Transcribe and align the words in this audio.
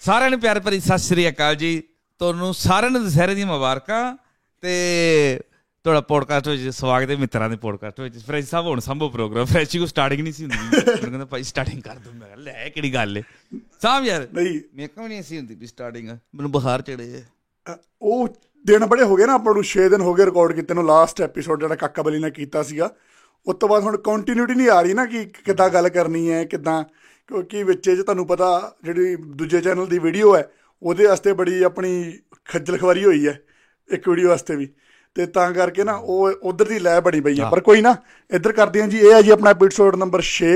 ਸਾਰਿਆਂ 0.00 0.30
ਨੂੰ 0.30 0.40
ਪਿਆਰ 0.40 0.60
ਭਰੀ 0.60 0.80
ਸਤਿ 0.80 0.98
ਸ੍ਰੀ 0.98 1.28
ਅਕਾਲ 1.28 1.56
ਜੀ। 1.56 1.82
ਤੁਹਾਨੂੰ 2.18 2.54
ਸਾਰਿਆਂ 2.54 2.90
ਨੂੰ 2.90 3.02
ਦੁਸਹਿਰੇ 3.04 3.34
ਦੀਆਂ 3.34 3.46
ਮੁਬਾਰਕਾਂ 3.46 4.16
ਤੇ 4.60 5.40
ਤੁਹਾਡਾ 5.84 6.00
ਪੋਡਕਾਸਟ 6.00 6.48
ਵਿੱਚ 6.48 6.68
ਸਵਾਗਤ 6.68 7.10
ਹੈ 7.10 7.16
ਮਿੱਤਰਾਂ 7.16 7.50
ਦੇ 7.50 7.56
ਪੋਡਕਾਸਟ 7.56 8.00
ਵਿੱਚ। 8.00 8.18
ਫਰੈਸ਼ 8.18 8.48
ਸਾਹਿਬ 8.48 8.66
ਹੁਣ 8.66 8.80
ਸੰਭਵ 8.80 9.10
ਪ੍ਰੋਗਰਾਮ 9.10 9.44
ਫਰੈਸ਼ 9.44 9.76
ਕੋ 9.76 9.86
ਸਟਾਰਟਿੰਗ 9.86 10.20
ਨਹੀਂ 10.20 10.32
ਸੀ 10.32 10.44
ਹੁੰਦੀ। 10.44 10.76
ਮੈਨੂੰ 10.76 10.96
ਕਹਿੰਦਾ 11.00 11.24
ਭਾਈ 11.24 11.42
ਸਟਾਰਟਿੰਗ 11.42 11.82
ਕਰ 11.82 11.96
ਦੂੰ। 11.96 12.14
ਮੈਂ 12.14 12.36
ਲੈ 12.36 12.68
ਕਿਹੜੀ 12.68 12.94
ਗੱਲ 12.94 13.16
ਹੈ 13.16 13.22
ਸਾਹਬ 13.82 14.04
ਯਾਰ 14.04 14.26
ਨਹੀਂ। 14.34 14.60
ਮੇਰੇ 14.74 14.88
ਕੋਲ 14.88 15.08
ਨਹੀਂ 15.08 15.22
ਸੀ 15.22 15.38
ਹੁੰਦੀ 15.38 15.54
ਵੀ 15.54 15.66
ਸਟਾਰਟਿੰਗ 15.66 16.08
ਮੈਨੂੰ 16.08 16.52
ਬੁਖਾਰ 16.52 16.82
ਚੜੇ 16.82 17.22
ਉਹ 18.02 18.28
ਦਿਨ 18.66 18.86
ਬੜੇ 18.86 19.02
ਹੋ 19.02 19.16
ਗਏ 19.16 19.26
ਨਾ 19.26 19.34
ਆਪਾਂ 19.34 19.54
ਨੂੰ 19.54 19.64
6 19.64 19.88
ਦਿਨ 19.88 20.00
ਹੋ 20.00 20.14
ਗਏ 20.14 20.24
ਰਿਕਾਰਡ 20.24 20.52
ਕੀਤੇ 20.52 20.74
ਨੂੰ। 20.74 20.86
ਲਾਸਟ 20.86 21.20
ਐਪੀਸੋਡ 21.20 21.60
ਜਿਹੜਾ 21.60 21.74
ਕਾਕਾ 21.74 22.02
ਬਲੀ 22.02 22.18
ਨੇ 22.18 22.30
ਕੀਤਾ 22.30 22.62
ਸੀਗਾ 22.62 22.90
ਉਸ 23.46 23.56
ਤੋਂ 23.56 23.68
ਬਾਅਦ 23.68 23.82
ਹੁਣ 23.82 23.96
ਕੰਟੀਨਿਊਟੀ 23.96 24.54
ਨਹੀਂ 24.54 24.68
ਆ 24.68 24.80
ਰਹੀ 24.82 24.94
ਨਾ 24.94 25.06
ਕਿ 25.06 25.24
ਕਿੱਦਾਂ 25.44 25.68
ਗੱਲ 25.68 25.88
ਕਰਨੀ 25.88 26.30
ਹੈ 26.30 26.44
ਕਿੱਦਾਂ 26.44 26.84
ਕਿਉਂਕਿ 27.30 27.62
ਵਿੱਚ 27.62 27.88
ਜੇ 27.90 28.02
ਤੁਹਾਨੂੰ 28.02 28.26
ਪਤਾ 28.26 28.48
ਜਿਹੜੀ 28.84 29.16
ਦੂਜੇ 29.36 29.60
ਚੈਨਲ 29.60 29.86
ਦੀ 29.86 29.98
ਵੀਡੀਓ 29.98 30.34
ਹੈ 30.36 30.48
ਉਹਦੇ 30.82 31.06
ਵਾਸਤੇ 31.06 31.32
ਬੜੀ 31.32 31.62
ਆਪਣੀ 31.62 31.90
ਖੱਜਲ 32.48 32.76
ਖਵਾਰੀ 32.78 33.04
ਹੋਈ 33.04 33.26
ਹੈ 33.28 33.38
ਇੱਕ 33.90 34.08
ਵੀਡੀਓ 34.08 34.28
ਵਾਸਤੇ 34.28 34.56
ਵੀ। 34.56 34.68
ਤੇ 35.16 35.24
ਤਾਂ 35.26 35.50
ਕਰਕੇ 35.52 35.84
ਨਾ 35.84 35.92
ਉਹ 35.94 36.32
ਉਧਰ 36.42 36.64
ਦੀ 36.64 36.78
ਲੈ 36.78 36.98
ਬਣੀ 37.00 37.20
ਪਈ 37.20 37.38
ਹੈ। 37.40 37.48
ਪਰ 37.50 37.60
ਕੋਈ 37.60 37.80
ਨਾ 37.80 37.94
ਇੱਧਰ 38.30 38.52
ਕਰਦੇ 38.52 38.80
ਹਾਂ 38.80 38.88
ਜੀ 38.88 38.98
ਇਹ 38.98 39.12
ਹੈ 39.12 39.20
ਜੀ 39.22 39.30
ਆਪਣਾ 39.30 39.50
ਐਪੀਸੋਡ 39.50 39.96
ਨੰਬਰ 39.96 40.22
6 40.26 40.50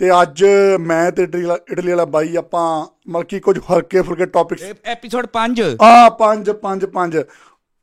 ਤੇ 0.00 0.10
ਅੱਜ 0.22 0.42
ਮੈਂ 0.80 1.02
ਤੇ 1.12 1.22
ਇਟਲੀ 1.22 1.90
ਵਾਲਾ- 1.90 2.06
ਬਾਈ 2.08 2.36
ਆਪਾਂ 2.36 2.64
ਮਤਲਬ 3.08 3.26
ਕਿ 3.26 3.40
ਕੁਝ 3.40 3.58
ਹਲਕੇ 3.70 4.02
ਫੁਲਕੇ 4.02 4.26
ਟੌਪਿਕਸ 4.26 4.64
ਐਪੀਸੋਡ 4.86 5.26
5 5.32 5.68
ਆ 5.82 5.92
5 6.18 6.52
5 6.62 6.88
5 6.96 7.22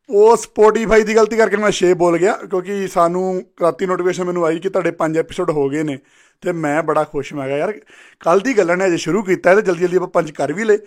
ਉਹ 0.10 0.36
ਸਪੋਟੀਫਾਈ 0.38 1.04
ਦੀ 1.04 1.16
ਗਲਤੀ 1.16 1.38
ਕਰਕੇ 1.38 1.58
ਮੈਂ 1.58 1.72
6 1.80 1.94
ਬੋਲ 1.98 2.18
ਗਿਆ 2.18 2.32
ਕਿਉਂਕਿ 2.46 2.78
ਸਾਨੂੰ 2.88 3.26
ਰਾਤੀ 3.62 3.86
ਨੋਟੀਫਿਕੇਸ਼ਨ 3.86 4.24
ਮੈਨੂੰ 4.24 4.46
ਆਈ 4.46 4.60
ਕਿ 4.60 4.70
ਤੁਹਾਡੇ 4.70 4.94
5 5.00 5.20
ਐਪੀਸੋਡ 5.20 5.52
ਹੋ 5.52 5.68
ਗਏ 5.70 5.84
ਨੇ। 5.84 5.98
ਤੇ 6.42 6.52
ਮੈਂ 6.52 6.84
ਬੜਾ 6.84 7.04
ਖੁਸ਼ 7.04 7.34
ਮੈਂ 7.34 7.48
ਕਿਹਾ 7.48 7.58
ਯਾਰ 7.58 7.74
ਕੱਲ 8.20 8.40
ਦੀ 8.40 8.58
ਗੱਲਾਂ 8.58 8.78
ਨੇ 8.78 8.86
ਅਜੇ 8.86 8.98
ਸ਼ੁਰੂ 8.98 9.24
ਕੀਤਾ 9.24 9.56
ਤੇ 9.56 9.62
ਜਲਦੀ 9.62 9.80
ਜਲਦੀ 9.80 9.96
ਆਪਾਂ 9.96 10.08
ਪੰਜ 10.08 10.32
ਕਰ 10.32 10.54
ਵੀ 10.54 10.64
ਲਏ 10.64 10.78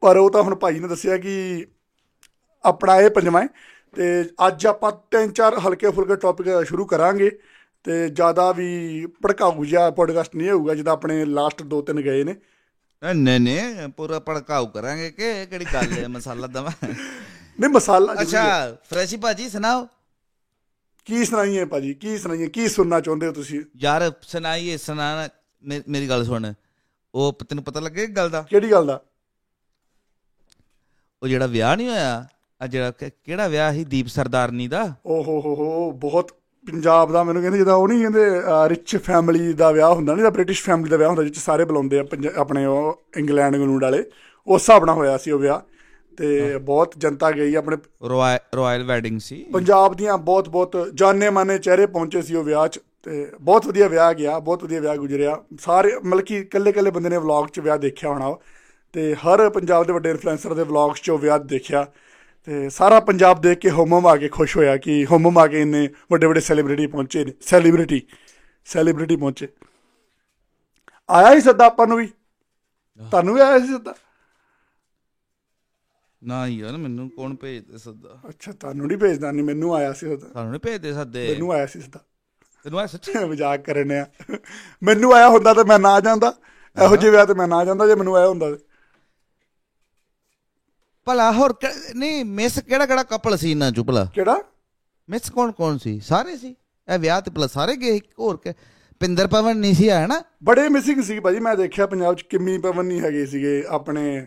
ਪਰ 0.00 0.16
ਉਹ 0.16 0.30
ਤਾਂ 0.30 0.42
ਹੁਣ 0.42 0.54
ਭਾਈ 0.54 0.78
ਨੇ 0.78 0.88
ਦੱਸਿਆ 0.88 1.16
ਕਿ 1.16 1.66
ਆਪਣਾ 2.64 3.00
ਇਹ 3.00 3.10
ਪੰਜਵਾਂ 3.10 3.48
ਤੇ 3.94 4.24
ਅੱਜ 4.46 4.66
ਆਪਾਂ 4.66 4.92
ਤਿੰਨ 5.10 5.32
ਚਾਰ 5.32 5.58
ਹਲਕੇ 5.58 5.90
ਫੁਲਕੇ 5.90 6.16
ਟੌਪਿਕ 6.16 6.66
ਸ਼ੁਰੂ 6.66 6.86
ਕਰਾਂਗੇ 6.86 7.30
ਤੇ 7.84 8.08
ਜ਼ਿਆਦਾ 8.08 8.52
ਵੀ 8.52 9.06
ਭੜਕਾਊ 9.06 9.64
ਜਿਹਾ 9.64 9.90
ਪੋਡਕਾਸਟ 9.90 10.36
ਨਹੀਂ 10.36 10.50
ਹੋਊਗਾ 10.50 10.74
ਜਿੱਦਾਂ 10.74 10.92
ਆਪਣੇ 10.92 11.24
ਲਾਸਟ 11.24 11.62
ਦੋ 11.62 11.82
ਤਿੰਨ 11.82 12.00
ਗਏ 12.00 12.24
ਨੇ। 12.24 12.36
ਨਹੀਂ 13.14 13.40
ਨਹੀਂ 13.40 13.88
ਪੂਰਾ 13.88 14.18
ਭੜਕਾਉ 14.18 14.66
ਕਰਾਂਗੇ 14.66 15.10
ਕਿ 15.10 15.46
ਕਿਹੜੀ 15.46 15.64
ਗੱਲ 15.74 15.92
ਹੈ? 15.92 16.08
ਮਸਾਲਾ 16.08 16.46
ਦਵਾ। 16.46 16.72
ਨਹੀਂ 17.60 17.68
ਮਸਾਲਾ। 17.68 18.22
ਅੱਛਾ 18.22 18.76
ਫਰੈਸ਼ੀ 18.90 19.16
ਭਾਜੀ 19.16 19.48
ਸੁਣਾਓ। 19.48 19.88
ਕੀ 21.04 21.24
ਸੁਣਾਈਏ 21.24 21.64
ਭਾਜੀ? 21.64 21.94
ਕੀ 21.94 22.18
ਸੁਣਾਈਏ? 22.18 22.46
ਕੀ 22.46 22.68
ਸੁਣਨਾ 22.68 23.00
ਚਾਹੁੰਦੇ 23.00 23.26
ਹੋ 23.26 23.32
ਤੁਸੀਂ? 23.32 23.62
ਯਾਰ 23.76 24.12
ਸੁਣਾਈਏ 24.22 24.76
ਸੁਣਾਣਾ 24.76 25.28
ਮੇਰੀ 25.88 26.08
ਗੱਲ 26.08 26.24
ਸੁਣ। 26.24 26.52
ਉਹ 27.14 27.38
ਤੈਨੂੰ 27.48 27.64
ਪਤਾ 27.64 27.80
ਲੱਗੇ 27.80 28.06
ਗੱਲ 28.06 28.30
ਦਾ? 28.30 28.42
ਕਿਹੜੀ 28.42 28.70
ਗੱਲ 28.70 28.86
ਦਾ? 28.86 29.00
ਉਹ 31.22 31.28
ਜਿਹੜਾ 31.28 31.46
ਵਿਆਹ 31.46 31.76
ਨਹੀਂ 31.76 31.88
ਹੋਇਆ 31.88 32.26
ਆ 32.62 32.66
ਜਿਹੜਾ 32.66 32.90
ਕਿਹੜਾ 32.90 33.48
ਵਿਆਹ 33.48 33.72
ਸੀ 33.72 33.84
ਦੀਪ 33.84 34.06
ਸਰਦਾਰਨੀ 34.06 34.68
ਦਾ? 34.68 34.94
ਓ 35.06 35.22
ਹੋ 35.22 35.40
ਹੋ 35.40 35.54
ਹੋ 35.54 35.90
ਬਹੁਤ 35.90 36.32
ਪੰਜਾਬ 36.66 37.12
ਦਾ 37.12 37.22
ਮੈਨੂੰ 37.24 37.42
ਕਹਿੰਦੇ 37.42 37.58
ਜਿਹਦਾ 37.58 37.74
ਉਹ 37.74 37.88
ਨਹੀਂ 37.88 38.00
ਕਹਿੰਦੇ 38.00 38.24
ਰਿਚ 38.68 38.96
ਫੈਮਿਲੀ 38.96 39.52
ਦਾ 39.52 39.70
ਵਿਆਹ 39.70 39.94
ਹੁੰਦਾ 39.94 40.14
ਨਹੀਂ 40.14 40.22
ਦਾ 40.22 40.30
ਬ੍ਰਿਟਿਸ਼ 40.30 40.62
ਫੈਮਿਲੀ 40.62 40.90
ਦਾ 40.90 40.96
ਵਿਆਹ 40.96 41.08
ਹੁੰਦਾ 41.08 41.22
ਜਿੱਚ 41.22 41.38
ਸਾਰੇ 41.38 41.64
ਬੁਲਾਉਂਦੇ 41.64 41.98
ਆ 41.98 42.04
ਆਪਣੇ 42.36 42.64
ਉਹ 42.64 43.02
ਇੰਗਲੈਂਡ 43.16 43.56
ਗਲੂੰਡ 43.56 43.82
ਵਾਲੇ। 43.84 44.04
ਉਸ 44.46 44.62
ਹਿਸਾਬ 44.62 44.84
ਨਾਲ 44.84 44.94
ਹੋਇਆ 44.94 45.16
ਸੀ 45.18 45.30
ਉਹ 45.30 45.38
ਵਿਆਹ। 45.38 45.60
ਤੇ 46.16 46.58
ਬਹੁਤ 46.58 46.94
ਜਨਤਾ 46.98 47.30
ਗਈ 47.30 47.54
ਆਪਣੇ 47.54 47.76
ਰਾਇਲ 48.56 48.84
ਵੈਡਿੰਗ 48.84 49.20
ਸੀ। 49.20 49.42
ਪੰਜਾਬ 49.52 49.94
ਦੀਆਂ 49.94 50.18
ਬਹੁਤ 50.18 50.48
ਬਹੁਤ 50.48 50.76
ਜਾਣੇ 50.94 51.30
ਮਾਨੇ 51.30 51.58
ਚਿਹਰੇ 51.58 51.86
ਪਹੁੰਚੇ 51.86 52.22
ਸੀ 52.22 52.34
ਉਹ 52.34 52.44
ਵਿਆਹ 52.44 52.68
'ਚ 52.68 52.80
ਤੇ 53.02 53.26
ਬਹੁਤ 53.40 53.66
ਵਧੀਆ 53.66 53.88
ਵਿਆਹ 53.88 54.12
ਗਿਆ 54.14 54.38
ਬਹੁਤ 54.38 54.64
ਵਧੀਆ 54.64 54.80
ਵਿਆਹ 54.80 54.96
ਗੁਜ਼ਰਿਆ। 54.96 55.36
ਸਾਰੇ 55.60 55.92
ਮਤਲਬ 56.04 56.20
ਕਿ 56.20 56.38
ਇਕੱਲੇ 56.38 56.90
ਬੰਦੇ 56.90 57.08
ਨੇ 57.08 57.16
ਵਲੌਗ 57.16 57.46
'ਚ 57.46 57.60
ਵਿਆਹ 57.60 57.78
ਦੇਖਿਆ 57.78 58.10
ਹੋਣਾ। 58.10 58.36
ਤੇ 58.92 59.14
ਹਰ 59.14 59.48
ਪੰਜਾਬ 59.50 59.84
ਦੇ 59.86 59.92
ਵੱਡੇ 59.92 60.10
ਇਨਫਲੂਐਂਸਰ 60.10 60.54
ਦੇ 60.54 60.62
ਵਲੌਗਸ 60.62 61.02
'ਚ 61.02 61.10
ਉਹ 61.10 61.18
ਵਿਆਹ 61.18 61.38
ਦੇਖਿਆ। 61.38 61.86
ਤੇ 62.44 62.68
ਸਾਰਾ 62.68 63.00
ਪੰਜਾਬ 63.00 63.40
ਦੇਖ 63.40 63.58
ਕੇ 63.58 63.70
ਹੋਮਮ 63.70 64.06
ਆ 64.06 64.16
ਕੇ 64.16 64.28
ਖੁਸ਼ 64.28 64.56
ਹੋਇਆ 64.56 64.76
ਕਿ 64.76 65.04
ਹੋਮਮ 65.10 65.38
ਆ 65.38 65.46
ਕੇ 65.46 65.60
ਇੰਨੇ 65.60 65.88
ਵੱਡੇ 66.10 66.26
ਵੱਡੇ 66.26 66.40
ਸੈਲੀਬ੍ਰਿਟੀ 66.40 66.86
ਪਹੁੰਚੇ 66.86 67.24
ਨੇ। 67.24 67.32
ਸੈਲੀਬ੍ਰਿਟੀ 67.40 68.00
ਸੈਲੀਬ੍ਰਿਟੀ 68.64 69.16
ਪਹੁੰਚੇ। 69.16 69.48
ਆਇਆ 71.10 71.34
ਹੀ 71.34 71.40
ਸੱਦਾ 71.40 71.66
ਆਪਾਂ 71.66 71.86
ਨੂੰ 71.86 71.98
ਵੀ? 71.98 72.06
ਤੁਹਾਨੂੰ 73.00 73.34
ਵੀ 73.34 73.40
ਆਇਆ 73.40 73.58
ਸੀ 73.58 73.66
ਸੱਦਾ? 73.66 73.94
ਨਾ 76.24 76.46
ਯਾਰ 76.46 76.76
ਮੈਨੂੰ 76.76 77.10
ਕੌਣ 77.10 77.34
ਭੇਜਦੇ 77.34 77.78
ਸੱਦਾ? 77.78 78.18
ਅੱਛਾ 78.28 78.52
ਤੁਹਾਨੂੰ 78.52 78.86
ਨਹੀਂ 78.86 78.98
ਭੇਜਦਾ 78.98 79.32
ਨਹੀਂ 79.32 79.44
ਮੈਨੂੰ 79.44 79.74
ਆਇਆ 79.74 79.92
ਸੀ 79.92 80.06
ਸੱਦਾ। 80.08 80.28
ਸਾਨੂੰ 80.32 80.50
ਨਹੀਂ 80.50 80.60
ਭੇਜਦੇ 80.60 80.92
ਸੱਦੇ? 80.92 81.28
ਮੈਨੂੰ 81.28 81.52
ਆਇਆ 81.52 81.66
ਸੀ 81.66 81.80
ਸੱਦਾ। 81.80 82.00
ਤੈਨੂੰ 82.64 82.80
ਆ 82.80 82.86
ਸੱਚੀ? 82.86 83.12
ਮਜ਼ਾਕ 83.28 83.64
ਕਰਨੇ 83.64 83.98
ਆ। 83.98 84.06
ਮੈਨੂੰ 84.82 85.14
ਆਇਆ 85.14 85.28
ਹੁੰਦਾ 85.28 85.54
ਤੇ 85.54 85.64
ਮੈਂ 85.64 85.78
ਨਾ 85.78 86.00
ਜਾਂਦਾ। 86.00 86.34
ਇਹੋ 86.84 86.96
ਜਿਹੇ 86.96 87.10
ਵਿਆਹ 87.10 87.26
ਤੇ 87.26 87.34
ਮੈਂ 87.34 87.48
ਨਾ 87.48 87.64
ਜਾਂਦਾ 87.64 87.86
ਜੇ 87.86 87.94
ਮੈਨੂੰ 87.94 88.16
ਆਇਆ 88.16 88.28
ਹੁੰਦਾ 88.28 88.58
ਭਲਾ 91.04 91.32
ਹੋਰ 91.32 91.54
ਨਹੀਂ 91.94 92.24
ਮਿਸ 92.24 92.58
ਕਿਹੜਾ 92.58 92.86
ਕਿਹੜਾ 92.86 93.02
ਕਪਲ 93.02 93.36
ਸੀ 93.36 93.50
ਇਹਨਾਂ 93.50 93.72
ਚੋਂ 93.72 93.84
ਭਲਾ? 93.84 94.04
ਕਿਹੜਾ? 94.04 94.42
ਮਿਸ 95.10 95.30
ਕੌਣ 95.30 95.52
ਕੌਣ 95.52 95.78
ਸੀ? 95.78 96.00
ਸਾਰੇ 96.00 96.36
ਸੀ? 96.36 96.56
ਇਹ 96.94 96.98
ਵਿਆਹ 96.98 97.20
ਤੇ 97.20 97.30
ਭਲਾ 97.30 97.46
ਸਾਰੇ 97.46 97.76
ਗਏ? 97.76 98.00
ਹੋਰ 98.18 98.36
ਕਿ? 98.36 98.52
ਪਿੰਦਰ 99.00 99.26
ਪਵਨ 99.26 99.56
ਨਹੀਂ 99.56 99.74
ਸੀ 99.74 99.88
ਆਇਆ 99.88 100.06
ਨਾ? 100.06 100.22
ਬੜੇ 100.44 100.68
ਮਿਸਿੰਗ 100.68 101.02
ਸੀ 101.02 101.20
ਭਾਜੀ 101.20 101.38
ਮੈਂ 101.40 101.56
ਦੇਖਿਆ 101.56 101.86
ਪੰਜਾਬ 101.86 102.14
'ਚ 102.14 102.22
ਕਿੰਮੀ 102.22 102.58
ਪਵਨ 102.58 102.86
ਨਹੀਂ 102.86 103.00
ਹੈਗੇ 103.00 103.26
ਸੀਗੇ 103.26 103.64
ਆਪਣੇ 103.68 104.26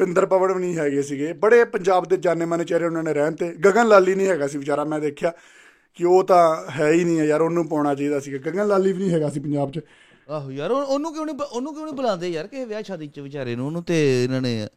ਪਿੰਦਰ 0.00 0.26
ਪਵਨ 0.26 0.52
ਵੀ 0.52 0.60
ਨਹੀਂ 0.60 0.76
ਹੈਗੇ 0.76 1.02
ਸੀਗੇ। 1.02 1.32
ਬੜੇ 1.32 1.64
ਪੰਜਾਬ 1.64 2.04
ਦੇ 2.04 2.16
ਜਾਣੇ 2.16 2.44
ਮਾਨੇ 2.44 2.64
ਚਿਹਰੇ 2.64 2.84
ਉਹਨਾਂ 2.84 3.02
ਨੇ 3.02 3.14
ਰਹਿਣ 3.14 3.34
ਤੇ। 3.34 3.52
ਗਗਨ 3.52 3.88
ਲਾਲੀ 3.88 4.14
ਨਹੀਂ 4.14 4.28
ਹੈਗਾ 4.28 4.46
ਸੀ 4.46 4.58
ਵਿਚਾਰਾ 4.58 4.84
ਮੈਂ 4.84 5.00
ਦੇਖਿਆ 5.00 5.32
ਕਿ 5.94 6.04
ਉਹ 6.04 6.24
ਤਾਂ 6.24 6.70
ਹੈ 6.70 6.90
ਹੀ 6.90 7.04
ਨਹੀਂ 7.04 7.22
ਯਾਰ 7.22 7.40
ਉਹਨੂੰ 7.40 7.68
ਪਾਉਣਾ 7.68 7.94
ਚਾਹੀਦਾ 7.94 8.20
ਸੀ 8.20 8.38
ਗਗਨ 8.38 8.68
ਲਾਲੀ 8.68 8.92
ਵੀ 8.92 8.98
ਨਹੀਂ 8.98 9.10
ਹੈਗਾ 9.10 9.30
ਸੀ 9.30 9.40
ਪੰਜਾਬ 9.40 9.72
'ਚ। 9.72 9.80
ਆਹੋ 10.30 10.50
ਯਾਰ 10.50 10.70
ਉਹ- 10.70 10.86
ਉਹਨੂੰ 10.86 11.14
ਕਿਉਂ 11.14 11.26
ਨਹੀਂ 11.26 11.36
ਉਹਨੂੰ 11.52 11.74
ਕਿਉਂ 11.74 11.84
ਨਹੀਂ 11.84 11.94
ਬੁਲਾਉਂਦੇ 11.94 12.28
ਯਾਰ? 12.28 12.46
ਕਿ 12.46 12.64
ਵਿਆਹ 12.64 12.82
ਸ਼ਾਦੀ 12.82 13.06
ਚ 13.06 13.20
ਵਿਚਾਰੇ 13.20 13.56
ਨੂੰ 13.56 13.66
ਉਹਨੂੰ 13.66 13.82
ਤੇ 13.82 14.24
ਇਹਨਾਂ 14.24 14.40
ਨੇ 14.40 14.68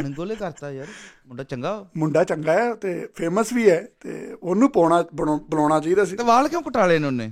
ਅਣਗੋਲੇ 0.00 0.36
ਕਰਤਾ 0.36 0.70
ਯਾਰ। 0.72 0.86
ਮੁੰਡਾ 1.26 1.42
ਚੰਗਾ 1.42 1.88
ਮੁੰਡਾ 1.96 2.24
ਚੰਗਾ 2.24 2.52
ਹੈ 2.52 2.74
ਤੇ 2.74 3.08
ਫੇਮਸ 3.14 3.52
ਵੀ 3.52 3.70
ਹੈ 3.70 3.88
ਤੇ 4.00 4.36
ਉਹਨੂੰ 4.42 4.70
ਪਾਉਣਾ 4.70 5.04
ਬੁਲਾਉਣਾ 5.14 5.80
ਚਾਹੀਦਾ 5.80 6.04
ਸੀ। 6.04 6.16
ਤੇ 6.16 6.24
ਵਾਲ 6.24 6.48
ਕਿਉਂ 6.48 6.62
ਕਟਾਲੇ 6.62 6.98
ਨੇ 6.98 7.06
ਉਹਨੇ? 7.06 7.30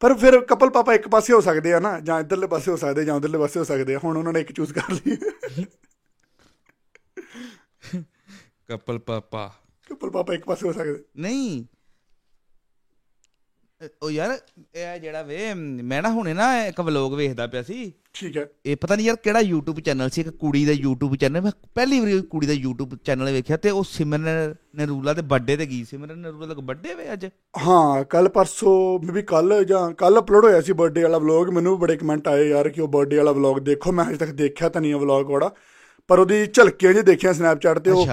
ਪਰ 0.00 0.14
ਫਿਰ 0.14 0.40
ਕਪਲ 0.40 0.70
ਪਾਪਾ 0.70 0.94
ਇੱਕ 0.94 1.08
ਪਾਸੇ 1.08 1.32
ਹੋ 1.32 1.40
ਸਕਦੇ 1.40 1.72
ਆ 1.72 1.80
ਨਾ 1.80 2.00
ਜਾਂ 2.00 2.20
ਇਧਰਲੇ 2.20 2.46
ਪਾਸੇ 2.46 2.70
ਹੋ 2.70 2.76
ਸਕਦੇ 2.76 3.04
ਜਾਂ 3.04 3.14
ਉਧਰਲੇ 3.14 3.38
ਪਾਸੇ 3.38 3.60
ਹੋ 3.60 3.64
ਸਕਦੇ 3.64 3.94
ਆ। 3.94 3.98
ਹੁਣ 4.04 4.16
ਉਹਨਾਂ 4.16 4.32
ਨੇ 4.32 4.40
ਇੱਕ 4.40 4.52
ਚੂਜ਼ 4.52 4.72
ਕਰ 4.72 4.92
ਲਈ। 4.92 5.16
ਕਪਲ 8.68 8.98
ਪਾਪਾ 8.98 9.52
ਕਪਲ 9.90 10.10
ਪਾਪਾ 10.10 10.34
ਇੱਕ 10.34 10.44
ਪਾਸੇ 10.44 10.68
ਹੋ 10.68 10.72
ਸਕਦੇ। 10.72 11.04
ਨਹੀਂ। 11.16 11.64
ਉਹ 14.02 14.10
ਯਾਰ 14.10 14.38
ਇਹ 14.74 15.00
ਜਿਹੜਾ 15.00 15.22
ਵੇ 15.22 15.54
ਮੈਂ 15.54 16.02
ਨਾ 16.02 16.10
ਹੁਣੇ 16.10 16.34
ਨਾ 16.34 16.66
ਇੱਕ 16.66 16.80
ਵਲੋਗ 16.80 17.14
ਵੇਖਦਾ 17.14 17.46
ਪਿਆ 17.46 17.62
ਸੀ। 17.62 17.92
ਠੀਕ 18.14 18.36
ਹੈ। 18.36 18.48
ਇਹ 18.66 18.76
ਪਤਾ 18.76 18.96
ਨਹੀਂ 18.96 19.06
ਯਾਰ 19.06 19.16
ਕਿਹੜਾ 19.16 19.40
YouTube 19.40 19.80
ਚੈਨਲ 19.80 20.10
ਸੀ 20.10 20.20
ਇੱਕ 20.20 20.30
ਕੁੜੀ 20.30 20.64
ਦਾ 20.64 20.72
YouTube 20.72 21.14
ਚੈਨਲ 21.14 21.40
ਮੈਂ 21.40 21.52
ਪਹਿਲੀ 21.74 22.00
ਵਾਰੀ 22.00 22.22
ਕੁੜੀ 22.22 22.46
ਦਾ 22.46 22.52
YouTube 22.52 22.96
ਚੈਨਲ 23.04 23.32
ਵੇਖਿਆ 23.32 23.56
ਤੇ 23.56 23.70
ਉਹ 23.70 23.84
ਸਿਮਰਨ 23.84 24.54
ਨਰੂਲਾ 24.76 25.12
ਦੇ 25.12 25.22
ਬਰਥਡੇ 25.22 25.56
ਤੇ 25.56 25.66
ਗਈ। 25.66 25.84
ਸਿਮਰਨ 25.84 26.18
ਨਰੂਲਾ 26.18 26.46
ਦਾ 26.46 26.54
ਬਰਥਡੇ 26.54 26.94
ਵੇ 26.94 27.12
ਅੱਜ? 27.12 27.26
ਹਾਂ 27.66 28.04
ਕੱਲ 28.04 28.28
ਪਰਸੋਂ 28.28 29.06
ਮੇਬੀ 29.06 29.22
ਕੱਲ 29.22 29.64
ਜਾਂ 29.64 29.90
ਕੱਲ 29.90 30.18
ਅਪਲੋਡ 30.18 30.44
ਹੋਇਆ 30.44 30.60
ਸੀ 30.60 30.72
ਬਰਥਡੇ 30.72 31.02
ਵਾਲਾ 31.02 31.18
ਵਲੌਗ 31.18 31.48
ਮੈਨੂੰ 31.48 31.76
ਵੀ 31.76 31.80
ਬੜੇ 31.80 31.96
ਕਮੈਂਟ 31.96 32.28
ਆਏ 32.28 32.48
ਯਾਰ 32.48 32.68
ਕਿ 32.68 32.80
ਉਹ 32.80 32.88
ਬਰਥਡੇ 32.88 33.16
ਵਾਲਾ 33.16 33.32
ਵਲੌਗ 33.32 33.58
ਦੇਖੋ। 33.58 33.92
ਮੈਂ 33.92 34.04
ਹਜੇ 34.04 34.16
ਤੱਕ 34.16 34.30
ਦੇਖਿਆ 34.30 34.68
ਤਾਂ 34.68 34.80
ਨਹੀਂ 34.80 34.94
ਉਹ 34.94 35.00
ਵਲੌਗ 35.00 35.30
ਉਹਦਾ 35.30 35.54
ਪਰ 36.08 36.18
ਉਹਦੀ 36.18 36.46
ਝਲਕੀਆਂ 36.46 36.92
ਜੇ 36.92 37.02
ਦੇਖੀਆਂ 37.02 37.32
ਸਨੈਪਚੈਟ 37.32 37.78
ਤੇ 37.78 37.90
ਉਹ 37.90 38.06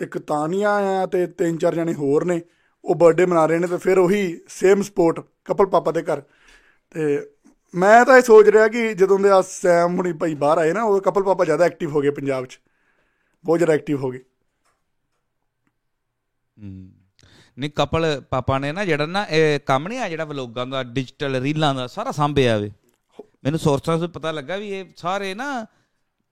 ਇੱਕ 0.00 0.18
ਤਾਨੀਆ 0.18 0.70
ਆ 0.70 1.06
ਤੇ 1.06 1.26
ਤਿੰਨ 1.26 1.58
ਚਾਰ 1.58 1.74
ਜਣੇ 1.74 1.94
ਹੋਰ 1.94 2.24
ਨੇ 2.24 2.40
ਉਹ 2.84 2.94
ਬਰਥਡੇ 2.94 3.26
ਮਨਾ 3.26 3.46
ਰਹੇ 3.46 3.58
ਨੇ 3.58 3.66
ਤੇ 3.66 3.76
ਫਿਰ 3.76 3.98
ਉਹੀ 3.98 4.40
ਸੇਮ 4.48 4.82
ਸਪੋਰਟ 4.82 5.20
ਕਪਲ 5.44 5.66
ਪਾਪਾ 5.66 5.92
ਦੇ 5.92 6.02
ਘਰ। 6.02 6.22
ਤੇ 6.90 7.30
ਮੈਂ 7.74 8.04
ਤਾਂ 8.04 8.16
ਇਹ 8.16 8.22
ਸੋਚ 8.22 8.48
ਰਿਹਾ 8.48 8.68
ਕਿ 8.68 8.94
ਜਦੋਂ 8.94 9.18
ਦੇ 9.18 9.30
ਆ 9.30 9.42
ਸੈਮ 9.42 9.96
ਹੁਣੀ 9.96 10.12
ਭਾਈ 10.12 10.34
ਬਾਹਰ 10.34 10.58
ਆਏ 10.58 10.72
ਨਾ 10.72 10.82
ਉਹ 10.82 11.00
ਕਪਲ 11.00 11.22
ਪਾਪਾ 11.22 11.44
ਜ਼ਿਆਦਾ 11.44 11.64
ਐਕਟਿਵ 11.64 11.90
ਹੋ 11.90 12.00
ਗਏ 12.00 12.10
ਪੰਜਾਬ 12.10 12.46
'ਚ। 12.46 12.60
ਬਹੁਤ 13.44 13.58
ਜ਼ਿਆਦਾ 13.58 13.72
ਐਕਟਿਵ 13.72 13.96
ਹੋ 13.96 14.10
ਗਏ। 14.10 14.20
ਨਹੀਂ 17.58 17.70
ਕਪਲ 17.70 18.22
ਪਾਪਾ 18.30 18.58
ਨੇ 18.58 18.72
ਨਾ 18.72 18.84
ਜਿਹੜਾ 18.84 19.06
ਨਾ 19.06 19.24
ਇਹ 19.24 19.60
ਕੰਮ 19.60 19.88
ਨਹੀਂ 19.88 19.98
ਆ 19.98 20.08
ਜਿਹੜਾ 20.08 20.24
ਵਲੋਗਾਂ 20.24 20.66
ਦਾ 20.66 20.82
ਡਿਜੀਟਲ 20.82 21.42
ਰੀਲਾਂ 21.42 21.74
ਦਾ 21.74 21.86
ਸਾਰਾ 21.86 22.10
ਸਾਂਭਿਆ 22.10 22.58
ਵੇ। 22.58 22.70
ਮੈਨੂੰ 23.44 23.58
ਸੋਰਸਾਂ 23.58 23.98
ਤੋਂ 23.98 24.08
ਪਤਾ 24.08 24.32
ਲੱਗਾ 24.32 24.56
ਵੀ 24.56 24.68
ਇਹ 24.68 24.84
ਸਾਰੇ 24.96 25.34
ਨਾ 25.34 25.66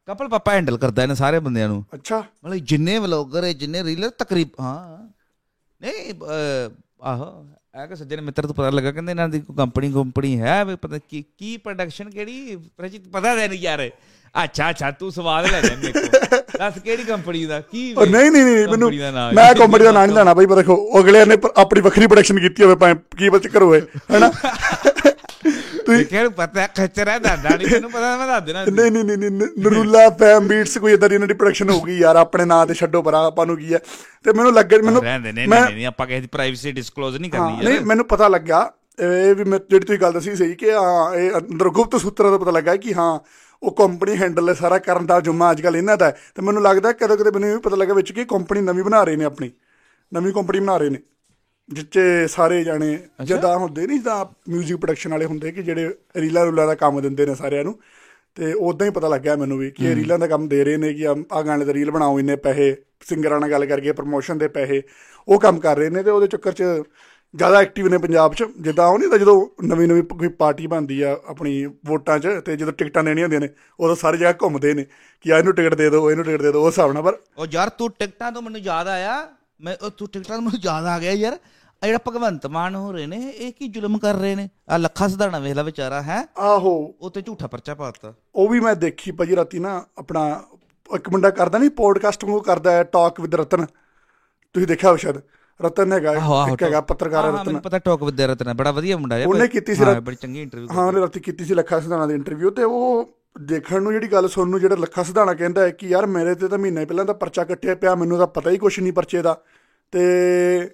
ਕਪਲ 0.08 0.28
ਪਾਪਾ 0.28 0.52
ਹੈਂਡਲ 0.52 0.76
ਕਰਦਾ 0.78 1.02
ਇਹਨਾਂ 1.02 1.14
ਸਾਰੇ 1.16 1.38
ਬੰਦਿਆਂ 1.38 1.68
ਨੂੰ। 1.68 1.84
ਅੱਛਾ। 1.94 2.18
ਮਤਲਬ 2.44 2.58
ਜਿੰਨੇ 2.64 2.98
ਵਲੋਗਰ 2.98 3.44
ਹੈ 3.44 3.52
ਜਿੰਨੇ 3.52 3.82
ਰੀਲਰ 3.84 4.10
ਤਕਰੀਬ 4.18 4.48
ਹਾਂ। 4.60 4.98
ਨਹੀਂ 5.80 6.12
ਆਹੋ 7.02 7.46
ਇਹ 7.76 7.86
ਕਿ 7.88 7.96
ਸੱਜਣ 7.96 8.20
ਮਿੱਤਰ 8.20 8.46
ਤੋਂ 8.46 8.54
ਪਤਾ 8.54 8.68
ਲੱਗਾ 8.70 8.90
ਕਹਿੰਦੇ 8.92 9.12
ਇਹਨਾਂ 9.12 9.28
ਦੀ 9.28 9.40
ਕੋਈ 9.40 9.56
ਕੰਪਨੀ 9.56 9.90
ਕੰਪਨੀ 9.92 10.38
ਹੈ 10.40 10.64
ਵੀ 10.64 10.76
ਪਤਾ 10.76 10.98
ਕੀ 11.00 11.24
ਕੀ 11.38 11.56
ਪ੍ਰੋਡਕਸ਼ਨ 11.56 12.10
ਕਿਹੜੀ? 12.10 12.56
ਪ੍ਰਚਿਤ 12.76 13.08
ਪਤਾ 13.08 13.34
ਹੈ 13.36 13.48
ਨਹੀਂ 13.48 13.58
ਯਾਰ। 13.60 13.88
ਅੱਛਾ 14.34 14.68
ਅੱਛਾ 14.70 14.90
ਤੂੰ 14.90 15.10
ਸਵਾਲ 15.12 15.46
ਲੈ 15.52 15.60
ਜਾ 15.60 15.74
ਮੇਰੇ 15.76 15.92
ਕੋਲ। 15.92 16.40
ਦੱਸ 16.58 16.78
ਕਿਹੜੀ 16.78 17.04
ਕੰਪਨੀ 17.04 17.44
ਦਾ? 17.46 17.60
ਕੀ 17.62 17.92
ਉਹ 17.94 18.06
ਨਹੀਂ 18.06 18.30
ਨਹੀਂ 18.30 18.44
ਨਹੀਂ 18.44 18.66
ਮੈਨੂੰ 18.68 18.90
ਦਾ 19.12 19.30
ਮੈਂ 19.32 19.54
ਕੰਪਨੀ 19.54 19.84
ਦਾ 19.84 19.92
ਨਾਂ 19.92 20.06
ਨਹੀਂ 20.06 20.16
ਲੈਣਾ 20.16 20.34
ਬਾਈ 20.34 20.46
ਪਰ 20.46 20.56
ਦੇਖੋ 20.56 20.76
ਅਗਲੇ 21.00 21.24
ਨੇ 21.24 21.36
ਆਪਣੀ 21.56 21.80
ਵੱਖਰੀ 21.80 22.06
ਪ੍ਰੋਡਕਸ਼ਨ 22.06 22.40
ਕੀਤੀ 22.40 22.62
ਹੋਵੇ 22.62 22.74
ਭਾਵੇਂ 22.74 22.94
ਕੀ 23.18 23.28
ਬਚ 23.28 23.46
ਕਰ 23.46 23.62
ਹੋਵੇ 23.62 23.80
ਹੈਨਾ 24.10 24.30
ਤੁਸੀਂ 25.86 26.06
ਕਿਹੜਾ 26.06 26.28
ਪਤਾ 26.28 26.66
ਖੱਚਰ 26.66 27.18
ਦਾਦਾ 27.18 27.56
ਨਹੀਂ 27.56 27.68
ਤੈਨੂੰ 27.68 27.90
ਪਤਾ 27.90 28.16
ਮੈਂ 28.16 28.26
ਦੱਸ 28.26 28.42
ਦੇਣਾ 28.42 28.64
ਨਹੀਂ 28.64 28.90
ਨਹੀਂ 28.90 29.04
ਨਹੀਂ 29.04 29.18
ਨਹੀਂ, 29.18 29.48
ਨਰੂਲਾ 29.58 30.10
ਫੈਮ 30.10 30.48
ਬੀਟਸ 30.48 30.78
ਕੋਈ 30.78 30.92
ਇਦਾਂ 30.92 31.08
ਦੀ 31.08 31.14
ਇਹਨਾਂ 31.14 31.28
ਦੀ 31.28 31.34
ਪ੍ਰੋਡਕਸ਼ਨ 31.34 31.70
ਹੋਊਗੀ 31.70 31.98
ਯਾਰ 31.98 32.16
ਆਪਣੇ 32.16 32.44
ਨਾਂ 32.44 32.66
ਤੇ 32.66 32.74
ਛੱਡੋ 32.74 33.02
ਪਰਾਂ 33.02 33.26
ਆਪਾਂ 33.26 33.46
ਨੂੰ 33.46 33.56
ਕੀ 33.56 33.74
ਹੈ। 33.74 33.78
ਤੇ 34.24 34.32
ਮੈਨੂੰ 34.32 34.54
ਲੱਗੇ 34.54 34.78
ਮੈਨੂੰ 34.78 35.02
ਰਹਿੰਦੇ 35.02 35.32
ਨਹੀਂ 35.32 35.48
ਨਹੀਂ 35.48 35.74
ਨਹੀਂ 35.74 35.86
ਆਪਾਂ 35.86 36.06
ਕਿਸੇ 36.06 36.20
ਦੀ 36.20 36.26
ਪ੍ਰਾਈਵੇਸੀ 36.26 36.72
ਡਿਸਕਲੋਜ਼ 36.72 37.16
ਨਹੀਂ 37.16 37.30
ਕਰਨੀ 37.30 37.64
ਨਹੀਂ 37.64 37.74
ਯਾਰ। 37.74 37.84
ਮੈਨੂੰ 37.84 38.04
ਪਤਾ 38.04 38.28
ਲੱਗਾ 38.28 38.72
ਇਹ 39.00 39.34
ਵੀ 39.34 39.44
ਮੈਂ 39.44 39.58
ਜਿਹੜੀ 39.70 39.86
ਤੁਸੀਂ 39.86 40.00
ਗੱਲ 40.00 40.12
ਦੱਸੀ 40.12 40.36
ਸਹੀ 40.36 40.54
ਕਿ 40.54 40.72
ਹਾਂ 40.72 41.14
ਇਹ 41.14 41.30
ਅੰਦਰ 41.30 41.68
ਗੁਪਤ 41.68 42.00
ਸੂਤਰਾਂ 42.00 42.30
ਦਾ 42.30 42.38
ਪਤਾ 42.38 42.50
ਲੱਗਾ 42.50 42.76
ਕਿ 42.76 42.94
ਹਾਂ 42.94 43.18
ਉਹ 43.62 43.74
ਕੰਪਨੀ 43.74 44.16
ਹੈਂਡਲ 44.16 44.54
ਸਾਰਾ 44.54 44.78
ਕਰਨ 44.78 45.06
ਦਾ 45.06 45.20
ਜੁਮਾ 45.20 45.50
ਅੱਜ 45.50 45.60
ਕੱਲ 45.60 45.76
ਇਹਨਾਂ 45.76 45.96
ਦਾ। 45.96 46.10
ਤੇ 46.10 46.42
ਮੈਨੂੰ 46.42 46.62
ਲੱਗਦਾ 46.62 46.92
ਕਦੋਂ 46.92 47.16
ਕਦੇ 47.16 47.30
ਮੈਨੂੰ 47.30 47.54
ਵੀ 47.54 47.60
ਪਤਾ 47.60 47.76
ਲੱਗਾ 47.76 47.94
ਵਿੱਚ 47.94 48.12
ਕਿ 48.12 48.24
ਕੰਪਨੀ 48.24 48.60
ਨਵੀਂ 48.60 48.84
ਬਣਾ 48.84 49.04
ਰਹੇ 49.04 49.16
ਨੇ 49.16 49.24
ਆਪਣੀ। 49.24 49.50
ਨਵੀਂ 50.14 50.32
ਕੰਪਨੀ 50.32 50.60
ਬਣਾ 50.60 50.76
ਰਹੇ 50.76 50.90
ਨੇ। 50.90 50.98
ਜਿੱਚੇ 51.72 52.26
ਸਾਰੇ 52.26 52.64
ਜਾਣੇ 52.64 52.98
ਜਿੱਦਾਂ 53.24 53.56
ਹੁੰਦੇ 53.58 53.86
ਨਹੀਂ 53.86 53.96
ਜਿੱਦਾਂ 53.96 54.24
뮤직 54.24 54.76
ਪ੍ਰੋਡਕਸ਼ਨ 54.76 55.10
ਵਾਲੇ 55.10 55.24
ਹੁੰਦੇ 55.24 55.52
ਕਿ 55.52 55.62
ਜਿਹੜੇ 55.62 55.94
ਰੀਲਾਂ 56.16 56.44
ਰੂਲਾਂ 56.46 56.66
ਦਾ 56.66 56.74
ਕੰਮ 56.74 57.00
ਦਿੰਦੇ 57.00 57.26
ਨੇ 57.26 57.34
ਸਾਰਿਆਂ 57.34 57.64
ਨੂੰ। 57.64 57.78
ਤੇ 58.34 58.52
ਉਦਾਂ 58.52 58.86
ਹੀ 58.86 58.90
ਪਤਾ 58.92 59.08
ਲੱਗਿਆ 59.08 59.36
ਮੈਨੂੰ 59.36 59.58
ਵੀ 59.58 59.70
ਕਿ 59.70 59.84
ਇਹ 59.86 59.94
ਰੀਲਾਂ 59.96 60.18
ਦਾ 60.18 60.26
ਕੰਮ 60.26 60.48
ਦੇ 60.48 60.64
ਰਹੇ 60.64 60.76
ਨੇ 60.76 60.94
ਕਿ 60.94 61.06
ਆ 61.32 61.42
ਗਾਣੇ 61.42 61.64
ਦਾ 61.64 61.72
ਰੀਲ 61.72 61.90
ਬਣਾਓ 61.90 62.18
ਇੰਨੇ 62.18 62.36
ਪੈਸੇ 62.36 62.76
ਸਿੰਗਰਾਂ 63.06 63.40
ਨਾਲ 63.40 63.50
ਗੱਲ 63.50 63.66
ਕਰਕੇ 63.66 63.92
ਪ੍ਰਮੋਸ਼ਨ 63.92 64.38
ਦੇ 64.38 64.48
ਪੈਸੇ 64.48 64.82
ਉਹ 65.28 65.40
ਕੰਮ 65.40 65.58
ਕਰ 65.58 65.76
ਰਹੇ 65.76 65.90
ਨੇ 65.90 66.02
ਤੇ 66.02 66.10
ਉਹਦੇ 66.10 66.26
ਚੱਕਰ 66.26 66.52
'ਚ 66.52 66.62
ਜ਼ਿਆਦਾ 67.34 67.60
ਐਕਟਿਵ 67.60 67.88
ਨੇ 67.88 67.98
ਪੰਜਾਬ 67.98 68.34
'ਚ। 68.34 68.44
ਜਿੱਦਾਂ 68.60 68.86
ਉਹ 68.88 68.98
ਨਹੀਂ 68.98 69.08
ਤਾਂ 69.08 69.18
ਜਦੋਂ 69.18 69.64
ਨਵੀਂ 69.64 69.88
ਨਵੀਂ 69.88 70.02
ਕੋਈ 70.02 70.28
ਪਾਰਟੀ 70.28 70.66
ਬਣਦੀ 70.66 71.00
ਆ 71.02 71.16
ਆਪਣੀ 71.26 71.66
ਵੋਟਾਂ 71.86 72.18
'ਚ 72.18 72.28
ਤੇ 72.46 72.56
ਜਦੋਂ 72.56 72.72
ਟਿਕਟਾਂ 72.72 73.04
ਦੇਣੀਆਂ 73.04 73.24
ਹੁੰਦੀਆਂ 73.24 73.40
ਨੇ 73.40 73.48
ਉਦੋਂ 73.80 73.96
ਸਾਰੀ 73.96 74.18
ਜਗ੍ਹਾ 74.18 74.32
ਘੁੰਮਦੇ 74.42 74.74
ਨੇ 74.74 74.86
ਕਿ 75.20 75.32
ਆ 75.32 75.38
ਇਹਨੂੰ 75.38 75.54
ਟਿਕਟ 75.54 75.74
ਦੇ 75.74 75.90
ਦਿਓ 75.90 76.10
ਇਹਨੂੰ 76.10 76.24
ਟਿਕਟ 76.24 76.42
ਦੇ 76.42 76.52
ਦਿਓ 76.52 76.62
ਉਸ 76.62 76.72
ਹਿਸਾਬ 76.72 76.92
ਨਾਲ 76.92 77.02
ਪਰ 77.02 77.18
ਉਹ 77.38 77.46
ਯਾਰ 77.52 77.68
ਤੂੰ 77.68 77.90
ਟਿਕਟਾਂ 77.90 78.32
ਤੋਂ 78.32 78.42
ਮੈਨੂੰ 78.42 78.60
ਯਾਦ 78.60 78.88
ਆਇਆ 78.88 79.28
ਮੈਂ 79.60 79.76
ਉਹ 79.82 79.90
ਤੂੰ 79.90 80.08
ਟਿਕਟਾਂ 80.08 80.36
ਤੋਂ 80.36 80.42
ਮੈਨੂੰ 80.42 80.60
ਯਾਦ 80.64 80.84
ਆ 80.84 80.98
ਗਿਆ 80.98 81.12
ਯਾਰ। 81.12 81.38
ਆ 81.86 81.88
ਜਿਹੜਾ 81.88 81.98
ਭਗਵੰਤ 82.08 82.46
ਮਾਨ 82.46 82.74
ਹੋ 82.74 82.92
ਰਹੇ 82.92 83.06
ਨੇ 83.06 83.16
ਇਹ 83.16 83.52
ਕੀ 83.52 83.68
ਜ਼ੁਲਮ 83.68 83.98
ਕਰ 83.98 84.14
ਰਹੇ 84.14 84.34
ਨੇ? 84.34 84.48
ਆ 84.70 84.76
ਲੱਖਾ 84.76 85.08
ਸਿਧਾਣਾ 85.08 85.38
ਵੇਖ 85.38 85.54
ਲੈ 85.54 85.62
ਵਿਚਾਰਾ 85.62 86.02
ਹੈ? 86.02 86.28
ਆਹੋ। 86.38 86.94
ਉਹ 87.00 87.10
ਤੇ 87.10 87.22
ਝੂਠਾ 87.22 87.46
ਪਰਚਾ 87.46 87.74
ਪਾਤਾ। 87.74 88.14
ਉਹ 88.34 88.48
ਵੀ 88.48 88.60
ਮੈਂ 88.60 88.74
ਦੇਖੀ 88.76 89.10
ਭਾਜੀ 89.10 89.36
ਰਾਤੀ 89.36 89.58
ਨਾ 89.58 89.84
ਆਪਣਾ 89.98 90.42
ਇੱਕ 90.96 91.08
ਮੁੰਡਾ 91.08 91.30
ਕਰਦਾ 91.30 91.58
ਨਹੀਂ 91.58 91.70
ਪੋਡਕਾਸਟ 91.70 92.24
ਉਹ 92.24 92.42
ਕਰਦਾ 92.42 92.72
ਹੈ 92.72 92.82
ਟਾਕ 92.84 93.20
ਵਿਦ 93.20 93.34
ਰਤਨ। 93.34 93.66
ਤੁਸੀਂ 94.54 94.66
ਦੇਖਿਆ 94.66 94.90
ਹੋ 94.90 94.96
ਸ਼ਾਇਦ 94.96 95.16
ਰਤਨ 95.62 95.92
ਹੈਗਾ 95.92 96.12
ਇੱਕ 96.52 96.62
ਹੈਗਾ 96.62 96.80
ਪੱਤਰਕਾਰ 96.80 97.24
ਰਤਨ। 97.24 97.46
ਮੈਨੂੰ 97.46 97.62
ਪਤਾ 97.62 97.78
ਟੋਕ 97.78 98.02
ਵਿਦਿਆ 98.02 98.26
ਰਤਨ 98.26 98.48
ਹੈ, 98.48 98.54
ਬੜਾ 98.54 98.70
ਵਧੀਆ 98.72 98.96
ਮੁੰਡਾ 98.96 99.16
ਹੈ 99.16 99.26
ਉਹਨੇ 99.26 99.48
ਕੀਤੀ 99.48 99.74
ਸੀ 99.74 99.84
ਬੜੀ 100.04 100.16
ਚੰਗੀ 100.16 100.42
ਇੰਟਰਵਿਊ 100.42 100.68
ਹਾਂ 100.76 100.86
ਉਹਨੇ 100.86 101.00
ਰਾਤੀ 101.00 101.20
ਕੀਤੀ 101.20 101.44
ਸੀ 101.44 101.54
ਲੱਖਾ 101.54 101.80
ਸਿਧਾਣਾ 101.80 102.06
ਦੀ 102.06 102.14
ਇੰਟਰਵਿਊ 102.14 102.50
ਤੇ 102.50 102.62
ਉਹ 102.62 103.16
ਦੇਖਣ 103.40 103.82
ਨੂੰ 103.82 103.92
ਜਿਹੜੀ 103.92 104.08
ਗੱਲ 104.12 104.28
ਸੁਣਨ 104.28 104.50
ਨੂੰ 104.50 104.60
ਜਿਹੜਾ 104.60 104.76
ਲੱਖਾ 104.76 105.02
ਸਿਧਾਣਾ 105.02 105.34
ਕਹਿੰਦਾ 105.34 105.62
ਹੈ 105.62 105.70
ਕਿ 105.70 105.88
ਯਾਰ 105.88 106.06
ਮੇਰੇ 106.06 106.34
ਤੇ 106.34 106.48
ਤਾਂ 106.48 106.58
ਮਹੀਨੇ 106.58 106.84
ਪਹਿਲਾਂ 106.84 107.04
ਤਾਂ 107.04 107.14
ਪਰਚਾ 107.14 107.44
ਕੱਟਿਆ 107.44 107.74
ਪਿਆ 107.74 107.94
ਮੈਨੂੰ 107.94 108.18
ਤਾਂ 108.18 108.26
ਪਤਾ 108.26 108.50
ਹੀ 108.50 108.58
ਕੁਛ 108.58 108.80
ਨਹੀਂ 108.80 108.92
ਪਰਚੇ 108.92 109.22
ਦਾ। 109.22 109.36
ਤੇ 109.92 110.70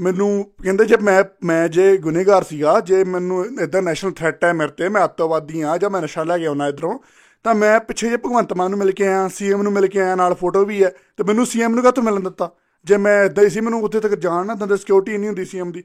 ਮੈਨੂੰ 0.00 0.52
ਕਹਿੰਦੇ 0.62 0.84
ਜੇ 0.84 0.96
ਮੈਂ 0.96 1.24
ਮੈਂ 1.44 1.68
ਜੇ 1.68 1.96
ਗੁਨੇਗਾਰ 1.96 2.42
ਸੀਗਾ, 2.42 2.80
ਜੇ 2.80 3.04
ਮੈਨੂੰ 3.04 3.46
ਇਦਾਂ 3.46 3.82
ਨੈਸ਼ਨਲ 3.82 4.12
ਥ੍ਰੈਟ 4.12 4.44
ਹੈ 4.44 4.52
ਮੇਰੇ 4.52 4.68
ਤੇ, 4.68 4.88
ਮੈਂ 4.88 5.04
ਅੱਤਵਾਦੀ 5.04 5.60
ਆ 5.60 5.76
ਜਾਂ 5.76 5.90
ਮੈਂ 5.90 6.02
ਨਸ਼ਾ 6.02 6.24
ਲੈ 6.24 6.38
ਕੇ 6.38 6.46
ਆਉਣਾ 6.46 6.68
ਇਧਰੋਂ, 6.68 6.98
ਤਾਂ 7.44 7.54
ਮੈਂ 7.54 7.80
ਪਿੱਛੇ 7.80 8.10
ਜੇ 8.10 8.16
ਭਗਵੰਤ 8.16 8.52
ਮਾਨ 8.52 8.70
ਨੂੰ 8.70 8.78
ਮਿਲ 8.78 8.92
ਕੇ 8.92 9.06
ਆਇਆ 9.06 9.28
ਸੀਐਮ 9.28 9.62
ਨੂੰ 9.62 9.72
ਮਿਲ 9.72 9.86
ਕੇ 9.86 10.00
ਆਇਆ, 10.00 10.14
ਨਾਲ 10.14 10.34
ਫੋਟੋ 10.34 10.64
ਵੀ 10.64 10.84
ਹੈ, 10.84 10.90
ਤੇ 11.16 11.24
ਮੈਨੂੰ 11.24 11.46
ਸੀਐਮ 11.46 11.74
ਨੂੰ 11.74 11.84
ਕਾਹਤੋਂ 11.84 12.02
ਮਿਲਣ 12.02 12.20
ਦਿੱਤਾ? 12.20 12.50
ਜੇ 12.84 12.96
ਮੈਂ 12.96 13.24
ਇਦਾਂ 13.24 13.44
ਹੀ 13.44 13.48
ਸੀ, 13.48 13.60
ਮੈਨੂੰ 13.60 13.82
ਉੱਥੇ 13.82 14.00
ਤੱਕ 14.00 14.14
ਜਾਣ 14.14 14.46
ਨਾ 14.46 14.54
ਦਿੰਦੇ 14.54 14.76
ਸਿਕਿਉਰਿਟੀ 14.76 15.18
ਨਹੀਂ 15.18 15.26
ਹੁੰਦੀ 15.26 15.44
ਸੀਐਮ 15.44 15.72
ਦੀ। 15.72 15.84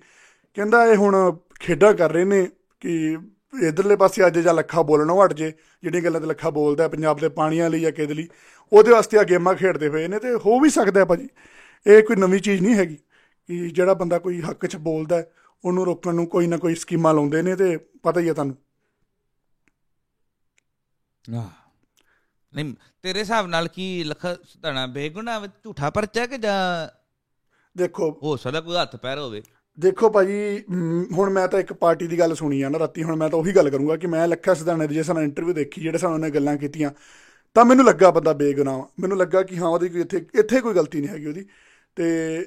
ਕਹਿੰਦਾ 0.53 0.85
ਇਹ 0.85 0.95
ਹੁਣ 0.95 1.37
ਖੇਡਾਂ 1.59 1.93
ਕਰ 1.93 2.11
ਰਹੇ 2.11 2.25
ਨੇ 2.25 2.47
ਕਿ 2.79 3.17
ਇਧਰਲੇ 3.67 3.95
ਪਾਸੇ 3.95 4.27
ਅੱਜ 4.27 4.39
ਜਾਂ 4.39 4.53
ਲੱਖਾ 4.53 4.81
ਬੋਲਣੋਂ 4.81 5.25
ਹਟ 5.25 5.33
ਜੇ, 5.33 5.53
ਜਿਹੜੀਆਂ 5.83 6.03
ਗੱਲਾਂ 6.03 6.21
ਤੇ 6.21 6.27
ਲੱਖਾ 6.27 6.49
ਬੋਲਦਾ 6.49 6.83
ਹੈ, 6.83 6.89
ਪੰਜਾਬ 6.89 7.19
ਦੇ 7.19 7.29
ਪਾਣੀਆਂ 7.29 7.69
ਲਈ 7.69 7.79
ਜਾਂ 7.79 7.91
ਕਿਹਦੇ 7.91 8.13
ਲਈ, 8.13 8.27
ਉਹਦੇ 8.73 8.91
ਵਾਸਤੇ 8.91 9.17
ਆ 9.17 9.23
ਗੇਮਾਂ 9.23 9.53
ਖੇਡਦੇ 9.53 9.89
ਪਏ 9.89 10.07
ਨੇ 10.07 10.19
ਤੇ 10.19 10.33
ਹੋ 10.35 10.59
ਵੀ 10.59 10.69
ਸਕਦਾ 10.69 10.99
ਹੈ 10.99 11.05
ਭਾਜੀ। 11.05 11.29
ਇਹ 11.87 12.03
ਕੋਈ 12.03 12.15
ਨਵੀਂ 12.15 12.39
ਚੀਜ਼ 12.39 12.61
ਨਹੀਂ 12.61 12.75
ਹੈਗੀ। 12.75 12.97
ਕਿ 13.49 13.69
ਜਿਹੜਾ 13.69 13.93
ਬੰਦਾ 13.93 14.19
ਕੋਈ 14.19 14.41
ਹੱਕ 14.41 14.65
'ਚ 14.65 14.75
ਬੋਲਦਾ 14.75 15.23
ਉਹਨੂੰ 15.65 15.85
ਰੋਕਣ 15.85 16.15
ਨੂੰ 16.15 16.27
ਕੋਈ 16.27 16.47
ਨਾ 16.47 16.57
ਕੋਈ 16.57 16.75
ਸਕੀਮਾਂ 16.75 17.13
ਲਾਉਂਦੇ 17.13 17.41
ਨੇ 17.41 17.55
ਤੇ 17.55 17.77
ਪਤਾ 17.77 18.19
ਹੀ 18.19 18.27
ਹੈ 18.27 18.33
ਤੁਹਾਨੂੰ। 18.33 18.57
ਆਹ। 21.35 21.49
ਨਹੀਂ 22.55 22.75
ਤੇਰੇ 23.01 23.19
ਹਿਸਾਬ 23.19 23.47
ਨਾਲ 23.47 23.67
ਕੀ 23.67 24.03
ਲੱਖਾ 24.03 24.35
ਸਿਧਾਣਾ 24.35 24.87
ਬੇਗੁਨਾਹ 24.87 25.39
ਵਾ, 25.39 25.47
ਝੂਠਾ 25.47 25.89
ਪਰਚਾ 25.89 26.25
ਕਿ 26.25 26.37
ਜਾਂ 26.37 26.89
ਦੇਖੋ 27.77 28.19
ਹੋ 28.23 28.37
ਸਕਦਾ 28.37 28.61
ਕੋਈ 28.61 28.75
ਹੱਥ 28.75 28.95
ਪੈਰ 28.95 29.17
ਹੋਵੇ? 29.17 29.43
ਦੇਖੋ 29.79 30.09
ਭਾਜੀ 30.09 30.63
ਹੁਣ 31.11 31.29
ਮੈਂ 31.29 31.47
ਤਾਂ 31.47 31.59
ਇੱਕ 31.59 31.73
ਪਾਰਟੀ 31.73 32.07
ਦੀ 32.07 32.19
ਗੱਲ 32.19 32.35
ਸੁਣੀ 32.35 32.61
ਆ 32.61 32.69
ਨਾ 32.69 32.79
ਰਾਤੀ 32.79 33.03
ਹੁਣ 33.03 33.15
ਮੈਂ 33.15 33.29
ਤਾਂ 33.29 33.39
ਉਹੀ 33.39 33.51
ਗੱਲ 33.51 33.69
ਕਰੂੰਗਾ 33.69 33.95
ਕਿ 33.95 34.07
ਮੈਂ 34.07 34.27
ਲੱਖਾ 34.27 34.53
ਸਿਧਾਣੇ 34.53 34.87
ਦੀ 34.87 34.95
ਜਿਸ 34.95 35.09
ਨਾਲ 35.09 35.23
ਇੰਟਰਵਿਊ 35.23 35.53
ਦੇਖੀ 35.53 35.81
ਜਿਹੜੇ 35.81 35.97
ਸਾਨੂੰ 35.97 36.15
ਉਹਨੇ 36.15 36.29
ਗੱਲਾਂ 36.29 36.57
ਕੀਤੀਆਂ 36.57 36.91
ਤਾਂ 37.53 37.65
ਮੈਨੂੰ 37.65 37.85
ਲੱਗਾ 37.85 38.11
ਬੰਦਾ 38.11 38.33
ਬੇਗੁਨਾਹ 38.33 38.83
ਮੈਨੂੰ 38.99 39.17
ਲੱਗਾ 39.17 39.43
ਕਿ 39.43 39.57
ਹਾਂ 39.57 39.67
ਉਹਦੀ 39.67 39.89
ਕੋਈ 39.89 40.01
ਇੱਥੇ 40.01 40.25
ਇੱਥੇ 40.35 40.61
ਕੋਈ 40.61 40.75
ਗਲਤੀ 40.75 40.99
ਨਹੀਂ 40.99 41.09
ਹੈਗੀ 41.09 41.25
ਉਹਦੀ। 41.25 41.45
ਤੇ 41.95 42.37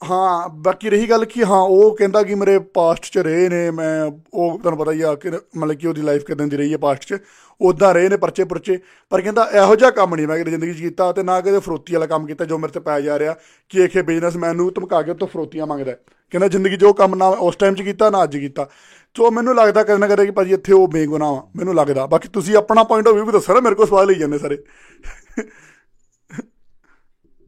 ਹਾਂ, 0.00 0.48
ਬਾਕੀ 0.48 0.90
ਰਹੀ 0.90 1.10
ਗੱਲ 1.10 1.24
ਕਿ 1.24 1.44
ਹਾਂ, 1.44 1.60
ਉਹ 1.60 1.96
ਕਹਿੰਦਾ 1.96 2.22
ਕਿ 2.22 2.34
ਮੇਰੇ 2.34 2.58
ਪਾਸਟ 2.58 3.04
'ਚ 3.04 3.18
ਰਹੇ 3.18 3.48
ਨੇ, 3.48 3.70
ਮੈਂ 3.70 4.04
ਉਹ 4.34 4.58
ਤੁਹਾਨੂੰ 4.58 4.78
ਪਤਾ 4.78 4.92
ਹੀ 4.92 5.02
ਆ 5.02 5.14
ਕਿ 5.14 5.30
ਮਤਲਬ 5.30 5.72
ਕਿ 5.72 5.86
ਉਹਦੀ 5.86 6.02
ਲਾਈਫ 6.02 6.24
ਕਿਦਾਂ 6.24 6.46
ਦੀ 6.46 6.56
ਰਹੀ 6.56 6.72
ਹੈ 6.72 6.78
ਪਾਸਟ 6.78 7.02
'ਚ 7.02 7.18
ਉਦਾਂ 7.60 7.94
ਰਹੇ 7.94 8.08
ਨੇ 8.08 8.16
ਪਰਚੇ 8.16 8.44
ਪੁਰਚੇ, 8.44 8.78
ਪਰ 9.10 9.20
ਕਹਿੰਦਾ 9.20 9.50
ਇਹੋ 9.54 9.76
ਜਿਹਾ 9.76 9.90
ਕੰਮ 9.90 10.14
ਨਹੀਂ 10.14 10.26
ਮੈਂ 10.28 10.38
ਕਦੇ 10.38 10.50
ਜ਼ਿੰਦਗੀ 10.50 10.74
'ਚ 10.74 10.80
ਕੀਤਾ 10.80 11.12
ਤੇ 11.12 11.22
ਨਾ 11.22 11.40
ਕਦੇ 11.40 11.58
ਫਰੋਤੀ 11.58 11.94
ਵਾਲਾ 11.94 12.06
ਕੰਮ 12.06 12.26
ਕੀਤਾ 12.26 12.44
ਜੋ 12.44 12.58
ਮੇਰੇ 12.58 12.72
ਤੇ 12.72 12.80
ਪੈ 12.80 13.00
ਜਾ 13.00 13.18
ਰਿਹਾ 13.18 13.36
ਕਿ 13.68 13.88
ਇਹ 13.94 14.02
ਬਿਜ਼ਨਸਮੈਨ 14.02 14.56
ਨੂੰ 14.56 14.72
ਧਮਕਾ 14.72 15.02
ਕੇ 15.02 15.10
ਉਹ 15.10 15.16
ਤੋਂ 15.16 15.28
ਫਰੋਤੀਆਂ 15.28 15.66
ਮੰਗਦਾ 15.66 15.90
ਹੈ। 15.90 15.98
ਕਹਿੰਦਾ 16.30 16.48
ਜ਼ਿੰਦਗੀ 16.48 16.76
'ਚ 16.76 16.84
ਉਹ 16.84 16.94
ਕੰਮ 16.94 17.14
ਨਾ 17.14 17.28
ਉਸ 17.28 17.56
ਟਾਈਮ 17.56 17.74
'ਚ 17.74 17.82
ਕੀਤਾ, 17.82 18.10
ਨਾ 18.10 18.22
ਅੱਜ 18.22 18.36
ਕੀਤਾ। 18.36 18.68
ਸੋ 19.16 19.30
ਮੈਨੂੰ 19.30 19.54
ਲੱਗਦਾ 19.54 19.82
ਕਦੇ 19.82 19.96
ਨਾ 19.96 20.06
ਕਦੇ 20.06 20.24
ਕਿ 20.26 20.30
ਭਾਜੀ 20.30 20.52
ਇੱਥੇ 20.52 20.72
ਉਹ 20.72 20.88
ਬੇਗੁਨਾਹ 20.88 21.32
ਵਾ 21.32 21.46
ਮੈਨੂੰ 21.56 21.74
ਲੱਗਦਾ। 21.74 22.06
ਬਾਕੀ 22.06 22.28
ਤੁਸੀਂ 22.28 22.56
ਆਪਣਾ 22.56 22.82
ਪੁਆਇੰਟ 22.82 23.08
ਆਫ 23.08 23.14
View 23.14 23.26
ਵੀ 23.26 23.32
ਦੱਸੋ 23.32 23.54
ਨਾ, 23.54 23.60
ਮੇਰੇ 23.60 23.74
ਕੋਲ 23.74 23.86
ਸਵਾਲ 23.86 24.06
ਲਈ 24.06 24.14
ਜਾਂਦੇ 24.14 24.38
ਸਾਰੇ। 24.38 24.58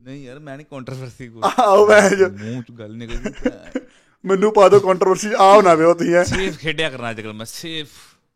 ਨਹੀਂ 0.07 0.25
ਯਾਰ 0.25 0.39
ਮੈਂ 0.39 0.57
ਨਹੀਂ 0.57 0.67
ਕੰਟਰੋਵਰਸੀ 0.67 1.29
ਕੋਈ। 1.29 1.43
ਆਓ 1.59 1.87
ਮੈਂ 1.87 2.11
ਜੋ- 2.11 2.31
ਮੂੰਹ 2.33 2.63
ਚ 2.63 2.71
ਗੱਲ 2.71 2.97
ਨਿਕਲ 2.97 3.15
ਮੈਨੂੰ 4.25 4.53
ਪਾ 4.53 4.69
ਦਿਓ 4.69 4.81
ਕੰਟਰੋਵਰਸੀ 4.81 5.29
ਆਓ 5.39 5.63
ਨਾ 5.63 5.75
ਵੇ 5.75 5.85
ਉਹ 5.85 5.95
ਤੁਸੀਂ 5.95 6.15
ਹੈਂ। 6.15 6.25
ਸੇਫ 6.25 6.59
ਖੇਡਿਆ 6.59 6.91
ਕਰਨਾ 6.91 7.11
ਅੱਜ 7.11 7.21
ਕੱਲ 7.21 7.33
ਮੈਂ 7.33 7.47
ਸੇਫ 7.47 7.89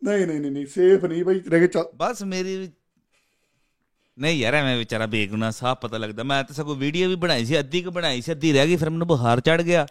ਨਹੀਂ 0.03 0.27
ਨਹੀਂ 0.27 0.41
ਨਹੀਂ 0.41 0.51
ਨਹੀਂ 0.51 0.67
ਸੇਫ 0.67 1.05
ਨਹੀਂ 1.05 1.25
ਭਾਈ 1.25 1.41
ਰਹਿ 1.41 1.61
ਕੇ 1.61 1.67
ਚੱਲ 1.67 1.85
ਬਸ 1.97 2.23
ਮੇਰੀ 2.23 2.71
ਨਹੀਂ 4.19 4.39
ਯਾਰ 4.41 4.55
ਐਵੇਂ 4.55 4.77
ਵਿਚਾਰਾ 4.79 5.07
ਬੇਗੁਨਾਹ 5.07 5.51
ਸਾਫ਼ 5.51 5.79
ਪਤਾ 5.81 5.99
ਲੱਗਦਾ। 5.99 6.23
ਮੈਂ 6.23 6.43
ਤਾਂ 6.45 6.55
ਸਗੋਂ 6.55 6.77
ਵੀਡੀਓ 6.77 7.09
ਵੀ 7.09 7.15
ਬਣਾਈ 7.17 7.45
ਸੀ 7.45 7.59
ਅੱਧੀ 7.59 7.83
ਕੁ 7.83 7.91
ਬਣਾਈ 7.91 8.21
ਸੀ 8.21 8.33
ਅੱਧੀ 8.33 8.53
ਰਹਿ 8.53 8.67
ਗਈ 8.67 8.77
ਫਿਰ 8.77 8.91
ਮੈਨੂੰ 8.91 9.07
ਬੁਖਾਰ 9.07 9.41
ਚੜ 9.41 9.61
ਗਿਆ। 9.63 9.87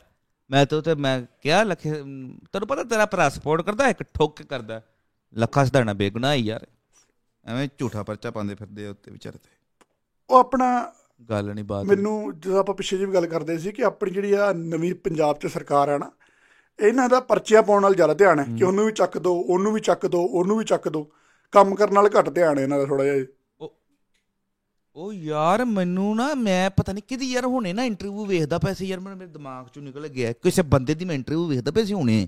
ਮੈਂ 0.50 0.66
ਤਾਂ 0.66 0.82
ਤੇ 0.82 0.96
ਮੈਂ 0.96 1.22
ਕਿਹਾ 1.42 1.64
ਲੱਖੇ 1.64 1.92
ਤੈਨੂੰ 2.54 2.68
ਪਤਾ 2.68 2.84
ਤੇਰਾ 2.84 3.06
ਭਰਾ 3.06 3.30
ਸਪੋਰਟ 3.30 3.62
ਕਰਦਾ 3.62 3.88
ਇੱਕ 3.88 4.04
ਠੋਕ 4.04 4.36
ਕੇ 4.38 4.44
ਕਰਦਾ? 4.44 4.82
ਲੱਖਾ 5.34 5.66
ਸਦਾਣਾ 5.66 5.94
ਬੇਗੁਨਾਹ 5.94 6.34
ਹੀ 6.36 6.42
ਯਾਰ। 6.42 6.66
ਐਵੇਂ 7.46 7.68
ਝੂਠਾ 7.80 8.04
ਪਰਚਾ 8.04 8.32
ਪਾਉਂਦੇ 8.32 8.56
ਫਿਰਦੇ 8.56 8.88
ਉੱਤੇ 8.88 9.12
ਵਿਚਾਰੇ 9.12 9.38
ਤੇ। 9.38 9.50
ਉਹ 10.30 10.38
ਆਪਣਾ 10.38 10.70
ਗੱਲ 11.30 11.54
ਨਹੀਂ 11.54 11.66
ਬਾਤ 11.66 11.86
ਮੈਨੂੰ 11.86 12.40
ਜਦੋਂ 12.40 12.60
ਆਪਾਂ 12.60 12.76
ਪਿੱਛੇ 12.76 12.98
ਜਿਹੀ 12.98 13.08
ਵੀ 13.08 13.14
ਗੱਲ 13.14 13.26
ਕਰਦੇ 13.28 13.58
ਸੀ 13.58 13.72
ਕਿ 13.72 13.84
ਆਪਣੀ 13.84 14.12
ਜਿਹੜੀ 14.12 14.34
ਆ 14.34 14.54
ਨਵੀਂ 14.54 14.96
ਪੰਜਾਬ 14.96 15.38
'ਚ 15.40 15.48
ਸਰਕਾਰ 15.48 15.90
ਆ 15.90 15.98
ਨਾ 15.98 16.12
ਇਹਨਾਂ 16.80 17.10
ਦਾ 17.10 17.20
ਪਰਚੀਆਂ 17.20 17.64
ਪਾਉਣ 17.64 17.82
ਨਾਲ 17.82 17.96
ਜ਼ਿਆਦਾ 17.96 18.14
ਧਿਆਨ 18.14 18.40
ਹੈ 18.40 18.46
ਕਿ 18.58 18.64
ਉਹਨੂੰ 18.64 18.86
ਵੀ 18.86 18.92
ਚੱਕ 18.92 19.18
ਦੋ 19.18 19.36
ਉਹਨੂੰ 19.36 19.74
ਵੀ 19.74 19.80
ਚੱਕ 19.80 20.06
ਦੋ 20.08 20.22
ਉਹਨੂੰ 20.26 20.58
ਵੀ 20.58 20.64
ਚੱਕ 20.66 20.90
ਦੋ। 20.90 21.12
ਕੰਮ 21.52 21.76
ਕਰਨ 21.76 21.94
ਨਾਲ 21.94 22.10
ਘੱਟ 22.20 22.30
ਧਿਆਨ 22.30 22.58
ਹੈ 22.58 22.64
ਇਹਨਾਂ 22.64 22.80
ਦਾ 22.80 22.86
ਥੋੜਾ 22.86 23.04
ਜਿਹਾ 23.04 23.26
ਉਹ 24.96 25.14
ਯਾਰ 25.14 25.66
ਮੈਨੂੰ 25.66 26.16
ਨਾ 26.16 26.34
ਮੈਂ 26.34 26.70
ਪਤਾ 26.70 26.94
ਨਹੀਂ 26.94 27.04
ਕਿਹਦੀ 27.08 27.32
ਯਾਰ 27.32 27.46
ਹੁਣੇ 27.46 27.74
ਨਾ 27.74 27.84
ਇੰਟਰਵਿਊ 27.84 28.26
ਵੇਖਦਾ 28.26 28.58
ਪਿਆ 28.58 28.74
ਸੀ 28.74 28.86
ਯਾਰ 28.86 29.00
ਮੇਰੇ 29.00 29.26
ਦਿਮਾਗ 29.26 29.66
ਚੋਂ 29.74 29.84
ਨਿਕਲ 29.84 30.08
ਗਿਆ। 30.08 30.34
ਕਿਸੇ 30.34 30.62
ਬੰਦੇ 30.62 30.94
ਦੀ 30.94 31.06
ਮੈਂ 31.06 31.16
ਇੰਟਰਵਿਊ 31.16 31.48
ਵੇਖਦਾ 31.48 31.72
ਪਿਆ 31.72 31.86
ਸੀ 31.86 31.94
ਹੁਣੇ। 31.94 32.28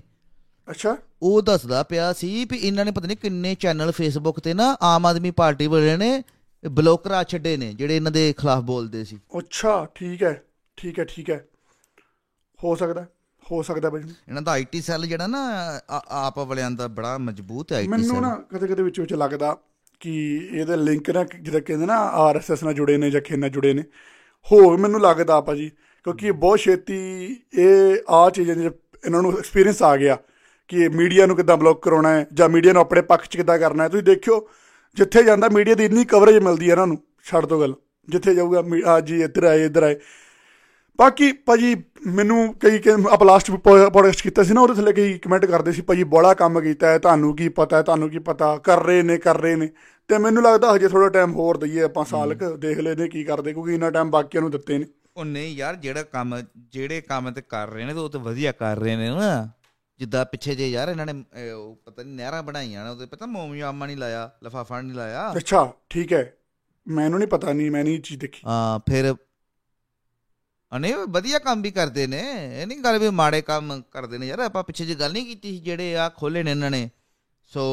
ਅੱਛਾ। 0.70 0.96
ਉਹ 1.22 1.42
ਦੱਸਦਾ 1.42 1.82
ਪਿਆ 1.82 2.12
ਸੀ 2.12 2.44
ਵੀ 2.44 2.56
ਇਹਨਾਂ 2.56 2.84
ਨੇ 2.84 2.90
ਪਤਾ 2.90 3.06
ਨਹੀਂ 3.06 3.16
ਕਿੰਨੇ 3.16 3.54
ਚੈਨਲ 3.54 3.92
ਫੇਸਬੁੱਕ 3.92 4.40
ਤੇ 4.40 4.54
ਨਾ 4.54 4.76
ਆਮ 4.82 5.06
ਆਦਮੀ 5.06 5.30
ਪਾਰਟੀ 5.30 5.66
ਵਾਲਿਆਂ 5.66 5.98
ਨੇ 5.98 6.22
ਬਲੌਕ 6.64 7.02
ਕਰਾ 7.04 7.22
ਛੱਡੇ 7.24 7.56
ਨੇ 7.56 7.72
ਜਿਹੜੇ 7.74 7.96
ਇਹਨਾਂ 7.96 8.10
ਦੇ 8.12 8.32
ਖਿਲਾਫ 8.38 8.62
ਬੋਲਦੇ 8.64 9.04
ਸੀ। 9.04 9.18
ਅੱਛਾ 9.38 9.86
ਠੀਕ 9.94 10.22
ਹੈ 10.22 10.42
ਠੀਕ 10.78 10.98
ਹੈ 10.98 11.04
ਠੀਕ 11.04 11.30
ਹੈ। 11.30 11.44
ਹੋ 12.58 12.74
ਸਕਦਾ 12.76 13.04
ਹੋ 13.46 13.62
ਸਕਦਾ 13.62 13.90
ਭਾਈ 13.90 14.00
ਇਹਨਾਂ 14.02 14.42
ਦਾ 14.42 14.52
ਆਈਟੀ 14.52 14.80
ਸੈੱਲ 14.80 15.06
ਜਿਹੜਾ 15.06 15.26
ਨਾ 15.26 15.40
ਆਪ 15.90 16.38
ਵਾਲਿਆਂ 16.38 16.70
ਦਾ 16.70 16.86
ਬੜਾ 16.88 17.16
ਮਜ਼ਬੂਤ 17.18 17.72
ਹੈ 17.72 17.76
ਆਈਟੀ 17.76 17.88
ਮੈਨੂੰ 17.88 18.06
ਸੈੱਲ। 18.06 18.20
ਨਾ 18.22 18.34
ਕਦੇ 18.50 18.66
ਕਦੇ 18.66 18.82
ਵਿੱਚ 18.82 19.00
ਵਿੱਚ 19.00 19.14
ਲੱਗਦਾ 19.14 19.56
ਕਿ 20.00 20.12
ਇਹਦੇ 20.52 20.76
ਲਿੰਕ 20.76 21.10
ਨਾ 21.10 21.24
ਜਿੱਦਾਂ 21.40 21.60
ਕਹਿੰਦੇ 21.60 21.86
ਨਾ 21.86 21.96
ਆਰਐਸਐਸ 22.22 22.62
ਨਾਲ 22.64 22.74
ਜੁੜੇ 22.74 22.96
ਨੇ 22.98 23.10
ਜਾਂ 23.10 23.20
ਨਾਲ 23.38 23.50
ਜੁੜੇ 23.50 23.72
ਨੇ। 23.74 23.82
ਹੋਰ 24.46 24.76
ਮੈਨੂੰ 24.78 25.00
ਲੱਗਦਾ 25.00 25.34
ਆਪਾਂ 25.34 25.54
ਜੀ 25.56 25.68
ਕਿਉਂਕਿ 26.06 26.26
ਇਹ 26.26 26.32
ਬਹੁਤ 26.32 26.58
ਛੇਤੀ 26.58 26.96
ਇਹ 27.58 27.96
ਆ 28.10 28.28
ਚੀਜ਼ਾਂ 28.30 28.56
ਦੇ 28.56 28.70
ਇਹਨਾਂ 29.04 29.22
ਨੂੰ 29.22 29.32
ਐਕਸਪੀਰੀਅੰਸ 29.38 29.82
ਆ 29.82 29.96
ਗਿਆ 29.96 30.16
ਕਿ 30.70 30.88
ਮੀਡੀਆ 30.88 31.26
ਨੂੰ 31.26 31.36
ਕਿੱਦਾਂ 31.36 31.56
ਬਲੌਕ 31.56 31.82
ਕਰਾਉਣਾ 31.82 32.08
ਹੈ 32.08 32.26
ਜਾਂ 32.34 32.48
ਮੀਡੀਆ 32.48 32.72
ਨੂੰ 32.72 32.80
ਆਪਣੇ 32.82 33.00
ਪੱਖ 33.02 33.26
'ਚ 33.26 33.36
ਕਿੱਦਾਂ 33.36 33.58
ਕਰਨਾ 33.58 33.84
ਹੈ। 33.84 33.88
ਤੁਸੀਂ 33.88 34.02
ਦੇਖਿਓ 34.04 34.40
ਜਿੱਥੇ 34.96 35.22
ਜਾਂਦਾ 35.22 35.48
ਮੀਡੀਆ 35.48 35.74
ਦੀ 35.74 35.84
ਇੰਨੀ 35.84 36.04
ਕਵਰੇਜ 36.04 36.36
ਮਿਲਦੀ 36.38 36.66
ਹੈ 36.66 36.72
ਇਹਨਾਂ 36.72 36.86
ਨੂੰ 36.86 36.98
ਛੱਡ 37.24 37.46
ਦੋ 37.46 37.60
ਗੱਲ 37.60 37.74
ਜਿੱਥੇ 38.08 38.34
ਜਾਊਗਾ 38.34 38.62
ਆ 38.86 39.00
ਜੀ 39.00 39.22
ਇੱਧਰ 39.22 39.44
ਆਏ 39.44 39.64
ਇੱਧਰ 39.64 39.82
ਆਏ। 39.82 39.96
ਬਾਕੀ 40.98 41.30
ਭਾਜੀ 41.46 41.74
ਮੈਨੂੰ 42.06 42.54
ਕਈ 42.60 42.80
ਆਪਾਂ 43.10 43.26
ਲਾਸਟ 43.26 43.50
ਪੋਡਕਾਸਟ 43.50 44.22
ਕੀਤਾ 44.22 44.42
ਸੀ 44.42 44.54
ਨਾ 44.54 44.60
ਉਹਦੇ 44.60 44.74
ਥੱਲੇ 44.74 44.92
ਕਈ 44.92 45.18
ਕਮੈਂਟ 45.18 45.44
ਕਰਦੇ 45.46 45.72
ਸੀ 45.72 45.82
ਭਾਜੀ 45.82 46.04
ਬੜਾ 46.14 46.32
ਕੰਮ 46.34 46.60
ਕੀਤਾ 46.60 46.88
ਹੈ 46.88 46.98
ਤੁਹਾਨੂੰ 46.98 47.34
ਕੀ 47.36 47.48
ਪਤਾ 47.48 47.76
ਹੈ 47.76 47.82
ਤੁਹਾਨੂੰ 47.82 48.10
ਕੀ 48.10 48.18
ਪਤਾ 48.18 48.56
ਕਰ 48.56 48.82
ਰਹੇ 48.82 49.02
ਨੇ 49.02 49.16
ਕਰ 49.18 49.40
ਰਹੇ 49.40 49.56
ਨੇ। 49.56 49.68
ਤੇ 50.10 50.18
ਮੈਨੂੰ 50.18 50.42
ਲੱਗਦਾ 50.42 50.74
ਹਜੇ 50.74 50.88
ਥੋੜਾ 50.88 51.08
ਟਾਈਮ 51.08 51.34
ਹੋਰ 51.34 51.56
ਦਈਏ 51.56 51.82
ਆਪਾਂ 51.82 52.04
ਸਾਲ 52.04 52.34
ਕੁ 52.34 52.56
ਦੇਖ 52.56 52.78
ਲੈਨੇ 52.78 53.08
ਕੀ 53.08 53.24
ਕਰਦੇ 53.24 53.52
ਕਿਉਂਕਿ 53.52 53.74
ਇੰਨਾ 53.74 53.90
ਟਾਈਮ 53.90 54.10
ਬਾਕੀਆਂ 54.10 54.42
ਨੂੰ 54.42 54.50
ਦਿੱਤੇ 54.50 54.78
ਨੇ। 54.78 54.86
ਉਹ 55.16 55.24
ਨਹੀਂ 55.24 55.56
ਯਾਰ 55.56 55.76
ਜਿਹੜਾ 55.76 56.02
ਕੰਮ 56.02 56.36
ਜਿਹੜੇ 56.72 57.00
ਕੰਮ 57.00 57.30
ਤੇ 57.30 57.42
ਕਰ 57.48 57.68
ਰਹੇ 57.68 57.84
ਨੇ 57.84 57.92
ਉਹ 57.92 58.08
ਤੇ 58.10 58.18
ਵਧੀਆ 58.18 58.52
ਕਰ 58.52 58.78
ਰਹੇ 58.78 58.96
ਨੇ 58.96 59.08
ਨਾ। 59.10 59.48
ਜਿੱਦਾਂ 60.02 60.24
ਪਿੱਛੇ 60.24 60.54
ਜੇ 60.54 60.68
ਯਾਰ 60.70 60.88
ਇਹਨਾਂ 60.88 61.06
ਨੇ 61.06 61.50
ਉਹ 61.50 61.76
ਪਤਾ 61.84 62.02
ਨਹੀਂ 62.02 62.14
ਨਹਿਰਾਂ 62.14 62.42
ਬਣਾਈਆਂ 62.42 62.84
ਨੇ 62.84 62.90
ਉਹਦੇ 62.90 63.06
ਪਤਾ 63.06 63.26
ਮੋਮਯਾਮਾ 63.26 63.86
ਨਹੀਂ 63.86 63.96
ਲਾਇਆ 63.96 64.30
ਲਫਾਫਾ 64.44 64.80
ਨਹੀਂ 64.80 64.94
ਲਾਇਆ। 64.94 65.32
ਅੱਛਾ 65.36 65.72
ਠੀਕ 65.90 66.12
ਹੈ। 66.12 66.36
ਮੈਨੂੰ 66.86 67.18
ਨਹੀਂ 67.18 67.28
ਪਤਾ 67.28 67.52
ਨਹੀਂ 67.52 67.70
ਮੈਂ 67.70 67.84
ਨਹੀਂ 67.84 67.94
ਇਹ 67.94 68.00
ਚੀਜ਼ 68.00 68.20
ਦੇਖੀ। 68.20 68.42
ਹਾਂ 68.46 68.78
ਫਿਰ 68.78 69.14
ਅਨੇ 70.72 70.92
ਵਧੀਆ 71.08 71.38
ਕੰਮ 71.38 71.62
ਵੀ 71.62 71.70
ਕਰਦੇ 71.70 72.06
ਨੇ। 72.06 72.20
ਇਹ 72.62 72.66
ਨਹੀਂ 72.66 72.78
ਗੱਲ 72.78 72.98
ਵੀ 72.98 73.10
ਮਾੜੇ 73.10 73.42
ਕੰਮ 73.42 73.82
ਕਰਦੇ 73.90 74.18
ਨੇ। 74.18 74.26
ਯਾਰ 74.26 74.38
ਆਪਾਂ 74.38 74.64
ਪਿੱਛੇ 74.64 74.86
ਜੇ 74.86 74.94
ਗੱਲ 74.94 75.12
ਨਹੀਂ 75.12 75.26
ਕੀਤੀ 75.26 75.50
ਸੀ 75.50 75.58
ਜਿਹੜੇ 75.58 75.96
ਆ 75.96 76.08
ਖੋਲੇ 76.08 76.42
ਨੇ 76.42 76.50
ਇਹਨਾਂ 76.50 76.70
ਨੇ 76.70 76.90
ਸੋ 77.52 77.64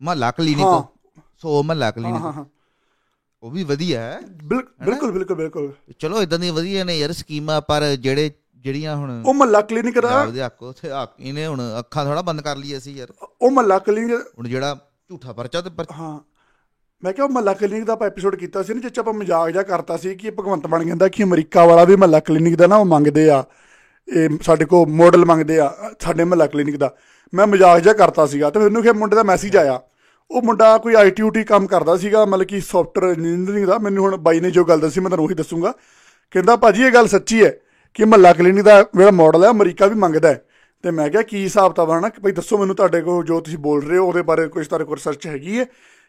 ਮਹੱਲਾ 0.00 0.30
ਕਲੀਨਿਕ। 0.30 0.66
ਸੋ 1.38 1.62
ਮਹੱਲਾ 1.62 1.90
ਕਲੀਨਿਕ। 1.90 2.22
ਹਾਂ 2.22 2.32
ਹਾਂ 2.32 2.44
ਉਹ 3.42 3.50
ਵੀ 3.50 3.64
ਵਧੀਆ 3.64 4.00
ਹੈ। 4.00 4.20
ਬਿਲ- 4.44 4.66
ਬਿਲਕੁਲ 4.84 5.12
ਬਿਲਕੁਲ 5.12 5.36
ਬਿਲਕੁਲ। 5.36 5.72
ਚਲੋ 5.98 6.22
ਇਦਾਂ 6.22 6.38
ਦੀਆਂ 6.38 6.52
ਵਧੀਆ 6.52 6.84
ਨੇ 6.84 6.98
ਯਾਰ 6.98 7.12
ਸਕੀਮਾਂ 7.12 7.60
ਪਰ 7.60 7.96
ਜਿਹੜੇ 7.96 8.30
ਜਿਹੜੀਆਂ 8.66 8.96
ਹੁਣ 8.96 9.22
ਉਹ 9.26 9.34
ਮੱਲਾ 9.34 9.60
ਕਲੀਨਿਕ 9.60 9.94
ਦਾ? 9.94 10.08
ਪੰਜਾਬ 10.08 10.30
ਦੇ 10.30 10.42
ਆਕੋ 10.42 10.72
ਤੇ 10.72 10.90
ਆਕ- 10.90 11.14
ਇਹਨੇ 11.20 11.46
ਹੁਣ 11.46 11.60
ਅੱਖਾਂ 11.78 12.04
ਥੋੜਾ 12.04 12.22
ਬੰਦ 12.22 12.40
ਕਰ 12.40 12.56
ਲਈ 12.56 12.78
ਅਸੀਂ 12.78 12.94
ਯਾਰ। 12.96 13.26
ਉਹ 13.42 13.50
ਮੱਲਾ 13.50 13.78
ਕਲੀਨਿਕ 13.78 14.20
ਹੁਣ 14.38 14.48
ਜਿਹੜਾ 14.48 14.90
ਝੂਠਾ 15.08 15.32
ਪਰਚਾ 15.32 15.60
ਤੇ 15.60 15.70
ਹਾਂ। 15.92 16.20
ਮੈਂ 17.04 17.12
ਕਿਹਾ 17.12 17.26
ਉਹ 17.26 17.30
ਮੱਲਾ 17.30 17.52
ਕਲੀਨਿਕ 17.52 17.84
ਦਾ 17.84 17.92
ਆਪਾਂ 17.92 18.06
ਐਪੀਸੋਡ 18.06 18.36
ਕੀਤਾ 18.36 18.62
ਸੀ 18.62 18.74
ਨਾ 18.74 18.80
ਜਿੱਚ 18.80 18.98
ਆਪਾਂ 18.98 19.12
ਮਜ਼ਾਕ 19.12 19.50
ਜਿਹਾ 19.50 19.62
ਕਰਤਾ 19.62 19.96
ਸੀ 19.96 20.14
ਕਿ 20.14 20.30
ਭਗਵੰਤ 20.30 20.66
ਬਣ 20.66 20.84
ਕਹਿੰਦਾ 20.84 21.08
ਕਿ 21.08 21.22
ਅਮਰੀਕਾ 21.22 21.64
ਵਾਲਾ 21.64 21.84
ਵੀ 21.84 21.96
ਮੱਲਾ 21.96 22.20
ਕਲੀਨਿਕ 22.20 22.56
ਦਾ 22.56 22.66
ਨਾ 22.66 22.76
ਉਹ 22.76 22.84
ਮੰਗਦੇ 22.84 23.30
ਆ। 23.30 23.44
ਇਹ 24.16 24.28
ਸਾਡੇ 24.42 24.64
ਕੋਲ 24.64 24.88
ਮਾਡਲ 24.88 25.24
ਮੰਗਦੇ 25.24 25.58
ਆ 25.58 25.74
ਸਾਡੇ 26.00 26.24
ਮੱਲਾ 26.24 26.46
ਕਲੀਨਿਕ 26.46 26.76
ਦਾ। 26.76 26.94
ਮੈਂ 27.34 27.46
ਮਜ਼ਾਕ 27.46 27.80
ਜਿਹਾ 27.80 27.94
ਕਰਤਾ 27.94 28.26
ਸੀਗਾ 28.26 28.50
ਤੇ 28.50 28.60
ਮੈਨੂੰ 28.60 28.82
ਫਿਰ 28.82 28.92
ਮੁੰਡੇ 28.92 29.16
ਦਾ 29.16 29.22
ਮੈਸੇਜ 29.22 29.56
ਆਇਆ। 29.56 29.80
ਉਹ 30.30 30.42
ਮੁੰਡਾ 30.42 30.78
ਕੋਈ 30.78 30.94
ਆਈਟੀ 30.94 31.22
ਉਟੀ 31.22 31.44
ਕੰਮ 31.44 31.66
ਕਰਦਾ 31.66 31.96
ਸੀਗਾ 31.96 32.24
ਮਤਲਬ 32.24 32.46
ਕਿ 32.46 32.60
ਸੌਫਟਵੇਅਰ 32.60 33.16
ਇੰਜੀਨੀਅਰਿੰਗ 33.16 33.66
ਦਾ। 33.66 33.78
ਮੈਨੂੰ 33.78 34.04
ਹੁਣ 34.04 34.16
ਬਾਈ 34.16 34.40
ਨੇ 34.40 34.50
ਜੋ 34.50 34.64
ਗੱਲ 34.64 34.80
ਦੱਸੀ 34.80 35.00
ਮੈਂ 35.00 35.10
ਤੁਹਾਨੂੰ 35.10 35.24
ਉਹੀ 35.24 35.34
ਦੱਸੂਗਾ। 35.34 35.72
ਕਹਿੰਦਾ 36.30 36.56
ਭਾਜੀ 36.56 36.82
ਇਹ 36.82 36.92
ਗੱਲ 36.92 37.08
ਸੱਚੀ 37.08 37.44
ਹੈ। 37.44 37.58
ਕਿ 37.96 38.04
ਮੱਲਾ 38.04 38.32
ਕਲੀਨਿਕ 38.32 38.64
ਦਾ 38.64 38.82
ਜਿਹੜਾ 38.82 39.10
ਮਾਡਲ 39.10 39.44
ਹੈ, 39.44 39.48
ਅਮਰੀਕਾ 39.48 39.86
ਵੀ 39.86 39.94
ਮੰਗਦਾ 39.94 40.28
ਹੈ। 40.28 40.46
ਤੇ 40.82 40.90
ਮੈਂ 40.90 41.10
ਕਿਹਾ, 41.10 41.22
ਕੀ 41.22 41.44
ਹਿਸਾਬ 41.44 41.72
ਤਾਂ 41.72 41.86
ਬਣਾ 41.86 42.08
ਕਿ 42.08 42.20
ਭਾਈ 42.20 42.32
ਦੱਸੋ 42.32 42.58
ਮੈਨੂੰ 42.58 42.76
ਤੁਹਾਡੇ 42.76 43.00
ਕੋਲ 43.00 43.24
ਜੋ 43.24 43.40
ਤੁਸੀਂ 43.40 43.58
ਬੋਲ 43.58 43.82
ਰਹੇ 43.82 43.98
ਹੋ, 43.98 44.06
ਉਹਦੇ 44.06 44.22
ਬਾਰੇ 44.22 44.48
ਕੁਝ 44.48 44.68
ਤੁਹਾਡੇ 44.68 44.84
ਕੋਲ 44.84 44.96
ਰਿਸਰਚ 44.96 45.26
ਹੈਗੀ 45.26 45.60
ਹੈ? 45.60 45.64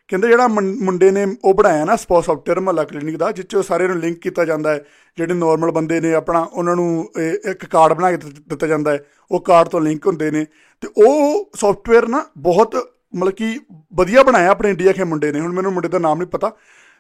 ਕਹਿੰਦੇ 0.07 0.27
ਜਿਹੜਾ 0.27 0.47
ਮੁੰ- 0.47 0.85
ਮੁੰਡੇ 0.85 1.11
ਨੇ 1.11 1.27
ਉਹ 1.43 1.53
ਬਣਾਇਆ 1.53 1.85
ਨਾ 1.85 1.95
ਸਪੋ 1.95 2.21
ਸੌਫਟਵੇਅਰ 2.21 2.59
ਮਹੱਲਾ 2.59 2.83
ਕਲੀਨਿਕ 2.83 3.17
ਦਾ 3.17 3.31
ਜਿਸ 3.31 3.45
'ਚ 3.45 3.55
ਉਹ 3.55 3.63
ਸਾਰੇ 3.63 3.87
ਨੂੰ 3.87 3.97
ਲਿੰਕ 3.97 4.17
ਕੀਤਾ 4.17 4.45
ਜਾਂਦਾ 4.45 4.71
ਹੈ। 4.73 4.85
ਜਿਹੜੇ 5.17 5.33
ਨਾਰਮਲ 5.33 5.71
ਬੰਦੇ 5.71 6.01
ਨੇ 6.01 6.13
ਆਪਣਾ, 6.13 6.39
ਉਹਨਾਂ 6.53 6.75
ਨੂੰ 6.75 7.11
ਇਹ 7.19 7.33
ਇੱਕ 7.33 7.65
ਕਾਰਡ 7.65 7.93
ਬਣਾ 7.93 8.11
ਕੇ 8.11 8.17
ਦਿੱਤ- 8.17 8.43
ਦਿੱਤਾ 8.47 8.67
ਜਾਂਦਾ 8.67 8.91
ਹੈ। 8.91 9.05
ਉਹ 9.31 9.41
ਕਾਰਡ 9.41 9.67
ਤੋਂ 9.67 9.81
ਲਿੰਕ 9.81 10.07
ਹੁੰਦੇ 10.07 10.31
ਨੇ। 10.31 10.45
ਤੇ 10.81 10.87
ਉਹ 11.05 11.49
ਸੌਫਟਵੇਅਰ 11.55 12.07
ਨਾ 12.07 12.25
ਬਹੁਤ 12.37 12.75
ਮਤਲਬ 13.15 13.33
ਕਿ 13.33 13.59
ਵਧੀਆ 13.93 14.23
ਬਣਾਇਆ 14.23 14.49
ਆਪਣੇ 14.49 14.69
ਇੰਡੀਆ 14.69 14.91
ਕੇ 14.91 15.03
ਮੁੰਡੇ 15.03 15.31
ਨੇ। 15.31 15.39
ਹੁਣ 15.39 15.53
ਮੈਨੂੰ 15.53 15.73
ਮੁੰਡੇ 15.73 15.87
ਦਾ 15.87 15.99
ਨਾਮ 15.99 16.17
ਨਹੀਂ 16.17 16.27
ਪਤਾ। 16.27 16.51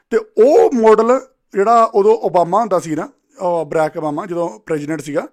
ਤੇ 0.09 0.17
ਉਹ 0.17 0.71
ਮਾਡਲ 0.73 1.19
ਜਿਹੜਾ 1.53 1.83
ਉਦੋਂ 1.83 2.17
ਓਬਾਮਾ 2.17 2.59
ਹੁੰਦਾ 2.59 2.79
ਸੀ 2.79 2.95
ਨਾ 2.95 3.03
ਉਹ 3.03 3.09
ਬਰੈਕ 3.65 3.97
ਓਬਾਮਾ 3.97 4.25
ਜਦੋਂ 4.25 4.59
ਪ੍ਰੈਜ਼ੀਡੈਂਟ 4.59 5.01
ਸੀਗਾ, 5.01 5.27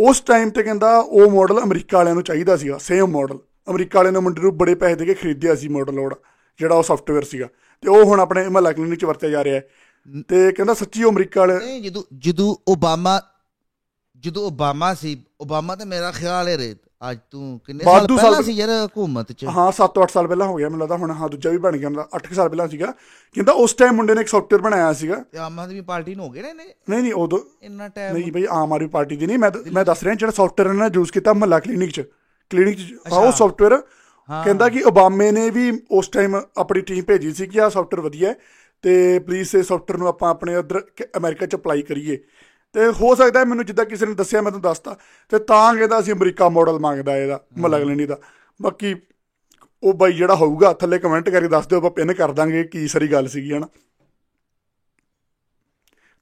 ਉਸ 0.00 0.20
ਟਾਈਮ 0.20 0.50
ਤੇ 0.50 0.62
ਕਹਿੰਦਾ 0.62 0.98
ਉਹ 0.98 1.30
ਮਾਡਲ 1.30 1.60
ਅਮਰੀਕਾ 1.62 1.98
ਵਾਲਿਆਂ 1.98 2.14
ਨੂੰ 2.14 2.22
ਚਾਹੀਦਾ 2.22 2.56
ਸੀਗਾ 2.56 2.78
ਸੇਮ 2.78 3.06
ਮਾਡਲ 3.06 3.38
ਅਮਰੀਕਾ 3.70 3.98
ਵਾਲਿਆਂ 3.98 4.12
ਨੇ 4.12 4.20
ਮੁੰਡੇ 4.20 4.42
ਨੂੰ 4.42 4.56
ਬੜੇ 4.58 4.74
ਪੈਸੇ 4.74 4.94
ਦੇ 4.94 5.04
ਕੇ 5.04 5.14
ਖਰੀਦਿਆ 5.14 5.54
ਸੀ 5.54 5.68
ਮਾਡਲ 5.68 5.98
ਉਹ 5.98 6.10
ਜਿਹੜਾ 6.58 6.74
ਉਹ 6.74 6.82
ਸੌਫਟਵੇਅਰ 6.82 7.24
ਸੀਗਾ। 7.24 7.46
ਤੇ 7.82 7.88
ਉਹ 7.88 8.04
ਹੁਣ 8.04 8.20
ਆਪਣੇ 8.20 8.48
ਮਹੱਲਾ 8.48 8.72
ਕਲੀਨਿਕ 8.72 9.00
'ਚ 9.00 9.04
ਵਰਤਿਆ 9.04 9.30
ਜਾ 9.30 9.44
ਰਿਹਾ 9.44 9.56
ਹੈ। 9.56 9.68
ਤੇ 10.28 10.52
ਕਹਿੰਦਾ 10.52 10.74
ਸੱਚੀ 10.74 11.02
ਉਹ 11.02 11.12
ਅਮਰੀਕਾ 11.12 11.40
ਵਾਲੇ 11.40 11.58
ਨਹੀਂ, 11.58 11.82
ਜਦੋਂ 11.82 12.02
ਜਦੋਂ 12.18 12.56
ਓਬਾਮਾ 12.68 13.20
ਜਦੋਂ 14.18 14.46
ਓਬਾਮਾ 14.46 14.94
ਸੀ 14.94 15.24
ਓਬਾਮਾ 15.40 15.76
ਤੇ 15.76 15.84
ਮੇਰਾ 15.84 16.10
ਖਿਆਲ 16.10 16.48
ਹੈ 16.48 16.58
ਰੇ 16.58 16.74
ਅੱਜ 17.02 17.18
ਤੂੰ 17.30 17.60
ਕਿੰਨੇ 17.66 17.84
ਸਾਲ 17.84 18.06
ਪਹਿਲਾਂ 18.06 18.42
ਸੀ 18.42 18.52
ਯਾਰ 18.52 18.68
ਹਕੂਮਤ 18.70 19.30
ਚ? 19.32 19.44
ਹਾਂ 19.56 19.70
7-8 19.72 20.06
ਸਾਲ 20.12 20.26
ਪਹਿਲਾਂ 20.26 20.46
ਹੋ 20.46 20.56
ਗਿਆ 20.56 20.68
ਮੈਨੂੰ 20.68 20.80
ਲੱਗਦਾ 20.80 20.96
ਹੁਣ 20.96 21.10
ਹਾਂ 21.10 21.28
ਦੂਜਾ 21.28 21.50
ਵੀ 21.50 21.58
ਬਣ 21.58 21.76
ਗਿਆ 21.76 21.88
ਮੈਨੂੰ 21.88 22.04
8 22.16 22.34
ਸਾਲ 22.34 22.48
ਪਹਿਲਾਂ 22.48 22.66
ਸੀਗਾ। 22.68 22.86
ਕਹਿੰਦਾ 23.34 23.52
ਉਸ 23.62 23.74
ਟਾਈਮ 23.74 23.94
ਮੁੰਡੇ 23.96 24.14
ਨੇ 24.14 24.20
ਇੱਕ 24.20 24.28
ਸੌਫਟਵੇਅਰ 24.28 24.62
ਬਣਾਇਆ 24.62 24.92
ਸੀਗਾ। 24.92 25.22
ਤੇ 25.32 25.38
ਆਮ 25.38 25.58
ਆਦਮੀ 25.60 25.80
ਪਾਰਟੀ 25.80 26.14
ਨੂੰ 26.14 26.24
ਹੋ 26.26 26.30
ਗਏ 26.30 26.42
ਨੇ 26.42 26.52
ਨਹੀਂ 26.52 27.02
ਨਹੀਂ 27.02 27.12
ਉਦੋਂ 27.14 27.38
ਇੰਨਾ 27.62 27.88
ਟਾਈਮ 27.88 28.16
ਨਹੀਂ 28.16 28.32
ਬਈ 28.32 28.44
ਆਮ 28.50 28.72
ਆਦਮੀ 28.72 28.88
ਪਾਰਟੀ 28.88 29.16
ਦੀ 29.16 29.26
ਨਹੀਂ 29.26 29.38
ਮੈਂ 29.38 29.50
ਮੈਂ 29.72 29.84
ਦੱਸ 29.84 30.02
ਰਿਹਾ 30.02 30.14
ਜਿਹੜਾ 30.14 30.32
ਸੌਫਟਵੇਅਰ 30.32 30.70
ਇਹਨਾਂ 30.70 30.88
ਨੇ 30.88 30.94
ਯੂਜ਼ 30.94 31.12
ਕੀਤਾ 31.12 31.32
ਮਹੱਲਾ 31.32 31.58
ਕਲੀਨਿਕ 31.60 31.90
'ਚ। 31.90 32.02
ਕਲੀਨਿਕ 32.50 32.78
'ਚ 32.78 32.94
ਉਹ 33.12 33.32
ਸੌਫਟਵੇਅਰ 33.32 33.76
ਕਹਿੰਦਾ 34.28 34.68
ਕਿ 34.68 34.82
ਓਬਾਮੇ 34.86 35.30
ਨੇ 35.32 35.48
ਵੀ 35.50 35.70
ਉਸ 35.90 36.08
ਟਾਈਮ 36.08 36.36
ਆਪਣੀ 36.58 36.80
ਟੀਮ 36.80 37.04
ਭੇਜੀ 37.04 37.32
ਸੀ 37.34 37.46
ਕਿ 37.46 37.60
ਆਹ 37.60 37.70
ਸੌਫਟਵੇਅਰ 37.70 38.04
ਵਧੀਆ 38.04 38.28
ਹੈ 38.28 38.34
ਤੇ 38.84 39.18
ਪਲੀਜ਼ 39.18 39.54
ਇਹ 39.56 39.62
ਸੌਫਟਵੇਅਰ 39.62 39.98
ਨੂੰ 39.98 40.08
ਆਪਾਂ 40.08 40.30
ਆਪਣੇ 40.30 40.56
ਉਧਰ 40.56 40.82
ਅਮਰੀਕਾ 41.16 41.46
'ਚ 41.46 41.54
ਅਪਲਾਈ 41.54 41.82
ਕਰੀਏ। 41.82 42.18
ਤੇ 42.74 42.86
ਹੋ 42.92 43.14
ਸਕਦਾ 43.14 43.44
ਮੈਨੂੰ 43.44 43.64
ਜਿੱਦਾਂ 43.66 43.84
ਕਿਸੇ 43.84 44.06
ਨੇ 44.06 44.14
ਦੱਸਿਆ 44.14 44.40
ਮੈਂ 44.40 44.50
ਤੁਹਾਨੂੰ 44.50 44.62
ਦੱਸਤਾ। 44.62 44.96
ਤੇ 45.32 45.38
ਤਾਂ 45.38 45.74
ਕਹਿੰਦਾ 45.74 45.98
ਅਸੀਂ 46.00 46.12
ਅਮਰੀਕਾ 46.12 46.48
ਮਾਡਲ 46.48 46.78
ਮੰਗਦਾ 46.78 47.16
ਇਹਦਾ 47.16 47.38
ਕਲੀਨਿਕ 47.62 48.08
ਦਾ। 48.08 48.18
ਬਾਕੀ 48.60 48.94
ਉਹ 49.82 49.94
ਬਾਈ 49.94 50.12
ਜਿਹੜਾ 50.12 50.34
ਹੋਊਗਾ 50.34 50.72
ਥੱਲੇ 50.72 50.98
ਕਮੈਂਟ 50.98 51.28
ਕਰਕੇ 51.30 51.48
ਦੱਸ 51.48 51.66
ਦਿਓ 51.66 51.78
ਆਪਾਂ 51.78 51.90
ਪਿੰਨ 51.90 52.12
ਕਰ 52.12 52.32
ਦਾਂਗੇ 52.32 52.62
ਕੀ 52.64 52.86
ਸਾਰੀ 52.88 53.08
ਗੱਲ 53.12 53.28
ਸੀਗੀ 53.28 53.52
ਹਨਾ। 53.52 53.68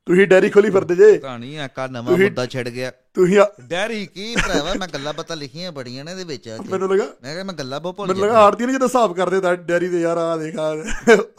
ਤੁਸੀਂ 0.06 0.26
ਡੈਰੀ 0.26 0.48
ਖੋਲੀ 0.50 0.70
ਫਿਰਦੇ 0.70 0.94
ਜੇ। 0.96 1.16
ਕਹਾਣੀ 1.18 1.56
ਆ 1.56 1.66
ਕਾ 1.68 1.86
ਨਵਾਂ 1.86 2.16
ਮੁੱਦਾ 2.18 2.44
ਛਿੜ 2.46 2.68
ਗਿਆ। 2.68 2.90
ਤੁਸੀਂ 3.14 3.40
ਡੈਰੀ 3.68 4.06
ਕੀ 4.06 4.36
ਭਰਾਵਾ 4.36 4.74
ਮੈਂ 4.74 4.88
ਗੱਲਾਂ 4.88 5.12
ਪਤਾ 5.12 5.34
ਲਿਖੀਆਂ 5.34 5.72
ਬੜੀਆਂ 5.72 6.04
ਨੇ 6.04 6.10
ਇਹਦੇ 6.12 6.24
ਵਿੱਚ 6.24 6.48
ਅੱਜ। 6.48 6.70
ਮੈਨੂੰ 6.70 6.90
ਲੱਗਾ 6.90 7.04
ਮੈਂ 7.22 7.32
ਕਿਹਾ 7.32 7.44
ਮੈਂ 7.44 7.54
ਗੱਲਾਂ 7.54 7.80
ਬਹੁਤ 7.80 7.96
ਭੁੱਲ 7.96 8.08
ਮੈਨੂੰ 8.08 8.22
ਗਿਆ। 8.22 8.28
ਲੱਗਾ 8.28 8.40
ਆੜਤੀ 8.40 8.66
ਨੇ 8.66 8.72
ਜਦੋਂ 8.72 8.88
ਹਿਸਾਬ 8.88 9.16
ਕਰਦੇ 9.16 9.40
ਤਾਂ 9.40 9.54
ਡੈਰੀ 9.56 9.88
ਦੇ 9.88 10.00
ਯਾਰ 10.00 10.18
ਆ 10.18 10.36
ਦੇਖ 10.36 10.58
ਆ 10.58 10.70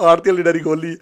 ਆੜਤੀ 0.01 0.29
ਵਾਲੀ 0.29 0.43
ਡੈਰੀ 0.43 0.59
ਖੋਲੀ। 0.59 0.95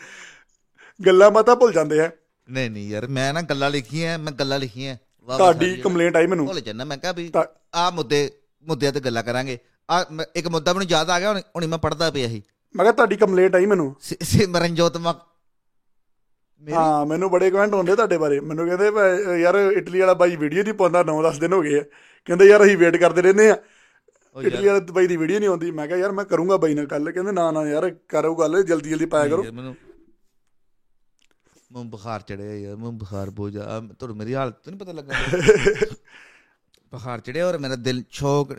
ਗੱਲਾਂ 0.99 1.31
ਮਾਤਾ 1.31 1.55
ਭੁੱਲ 1.55 1.73
ਜਾਂਦੇ 1.73 1.99
ਆ। 1.99 2.09
ਨਹੀਂ 2.49 2.69
ਨਹੀਂ 2.71 2.87
ਯਾਰ 2.89 3.07
ਮੈਂ 3.07 3.33
ਨਾ 3.33 3.41
ਗੱਲਾਂ 3.41 3.69
ਲਿਖੀਆਂ 3.69 4.17
ਮੈਂ 4.19 4.31
ਗੱਲਾਂ 4.31 4.59
ਲਿਖੀਆਂ। 4.59 4.95
ਤੁਹਾਡੀ। 5.27 5.75
ਕੰਪਲੇਂਟ 5.75 6.15
ਆਈ 6.15 6.27
ਮੈਨੂੰ। 6.27 6.45
ਭੁੱਲ 6.47 6.59
ਜੰਨਾ 6.61 6.83
ਮੈਂ 6.85 6.97
ਕਿਹਾ 6.97 7.11
ਵੀ 7.11 7.31
ਆ 7.75 7.89
ਮੁੱਦੇ 7.89 8.29
ਮੁੱਦਿਆਂ 8.63 8.91
ਤੇ 8.93 8.99
ਗੱਲਾਂ 8.99 9.23
ਕਰਾਂਗੇ। 9.23 9.57
ਆ 9.89 10.05
ਇੱਕ 10.35 10.47
ਮੁੱਦਾ 10.47 10.73
ਮੈਨੂੰ 10.73 10.87
ਯਾਦ 10.89 11.09
ਆ 11.09 11.19
ਗਿਆ 11.19 11.29
ਹੁਣ 11.29 11.39
ਹੁਣੀ 11.55 11.67
ਮੈਂ 11.67 11.77
ਪੜਦਾ 11.77 12.09
ਪਿਆ 12.11 12.27
ਸੀ। 12.27 12.41
ਮੈਂ 12.75 12.85
ਕਿਹਾ 12.85 12.93
ਤੁਹਾਡੀ 12.93 13.15
ਕੰਪਲੇਂਟ 13.15 13.55
ਆਈ 13.55 13.65
ਮੈਨੂੰ। 13.65 13.95
ਸਿਮਰਨਜੋਤ 14.01 14.97
ਮਕ 14.97 15.25
ਹਾਂ 16.61 17.05
ਮੈਨੂੰ 17.05 17.29
ਬੜੇ 17.31 17.49
ਕਮੈਂਟ 17.51 17.73
ਹੁੰਦੇ 17.73 17.95
ਤੁਹਾਡੇ 17.95 18.17
ਬਾਰੇ। 18.17 18.39
ਮੈਨੂੰ 18.39 18.67
ਕਹਿੰਦੇ 18.67 19.39
ਯਾਰ 19.41 19.55
ਇਟਲੀ 19.77 19.99
ਵਾਲਾ 19.99 20.13
ਬਾਈ 20.13 20.35
ਵੀਡੀਓ 20.35 20.63
ਨਹੀਂ 20.63 20.73
ਪਾਉਂਦਾ 20.73 21.03
9-10 21.03 21.39
ਦਿਨ 21.39 21.53
ਹੋ 21.53 21.61
ਗਏ 21.61 21.79
ਆ। 21.79 21.83
ਕਹਿੰਦੇ 22.27 22.45
ਯਾਰ 22.45 22.63
ਅਸੀਂ 22.63 22.77
ਵੇਟ 22.77 22.95
ਕਰਦੇ 22.97 23.21
ਰਹਿੰਦੇ 23.21 23.49
ਆ। 23.51 23.57
ਇਟਲੀ 24.35 24.67
ਵਾਲਾ 24.67 24.79
ਬਾਈ 24.91 25.07
ਦੀ 25.07 25.17
ਵੀਡੀਓ 25.17 25.39
ਨਹੀਂ 25.39 25.49
ਆਉਂਦੀ। 25.49 25.71
ਮੈਂ 25.71 25.87
ਕਿਹਾ 25.87 25.97
ਯਾਰ 25.99 26.11
ਮੈਂ 26.11 26.25
ਕਰੂੰਗਾ 26.25 26.57
ਬਾਈ 26.57 26.73
ਨਾਲ 26.73 26.85
ਗੱਲ। 26.85 27.11
ਕਹਿੰਦੇ 27.11 27.31
ਨਾ 27.31 27.49
ਨਾ 27.51 27.65
ਯਾਰ 27.67 27.89
ਕਰੋ 28.09 28.35
ਗੱਲ 28.35 28.61
ਜਲਦੀ 28.63 28.89
ਜਲਦੀ 28.89 29.05
ਪਾਇਆ 29.05 29.27
ਕਰੋ। 29.27 29.43
ਮੈਨੂੰ 31.71 31.89
ਬੁਖਾਰ 31.89 32.21
ਚੜਿਆ 32.21 32.55
ਯਾਰ 32.55 32.75
ਮੈਨੂੰ 32.75 32.97
ਬੁਖਾਰ 32.97 33.29
ਬਹੁਤ 33.29 33.51
ਜ਼ਿਆਦਾ 33.51 33.79
ਤੁਹਾਨੂੰ 33.99 34.17
ਮੇਰੀ 34.17 34.33
ਹਾਲਤ 34.33 34.55
ਤੋਂ 34.55 34.71
ਨਹੀਂ 34.71 34.79
ਪਤਾ 34.79 34.91
ਲੱਗਾ। 34.91 35.13
ਬੁਖਾਰ 36.91 37.19
ਚੜਿਆ 37.19 37.47
ਔਰ 37.47 37.57
ਮੇਰਾ 37.57 37.75
ਦਿਲ 37.75 38.03
ਛੋਕ 38.11 38.53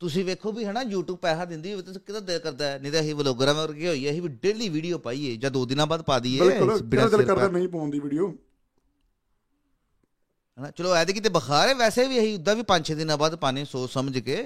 ਤੁਸੀਂ 0.00 0.24
ਵੇਖੋ 0.24 0.52
ਵੀ 0.52 0.64
ਹਨਾ 0.64 0.82
YouTube 0.82 1.16
ਪੈਸਾ 1.16 1.44
ਦਿੰਦੀ 1.44 1.72
ਹੋਵੇ 1.72 1.82
ਤਾਂ 1.82 1.94
ਕਿਹਦਾ 1.94 2.20
ਦਿਲ 2.20 2.38
ਕਰਦਾ 2.38 2.66
ਹੈ? 2.66 2.78
ਨਹੀਂ 2.78 2.92
ਤਾਂ 2.92 3.00
ਅਸੀਂ 3.00 3.14
ਵਲੋਗਰਾਂ 3.14 3.54
ਵਰਗੇ 3.54 3.88
ਹੋਈਏ 3.88 4.10
ਅਸੀਂ 4.10 4.22
ਵੀ 4.22 4.28
ਡੇਲੀ 4.42 4.68
ਵੀਡੀਓ 4.68 4.98
ਪਾਈਏ 4.98 5.36
ਜਾਂ 5.36 5.50
ਦੋ 5.50 5.64
ਦਿਨਾਂ 5.66 5.86
ਬਾਅਦ 5.86 6.02
ਪਾ 6.02 6.18
ਦਈਏ। 6.18 6.38
ਬਿਲਕੁਲ 6.40 6.78
ਦਿਲ 7.10 7.22
ਕਰਦਾ 7.24 7.48
ਨਹੀਂ 7.48 7.68
ਪਾਉਣ 7.68 7.90
ਦੀ 7.90 7.98
ਵੀਡੀਓ 8.00 8.28
ਹਨਾ 10.58 10.70
ਚਲੋ 10.70 10.94
ਐਤਕੀ 10.94 11.20
ਤੇ 11.20 11.28
ਬੁਖਾਰ 11.28 11.68
ਹੈ 11.68 11.74
ਵੈਸੇ 11.74 12.06
ਵੀ 12.08 12.18
ਅਸੀਂ 12.18 12.34
ਉਦਾਂ 12.34 12.54
ਵੀ 12.56 12.64
5-6 12.70 12.96
ਦਿਨਾਂ 12.96 13.16
ਬਾਅਦ 13.18 13.34
ਪਾਣੇ 13.44 13.64
ਸੋਚ 13.64 13.90
ਸਮਝ 13.90 14.18
ਕੇ। 14.18 14.36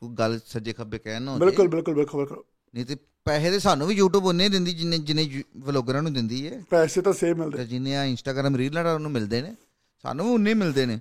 ਕੋਈ 0.00 0.08
ਗੱਲ 0.18 0.38
ਸੱਜੇ 0.46 0.72
ਖੱਬੇ 0.72 0.98
ਕਹਿਣ 0.98 1.22
ਨਾ 1.22 1.32
ਹੋ 1.32 1.38
ਜਾਏ। 1.38 1.46
ਬਿਲਕੁਲ 1.46 1.68
ਬਿਲਕੁਲ 1.68 1.94
ਬਿਲਕੁਲ 1.94 2.20
ਬਿਲਕੁਲ 2.20 2.42
ਨਹੀਂ 2.74 2.86
ਤੇ 2.86 2.96
ਪੈਸੇ 3.28 3.50
ਤੇ 3.50 3.58
ਸਾਨੂੰ 3.58 3.88
ਵੀ 3.88 4.00
YouTube 4.00 4.22
ਉਹਨੇ 4.22 4.48
ਦਿੰਦੀ 4.48 4.72
ਜਿੰਨੇ 4.72 4.98
ਜਿੰਨੇ 4.98 5.42
ਵਲੋਗਰਾਂ 5.56 6.02
ਨੂੰ 6.02 6.12
ਦਿੰਦੀ 6.12 6.46
ਹੈ 6.48 6.64
ਪੈਸੇ 6.70 7.00
ਤਾਂ 7.00 7.12
ਸੇਮ 7.12 7.38
ਮਿਲਦੇ। 7.38 7.66
ਜਿੰਨੇ 7.66 7.96
ਆ 7.96 8.04
ਇੰਸਟਾਗ੍ਰam 8.04 8.56
ਰੀਲਾਂ 8.56 8.94
ਉਹਨੂੰ 8.94 9.10
ਮਿਲਦੇ 9.10 9.42
ਨੇ। 9.42 9.54
ਸਾਨੂੰ 10.02 10.38
ਵੀ 10.38 10.48
ਹੀ 10.48 10.54
ਮਿਲਦੇ 10.54 10.86
ਨੇ। 10.86 11.00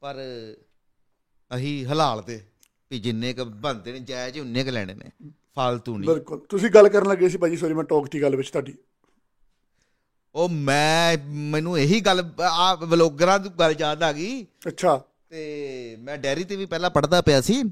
ਪਰ 0.00 0.16
ਅਸੀਂ 1.56 1.86
ਹਲਾਲ 1.86 2.22
ਤੇ 2.22 2.40
ਵੀ 2.90 2.98
ਜਿੰਨੇ 2.98 3.32
ਕ 3.32 3.40
ਬਣਦੇ 3.40 3.92
ਨੇ 3.92 3.98
ਜਾਇਜ਼ 3.98 4.38
ਉਨੇ 4.38 4.64
ਕ 4.64 4.68
ਲੈਣੇ 4.68 4.94
ਨੇ। 4.94 5.30
ਫਾਲਤੂ 5.56 5.98
ਨਹੀਂ। 5.98 6.10
ਬਿਲਕੁਲ। 6.10 6.40
ਤੁਸੀਂ 6.48 6.70
ਗੱਲ 6.70 6.88
ਕਰਨ 6.88 7.08
ਲੱਗੇ 7.08 7.28
ਸੀ 7.28 7.38
ਭਾਜੀ 7.38 7.56
ਸੋਰੀ 7.56 7.74
ਮੈਂ 7.74 7.84
ਟੋਕ 7.84 8.08
ਦੀ 8.10 8.22
ਗੱਲ 8.22 8.36
ਵਿੱਚ 8.36 8.50
ਤੁਹਾਡੀ। 8.50 8.74
ਉਹ 10.34 10.48
ਮੈਂ 10.48 11.18
ਮੈਨੂੰ 11.28 11.78
ਇਹੀ 11.78 12.00
ਗੱਲ 12.00 12.32
ਆ 12.42 12.74
ਵਲੋਗਰਾਂ 12.74 13.38
ਦੀ 13.38 13.48
ਗੱਲ 13.48 13.74
ਯਾਦ 13.78 14.02
ਆ 14.02 14.12
ਗਈ। 14.12 14.46
ਅੱਛਾ। 14.66 15.00
ਤੇ 15.30 15.96
ਮੈਂ 16.00 16.18
ਡੈਰੀ 16.18 16.44
ਤੇ 16.44 16.56
ਵੀ 16.56 16.66
ਪਹਿਲਾਂ 16.66 16.90
ਪੜਦਾ 16.90 17.20
ਪਿਆ 17.20 17.40
ਸੀ। 17.40 17.62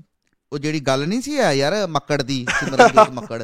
ਉਹ 0.53 0.59
ਜਿਹੜੀ 0.59 0.81
ਗੱਲ 0.81 1.07
ਨਹੀਂ 1.07 1.21
ਸੀ 1.23 1.39
ਆ 1.39 1.53
ਯਾਰ 1.53 1.87
ਮੱਕੜ 1.87 2.23
ਦੀ 2.23 2.47
ਸਿਮਰਨਜੋਤ 2.61 3.11
ਮੱਕੜ। 3.13 3.43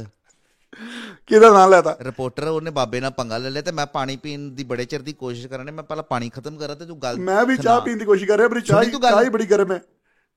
ਕਿਹਦਾ 1.26 1.52
ਨਾਂ 1.52 1.68
ਲੈਤਾ? 1.68 1.96
ਰਿਪੋਰਟਰ 2.00 2.44
ਉਹਨੇ 2.44 2.70
ਬਾਬੇ 2.70 3.00
ਨਾਲ 3.00 3.10
ਪੰਗਾ 3.10 3.38
ਲੈ 3.38 3.50
ਲਿਆ 3.50 3.62
ਤੇ 3.62 3.72
ਮੈਂ 3.72 3.86
ਪਾਣੀ 3.86 4.16
ਪੀਣ 4.16 4.48
ਦੀ 4.50 4.64
ਬੜੇ 4.64 4.84
ਚਿਰ 4.84 5.02
ਦੀ 5.02 5.12
ਕੋਸ਼ਿਸ਼ 5.12 5.46
ਕਰਨੇ 5.46 5.72
ਮੈਂ 5.72 5.84
ਪਹਿਲਾਂ 5.84 6.04
ਪਾਣੀ 6.04 6.30
ਖਤਮ 6.30 6.56
ਕਰਾਂ 6.56 6.76
ਤੇ 6.76 6.86
ਤੂੰ 6.86 6.98
ਗੱਲ 7.02 7.18
ਮੈਂ 7.18 7.44
ਵੀ 7.46 7.56
ਚਾਹ 7.56 7.80
ਪੀਣ 7.80 7.96
ਦੀ 7.98 8.04
ਕੋਸ਼ਿਸ਼ 8.04 8.28
ਕਰ 8.28 8.36
ਰਿਹਾ 8.36 8.48
ਪਰ 8.48 8.60
ਚਾਹ? 8.60 8.84
ਚਾਹ 8.84 9.22
ਹੀ 9.24 9.28
ਬੜੀ 9.28 9.46
ਗਰਮ 9.46 9.72
ਹੈ। 9.72 9.80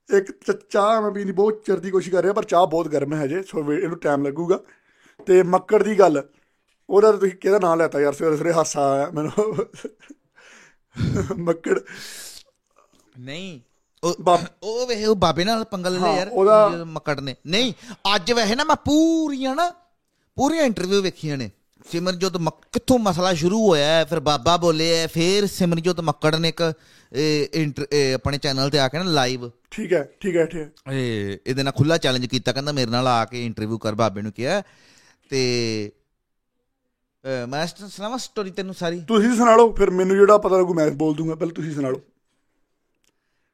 ਇੱਕ 0.09 0.51
ਚਾਹ 0.69 1.01
ਮੈਂ 1.01 1.11
ਪੀਣ 1.11 1.25
ਦੀ 1.25 1.31
ਬਹੁਤ 1.31 1.63
ਚਿਰ 1.65 1.79
ਦੀ 1.79 1.91
ਕੋਸ਼ਿਸ਼ 1.91 2.15
ਕਰ 2.15 2.21
ਰਿਹਾ 2.21 2.33
ਪਰ 2.33 2.43
ਚਾਹ 2.43 2.67
ਬਹੁਤ 2.67 2.87
ਗਰਮ 2.87 3.13
ਹੈ 3.13 3.25
ਹਜੇ 3.25 3.43
ਸੋ 3.43 3.73
ਇਹਨੂੰ 3.73 3.97
ਟਾਈਮ 3.97 4.27
ਲੱਗੂਗਾ। 4.27 4.59
ਤੇ 5.27 5.43
ਮੱਕੜ 5.43 5.83
ਦੀ 5.83 5.99
ਗੱਲ 5.99 6.23
ਉਹਦਾ 6.89 7.11
ਤੁਸੀਂ 7.11 7.31
ਕਿਹਦਾ 7.31 7.59
ਨਾਂ 7.59 7.77
ਲੈਤਾ 7.77 7.99
ਯਾਰ? 8.01 8.13
ਸਵੇਰੇ 8.13 8.37
ਸਵੇਰੇ 8.37 8.53
ਹਾਸਾ 8.53 8.91
ਆਇਆ 8.93 9.09
ਮੈਨੂੰ। 9.09 9.55
ਮੱਕੜ। 11.37 11.79
ਨਹੀਂ 13.19 13.59
ਉਹ 14.03 14.85
ਵੇ 14.87 15.03
ਉਹ 15.05 15.15
ਬਾਬੇ 15.15 15.43
ਨਾਲ 15.45 15.63
ਪੰਗਾ 15.71 15.89
ਲੈ 15.89 15.99
ਯਾਰ 16.15 16.83
ਮੱਕੜ 16.85 17.19
ਨੇ। 17.19 17.35
ਨਹੀਂ 17.47 17.73
ਅੱਜ 18.15 18.31
ਵੈਸੇ 18.31 18.55
ਨਾ 18.55 18.63
ਮੈਂ 18.63 18.75
ਪੂਰੀਆਂ 18.85 19.55
ਨਾ 19.55 19.69
ਪੂਰੀਆਂ 20.37 20.63
ਇੰਟਰਵਿਊ 20.65 21.01
ਵੇਖੀਆਂ 21.01 21.37
ਨੇ। 21.37 21.49
ਸਿਮਰਜੋਤ 21.85 22.37
ਕਿੱਥੋਂ 22.73 22.97
ਮਸਲਾ 22.99 23.33
ਸ਼ੁਰੂ 23.33 23.59
ਹੋਇਆ 23.67 24.03
ਫਿਰ 24.05 24.19
ਬਾਬਾ 24.19 24.55
ਬੋਲੇ 24.57 24.85
ਫਿਰ 25.13 25.45
ਸਿਮਰਜੋਤ 25.47 25.99
ਮੱਕੜ 26.09 26.35
ਨੇ 26.35 26.49
ਇੱਕ 26.49 26.61
ਆਪਣੇ 28.15 28.37
ਚੈਨਲ 28.37 28.69
ਤੇ 28.69 28.79
ਆ 28.79 28.87
ਕੇ 28.87 28.97
ਨਾ 28.97 29.03
ਲਾਈਵ 29.11 29.49
ਠੀਕ 29.71 29.93
ਹੈ 29.93 30.03
ਠੀਕ 30.21 30.35
ਹੈ 30.35 30.45
ਠੀਕ 30.45 30.61
ਹੈ। 30.61 30.93
ਇਹ 30.93 31.37
ਇਹਦੇ 31.45 31.63
ਨਾਲ 31.63 31.73
ਖੁੱਲਾ 31.77 31.97
ਚੈਲੰਜ 31.97 32.25
ਕੀਤਾ 32.25 32.51
ਕਹਿੰਦਾ 32.51 32.71
ਮੇਰੇ 32.71 32.91
ਨਾਲ 32.91 33.07
ਆ 33.07 33.23
ਕੇ 33.25 33.45
ਇੰਟਰਵਿਊ 33.45 33.77
ਕਰ 33.77 33.95
ਬਾਬੇ 33.95 34.21
ਨੂੰ 34.21 34.31
ਕਿਹਾ। 34.31 34.61
ਤੇ 35.31 35.91
ਮੈਂ 37.49 37.65
ਸੁਣਾਵਾਂ 37.67 38.17
ਸਟੋਰੀ 38.17 38.51
ਤੈਨੂੰ 38.51 38.73
ਸਾਰੀ? 38.75 38.99
ਤੁਸੀਂ 39.07 39.35
ਸੁਣਾ 39.37 39.55
ਲਓ 39.55 39.71
ਫਿਰ 39.77 39.89
ਮੈਨੂੰ 39.91 40.15
ਜਿਹੜਾ 40.17 40.37
ਪਤਾ 40.37 40.57
ਲੱਗੂ 40.57 40.73
ਮੈਂ 40.73 40.89
ਬੋਲ 41.01 41.15
ਦੂੰਗਾ 41.15 41.35
ਪਹਿਲਾਂ 41.35 41.53
ਤੁਸੀਂ 41.53 41.73
ਸੁਣਾ 41.73 41.89
ਲਓ। 41.89 42.01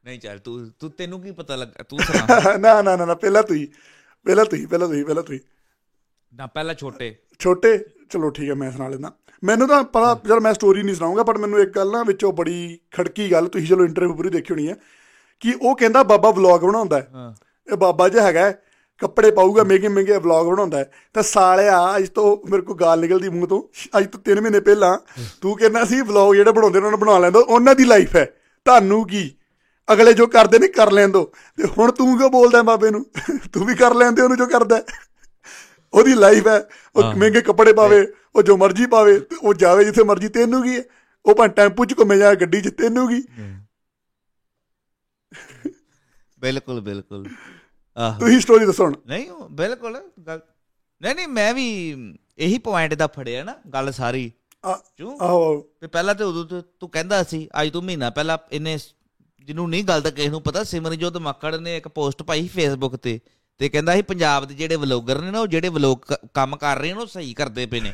ਨਹੀਂ 0.05 0.19
ਚੱਲ 0.19 0.39
ਤੂੰ 0.39 0.69
ਤੂੰ 0.79 0.89
ਤੈਨੂੰ 0.91 1.21
ਕੀ 1.21 1.31
ਪਤਾ 1.31 1.55
ਲੱਗਾ 1.55 1.83
ਤੂੰ 1.83 1.99
ਸੁਣਾ। 2.05 2.57
ਨਾ 2.57 2.81
ਨਾ 2.81 2.95
ਨਾ 2.95 3.13
ਪਹਿਲਾਂ 3.13 3.43
ਤੁਸੀਂ 3.43 3.67
ਪਹਿਲਾਂ 4.25 4.45
ਤੁਸੀਂ 4.45 4.67
ਪਹਿਲਾਂ 4.67 4.87
ਤੁਸੀਂ 4.87 5.05
ਪਹਿਲਾਂ 5.05 5.23
ਤੁਸੀਂ 5.23 5.39
ਨਾ 6.31 6.45
ਪਹਿਲਾਂ 6.47 6.73
ਛੋਟੇ। 6.75 7.15
ਛੋਟੇ? 7.39 7.77
ਚਲੋ 8.09 8.29
ਠੀਕ 8.29 8.49
ਹੈ 8.49 8.55
ਮੈਂ 8.55 8.71
ਸੁਣਾ 8.71 8.87
ਲੈਂਦਾ। 8.87 9.11
ਮੈਨੂੰ 9.43 9.67
ਤਾਂ 9.67 9.83
ਪਤਾ 9.83 10.13
ਚਲ 10.27 10.39
ਮੈਂ 10.39 10.53
ਸਟੋਰੀ 10.53 10.83
ਨਹੀਂ 10.83 10.95
ਸੁਣਾਉਂਗਾ 10.95 11.23
ਪਰ 11.23 11.37
ਮੈਨੂੰ 11.37 11.59
ਇੱਕ 11.59 11.69
ਗੱਲ 11.69 11.91
ਨਾ 11.91 12.03
ਵਿੱਚੋਂ 12.03 12.31
ਬੜੀ 12.33 12.79
ਖੜਕੀ 12.91 13.31
ਗੱਲ 13.31 13.47
ਤੁਸੀਂ 13.47 13.67
ਚਲੋ 13.67 13.85
ਇੰਟਰਵਿਊ 13.85 14.13
ਪੂਰੀ 14.15 14.29
ਦੇਖੀ 14.29 14.53
ਹੋਣੀ 14.53 14.67
ਹੈ 14.69 14.75
ਕਿ 15.41 15.53
ਉਹ 15.61 15.75
ਕਹਿੰਦਾ 15.75 16.03
ਬਾਬਾ 16.03 16.31
ਵਲੌਗ 16.31 16.61
ਬਣਾਉਂਦਾ 16.61 16.99
ਹੈ। 16.99 17.07
ਹਾਂ। 17.13 17.33
ਇਹ 17.67 17.77
ਬਾਬਾ 17.77 18.07
ਜਿਹਾ 18.09 18.23
ਹੈਗਾ 18.23 18.45
ਹੈ, 18.45 18.61
ਕੱਪੜੇ 19.01 19.31
ਪਾਊਗਾ 19.31 19.63
ਮਹਿੰਗੇ 19.63 19.87
ਮਹਿੰਗੇ 19.87 20.17
ਵਲੌਗ 20.17 20.47
ਬਣਾਉਂਦਾ 20.47 20.77
ਹੈ। 20.77 20.91
ਤਾਂ 21.13 21.23
ਸਾਲਿਆ 21.23 21.97
ਅੱਜ 21.97 22.07
ਤੋਂ 22.09 22.37
ਮੇਰੇ 22.49 22.61
ਕੋਲ 22.61 22.77
ਗਾਲ 22.77 22.99
ਨਿਕਲਦੀ 22.99 23.29
ਮੂੰਹ 23.29 23.47
ਤੋਂ 23.47 23.61
ਅੱਜ 23.97 24.07
ਤੋਂ 24.07 24.19
3 24.21 24.41
ਮਹੀਨੇ 24.41 24.59
ਪਹਿਲਾਂ 24.59 24.97
ਤੂੰ 25.41 25.55
ਕਹਿੰਦਾ 25.57 25.83
ਸੀ 25.85 26.01
ਵਲੌਗ 26.01 26.35
ਜਿਹੜੇ 26.35 26.51
ਬਣਾਉਂਦੇ 26.51 26.77
ਉਹਨਾਂ 26.77 26.91
ਨੂੰ 26.91 26.99
ਬਣਾ 26.99 27.17
ਲੈਂਦਾ 27.19 27.39
ਉਹਨਾਂ 27.39 27.75
ਦੀ 27.75 27.85
ਲਾਈਫ 27.85 28.15
ਹੈ। 28.15 28.25
ਤੁਹਾਨੂੰ 28.65 29.05
ਕੀ? 29.07 29.29
ਅਗਲੇ 29.91 30.13
ਜੋ 30.13 30.27
ਕਰਦੇ 30.27 30.59
ਨੇ 30.59 30.67
ਕਰ 30.67 30.91
ਲੈਣ 30.91 31.09
ਦੋ। 31.09 31.33
ਤੇ 31.57 31.67
ਹੁਣ 31.77 31.91
ਤੂੰ 31.91 32.17
ਕਿਉਂ 32.17 32.29
ਬੋਲਦਾ 32.29 32.61
ਬਾਬੇ 32.61 32.89
ਨੂੰ? 32.91 33.05
ਤੂੰ 33.53 33.65
ਵੀ 33.65 33.75
ਕਰ 33.75 33.93
ਲੈਂਦੇ 33.93 34.21
ਉਹਨੂੰ 34.21 34.37
ਜੋ 34.37 34.45
ਕਰਦਾ। 34.45 34.83
ਉਹਦੀ 35.93 36.13
ਲਾਈਫ 36.13 36.47
ਹੈ 36.47 36.69
ਉਹ। 36.95 37.03
ਮਹਿੰਗੇ 37.15 37.41
ਕੱਪੜੇ 37.41 37.73
ਪਾਵੇ 37.73 38.07
ਉਹ 38.35 38.43
ਜੋ 38.43 38.57
ਮਰਜ਼ੀ 38.57 38.85
ਪਾਵੇ 38.85 39.19
ਤੇ 39.19 39.35
ਉਹ 39.35 39.53
ਜਾਵੇ 39.53 39.85
ਜਿੱਥੇ 39.85 40.03
ਮਰਜ਼ੀ 40.03 40.27
ਤੈਨੂੰ 40.27 40.63
ਕੀ 40.63 40.77
ਹੈ? 40.77 40.83
ਉਹ 41.25 41.35
ਭਾਂ 41.35 41.47
ਟੈਂਪੂ 41.47 41.85
'ਚ 41.85 41.93
ਘੁੰਮੇ 41.99 42.17
ਜਾ 42.17 42.35
ਗੱਡੀ 42.35 42.61
'ਚ 42.61 42.69
ਤੈਨੂੰ 42.77 43.09
ਕੀ? 43.09 43.23
ਬਿਲਕੁਲ 46.39 46.81
ਬਿਲਕੁਲ। 46.81 47.27
ਆਹ। 47.97 48.19
ਤੁਸੀਂ 48.19 48.39
ਸਟੋਰੀ 48.39 48.65
ਦੱਸੋ 48.65 48.83
ਹੁਣ। 48.85 48.93
ਨਹੀਂ 49.07 49.31
ਬਿਲਕੁਲ 49.51 50.01
ਗੱਲ 50.27 50.41
ਨਹੀਂ 51.01 51.15
ਨਹੀਂ 51.15 51.27
ਮੈਂ 51.27 51.53
ਵੀ 51.53 51.89
ਇਹੀ 52.37 52.57
ਪੁਆਇੰਟ 52.57 52.93
ਦਾ 52.93 53.07
ਫੜਿਆ 53.07 53.43
ਨਾ 53.43 53.55
ਗੱਲ 53.73 53.91
ਸਾਰੀ। 53.91 54.31
ਆ- 54.65 54.81
ਕਿਉਂ? 54.97 55.19
ਆਹੋ 55.21 55.69
ਤੇ 55.81 55.87
ਪਹਿਲਾਂ 55.87 56.15
ਤੇ 56.15 56.23
ਉਦੋਂ 56.23 56.45
ਤੂੰ- 56.45 56.63
ਤੂੰ 56.79 56.89
ਕਹਿੰਦਾ 56.89 57.23
ਸੀ 57.23 57.49
ਅੱਜ 57.61 57.69
ਤੋਂ 57.69 57.81
ਮਹੀਨਾ 57.81 58.09
ਪਹਿਲਾਂ 58.09 58.37
ਇਹਨੇ 58.51 58.77
ਜਿਹਨੂੰ 59.43 59.69
ਨਹੀਂ 59.69 59.83
ਗੱਲ 59.83 60.01
ਤਾਂ 60.01 60.11
ਕਿਸੇ 60.11 60.29
ਨੂੰ 60.29 60.41
ਪਤਾ 60.41 60.63
ਸਿਮਰਜੋਤ 60.63 61.17
ਮੱਕੜ 61.17 61.55
ਨੇ 61.55 61.77
ਇੱਕ 61.77 61.87
ਪੋਸਟ 61.87 62.23
ਪਾਈ 62.23 62.47
ਫੇਸਬੁੱਕ 62.47 62.95
ਤੇ 62.95 63.19
ਤੇ 63.57 63.69
ਕਹਿੰਦਾ 63.69 63.95
ਸੀ 63.95 64.01
ਪੰਜਾਬ 64.01 64.45
ਦੇ 64.45 64.53
ਜਿਹੜੇ 64.53 64.75
ਵਲੋਗਰ 64.75 65.21
ਨੇ 65.21 65.31
ਨਾ 65.31 65.39
ਉਹ 65.39 65.47
ਜਿਹੜੇ 65.47 65.69
ਵਲੋਗ 65.69 65.97
ਕੰਮ 66.33 66.55
ਕਰ 66.55 66.77
ਰਹੇ 66.77 66.93
ਨੇ 66.93 66.99
ਉਹ 66.99 67.05
ਸਹੀ 67.05 67.33
ਕਰਦੇ 67.33 67.65
ਪਏ 67.65 67.79
ਨੇ। 67.79 67.93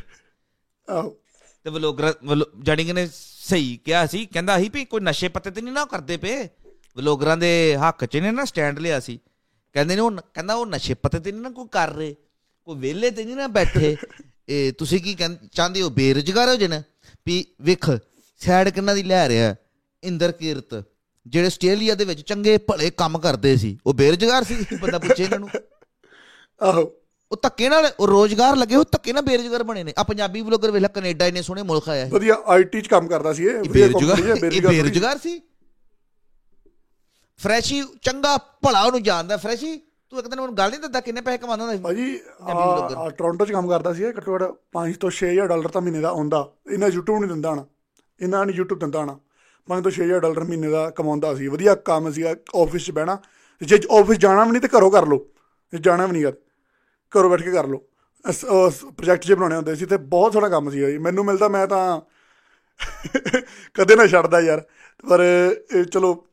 ਆਹੋ। 0.90 1.10
ਤੇ 1.64 1.70
ਵਲੋਗਰ 1.70 2.12
ਕਿ 2.76 2.92
ਨੇ 2.92 3.08
ਸਹੀ 3.12 3.76
ਕਿਹਾ 3.84 4.06
ਸੀ 4.06 4.26
ਕਹਿੰਦਾ 4.26 4.58
ਸੀ 4.58 4.68
ਵੀ 4.68 4.84
ਕੋਈ 4.84 5.00
ਨਸ਼ੇ 5.00 5.28
ਪੱਤੇ 5.28 5.50
ਤੇ 5.50 5.60
ਨਹੀਂ 5.60 5.74
ਨਾ 5.74 5.84
ਕਰਦੇ 5.84 6.16
ਪਏ। 6.16 6.48
ਵਲੋਗਰਾਂ 6.96 7.36
ਦੇ 7.36 7.76
ਹੱਕ 7.76 8.04
'ਚ 8.04 8.16
ਨੇ 8.16 8.30
ਨਾ 8.30 8.44
ਸਟੈਂਡ 8.44 8.78
ਲਿਆ 8.78 9.00
ਸੀ। 9.00 9.20
ਕਹਿੰਦੇ 9.72 9.94
ਨੇ 9.94 10.00
ਉਹ 10.00 10.10
ਕਹਿੰਦਾ 10.34 10.54
ਉਹ 10.54 10.66
ਨਸ਼ੇ 10.66 10.94
ਪੱਤੇ 10.94 11.18
ਤੇ 11.18 11.32
ਨਹੀਂ 11.32 11.42
ਨਾ 11.42 11.50
ਕੋਈ 11.50 11.66
ਕਰ 11.72 11.90
ਰਹੇ 11.90 12.14
ਕੋਈ 12.64 12.76
ਵਿਹਲੇ 12.76 13.10
ਤੇ 13.10 13.24
ਨਹੀਂ 13.24 13.36
ਨਾ 13.36 13.46
ਬੈਠੇ। 13.46 13.96
ਇਹ 14.48 14.72
ਤੁਸੀਂ 14.72 15.00
ਕੀ 15.00 15.16
ਚਾਹੁੰਦੇ 15.52 15.82
ਹੋ 15.82 15.90
ਬੇਰੁਜ਼ਗਾਰ 15.90 16.48
ਹੋ 16.48 16.56
ਜਨ 16.56 16.82
ਵੀ 17.26 17.44
ਵੇਖ 17.60 17.90
ਸਾਈਡ 18.40 18.68
ਕਿੰਨਾ 18.68 18.94
ਦੀ 18.94 19.02
ਲੈ 19.02 19.28
ਰਿਹਾ 19.28 19.54
ਇੰਦਰ 20.04 20.32
ਕੀਰਤ 20.32 20.74
ਜਿਹੜੇ 21.30 21.46
ਆਸਟ੍ਰੇਲੀਆ 21.46 21.94
ਦੇ 21.94 22.04
ਵਿੱਚ 22.04 22.20
ਚੰਗੇ 22.20 22.56
ਭਲੇ 22.58 22.90
ਕੰਮ 22.96 23.18
ਕਰਦੇ 23.18 23.56
ਸੀ 23.56 23.76
ਉਹ 23.86 23.94
ਬੇਰੁਜ਼ਗਾਰ 23.94 24.44
ਸੀ 24.44 24.56
ਬੰਦਾ 24.82 24.98
ਪੁੱਛੇ 24.98 25.22
ਇਹਨਾਂ 25.24 25.38
ਨੂੰ। 25.38 25.48
ਆਹੋ। 26.60 26.90
ਉਹ 27.32 27.36
ਧੱਕੇ 27.42 27.68
ਨਾਲ 27.68 27.90
ਉਹ 28.00 28.06
ਰੋਜ਼ਗਾਰ 28.08 28.56
ਲੱਗੇ 28.56 28.76
ਉਹ 28.76 28.84
ਧੱਕੇ 28.92 29.12
ਨਾਲ 29.12 29.22
ਬੇਰੁਜ਼ਗਾਰ 29.22 29.62
ਬਣੇ 29.62 29.82
ਨੇ। 29.84 29.92
ਆ 29.98 30.02
ਪੰਜਾਬੀ 30.02 30.40
ਵਲੋਗਰ 30.40 30.70
ਵੇਖ 30.70 30.82
ਲੈ 30.82 30.88
ਕੈਨੇਡਾ 30.88 31.26
ਇੰਨੇ 31.26 31.42
ਸੋਹਣੇ 31.42 31.62
ਮੁਲਕ 31.62 31.88
ਆਇਆ 31.88 32.04
ਹੈ 32.04 32.10
ਵਧੀਆ 32.10 32.36
ਆਈਟੀ 32.46 32.80
'ਚ 32.80 32.88
ਕੰਮ 32.88 33.06
ਕਰਦਾ 33.08 33.32
ਸੀ 33.32 33.44
ਇਹ 33.46 33.70
ਬੇਰੁਜ਼ਗਾਰ 33.70 34.20
ਹੈ, 34.20 34.34
ਇਹ 34.46 34.60
ਬੇਰੁਜ਼ਗਾਰ 34.62 35.18
ਸੀ। 35.18 35.40
ਫਰੈਸ਼ੀ 37.40 37.82
ਚੰਗਾ 38.02 38.36
ਭਲਾ 38.62 38.82
ਉਹਨੂੰ 38.82 39.02
ਜਾਣਦਾ। 39.02 39.36
ਫਰੈਸ਼ੀ 39.36 39.76
ਤੂੰ 40.12 40.18
ਇੱਕ 40.18 40.28
ਦਿਨ 40.28 40.40
ਉਹਨੂੰ 40.40 40.56
ਗੱਲ 40.56 40.70
ਨਹੀਂ 40.70 40.80
ਦਿੰਦਾ 40.80 41.00
ਕਿੰਨੇ 41.00 41.20
ਪੈਸੇ 41.20 41.38
ਕਮਾਉਂਦਾ 41.38 41.64
ਹੁੰਦਾ 41.64 41.76
ਸੀ। 41.76 41.82
ਭਾਜੀ 41.82 42.16
ਟੋਰਾਂਟੋ 43.18 43.44
'ਚ 43.44 43.52
ਕੰਮ 43.52 43.68
ਕਰਦਾ 43.68 43.92
ਸੀ 43.92 44.02
ਇਹ 44.02 44.12
ਘੱਟੋ 44.12 44.34
ਘੱਟ 44.36 44.42
5 44.74 44.96
ਤੋਂ 45.00 45.10
6000 45.16 45.46
ਡਾਲਰ 45.48 45.68
ਤਾਂ 45.68 45.80
ਮਹੀਨੇ 45.80 46.00
ਦਾ 46.00 46.08
ਆਉਂਦਾ 46.10 46.40
ਇਹਨਾਂ 46.70 46.88
YouTube 46.88 47.20
ਨਹੀਂ 47.20 47.28
ਦਿੰਦਾ 47.28 47.52
ਹਣਾ 47.52 47.64
ਇਹਨਾਂ 48.20 48.44
ਨਹੀਂ 48.46 48.60
YouTube 48.60 48.78
ਦਿੰਦਾ 48.78 49.04
ਹਣਾ 49.04 49.18
5 49.68 49.82
ਤੋਂ 49.82 49.90
6000 49.90 50.20
ਡਾਲਰ 50.20 50.44
ਮਹੀਨੇ 50.44 50.68
ਦਾ 50.68 50.90
ਕਮਾਉਂਦਾ 50.90 51.34
ਸੀ, 51.34 51.48
ਵਧੀਆ 51.48 51.74
ਕੰਮ 51.74 52.10
ਸੀਗਾ 52.12 52.34
ਆਫਿਸ 52.56 52.86
'ਚ 52.86 52.90
ਬਹਿਣਾ, 52.90 53.18
ਜੇ 53.62 53.80
ਆਫਿਸ 53.90 54.18
ਜਾਣਾ 54.18 54.44
ਵੀ 54.44 54.50
ਨਹੀਂ 54.50 54.62
ਤੇ 54.62 54.68
ਘਰੋਂ 54.78 54.90
ਕਰ 54.90 55.06
ਲਓ, 55.06 55.26
ਜੇ 55.72 55.78
ਜਾਣਾ 55.78 56.06
ਵੀ 56.06 56.12
ਨਹੀਂ 56.12 56.24
ਕਰ 56.24 56.32
ਘਰੋਂ 57.12 57.30
ਬੈਠ 57.30 57.42
ਕੇ 57.42 57.52
ਕਰ 57.52 57.66
ਲਓ। 57.66 57.84
ਪ੍ਰੋਜੈਕਟ 58.96 59.24
ਜੇ 59.26 59.34
ਬਣਾਉਣੇ 59.34 59.56
ਹੁੰਦੇ 59.56 59.74
ਸੀ 59.74 59.86
ਤੇ 59.86 59.96
ਬਹੁਤ 59.96 60.32
ਸੋਹਣਾ 60.32 60.48
ਕੰਮ 60.48 60.70
ਸੀਗਾ 60.70 60.90
ਜੀ। 60.90 60.98
ਮੈਨੂੰ 60.98 61.24
ਮਿਲਦਾ 61.24 61.48
ਮੈਂ 61.48 61.66
ਤਾਂ 61.66 62.00
ਕਦੇ 63.74 63.96
ਨਾ 63.96 64.06
ਛੱਡਦਾ 64.06 64.40
ਯਾਰ। 64.40 64.62
ਪਰ 65.08 65.20
ਇਹ 65.76 65.84
ਚਲੋ, 65.84 66.26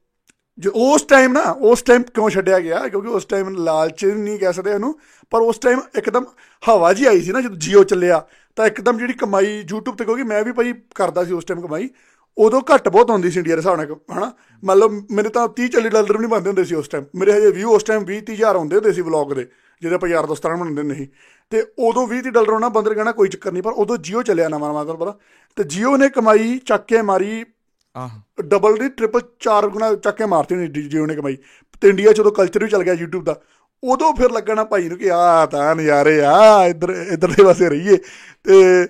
ਜੋ 0.59 0.71
ਉਸ 0.75 1.01
ਟਾਈਮ 1.03 1.31
ਨਾ, 1.31 1.41
ਉਸ 1.41 1.81
ਟਾਈਮ 1.81 2.03
ਕਿਉਂ 2.03 2.29
ਛੱਡਿਆ 2.29 2.59
ਗਿਆ? 2.59 2.87
ਕਿਉਂਕਿ 2.87 3.07
ਉਸ 3.07 3.25
ਟਾਈਮ 3.25 3.49
ਲਾਲਚ 3.49 4.05
ਨਹੀਂ 4.05 4.37
ਕਹਿ 4.39 4.53
ਸਕਦੇ 4.53 4.73
ਉਹਨੂੰ 4.73 4.99
ਪਰ 5.29 5.41
ਉਸ 5.41 5.57
ਟਾਈਮ 5.57 5.81
ਇੱਕਦਮ 5.97 6.25
ਹਵਾ 6.63 6.93
ਜੀ 6.93 7.05
ਆਈ 7.05 7.21
ਸੀ 7.21 7.31
ਨਾ, 7.31 7.41
ਜਦੋਂ 7.41 7.57
ਜੀਓ 7.57 7.83
ਚੱਲਿਆ, 7.83 8.25
ਤਾਂ 8.55 8.67
ਇੱਕਦਮ 8.67 8.97
ਜਿਹੜੀ 8.97 9.13
ਕਮਾਈ 9.13 9.63
YouTube 9.73 9.95
ਤੇ 9.95 10.05
ਕਿਉਂਕਿ 10.05 10.23
ਮੈਂ 10.23 10.43
ਵੀ 10.43 10.51
ਭਾਈ 10.51 10.73
ਕਰਦਾ 10.95 11.23
ਸੀ 11.25 11.33
ਉਸ 11.33 11.45
ਟਾਈਮ 11.45 11.61
ਕਮਾਈ। 11.61 11.89
ਉਦੋਂ 12.37 12.61
ਘੱਟ 12.73 12.89
ਬਹੁਤ 12.89 13.11
ਆਉਂਦੀ 13.11 13.31
ਸੀ 13.31 13.39
ਇੰਡੀਆ 13.39 13.55
ਦੇ 13.55 13.59
ਹਿਸਾਬ 13.59 13.75
ਨਾਲ 13.75 13.95
ਹਨਾ? 14.17 14.33
ਮਤਲਬ 14.63 15.05
ਮੇਰੇ 15.11 15.29
ਤਾਂ 15.29 15.47
30 15.61 15.65
40 15.65 15.89
ਡਾਲਰ 15.89 16.13
ਵੀ 16.13 16.19
ਨਹੀਂ 16.19 16.29
ਬਣਦੇ 16.29 16.47
ਹੁੰਦੇ 16.47 16.63
ਸੀ 16.63 16.75
ਉਸ 16.75 16.87
ਟਾਈਮ 16.87 17.05
ਮੇਰੇ 17.15 17.33
ਹਜੇ 17.33 17.51
ਵਿਊ 17.51 17.69
ਉਸ 17.69 17.83
ਟਾਈਮ 17.83 18.05
20 18.11 18.15
30 18.15 18.33
ਹਜ਼ਾਰ 18.33 18.55
ਆਉਂਦੇ 18.55 18.75
ਹੁੰਦੇ 18.75 18.93
ਸੀ 18.93 19.01
ਵਲੌਗ 19.01 19.33
ਦੇ 19.33 19.47
ਜਿਹਦੇ 19.81 19.95
ਆਪਾਂ 19.95 20.09
ਯਾਰ 20.09 20.25
ਦੋਸਤਾਂ 20.25 20.51
ਨਾਲ 20.51 20.59
ਬਣਾਉਂਦੇ 20.59 20.83
ਨਹੀਂ 20.83 21.07
ਤੇ 21.49 21.65
ਉਦੋਂ 21.79 22.07
20 22.07 22.17
30 22.17 22.31
ਡਾਲਰ 22.31 22.49
ਉਹਨਾਂ 22.49 22.69
ਬੰਦਰ 22.69 22.93
ਕਹਿਣਾ 22.93 23.11
ਕੋਈ 23.11 23.27
ਚੱਕਰ 23.27 23.51
ਨਹੀਂ 23.51 23.63
ਪਰ 23.63 23.71
ਉਦੋਂ 23.71 23.97
ਜੀਓ 23.97 24.21
ਚੱਲਿਆ 24.21 24.47
ਨਵਾਂ 24.47 24.69
ਨਵਾਂ 24.69 24.85
ਤੁਹਾਨੂੰ 24.85 25.07
ਪਤਾ? 25.07 25.19
ਤੇ 25.55 25.63
ਜੀਓ 25.63 25.97
ਨੇ 25.97 26.09
ਕਮਾਈ 26.09 26.59
ਚੱਕ 26.65 26.85
ਕੇ 26.85 27.01
ਮਾਰੀ 27.01 27.45
ਆਹ। 27.97 28.09
ਡਬਲ 28.41 28.75
ਦੀ 28.75 28.89
ਟ੍ਰਿਪਲ 28.89 29.21
ਚਾਰ 29.39 29.67
ਗੁਣਾ 29.67 29.95
ਚੱਕ 29.95 30.17
ਕੇ 30.17 30.25
ਮਾਰਤੀ 30.25 30.55
ਨੇ 30.55 30.67
ਜੀਓ 30.67 31.05
ਨੇ 31.05 31.15
ਕਮਾਈ। 31.15 31.37
ਤੇ 31.81 31.89
ਇੰਡੀਆ 31.89 32.11
ਚ 32.13 32.19
ਉਦੋਂ 32.19 32.31
ਕਲਚਰ 32.31 32.63
ਵੀ 32.63 32.69
ਚੱਲ 32.69 32.83
ਗਿਆ 32.83 32.93
YouTube 32.93 33.23
ਦਾ। 33.23 33.41
ਉਦੋਂ 33.83 34.13
ਫਿਰ 34.13 34.31
ਲੱਗਣਾ 34.31 34.63
ਭਾਈ 34.63 34.87
ਨੂੰ 34.89 34.97
ਕਿ 34.97 35.09
ਆ 35.11 35.45
ਤਾਂ 35.45 35.75
ਨਜ਼ਾਰੇ 35.75 36.19
ਆ 36.25 36.65
ਇੱਧਰ 36.67 36.89
ਇੱਧਰ 37.13 37.31
ਦੇ 37.31 37.43
ਪਾਸੇ 37.43 37.69
ਰਹੀਏ 37.69 37.97
ਤੇ 38.45 38.87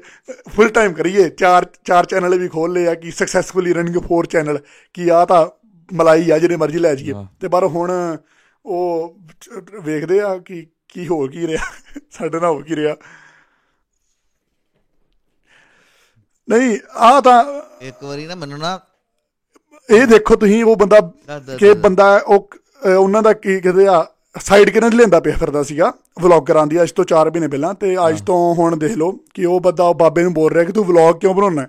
ਫੁੱਲ 0.56 0.70
ਟਾਈਮ 0.70 0.94
ਕਰੀਏ। 0.94 1.28
ਚਾਰ 1.30 1.66
ਚਾਰ 1.86 2.06
ਚੈਨਲ 2.06 2.38
ਵੀ 2.40 2.48
ਖੋਲ 2.48 2.74
ਲਏ 2.74 2.88
ਆ 2.88 2.94
ਕਿ 2.96 3.12
ਸਕਸੈਸਫੁਲੀ 3.12 3.74
ਰਨਿੰਗ 3.74 3.98
ਫੋਰ 4.08 4.26
ਚੈਨਲ 4.26 4.60
ਕਿ 4.96 5.12
ਆ 5.12 5.24
ਤਾਂ 5.26 5.46
ਮਲਾਈ 5.92 6.30
ਆ 6.32 6.38
ਜਿਹੜੇ 6.40 6.56
ਮਰਜ਼ੀ 6.58 6.80
ਲੈ 6.80 6.94
ਜਾਈਏ। 6.96 7.26
ਤੇ 7.42 7.48
ਪਰ 7.48 7.66
ਹੁਣ 7.66 7.92
ਉਹ 8.66 9.16
ਵੇਖਦੇ 9.84 10.20
ਆ 10.22 10.38
ਕਿ 10.38 10.66
ਕੀ 10.90 11.08
ਹੋ 11.08 11.26
ਕੀ 11.28 11.48
ਰਿਹਾ 11.48 11.66
ਸਾਡੇ 12.12 12.40
ਨਾਲ 12.40 12.50
ਹੋ 12.52 12.62
ਕੀ 12.62 12.76
ਰਿਹਾ। 12.76 12.96
ਨਹੀਂ 16.48 16.78
ਆ 16.96 17.20
ਤਾਂ 17.22 17.44
ਇੱਕ 17.82 18.04
ਵਾਰੀ 18.04 18.26
ਨਾ 18.28 18.36
ਮੈਨੂੰ 18.36 18.60
ਨਾ 18.60 18.80
ਇਹ 19.90 20.06
ਦੇਖੋ 20.08 20.36
ਤੁਸੀਂ 20.36 20.64
ਉਹ 20.64 20.76
ਬੰਦਾ 20.76 21.00
ਕਿ 21.60 21.74
ਬੰਦਾ 21.82 22.16
ਉਹ 22.18 22.50
ਉਹਨਾਂ 22.98 23.22
ਦਾ 23.24 23.34
ਕੀ 23.34 23.60
ਕਹਿੰਦੇ 23.60 23.88
ਆ 23.88 24.06
ਸਾਈਡ 24.42 24.70
ਕਿਰਨ 24.70 24.96
ਲੈਂਦਾ 24.96 25.20
ਪਿਆ 25.20 25.36
ਫਿਰਦਾ 25.38 25.64
ਸੀਗਾ? 25.64 25.94
ਵਲੌਗਰਾਂ 26.22 26.66
ਦੀ 26.68 26.82
ਅੱਜ 26.82 26.92
ਤੋਂ 26.92 27.06
4 27.06 27.30
ਮਹੀਨੇ 27.32 27.48
ਪਹਿਲਾਂ 27.48 27.74
ਤੇ 27.74 27.96
ਅੱਜ 28.08 28.22
ਤੋਂ 28.22 28.56
ਹੁਣ 28.56 28.78
ਦੇਖ 28.78 28.98
ਲਓ 28.98 29.12
ਕਿ 29.34 29.46
ਉਹ 29.46 29.60
ਬੰਦਾ 29.60 29.84
ਉਹ 29.84 29.96
ਬਾਬੇ 29.96 30.24
ਨੂੰ 30.24 30.34
ਬੋਲ 30.34 30.52
ਰਿਹਾ 30.54 30.64
ਕਿ 30.64 30.72
ਤੂੰ 30.72 30.86
ਵਲੌਗ 30.86 31.16
ਕਿਉਂ 31.16 31.34
ਬਣਾਉਣਾ 31.34 31.68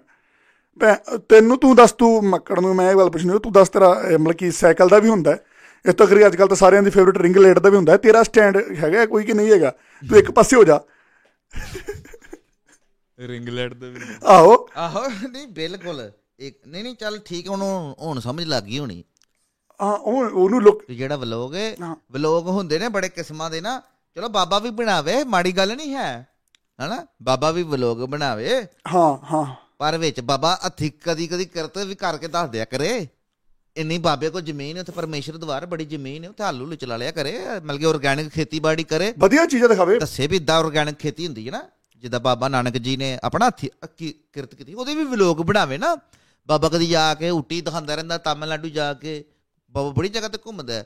ਤੈਨੂੰ 1.29 1.59
ਤੂੰ 1.59 1.75
ਦੱਸ 1.77 1.93
ਤੂੰ 1.93 2.25
ਮੱਕੜ 2.25 2.61
ਨੂੰ 2.61 2.75
ਮੈਂ 2.75 2.91
ਇਹ 2.91 2.97
ਗੱਲ 2.97 3.11
ਪੁੱਛਣੀ 3.11 3.39
ਤੂੰ 3.39 3.53
ਦੱਸ 3.53 3.69
ਤੇਰਾ 3.69 3.89
ਮਤਲਬ 4.19 4.33
ਕਿ 4.33 4.51
ਸਾਈਕਲ 4.51 4.89
ਦਾ 4.89 4.99
ਵੀ 4.99 5.09
ਹੁੰਦਾ 5.09 5.31
ਹੈ। 5.31 5.39
ਇਸ 5.85 5.95
ਤੋਂ 5.95 6.07
ਕਰੀ 6.07 6.27
ਅੱਜ 6.27 6.37
ਕੱਲ 6.37 6.47
ਤਾਂ 6.49 6.57
ਸਾਰਿਆਂ 6.57 6.83
ਦੀ 6.83 6.91
ਫੇਵਰਿਟ 6.91 7.19
ਰਿੰਗ 7.19 7.37
ਲਾਈਟ 7.37 7.59
ਦਾ 7.59 7.71
ਵੀ 7.71 7.77
ਹੁੰਦਾ 7.77 7.93
ਹੈ। 7.93 7.97
ਤੇਰਾ 7.97 8.23
ਸਟੈਂਡ 8.23 8.57
ਹੈਗਾ 8.79 9.07
ਕੋਈ 9.07 9.25
ਕਿ 9.25 9.33
ਨਹੀਂ 9.33 9.51
ਹੈਗਾ? 9.53 9.71
ਤੂੰ 10.03 10.19
ਇੱਕ 10.19 10.31
ਪਾਸੇ 10.31 10.57
ਹੋ 10.57 10.65
ਜਾ। 10.65 10.81
ਰਿੰਗਲੈਟ 13.19 13.75
ਦੇ 13.75 13.91
ਵੀ 13.91 14.01
ਆਹੋ। 14.27 14.69
ਆਹੋ 14.77 15.07
ਨਹੀਂ 15.31 15.47
ਬਿਲਕੁਲ। 15.49 16.11
ਇੱਕ 16.39 16.59
ਨਹੀਂ 16.69 16.83
ਨਹੀਂ 16.83 16.95
ਚੱਲ 16.95 17.19
ਠੀਕ 17.25 17.47
ਹੈ, 17.47 17.53
ਉਹਨੂੰ 17.53 17.95
ਹੁਣ 18.01 18.21
ਸਮਝ 18.21 18.45
ਲੱਗ 18.45 18.63
ਗਈ 18.63 18.79
ਹੋਣੀ। 18.79 19.05
ਹਾਂ 19.83 19.93
ਉਹ 19.93 20.25
ਉਹਨੂੰ 20.25 20.61
ਲੋਕ 20.63 20.83
ਜਿਹੜਾ 20.91 21.17
ਵਲੋਗ 21.17 21.55
ਹੈ। 21.55 21.75
ਵਲੋਗ 22.13 22.49
ਹੁੰਦੇ 22.49 22.79
ਨੇ 22.79 22.89
ਬੜੇ 22.89 23.09
ਕਿਸਮਾਂ 23.09 23.51
ਦੇ 23.51 23.61
ਨਾ। 23.61 23.81
ਚਲੋ 24.17 24.29
ਬਾਬਾ 24.29 24.59
ਵੀ 24.59 24.71
ਬਣਾਵੇ 24.71 25.23
ਮਾੜੀ 25.25 25.53
ਗੱਲ 25.53 25.77
ਨਹੀਂ 25.77 25.95
ਹੈ 25.95 26.27
ਹਨਾ? 26.79 27.07
ਬਾਬਾ 27.23 27.51
ਵੀ 27.51 27.63
ਵਲੋਗ 27.63 27.99
ਬਣਾਵੇ। 28.11 28.55
ਹਾਂ 28.95 29.17
ਹਾਂ। 29.33 29.45
ਪਰ 29.79 29.97
ਵਿੱਚ 29.99 30.21
ਬਾਬਾ 30.21 30.59
ਹੱਥੀ 30.67 30.91
ਕਦੀ 31.05 31.27
ਕਦੀ 31.27 31.45
ਕਰਤ 31.45 31.79
ਵੀ 31.79 31.95
ਕਰਕੇ 31.95 32.29
ਦੱਸ 32.29 32.49
ਦਿਆ 32.51 32.65
ਕਰੇ। 32.65 33.07
ਇੰਨੀ 33.77 33.99
ਬਾਬੇ 33.99 34.29
ਕੋ 34.31 34.41
ਜ਼ਮੀਨ 34.41 34.77
ਹੈ 34.77 34.81
ਉੱਥੇ 34.83 34.93
ਪਰਮੇਸ਼ਰ 34.93 35.37
ਦਵਾਰ 35.37 35.67
ਬੜੀ 35.67 35.85
ਜ਼ਮੀਨ 35.85 36.25
ਹੈ 36.25 36.29
ਉੱਥੇ 36.31 36.45
ਆਲੂ 36.45 36.67
ਲੂ 36.67 36.75
ਚਲਾ 36.75 36.97
ਲਿਆ 36.97 37.11
ਕਰੇ 37.11 37.39
ਮਤਲਬ 37.65 37.79
ਕਿ 37.81 37.87
ਆਰਗੈਨਿਕ 37.87 38.29
ਖੇਤੀਬਾੜੀ 38.29 38.85
ਕਰੇ। 38.85 39.13
ਵਧੀਆ 39.19 39.45
ਚੀਜ਼ਾਂ 39.47 39.69
ਦਿਖਾਵੇ। 39.69 39.99
ਦੱਸੇ 39.99 40.27
ਵੀ 40.27 40.37
ਇਦਾਂ 40.37 40.57
ਆਰਗੈਨਿਕ 40.59 40.99
ਖੇਤੀ 40.99 41.27
ਹੁੰਦੀ 41.27 41.47
ਹੈ 41.47 41.53
ਨਾ 41.53 41.63
ਜਿੱਦਾਂ 42.03 42.21
ਬਾਬਾ 42.21 42.49
ਨਾਨਕ 42.49 42.77
ਜੀ 42.79 42.97
ਨੇ 42.97 43.19
ਆਪਣਾ 43.25 43.51
ਕਿਰਤ 43.51 44.55
ਕੀਤੀ 44.55 44.75
ਉਹਦੇ 44.75 44.95
ਵੀ 44.95 45.05
ਵਲੋਗ 45.05 45.37
ਬਣਾਵੇ 45.43 45.79
ਨਾ। 45.79 45.97
ਬਾਬਾ 46.49 46.69
ਕਦੀ 46.69 46.87
ਜਾ 46.87 47.13
ਕੇ 47.15 47.31
ਉਟੀ 47.31 47.61
ਦਿਖਾਉਂਦਾ 47.61 47.95
ਰਹਿੰਦਾ 47.95 48.19
ਤਾਮਿਲਨਾਡੂ 48.19 48.69
ਜਾ 48.69 48.93
ਕੇ। 48.95 49.25
ਬਾਬਾ 49.71 49.91
ਬੜੀ 49.91 50.09
ਜਗ੍ਹਾ 50.09 50.29
ਤੇ 50.29 50.39
ਘੁੰਮਦਾ। 50.47 50.85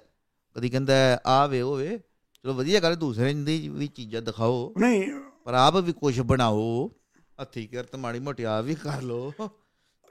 ਕਦੀ 0.55 0.69
ਕਹਿੰਦਾ 0.69 1.21
ਆ 1.27 1.47
ਵੇ 1.47 1.61
ਉਹ 1.61 1.77
ਵੇ 1.77 1.99
ਚਲੋ 2.43 2.55
ਵਧੀਆ 2.55 2.81
ਗੱਲ 2.81 2.97
ਦੂਸਰੇ 2.97 3.35
ਦੀ 3.35 3.69
ਵੀ 3.69 3.87
ਚੀਜ਼ਾਂ 3.87 4.23
ਦਿਖਾਓ। 4.23 4.75
ਨਹੀਂ। 4.79 5.13
ਪਰ 5.45 5.55
ਆਪ 5.55 5.77
ਵੀ 5.77 5.93
ਕੁਝ 5.93 6.21
ਬਣਾਓ। 6.21 6.91
ਹੱਥੀ 7.41 7.67
ਕਿਰਤ 7.67 7.97
ਮਾੜੀ 7.97 8.19
ਮੋਟੀ 8.19 8.43
ਆਪ 8.43 8.65
ਵੀ 8.65 8.75
ਕਰ 8.75 9.03
ਲਓ। 9.03 9.33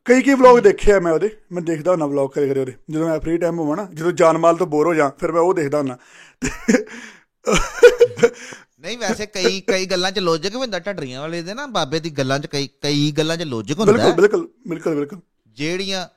ਕਈ 0.06 0.22
ਕਈ 0.22 0.34
ਵਲੌਗ 0.34 0.60
ਦੇਖੇ 0.60 0.92
ਆ 0.92 1.00
ਮੈਂ 1.00 1.14
ਉਹਦੇ। 1.14 1.38
ਮੈਂ 1.52 1.62
ਦੇਖਦਾ 1.62 1.92
ਹੁੰਦਾ 1.92 2.06
ਵਲੌਗ 2.06 2.32
ਕਰੇ 2.32 2.50
ਕਰੇ 2.50 2.60
ਉਹਦੇ। 2.60 2.74
ਜਦੋਂ 2.90 3.10
ਮੈਂ 3.10 3.20
ਫ੍ਰੀ 3.20 3.38
ਟਾਈਮ 3.38 3.60
ਹੋਵਾਂ 3.60 3.78
ਨਾ 3.78 3.90
ਜਦੋਂ 3.94 4.12
ਜਾਨ 4.12 4.38
ਮਾਲ 4.38 4.58
ਤੋਂ 4.58 4.68
ਬੋਰ 4.68 4.88
ਹੋ 4.88 4.94
ਜਾ 4.94 5.10
ਫਿਰ 5.10 5.32
ਮੈਂ 5.32 5.42
ਉਹ 5.42 5.54
ਦੇਖਦਾ 5.54 5.78
ਹੁੰਦਾ। 5.78 5.98
ਨਹੀਂ 8.80 8.98
ਵੈਸੇ 8.98 9.26
ਕਈ 9.26 9.62
ਕਈ 9.62 9.86
ਗੱਲਾਂ 9.86 10.12
'ਚ 10.12 10.20
ਲੌਜੀਕ 10.20 10.54
ਵੀ 10.54 10.62
ਹੁੰਦਾ 10.62 10.80
ਢੱਡਰੀਆਂ 10.80 11.22
ਵਾਲੇ 11.22 11.42
ਦੇ 11.42 11.54
ਨਾ 11.54 11.68
ਬਾਬੇ 11.68 12.00
ਦੀ 12.00 12.10
ਗੱਲਾਂ 12.10 12.40
'ਚ 12.40 12.46
ਕਈ 12.46 12.68
ਕਈ 12.68 13.12
ਗੱਲਾਂ 13.12 13.38
'ਚ 13.38 13.42
ਲੌਜੀਕ 13.42 13.80
ਹੁੰਦਾ 13.80 13.94
ਬਿਲਕੁਲ। 13.94 14.12
ਬਿਲਕੁਲ 14.12 14.50
ਬਿਲਕੁਲ 14.68 14.96
ਬਿਲਕੁਲ। 14.96 15.20
ਜਿਹੜੀਆਂ 15.48 16.08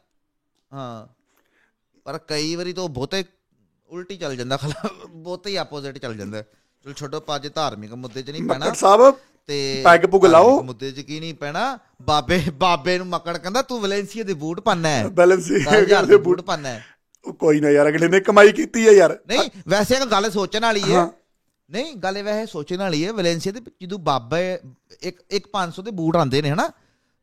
ਹਾਂ। 0.72 1.13
ਪਰ 2.04 2.18
ਕਈ 2.28 2.54
ਵਾਰੀ 2.54 2.72
ਤਾਂ 2.72 2.88
ਬਹੁਤੇ 2.88 3.24
ਉਲਟੀ 3.90 4.16
ਚੱਲ 4.16 4.36
ਜਾਂਦਾ 4.36 4.56
ਖਲਾ 4.56 4.88
ਬਹੁਤੇ 5.06 5.50
ਹੀ 5.50 5.56
ਆਪੋਜ਼ਿਟ 5.56 5.98
ਚੱਲ 5.98 6.16
ਜਾਂਦਾ। 6.16 6.42
ਚਲ 6.84 6.92
ਛੋਟੋ 6.92 7.20
ਪਾਜੇ 7.20 7.48
ਧਾਰਮਿਕ 7.48 7.92
ਮੁੱਦੇ 7.92 8.22
'ਚ 8.22 8.30
ਨਹੀਂ 8.30 8.42
ਪੈਣਾ। 8.42 8.64
ਮੱਕੜ 8.64 8.76
ਸਾਹਿਬ 8.76 9.14
ਤੇ 9.46 9.80
ਪੈਗ 9.84 10.00
ਪੁਗ 10.00 10.26
ਲਾਓ। 10.26 10.62
ਮੁੱਦੇ 10.62 10.92
'ਚ 10.92 11.00
ਕੀ 11.00 11.20
ਨਹੀਂ 11.20 11.34
ਪੈਣਾ? 11.34 11.78
ਬਾਬੇ 12.02 12.42
ਬਾਬੇ 12.54 12.98
ਨੂੰ 12.98 13.06
ਮੱਕੜ 13.06 13.36
ਕਹਿੰਦਾ 13.36 13.62
ਤੂੰ 13.62 13.80
ਵੈਲੈਂਸੀਆ 13.80 14.24
ਦੇ 14.24 14.34
ਬੂਟ 14.34 14.60
ਪਾਣਾ 14.60 14.88
ਹੈ। 14.88 15.04
10000 15.04 16.06
ਦੇ 16.06 16.16
ਬੂਟ 16.16 16.40
ਪਾਣਾ 16.40 16.68
ਹੈ। 16.68 16.84
ਕੋਈ 17.38 17.60
ਨਾ 17.60 17.70
ਯਾਰ 17.70 17.88
ਅਗਲੇ 17.88 18.08
ਨੇ 18.08 18.20
ਕਮਾਈ 18.20 18.52
ਕੀਤੀ 18.52 18.86
ਹੈ 18.86 18.92
ਯਾਰ। 18.92 19.18
ਨਹੀਂ 19.26 19.50
ਵੈਸੇ 19.68 19.94
ਇੱਕ 19.94 20.04
ਗੱਲ 20.04 20.30
ਸੋਚਣ 20.30 20.60
ਵਾਲੀ 20.60 20.82
ਹੈ। 20.92 21.06
ਨਹੀਂ 21.70 21.94
ਗੱਲ 21.96 22.18
ਇਹ 22.18 22.24
ਵੈਸੇ 22.24 22.46
ਸੋਚਣ 22.46 22.76
ਵਾਲੀ 22.76 23.06
ਹੈ 23.06 23.12
ਵੈਲੈਂਸੀਆ 23.12 23.52
ਦੇ 23.52 23.60
ਜਦੋਂ 23.82 23.98
ਬਾਬਾ 23.98 24.38
ਇੱਕ 25.02 25.22
ਇੱਕ 25.30 25.46
500 25.52 25.82
ਦੇ 25.82 25.90
ਬੂਟ 25.90 26.16
ਆਉਂਦੇ 26.16 26.42
ਨੇ 26.42 26.50
ਹਨਾ? 26.50 26.70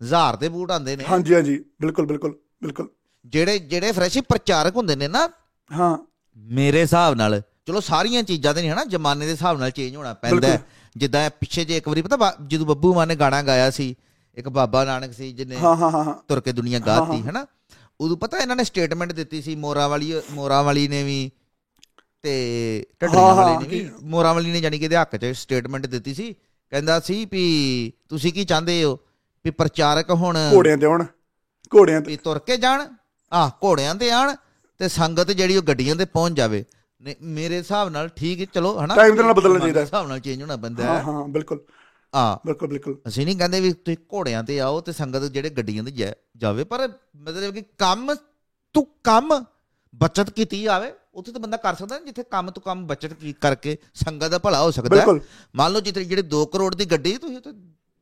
1000 0.02 0.38
ਦੇ 0.38 0.50
ਬੂਟ 0.50 0.72
ਆਉਂਦੇ 0.72 0.96
ਨੇ। 0.96 1.04
ਹਾਂਜੀ 1.12 1.36
ਹਾਂਜੀ। 1.36 1.66
ਬਿਲਕੁਲ 1.82 2.06
ਬਿਲਕੁਲ 2.06 2.36
ਬਿਲਕੁਲ। 2.64 2.90
ਜਿਹੜੇ 3.26 3.60
ਜਿਹੜੇ 3.60 3.92
ਫਰੈਸ਼ੀ 3.92 4.22
ਪ੍ਰਚਾਰਕ 4.22 4.76
ਹੁੰਦੇ 4.76 4.96
ਨੇ 4.96 5.08
ਨਾ 5.08 5.28
ਹਾਂ। 5.72 5.98
ਮੇਰੇ 6.38 6.82
ਹਿਸਾਬ 6.82 7.14
ਨਾਲ 7.16 7.42
ਚਲੋ 7.68 7.80
ਸਾਰੀਆਂ 7.80 8.24
ਚੀਜ਼ਾਂ 8.24 8.54
ਤੇ 8.54 8.62
ਨਹੀਂ 8.62 8.72
ਹਨਾ 8.72 8.84
ਜ਼ਮਾਨੇ 8.86 9.26
ਦੇ 9.26 9.32
ਹਿਸਾਬ 9.32 9.60
ਨਾਲ 9.60 9.72
ਚੇਂਜ 9.72 9.96
ਹੋਣਾ 9.96 10.14
ਪੈਂਦਾ। 10.14 10.58
ਜਿੱਦਾਂ 10.96 11.30
ਪਿੱਛੇ 11.30 11.66
ਜੇ 11.66 11.78
ਇੱਕ 11.78 11.88
ਵਾਰੀ 11.88 12.02
ਪਤਾ 12.02 12.36
ਜਦੋਂ 12.48 12.66
ਬੱਬੂ 12.66 12.94
ਮਾਨ 12.94 13.08
ਨੇ 13.08 13.16
ਗਾਣਾ 13.16 13.42
ਗਾਇਆ 13.42 13.70
ਸੀ 13.70 13.96
ਇੱਕ 14.38 14.50
ਬਾਬਾ 14.50 14.84
ਨਾਨਕ 14.86 15.14
ਸੀ 15.14 15.32
ਜਿਹਨੇ 15.32 15.58
ਹਾਂ 15.58 15.76
ਹਾਂ 15.76 15.90
ਹਾਂ 15.92 16.14
ਤੁਰ 16.28 16.40
ਕੇ 16.42 16.52
ਦੁਨੀਆ 16.52 16.80
ਗਾਤੀ 16.80 17.22
ਹਨਾ? 17.22 17.46
ਉਦੋਂ 18.00 18.18
ਪਤਾ 18.18 18.38
ਇਹਨਾਂ 18.38 18.56
ਨੇ 18.56 18.64
ਸਟੇਟਮੈਂਟ 18.64 19.12
ਦਿੱਤੀ 19.12 19.42
ਸੀ 19.42 19.56
ਮੋਰਾ 19.56 19.88
ਵਾਲੀ 19.88 20.14
ਮੋਰਾ 20.32 20.62
ਵਾਲੀ 20.62 20.88
ਨੇ 20.88 21.04
ਵੀ 21.04 21.32
ਤੇ 22.24 22.86
ਹਾਂ, 23.04 23.36
ਵਾਲੀ 23.36 23.58
ਨੇ 23.58 23.68
ਵੀ 23.70 23.90
ਮੋਰਾ 24.04 24.34
ਵਾਲੀ 24.34 24.52
ਨੇ 24.52 24.62
ਜਾਨੀ 24.62 24.80
ਕਿ 24.80 24.86
ਇਹਦੇ 24.86 24.96
ਹੱਕ 24.98 25.16
'ਚ 25.16 25.32
ਸਟੇਟਮੈਂਟ 25.36 25.86
ਦਿੱਤੀ 25.86 26.14
ਸੀ। 26.14 26.34
ਕਹਿੰਦਾ 26.34 27.00
ਸੀ 27.00 27.26
ਵੀ 27.32 27.92
ਤੁਸੀਂ 28.10 28.34
ਕੀ 28.34 28.46
ਚਾਹੁੰਦੇ 28.46 28.84
ਹੋ? 28.84 28.98
ਵੀ 29.46 29.52
ਪ੍ਰਚਾਰਕ 29.52 30.10
ਹੁਣ 30.12 30.38
ਘੋੜਿਆਂ 30.54 30.78
ਤੇ 30.78 30.86
ਹੁਣ 30.86 31.06
ਘੋੜਿਆਂ 31.72 32.02
ਤੇ। 32.02 32.16
ਤੁਰ 32.18 32.40
ਕੇ 32.40 32.58
ਜਾਣ 32.58 32.86
ਆ 33.34 33.50
ਘੋੜਿਆਂ 33.64 33.96
ਤੇ 33.96 34.12
ਆਣ 34.12 34.36
ਤੇ 34.80 34.88
ਸੰਗਤ 34.88 35.32
ਜਿਹੜੀ 35.32 35.58
ਉਹ 35.58 35.64
ਗੱਡੀਆਂ 35.64 35.96
ਤੇ 35.96 36.06
ਪਹੁੰਚ 36.06 36.38
ਜਾਵੇ। 36.38 36.66
ਮੇਰੇ 37.22 37.58
ਹਿਸਾਬ 37.58 37.90
ਨਾਲ 37.90 38.10
ਠੀਕ 38.10 38.40
ਹੈ 38.42 38.46
ਚਲੋ 38.54 38.80
ਹਨਾ? 38.80 38.96
Time 38.96 39.16
ਦੇ 39.16 39.24
ਨਾਲ 39.24 39.34
ਬਦਲਣਾ 39.34 39.60
ਚਾਹੀਦਾ। 39.60 39.82
ਹਿਸਾਬ 39.82 40.08
ਨਾਲ 40.08 40.20
ਚੇਂਜ 40.20 40.42
ਹੋਣਾ 40.42 40.56
ਪੈਂਦਾ 40.58 40.84
ਹਾਂ। 40.84 40.96
ਹੈ 40.98 41.04
ਹਾਂ 41.04 41.28
ਬਿਲਕੁਲ। 41.28 41.60
ਆ। 42.16 42.40
ਬਿਲਕੁਲ 42.46 42.70
ਬਿਲਕੁਲ। 42.70 42.98
ਅਸੀਂ 43.08 43.26
ਨਹੀਂ 43.26 43.38
ਕਹਿੰਦੇ 43.38 43.60
ਵੀ 43.62 43.72
ਤੁਸੀਂ 43.74 43.98
ਘੋੜਿਆਂ 44.14 44.44
ਤੇ 44.44 44.60
ਆਓ 44.60 44.82
ਤੇ 44.82 44.92
ਸੰਗਤ 44.92 45.24
ਜਿਹੜੇ 45.24 45.50
ਗੱਡੀਆਂ 45.50 45.84
ਤੇ 45.84 46.14
ਜਾਵੇ 46.38 46.64
ਪਰ 46.64 46.88
ਮਤਲਬ 47.16 47.54
ਕਿ 47.54 47.64
ਕੰਮ 47.78 48.16
ਤੂੰ 48.74 48.88
ਕੰਮ 49.04 49.44
ਬਚਤ 49.94 50.30
ਕੀਤੀ 50.30 50.62
ਜਾਵੇ 50.64 50.92
ਉੱਥੇ 51.14 51.32
ਤਾਂ 51.32 51.40
ਬੰਦਾ 51.42 51.58
ਕਰ 51.58 51.76
ਸਕਦਾ 51.76 52.00
ਜਿੱਥੇ 52.00 52.24
ਕੰਮ 52.24 52.52
ਤੋਂ 52.52 52.62
ਕੰਮ 52.64 52.88
ਬਚਤ 52.88 53.14
ਕੀ 53.14 53.34
ਕਰਕੇ 53.34 53.78
ਸੰਗਤ 53.94 54.28
ਦਾ 54.28 54.38
ਭਲਾ 54.38 54.62
ਹੋ 54.64 54.72
ਸਕਦਾ 54.72 55.02
ਹੈ। 55.02 55.06
ਮੰਨ 55.56 55.72
ਲਓ 55.72 55.80
ਜਿੱਥੇ 55.80 56.04
ਜਿਹੜੇ 56.06 56.22
2 56.22 56.46
ਕਰੋੜ 56.46 56.76
ਦੀ 56.76 56.86
ਗੱਡੀ 56.86 57.18
ਤੁਸੀਂ 57.18 57.38
ਉੱਥੇ 57.38 57.52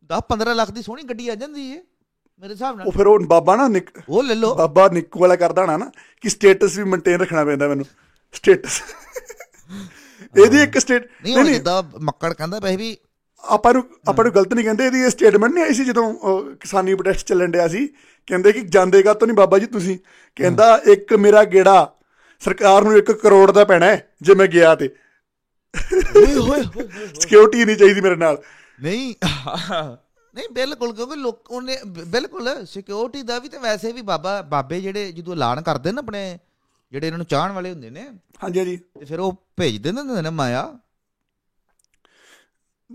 10 0.09 0.21
15 0.29 0.53
ਲੱਖ 0.53 0.71
ਦੀ 0.71 0.81
ਸੋਹਣੀ 0.81 1.03
ਗੱਡੀ 1.03 1.29
ਆ 1.29 1.35
ਜਾਂਦੀ 1.35 1.71
ਹੈ। 1.71 1.81
ਮੇਰੇ 2.41 2.53
ਹਿਸਾਬ 2.53 2.73
ਉਹ 2.73 2.77
ਨਾਲ 2.77 2.91
ਫਿਰ 2.91 3.07
ਉਹ 3.07 3.19
ਬਾਬਾ 3.27 3.55
ਨਾ 3.55 3.69
ਉਹ 4.09 4.23
ਲੈ 4.23 4.35
ਲਓ। 4.35 4.53
ਬਾਬਾ 4.55 4.87
ਨਿੱਕੂ 4.89 5.19
ਵਾਲਾ 5.19 5.35
ਕਰਦਾ 5.35 5.61
ਹੋਣਾ 5.61 5.77
ਨਾ 5.77 5.89
ਕਿ 6.23 6.29
ਸਟੇਟਸ 6.29 6.77
ਵੀ 6.77 6.83
ਮੇਨਟੇਨ 6.83 7.19
ਰੱਖਣਾ 7.21 7.43
ਪੈਂਦਾ 7.45 7.67
ਮੈਨੂੰ। 7.67 7.85
ਸਟੇਟਸ 8.33 8.81
ਇਹਦੀ 10.35 10.61
ਇੱਕ 10.61 10.77
ਸਟੇਟ 10.77 11.09
ਨਹੀਂ 11.23 11.35
ਹੁਣ 11.35 11.45
ਜਿੱਦਾਂ 11.45 11.81
ਮੱਕੜ 12.01 12.33
ਕਹਿੰਦਾ 12.33 12.59
ਪਏ 12.59 12.75
ਵੀ 12.77 12.95
ਆਪਾਂ 13.43 13.73
ਨੂੰ 13.73 13.83
ਆਪਾਂ 14.09 14.23
ਨੂੰ 14.25 14.33
ਗਲਤ 14.33 14.53
ਨਹੀਂ 14.53 14.65
ਕਹਿੰਦੇ 14.65 14.85
ਇਹਦੀ 14.85 15.01
ਇਹ 15.01 15.09
ਸਟੇਟਮੈਂਟ 15.09 15.53
ਨਹੀਂ 15.53 15.63
ਆਈ 15.63 15.73
ਸੀ 15.73 15.85
ਜਦੋਂ 15.85 16.13
ਕਿਸਾਨੀ 16.55 16.95
ਪ੍ਰੋਟੈਸਟ 16.95 17.27
ਚੱਲਣ 17.27 17.51
ਡਿਆ 17.51 17.67
ਸੀ। 17.67 17.85
ਕਹਿੰਦੇ 18.27 18.51
ਕਿ 18.51 18.61
ਜਾਂਦੇਗਾ 18.67 19.13
ਤਾਂ 19.13 19.27
ਨਹੀਂ 19.27 19.37
ਬਾਬਾ 19.37 19.59
ਜੀ 19.59 19.65
ਤੁਸੀਂ? 19.65 19.97
ਕਹਿੰਦਾ 20.37 20.81
ਇੱਕ 20.85 21.13
ਮੇਰਾ 21.15 21.43
ਗੇੜਾ 21.43 21.93
ਸਰਕਾਰ 22.41 22.83
ਨੂੰ 22.83 22.95
1 22.97 23.13
ਕਰੋੜ 23.13 23.51
ਦਾ 23.51 23.63
ਪੈਣਾ 23.65 23.95
ਜੇ 24.21 24.35
ਮੈਂ 24.35 24.47
ਗਿਆ 24.47 24.73
ਤੇ। 24.75 24.89
ਓਏ 26.17 26.33
ਹੋਏ 26.33 26.63
ਸਿਕਿਉਰਿਟੀ 27.21 27.65
ਨਹੀਂ 27.65 27.75
ਚਾਹੀਦੀ 27.75 28.01
ਮੇਰੇ 28.01 28.15
ਨਾਲ। 28.15 28.41
ਨਹੀਂ। 28.81 29.13
ਨਹੀਂ 30.35 30.49
ਬਿਲਕੁਲ 30.49 30.93
ਕਿਉਂਕਿ 30.93 31.15
ਲੋਕ 31.15 31.51
ਉਹਨੇ 31.51 31.77
ਬਿਲਕੁਲ 31.87 32.65
ਸਿਕਿਉਰਿਟੀ 32.65 33.21
ਦਾ 33.21 33.39
ਵੀ 33.39 33.49
ਤੇ 33.49 33.57
ਵੈਸੇ 33.57 33.91
ਵੀ 33.91 34.01
ਬਾਬਾ 34.01 34.41
ਬਾਬੇ 34.41 34.81
ਜਿਹੜੇ 34.81 35.11
ਜਦੋਂ 35.11 35.33
ਐਲਾਨ 35.33 35.61
ਕਰਦੇ 35.61 35.91
ਨੇ 35.91 35.99
ਆਪਣੇ 35.99 36.39
ਜਿਹੜੇ 36.91 37.07
ਇਹਨਾਂ 37.07 37.17
ਨੂੰ 37.17 37.25
ਚਾਹਣ 37.25 37.51
ਵਾਲੇ 37.51 37.71
ਹੁੰਦੇ 37.71 37.89
ਨੇ 37.89 38.09
ਹਾਂਜੀ 38.43 38.59
ਹਾਂਜੀ। 38.59 38.77
ਤੇ 38.77 39.05
ਫਿਰ 39.05 39.19
ਉਹ 39.19 39.43
ਭੇਜ 39.57 39.77
ਦਿੰਦੇ 39.77 40.01
ਹੁੰਦੇ 40.01 40.21
ਨੇ 40.21 40.29
ਮਾਇਆ। 40.29 40.79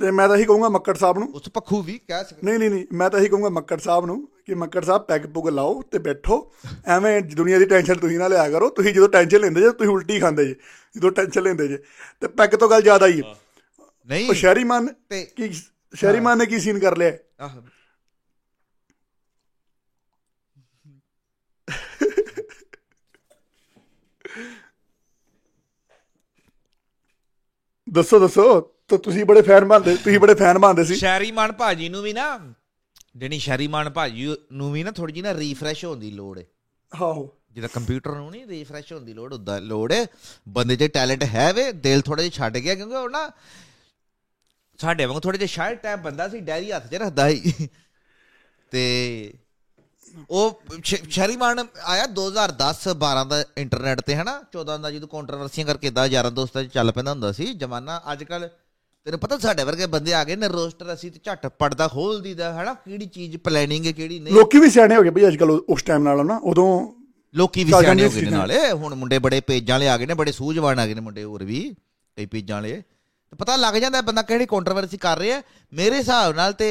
ਤੇ 0.01 0.11
ਮੈਂ 0.11 0.29
ਤਾਂ 0.29 0.37
ਇਹੀ 0.37 0.45
ਕਹੂੰਗਾ 0.45 0.69
ਮੱਕੜ 0.69 0.97
ਸਾਹਿਬ 0.97 1.19
ਨੂੰ। 1.19 1.29
ਉਸ 1.35 1.49
ਪੱਖੂ 1.49 1.83
ਵੀ 1.83 2.01
ਕਹਿ 2.09 2.25
ਸਕਦੇ 2.25 2.41
ਨਹੀਂ 2.45 2.59
ਨਹੀਂ 2.59 2.71
ਨਹੀਂ 2.71 2.87
ਮੈਂ 2.93 3.11
ਤਾਂ 3.11 3.21
ਇਹੀ 3.21 3.29
ਕਹੂੰਗਾ 3.29 3.49
ਮੱਕੜ 3.49 3.79
ਸਾਹਿਬ 3.79 4.07
ਨੂੰ 4.07 4.29
ਕਿ 4.47 4.55
ਮੱਕੜ 4.55 4.85
ਸਾਹਿਬ 4.85 5.03
ਪੈਗ 5.03 5.21
ਪੁਗ 5.21 5.49
ਲਾਓ 5.49 5.83
ਤੇ 5.83 5.99
ਬੈਠੋ। 5.99 6.53
ਐਵੇਂ 6.87 7.23
ਦੁਨੀਆ 7.23 7.59
ਦੀ 7.59 7.65
ਟੈਨਸ਼ਨ 7.65 7.95
ਤੁਸੀਂ 7.95 8.19
ਨਾ 8.19 8.29
ਲਿਆ 8.29 8.51
ਕਰੋ। 8.51 8.69
ਤੁਸੀਂ 8.69 8.95
ਜਦੋਂ 8.95 9.09
ਟੈਨਸ਼ਨ 9.09 9.41
ਲੈਂਦੇ 9.41 9.61
ਜੇ 9.61 9.71
ਤੁਸੀਂ 9.71 9.91
ਉਲਟੀ 9.91 10.21
ਖਾਂਦੇ 10.21 10.45
ਜੇ 10.45 10.55
ਜਦੋਂ 10.97 11.11
ਟੈਨਸ਼ਨ 11.11 11.43
ਲੈਂਦੇ 11.43 11.69
ਜੇ। 11.69 11.79
ਤੇ 12.21 12.29
ਪੈਗ 12.29 12.51
ਤੋਂ 12.51 12.71
ਗੱਲ 12.71 12.83
ਜ਼ਿਆਦਾ 12.83 13.07
ਹੀ। 13.07 13.23
ਨਹੀਂ। 14.07 14.29
ਉਹ 14.29 14.35
ਸ਼ਹਿਰੀ 14.35 14.65
ਮਾਨ 14.65 14.87
ਤੇ 15.09 15.25
ਕੀ 15.37 15.49
ਸ਼ਹਿਰੀ 15.95 16.21
ਮਾਨ 16.21 16.39
ਨੇ 16.39 16.47
ਕੀ 16.47 16.59
ਸੀਨ 16.61 16.79
ਕਰ 16.79 16.97
ਲਿਆ? 16.97 17.13
ਆਹ, 17.41 17.51
ਦੱਸੋ 27.89 28.19
ਦੱਸੋ 28.19 28.61
ਤਾਂ 28.89 28.99
ਤੁਸੀਂ 28.99 29.25
ਬੜੇ 29.25 29.43
ਫੈਨ 29.43 29.65
ਬਣਦੇ 29.65 29.97
ਤੁਸੀਂ 29.97 30.19
ਬੜੇ 30.19 30.35
ਫੈਨ 30.35 30.59
ਬਣਦੇ 30.59 30.85
ਸੀ। 30.85 30.95
ਸ਼ੈਰੀਮਾਨ 30.95 31.53
ਭਾਜੀ 31.53 31.89
ਨੂੰ 31.89 32.03
ਵੀ 32.03 32.13
ਨਾ 32.13 32.55
ਜਿਹੜੀ 33.17 33.39
ਸ਼ੈਰੀਮਾਨ 33.39 33.91
ਭਾਜੀ 33.91 34.37
ਨੂੰ 34.53 34.73
ਵੀ 34.73 34.83
ਨਾ 34.85 34.91
ਥੋੜੀ 34.91 35.13
ਜਿਹੀ 35.13 35.23
ਨਾ 35.23 35.35
ਰੀਫਰੈਸ਼ 35.35 35.85
ਹੋਣ 35.85 35.97
ਦੀ 35.97 36.11
ਲੋੜ 36.11 36.39
ਹੈ 36.39 36.45
ਆਹੋ। 36.95 37.37
ਜਿਹਦਾ 37.53 37.69
ਕੰਪਿਊਟਰ 37.69 38.11
ਨੂੰ 38.11 38.31
ਨਹੀਂ 38.31 38.47
ਰੀਫਰੈਸ਼ 38.47 38.93
ਹੋਣ 38.93 39.01
ਦੀ 39.01 39.13
ਲੋੜ 39.15 39.33
ਉਦਾਂ 39.35 39.61
ਲੋੜ 39.61 39.93
ਹੈ 39.93 40.07
ਬੰਦੇ 40.49 40.77
'ਚ 40.77 40.85
ਟੈਲੈਂਟ 40.85 41.25
ਹੈ 41.25 41.53
ਵੇ 41.53 41.73
ਦਿਲ 41.73 42.01
ਥੋੜਾ 42.01 42.23
ਜਿਹਾ 42.23 42.33
ਛੱਡ 42.33 42.59
ਗਿਆ 42.59 42.75
ਕਿਉਂਕਿ 42.75 42.95
ਉਹ 42.95 43.11
ਨਾ 43.11 43.31
ਸਾਡੇ 44.79 45.05
ਵਾਂਗ 45.05 45.21
ਥੋੜੇ 45.21 45.39
ਜਿਹਾ 45.39 45.47
ਸ਼ਾਇਰ 45.47 45.75
ਟਾਈਪ 45.75 46.01
ਬੰਦਾ 46.01 46.29
ਸੀ 46.29 46.41
ਡੈਰੀ 46.41 46.73
ਹੱਥ 46.73 46.87
'ਚ 46.91 46.95
ਰੱਖਦਾ 46.95 47.29
ਸੀ। 47.31 47.69
ਤੇ 48.71 49.33
ਉਹ 50.31 50.61
ਸ਼ੈਰੀਮਾਨ 50.85 51.67
ਆਇਆ 51.85 52.07
2010 52.17 52.89
12 52.99 53.25
ਦਾ 53.29 53.45
ਇੰਟਰਨੈਟ 53.59 54.01
ਤੇ 54.01 54.17
ਹਨਾ? 54.17 54.43
14 54.53 54.79
ਦਾ 54.81 54.91
ਜਦੋਂ 54.91 55.09
ਕੰਟਰੋਵਰਸੀਆਂ 55.09 55.67
ਕਰਕੇ 55.67 55.87
ਇਦਾਂ 55.87 56.07
ਯਾਰਾਂ 56.07 56.31
ਦੋਸਤਾਂ 56.31 56.63
'ਚ 56.65 56.67
ਚੱਲ 56.67 56.93
ਪੈਂਦਾ 56.93 57.11
ਹੁੰਦਾ 57.11 57.33
ਸੀ 57.33 57.47
ਜਮਾਨਾ 57.55 58.01
ਅੱਜ 58.13 58.25
ਕੱਲ 58.25 58.49
ਤੈਨੂੰ 59.07 59.19
ਪਤਾ 59.21 59.39
ਸਾਡੇ 59.39 59.65
ਵਰਗੇ 59.65 59.87
ਬੰਦੇ 59.87 60.15
ਆ 60.15 60.23
ਗਏ 60.25 60.37
ਨੇ 60.37 60.49
ਰੋਸਟਰ 60.49 60.93
ਅਸੀਂ 60.95 61.11
ਤੇ 61.13 61.21
ਝੱਟ 61.25 61.47
ਪੜਦਾ 61.47 61.89
ਖੋਲ 61.89 62.21
ਦੀਦਾ 62.23 62.53
ਹਨਾ? 62.53 62.75
ਕਿਹੜੀ 62.75 63.07
ਚੀਜ਼ 63.07 63.37
ਪਲੈਨਿੰਗ 63.37 63.87
ਹੈ 63.87 63.93
ਕਿਹੜੀ 63.93 64.19
ਨਹੀਂ? 64.19 64.35
ਲੋਕੀ 64.35 64.59
ਵੀ 64.59 64.71
ਸਿਆਣੇ 64.71 64.97
ਹੋ 64.97 65.03
ਗਏ 65.03 65.11
ਬਈ 65.11 65.27
ਅੱਜ 65.27 65.37
ਕੱਲ 65.37 65.51
ਉਸ 65.51 65.83
ਟਾਈਮ 65.83 66.03
ਨਾਲ 66.03 66.25
ਨਾ 66.27 66.37
ਉਦੋਂ 66.45 66.69
ਲੋਕੀ 67.35 67.65
ਵੀ 67.65 67.73
ਸਿਆਣੇ 67.73 68.05
ਹੋ 68.07 68.11
ਗਏ 68.11 68.31
ਨਾਲੇ। 68.31 68.71
ਹੁਣ 68.73 68.95
ਮੁੰਡੇ 68.95 69.19
ਬੜੇ 69.19 69.41
ਪੇਜਾਂ 69.41 69.75
ਵਾਲੇ 69.75 69.89
ਆ 69.89 69.97
ਗਏ 69.99 70.07
ਨੇ 70.07 70.15
ਬੜੇ 70.15 70.33
ਸੂਝਵਾਨ 70.33 70.79
ਆ 70.79 70.87
ਗਏ 70.87 70.95
ਨੇ 70.95 71.01
ਮੁੰਡੇ 71.01 71.25
ਹੋਰ 71.25 71.45
ਵੀ 71.45 71.75
ਕਈ 72.17 72.27
ਪੇਜਾਂ 72.27 72.57
ਵਾਲੇ। 72.57 72.83
ਤੇ 73.35 73.39
ਪਤਾ 73.39 73.57
ਲੱਗ 73.57 73.75
ਜਾਂਦਾ 73.75 74.01
ਬੰਦਾ 74.01 74.23
ਕਿਹੜੀ 74.23 74.47
ਕੰਟਰੋਵਰਸੀ 74.47 74.97
ਕਰ 74.97 75.19
ਰਿਹਾ 75.19 75.43
ਮੇਰੇ 75.73 75.97
ਹਿਸਾਬ 75.97 76.35
ਨਾਲ 76.35 76.53
ਤੇ 76.53 76.69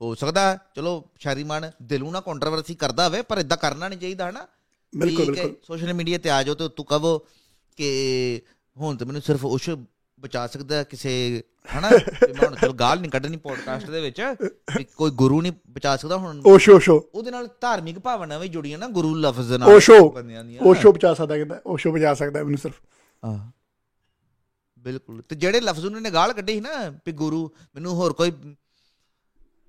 ਹੋ 0.00 0.14
ਸਕਦਾ 0.14 0.58
ਚਲੋ 0.74 1.04
ਸ਼ਾਰੀਮਾਨ 1.18 1.70
ਦਿਲੋਂ 1.82 2.12
ਨਾ 2.12 2.20
ਕੰਟਰੋਵਰਸੀ 2.20 2.74
ਕਰਦਾ 2.74 3.08
ਹੋਵੇ 3.08 3.22
ਪਰ 3.22 3.38
ਇਦਾਂ 3.38 3.56
ਕਰਨਾ 3.56 3.88
ਨਹੀਂ 3.88 3.98
ਚਾਹੀਦਾ 3.98 4.30
ਹਨਾ? 4.30 4.46
ਬਿਲਕੁਲ 4.96 5.26
ਬਿਲਕੁਲ। 5.26 5.54
ਸੋਸ਼ਲ 5.62 5.92
ਮੀਡੀਆ 5.92 6.18
ਤੇ 6.18 6.30
ਆ 6.30 6.42
ਜਾਓ 6.42 6.54
ਤੇ 6.54 6.68
ਤੂੰ 6.68 6.86
ਕਹੋ 6.86 7.18
ਕਿ 7.76 8.42
ਹੁਣ 8.76 8.96
ਤੇ 8.96 9.04
ਮੈਨੂੰ 9.04 9.22
ਸਿਰਫ 9.22 9.44
ਉਸ 9.44 9.70
ਬਚਾ 10.20 10.46
ਸਕਦਾ 10.46 10.82
ਕਿਸੇ 10.82 11.42
ਹਨਾ? 11.78 11.90
ਮੈਂ 11.90 12.48
ਹੁਣ 12.48 12.56
ਚਲੋ 12.56 12.72
ਗਾਲ 12.72 13.00
ਨਹੀਂ 13.00 13.10
ਕੱਢਣੀ 13.10 13.36
ਪੋਡਕਾਸਟ 13.36 13.90
ਦੇ 13.90 14.00
ਵਿੱਚ 14.00 14.22
ਕੋਈ 14.96 15.10
ਗੁਰੂ 15.10 15.42
ਨਹੀਂ 15.42 15.52
ਬਚਾ 15.70 15.96
ਸਕਦਾ 15.96 16.16
ਹੁਣ। 16.16 16.42
ਓਸ਼ੋ 16.46 16.74
ਓਸ਼ੋ। 16.76 17.10
ਉਹਦੇ 17.14 17.30
ਨਾਲ 17.30 17.48
ਧਾਰਮਿਕ 17.60 17.98
ਭਾਵਨਾ 17.98 18.38
ਵੀ 18.38 18.48
ਜੁੜੀਆਂ 18.48 18.78
ਨਾ 18.78 18.88
ਗੁਰੂ 18.88 19.14
ਲਫ਼ਜ਼ 19.14 19.52
ਨਾਲ 19.52 19.68
ਓਸ਼ੋ। 19.68 20.14
ਓਸ਼ੋ 20.62 20.92
ਬਚਾ 20.92 21.14
ਸਕਦਾ 21.14 21.36
ਕਹਿੰਦਾ 21.36 21.60
ਓਸ਼ੋ 21.66 21.92
ਬਚਾ 21.92 22.14
ਸਕਦਾ 22.14 22.42
ਮੈਨੂੰ 22.42 22.58
ਸਿਰਫ। 22.58 22.74
ਆਹ, 23.24 23.38
ਬਿਲਕੁਲ। 24.84 25.22
ਤੇ 25.28 25.36
ਜਿਹੜੇ 25.36 25.60
ਲਫ਼ਜ਼ 25.60 25.86
ਉਹਨਾਂ 25.86 26.00
ਨੇ 26.00 26.10
ਗਾਲ 26.10 26.32
ਕੱਢੀ 26.32 26.54
ਸੀ 26.54 26.60
ਨਾ 26.60 26.88
ਵੀ 27.06 27.12
ਗੁਰੂ 27.12 27.50
ਮੈਨੂੰ 27.74 27.94
ਹੋਰ 27.94 28.12
ਕੋਈ 28.12 28.32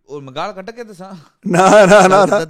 ਉਹ 0.10 0.22
ਮੈਂ 0.22 0.34
ਗਾਲ 0.34 0.54
ਕੱਢ 0.54 0.70
ਕੇ 0.72 0.84
ਦੱਸਾਂ? 0.84 1.14
ਨਾ 1.48 1.70
ਨਾ 1.86 2.08
ਨਾ 2.08 2.26
ਨਾ। 2.26 2.46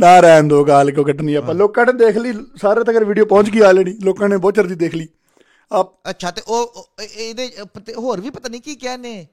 ਨਾ 0.00 0.18
ਰਹਿਣ 0.20 0.48
ਦੋ 0.48 0.64
ਗਾਲ 0.64 0.90
ਕਿਉਂ 0.90 1.04
ਕੱਟਣੀ 1.04 1.34
ਆਪਾਂ? 1.34 1.54
ਲੋਕਾਂ 1.54 1.86
ਨੇ 1.86 1.92
ਦੇਖ 1.92 2.16
ਲਈ 2.16 2.32
ਸਾਰੇ 2.56 2.84
ਤੱਕ 2.84 2.96
ਵੀਡੀਓ 2.98 3.24
ਪਹੁੰਚ 3.24 3.50
ਗਈ 3.50 3.60
ਆਲਰੇਡੀ 3.60 3.96
ਲੋਕਾਂ 4.02 4.28
ਨੇ 4.28 4.36
ਬਹੁਤ 4.36 4.54
ਚਿਰ 4.54 4.66
ਦੀ 4.66 4.74
ਦੇਖ 4.74 4.94
ਲਈ। 4.94 5.08
ਆਪ 5.70 6.10
ਅੱਛਾ 6.10 6.30
ਤੇ 6.30 6.42
ਉਹ 6.46 6.72
ਉਹ- 6.76 7.02
ਇਹ- 7.02 7.10
ਇਹਦੇ 7.10 7.50
ਹੋਰ 7.96 8.20
ਵੀ 8.20 8.30
ਪਤਾ 8.30 8.48
ਨਹੀਂ 8.48 8.60
ਕੀ 8.60 8.74
ਕਿਹਾ 8.74 8.96
ਨੇ 8.96 9.26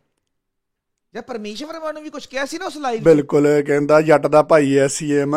ਜਾਂ 1.14 1.22
ਪਰਮੇਸ਼ਵਰ 1.22 1.74
ਵਰਮਾ 1.74 1.92
ਨੂੰ 1.92 2.02
ਵੀ 2.04 2.10
ਕੁਝ 2.10 2.26
ਕਿਹਾ 2.26 2.46
ਸੀ 2.46 2.58
ਨਾ 2.58 2.66
ਉਸ 2.66 2.78
ਲਾਈਵ 2.78 3.04
ਬਿਲਕੁਲ 3.04 3.48
ਕਹਿੰਦਾ 3.62 4.02
ਜੱਟ 4.02 4.28
ਦਾ 4.28 4.42
ਭਾਈ 4.44 4.76
ਐ 4.78 4.88
ਸੀਐਮ 4.88 5.36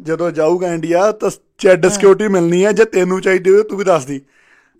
ਜਦੋਂ 0.00 0.30
ਜਾਊਗਾ 0.30 0.72
ਇੰਡੀਆ 0.74 1.10
ਤਾਂ 1.12 1.30
ਚੈਡ 1.58 1.86
ਸਿਕਿਉਰਿਟੀ 1.86 2.28
ਮਿਲਣੀ 2.28 2.64
ਹੈ 2.64 2.72
ਜੇ 2.72 2.84
ਤੈਨੂੰ 2.84 3.20
ਚਾਹੀਦੀ 3.20 3.50
ਹੋਵੇ 3.50 3.62
ਤੂੰ 3.62 3.78
ਵੀ 3.78 3.84
ਦੱਸ 3.84 4.04
ਦੀ। 4.04 4.20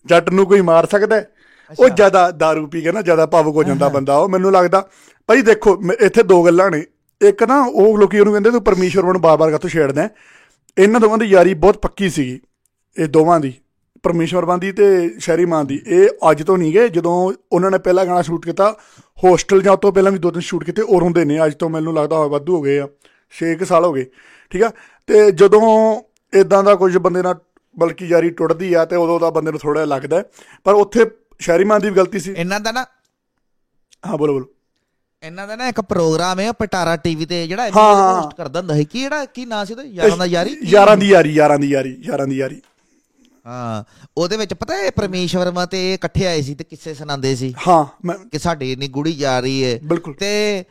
ਜੱਟ 0.07 0.31
ਨੂੰ 0.31 0.47
ਕੋਈ 0.47 0.61
ਮਾਰ 0.61 0.87
ਸਕਦਾ 0.87 1.17
ਹੈ? 1.17 1.31
ਉਹ 1.79 1.89
ਜ਼ਿਆਦਾ 1.89 2.29
दारू 2.29 2.67
ਪੀ 2.67 2.81
ਕੇ 2.81 2.93
ਨਾ 2.93 3.03
ਜ਼ਿਆਦਾ 3.03 3.27
ਭਾਵੁਕ 3.27 3.57
ਹੋ 3.57 3.63
ਜਾਂਦਾ 3.63 3.89
ਬੰਦਾ 3.89 4.17
ਉਹ 4.17 4.29
ਮੈਨੂੰ 4.29 4.53
ਲੱਗਦਾ 4.53 4.89
ਭਾਈ 5.27 5.43
ਦੇਖੋ 5.43 5.83
ਇੱਥੇ 6.01 6.23
ਦੋ 6.23 6.45
ਗੱਲਾਂ 6.45 6.71
ਨੇ 6.71 6.85
ਇੱਕ 7.21 7.43
ਨਾ 7.43 7.63
ਉਹ 7.63 7.99
ਲੋਕੀ 7.99 8.21
ਉਹਨੂੰ 8.21 8.33
ਕਹਿੰਦੇ 8.35 8.51
ਤੂੰ 8.51 8.65
ਪਰਮੇਸ਼ਵਰ 8.65 9.05
ਨੂੰ 9.05 9.21
ਬਾਰ-ਬਾਰ 9.21 9.51
ਕਾਤੋਂ 9.51 9.71
ਛੇੜਦਾ? 9.71 10.09
ਇਹਨਾਂ 10.79 11.01
ਦੋਵਾਂ 11.01 11.19
ਦੀ 11.19 11.27
ਯਾਰੀ 11.27 11.55
ਬਹੁਤ 11.55 11.79
ਪੱਕੀ 11.79 12.11
ਸੀਗੀ 12.11 12.41
ਇਹ 12.99 13.07
ਦੋਵਾਂ 13.07 13.41
ਦੀ 13.41 13.53
ਪਰਮੇਸ਼ਵਰ 14.03 14.45
ਬੰਦੀ 14.45 14.73
ਤੇ 14.73 15.11
ਸ਼ੈਰੀ 15.19 15.45
ਮਾਨ 15.45 15.67
ਦੀ 15.67 15.81
ਇਹ 15.87 16.09
ਅੱਜ 16.31 16.43
ਤੋਂ 16.43 16.59
ਨਹੀਂ 16.59 16.73
ਗਏ 16.73 16.89
ਜਦੋਂ 16.89 17.33
ਉਹਨਾਂ 17.53 17.71
ਨੇ 17.71 17.79
ਪਹਿਲਾ 17.79 18.05
ਗਾਣਾ 18.05 18.23
ਸ਼ੂਟ 18.23 18.45
ਕੀਤਾ 18.45 18.77
ਹੋਸਟਲ 19.25 19.63
ਜਾਂ 19.63 19.77
ਤੋਂ 19.77 19.93
ਪਹਿਲਾਂ 19.93 20.13
ਵੀ 20.13 20.19
ਦੋ 20.19 20.31
ਤਿੰਨ 20.31 20.41
ਸ਼ੂਟ 20.41 20.65
ਕੀਤੇ 20.65 20.83
ਔਰ 20.83 21.03
ਹੁੰਦੇ 21.03 21.25
ਨੇ 21.25 21.47
ਅੱਜ 21.47 21.55
ਤੋਂ 21.55 21.71
ਮੈਨੂੰ 21.71 21.95
ਲੱਗਦਾ 21.95 22.17
ਹੋਵੇ 22.17 22.29
ਵਾਧੂ 22.29 22.57
ਹੋ 22.57 22.63
ਗਏ 22.63 22.79
ਆ 22.79 22.89
6 23.35 23.65
ਸਾਲ 23.65 23.85
ਹੋ 23.85 23.93
ਗਏ 23.93 24.05
ਠੀਕ 24.51 24.63
ਆ 24.63 24.71
ਤੇ 25.07 25.31
ਜਦੋਂ 25.31 26.01
ਇਦਾਂ 26.41 26.63
ਦਾ 26.63 26.75
ਕੁਝ 26.75 26.97
ਬੰਦੇ 26.99 27.23
ਨਾਲ 27.23 27.35
ਬਲਕਿ 27.79 28.07
ਯਾਰੀ 28.07 28.31
ਟੁੱਟਦੀ 28.31 28.75
ਆ 28.75 28.85
ਤੇ 28.85 28.97
ਉਦੋਂ 28.97 29.21
ਦਾ 29.21 29.31
ਬੰਦੇ 29.31 29.51
ਨੂੰ 29.51 29.61
ਥੋੜਾ 29.61 29.85
ਲੱਗਦਾ। 29.85 30.25
ਪਰ 30.65 30.75
ਉੱਥੇ 30.75 31.05
ਸ਼ੈਰੀ 31.41 31.65
ਮਾਨ 31.65 31.81
ਦੀ 31.81 31.91
ਵੀ 31.91 31.97
ਗਲਤੀ 31.97 32.19
ਸੀ। 32.21 32.33
ਇਹਨਾਂ 32.33 32.61
ਦਾ 32.61 32.73
ਨਾ 32.73 32.85
ਹਾਂ 34.07 34.19
ਬੋਲੋ 34.19 34.33
ਬੋਲੋ। 34.33 34.47
ਇਹਨਾਂ 35.23 35.47
ਦਾ 35.49 35.57
ਨਾ 35.57 35.69
ਇੱਕ 35.69 35.81
ਪ੍ਰੋਗਰਾਮ 35.81 36.41
ਹੈ 36.41 36.51
ਪਟਾਰਾ 36.53 36.97
ਟੀਵੀ 36.97 37.27
ਤੇ 37.27 37.47
ਜਿਹੜਾ 37.47 37.63
ਹਾਂ, 37.77 37.95
ਹਾਂ। 37.95 38.21
ਹੋਸਟ 38.21 38.37
ਕਰਦਾ 38.37 38.59
ਹੁੰਦਾ 38.61 38.75
ਸੀ। 38.75 38.85
ਕੀ 38.85 39.01
ਜਿਹੜਾ 39.01 39.25
ਕੀ 39.25 39.45
ਨਾਂ 39.45 39.65
ਸੀ 39.65 39.73
ਉਹਦਾ? 39.75 39.83
ਯਾਰਾਂ 39.85 40.17
ਦਾ 40.17 40.27
ਯਾਰੀ? 40.27 40.57
ਯਾਰਾਂ 40.65 40.97
ਦੀ 40.97 41.09
ਯਾਰੀ 41.09 41.33
ਯਾਰਾਂ 41.35 41.59
ਦੀ 41.59 41.71
ਯਾਰੀ 41.71 41.97
ਯਾਰਾਂ 42.01 42.27
ਦੀ 42.27 42.37
ਯਾਰੀ। 42.37 42.61
ਹਾਂ 43.47 43.85
ਉਹਦੇ 44.17 44.37
ਵਿੱਚ 44.37 44.55
ਪਤਾ 44.55 44.77
ਹੈ 44.77 44.91
ਪਰਮੇਸ਼ਵਰ 44.91 45.45
ਵਰਮਾ 45.45 45.67
ਤੇ 45.67 45.95
ਇਕੱਠੇ 45.95 46.27
ਆਏ 46.27 46.43
ਸੀ 46.43 46.55
ਤੇ 46.55 46.65
ਕਿੱਸੇ 46.65 46.95
ਸੁਣਾਉਂਦੇ 46.95 47.35
ਸੀ 47.37 47.55
ਹਾਂ 47.69 47.85
ਕਿ 48.33 48.39
ਸਾਡੀ 48.39 48.73
ਇੰਨੀ 48.73 48.89
ਗੁੜੀ 48.89 49.13
ਜਾ 49.13 49.41
ਰਹੀ 49.41 49.65
ਹੈ 49.65 49.79
ਤੇ 50.21 50.65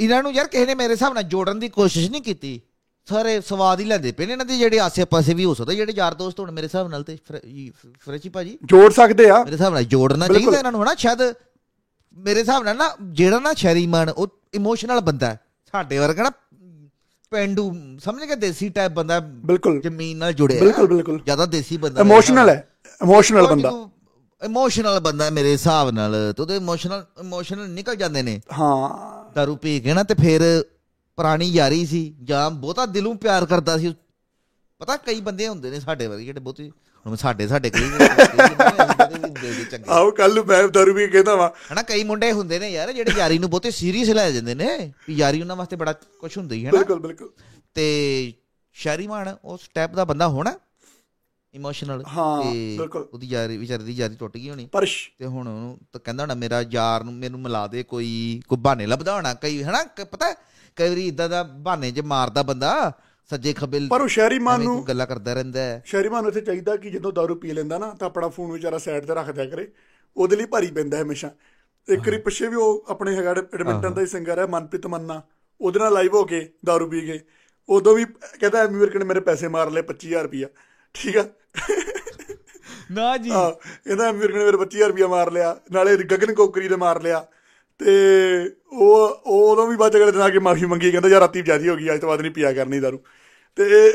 ਇਹਨਾਂ 0.00 0.22
ਨੂੰ 0.22 0.32
ਯਾਰ 0.32 0.46
ਕਿਸੇ 0.46 0.66
ਨੇ 0.66 0.74
ਮੇਰੇ 0.74 0.92
ਹਿਸਾਬ 0.92 1.14
ਨਾਲ 1.14 1.22
ਜੋੜਨ 1.22 1.58
ਦੀ 1.58 1.68
ਕੋਸ਼ਿਸ਼ 1.68 2.10
ਨਹੀਂ 2.10 2.22
ਕੀਤੀ। 2.22 2.60
ਸਾਰੇ 3.08 3.40
ਸਵਾਦ 3.40 3.80
ਹੀ 3.80 3.84
ਲੈਂਦੇ 3.84 4.12
ਪਏ 4.12 4.26
ਨੇ 4.26 4.32
ਇਹਨਾਂ 4.32 4.46
ਦੇ 4.46 4.58
ਜਿਹੜੇ 4.58 4.80
ਆਸੇ-ਪਾਸੇ 4.80 5.34
ਵੀ 5.34 5.44
ਹੋ 5.44 5.54
ਸਕਦਾ 5.54 5.72
ਜਿਹੜੇ 5.72 5.92
ਯਾਰ 5.96 6.14
ਦੋਸਤ 6.14 6.40
ਹੋਣ 6.40 6.50
ਮੇਰੇ 6.50 6.66
ਹਿਸਾਬ 6.66 6.88
ਨਾਲ 6.88 7.02
ਤੇ 7.02 7.18
ਫਰੇਚੀ 8.06 8.28
ਭਾਜੀ। 8.28 8.58
ਜੋੜ 8.64 8.92
ਸਕਦੇ 8.92 9.28
ਆ। 9.30 9.38
ਮੇਰੇ 9.44 9.56
ਹਿਸਾਬ 9.56 9.72
ਨਾਲ 9.72 9.84
ਜੋੜਨਾ। 9.84 10.26
ਚਾਹੀਦਾ 10.28 10.58
ਇਹਨਾਂ 10.58 10.72
ਨੂੰ 10.72 10.82
ਹਨਾ 10.82 10.94
ਸ਼ਾਇਦ 10.94 11.18
ਮੇਰੇ 12.16 12.40
ਹਿਸਾਬ 12.40 12.64
ਨਾਲ 12.64 12.76
ਨਾ 12.76 12.90
ਜਿਹੜਾ 13.02 13.38
ਨਾ 13.38 13.52
ਸ਼ੈਰੀਮਨ 13.52 14.08
ਉਹ 14.08 14.28
ਇਮੋਸ਼ਨਲ 14.54 15.00
ਬੰਦਾ 15.00 15.26
ਹੈ। 15.26 15.40
ਸਾਡੇ 15.72 15.98
ਵਰਗਾ 15.98 16.22
ਨਾ 16.22 16.30
ਪੈਂਡੂ 17.30 17.72
ਸਮਝ 18.04 18.24
ਕੇ 18.24 18.34
ਦੇਸੀ 18.34 18.68
ਟਾਈਪ 18.68 18.92
ਬੰਦਾ 18.92 19.20
ਬਿਲਕੁਲ। 19.20 19.80
ਜ਼ਮੀਨ 19.80 20.16
ਨਾਲ 20.16 20.32
ਜੁੜਿਆ 20.32 20.60
ਬਿਲਕੁਲ 20.60 20.86
ਬਿਲਕੁਲ। 20.86 21.20
ਜ਼ਿਆਦਾ 21.24 21.46
ਦੇਸੀ 21.46 21.76
ਬੰਦਾ 21.76 22.00
ਇਮੋਸ਼ਨਲ 22.00 22.48
ਹੈ। 22.48 22.68
ਇਮੋਸ਼ਨਲ 23.02 23.46
ਬੰਦਾ। 23.46 23.70
ਇਮੋਸ਼ਨਲ 24.44 25.00
ਬੰਦਾ 25.00 25.30
ਮੇਰੇ 25.30 25.52
ਹਿਸਾਬ 25.52 25.90
ਨਾਲ 25.90 26.32
ਤੇ 26.36 26.42
ਉਹਦੇ 26.42 26.56
ਇਮੋਸ਼ਨਲ 26.56 27.04
ਇਮੋਸ਼ਨਲ 27.20 27.68
ਨਿਕਲ 27.68 27.96
ਜਾਂਦੇ 27.96 28.22
ਨੇ। 28.22 28.40
ਹਾਂ। 28.60 29.32
ਦਾਰੂ 29.34 29.56
ਪੀ 29.56 29.80
ਕੇ 29.80 29.94
ਨਾ 29.94 30.02
ਤੇ 30.02 30.14
ਫਿਰ 30.14 30.64
ਪੁਰਾਣੀ 31.18 31.46
ਯਾਰੀ 31.50 31.84
ਸੀ 31.86 32.02
ਜਾਂ 32.24 32.50
ਬਹੁਤਾ 32.50 32.86
ਦਿਲੋਂ 32.86 33.14
ਪਿਆਰ 33.14 33.46
ਕਰਦਾ 33.46 33.76
ਸੀ। 33.78 33.94
ਪਤਾ 34.80 34.96
ਕਈ 34.96 35.20
ਬੰਦੇ 35.20 35.48
ਹੁੰਦੇ 35.48 35.70
ਨੇ 35.70 35.80
ਸਾਡੇ 35.80 36.06
ਵਰਗੇ 36.06 36.24
ਜਿਹੜੇ 36.24 36.40
ਬਹੁਤੀ 36.40 36.68
ਹੁਣ 37.06 37.16
ਸਾਡੇ 37.16 37.46
ਸਾਡੇ 37.48 37.70
ਕਈ 37.70 37.88
ਆਓ 39.88 40.10
ਕੱਲ 40.10 40.34
ਨੂੰ 40.34 40.44
ਮੈਂ 40.46 40.62
ਦਾਰੂ 40.68 40.94
ਵੀ 40.94 41.06
ਕਹਿੰਦਾ 41.08 41.34
ਵਾ। 41.36 41.48
ਹਨਾ 41.72 41.82
ਕਈ 41.82 42.04
ਮੁੰਡੇ 42.04 42.30
ਹੁੰਦੇ 42.32 42.58
ਨੇ 42.58 42.70
ਯਾਰ 42.70 42.92
ਜਿਹੜੇ 42.92 43.12
ਯਾਰੀ 43.16 43.38
ਨੂੰ 43.38 43.50
ਬਹੁਤੇ 43.50 43.70
ਸੀਰੀਅਸ 43.70 44.08
ਲੈ 44.08 44.30
ਜਾਂਦੇ 44.30 44.54
ਨੇ 44.54 44.92
ਵੀ 45.08 45.14
ਯਾਰੀ 45.14 45.40
ਉਹਨਾਂ 45.40 45.56
ਵਾਸਤੇ 45.56 45.76
ਬੜਾ 45.76 45.92
ਕੁਝ 45.92 46.36
ਹੁੰਦੀ 46.38 46.64
ਹੈ 46.66 46.70
ਨਾ। 46.70 46.78
ਬਿਲਕੁਲ 46.78 47.00
ਬਿਲਕੁਲ। 47.00 47.30
ਤੇ 47.74 48.32
ਸ਼ਾਰੀਮਾਨ 48.72 49.36
ਉਸ 49.44 49.68
ਟਾਈਪ 49.74 49.94
ਦਾ 49.94 50.04
ਬੰਦਾ 50.04 50.28
ਹੋਣਾ 50.28 50.58
ਇਮੋਸ਼ਨਲ 51.54 52.02
ਹਾਂ, 52.16 52.42
ਬਿਲਕੁਲ। 52.78 53.08
ਉਹਦੀ 53.12 53.26
ਯਾਰੀ 53.26 53.56
ਵਿਚਾਰੀ 53.56 53.84
ਦੀ 53.84 53.92
ਯਾਰੀ 53.92 54.16
ਟੁੱਟ 54.16 54.36
ਗਈ 54.36 54.50
ਹੋਣੀ। 54.50 54.68
ਤੇ 55.18 55.26
ਹੁਣ 55.26 55.48
ਉਹਨੂੰ 55.48 55.78
ਤਾਂ 55.92 56.00
ਕਹਿੰਦਾ 56.00 56.22
ਹੋਣਾ 56.22 56.34
ਮੇਰਾ 56.34 56.64
ਯਾਰ 56.70 57.04
ਨੂੰ 57.04 57.14
ਮੈਨੂੰ 57.14 57.40
ਮਿਲਾ 57.40 57.66
ਦੇ 57.66 57.82
ਕੋਈ 57.82 58.40
ਕੋਈ 58.48 58.58
ਬਹਾਨੇ 58.58 58.86
ਲੱਭਦਾ 58.86 59.14
ਹੋਣਾ 59.14 59.34
ਕਈ 59.34 59.62
ਹਨਾ 59.62 59.84
ਪਤਾ 60.04 60.34
ਕਈ 60.78 60.88
ਵਾਰੀ 60.88 61.08
ਇਦਾਂ 61.08 61.28
ਦਾ 61.28 61.42
ਬਹਾਨੇ 61.42 61.90
'ਚ 61.90 62.00
ਮਾਰਦਾ 62.00 62.42
ਬੰਦਾ 62.42 62.92
ਸੱਜੇ 63.30 63.52
ਖੱਬੇ 63.52 63.80
ਪਰ 63.90 64.00
ਉਹ 64.00 64.08
ਸ਼ਹਿਰੀ 64.08 64.38
ਮਾਨ 64.38 64.62
ਨੂੰ 64.62 64.88
ਗੱਲਾਂ 64.88 65.06
ਕਰਦਾ 65.06 65.34
ਰਹਿੰਦਾ 65.34 65.60
ਹੈ। 65.60 65.82
ਸ਼ਹਿਰੀ 65.86 66.08
ਮਾਨ 66.08 66.22
ਨੂੰ 66.22 66.28
ਇੱਥੇ 66.28 66.40
ਚਾਹੀਦਾ 66.40 66.76
ਕਿ 66.76 66.90
ਜਦੋਂ 66.90 67.12
ਦਾਰੂ 67.12 67.34
ਪੀ 67.34 67.52
ਲੈਂਦਾ 67.52 67.78
ਨਾ 67.78 67.90
ਤਾਂ 67.90 68.06
ਆਪਣਾ 68.06 68.28
ਫੋਨ 68.28 68.52
ਵਿਚਾਰਾ 68.52 68.78
ਸਾਈਡ 68.78 69.04
ਤੇ 69.04 69.14
ਰੱਖ 69.14 69.30
ਦਿਆ 69.30 69.44
ਕਰੇ। 69.44 69.72
ਉਹਦੇ 70.16 70.36
ਲਈ 70.36 70.44
ਭਾਰੀ 70.44 70.66
ਪੈਂਦਾ 70.66 71.02
ਹਮੇਸ਼ਾ। 71.02 71.30
ਇੱਕ 71.88 72.00
ਵਾਰੀ 72.00 72.18
ਪਿੱਛੇ 72.18 72.48
ਵੀ 72.48 72.56
ਉਹ 72.56 72.84
ਆਪਣੇ 72.88 73.16
ਹੈਗਾ 73.16 73.30
ਐਡਮਿੰਟਨ 73.30 73.94
ਦਾ 73.94 74.00
ਹੀ। 74.00 74.06
ਸਿੰਗਰ 74.06 74.38
ਹੈ 74.38 74.46
ਮਨਪ੍ਰੀਤ 74.46 74.86
ਮੰਨਾ। 74.86 75.22
ਉਹਦੇ 75.60 75.78
ਨਾਲ 75.78 75.92
ਲਾਈਵ 75.92 76.14
ਹੋ 76.14 76.24
ਕੇ 76.24 76.52
ਦਾਰੂ 76.64 76.90
ਪੀ 76.90 77.06
ਗਏ 77.06 77.20
ਉਦੋਂ 77.68 77.94
ਵੀ 77.94 78.04
ਕਹਿੰਦਾ 78.40 78.58
ਐਮੀ 78.58 78.78
ਵਿਰਕ 78.78 78.96
ਨੇ 78.96 79.04
ਮੇਰੇ 79.04 79.20
ਪੈਸੇ 79.20 79.48
ਮਾਰ 79.48 79.70
ਲਏ 79.70 79.82
25000 79.82 80.22
ਰੁਪਇਆ। 80.22 80.48
ਠੀਕ 80.94 81.16
ਆ? 81.16 81.24
ਨਾ 82.90 83.16
ਜੀ। 83.16 83.30
ਹਾਂ। 83.30 83.52
ਇਹਦਾ 83.90 84.08
ਐਮੀ 84.08 84.18
ਵਿਰਕ 84.18 84.36
ਨੇ 84.36 84.44
ਮੇਰੇ 84.44 84.56
25000 84.56 84.88
ਰੁਪਇਆ 84.88 85.06
ਮਾਰ 85.06 85.32
ਲਿਆ। 85.32 85.56
ਨਾਲੇ 85.72 85.96
ਗਗਨ 85.96 86.34
ਕੋਕਰੀ 86.34 86.68
ਦੇ 86.68 86.76
ਮਾਰ 86.76 87.02
ਲਿਆ। 87.02 87.26
ਤੇ 87.78 87.92
ਉਹ 88.72 89.08
ਉਹ 89.26 89.52
ਉਦੋਂ 89.52 89.66
ਵੀ 89.66 89.76
ਬਾਅਦ 89.76 89.96
ਅਗਲੇ 89.96 90.12
ਦਿਨ 90.12 90.20
ਆ 90.20 90.28
ਕੇ 90.28 90.38
ਮਾਫੀ 90.38 90.66
ਮੰਗੀ 90.66 90.90
ਕਹਿੰਦਾ 90.90 91.08
ਯਾਰ 91.08 91.20
ਰਾਤੀ 91.20 91.42
ਜਿਆਦੀ 91.42 91.68
ਹੋ 91.68 91.76
ਗਈ 91.76 91.94
ਅੱਜ 91.94 92.00
ਤੋਂ 92.00 92.08
ਬਾਅਦ 92.08 92.20
ਨਹੀਂ 92.20 92.32
ਪੀਆ 92.32 92.52
ਕਰਨੀ 92.52 92.80
ਦਾਰੂ। 92.80 92.98
ਤੇ 93.56 93.94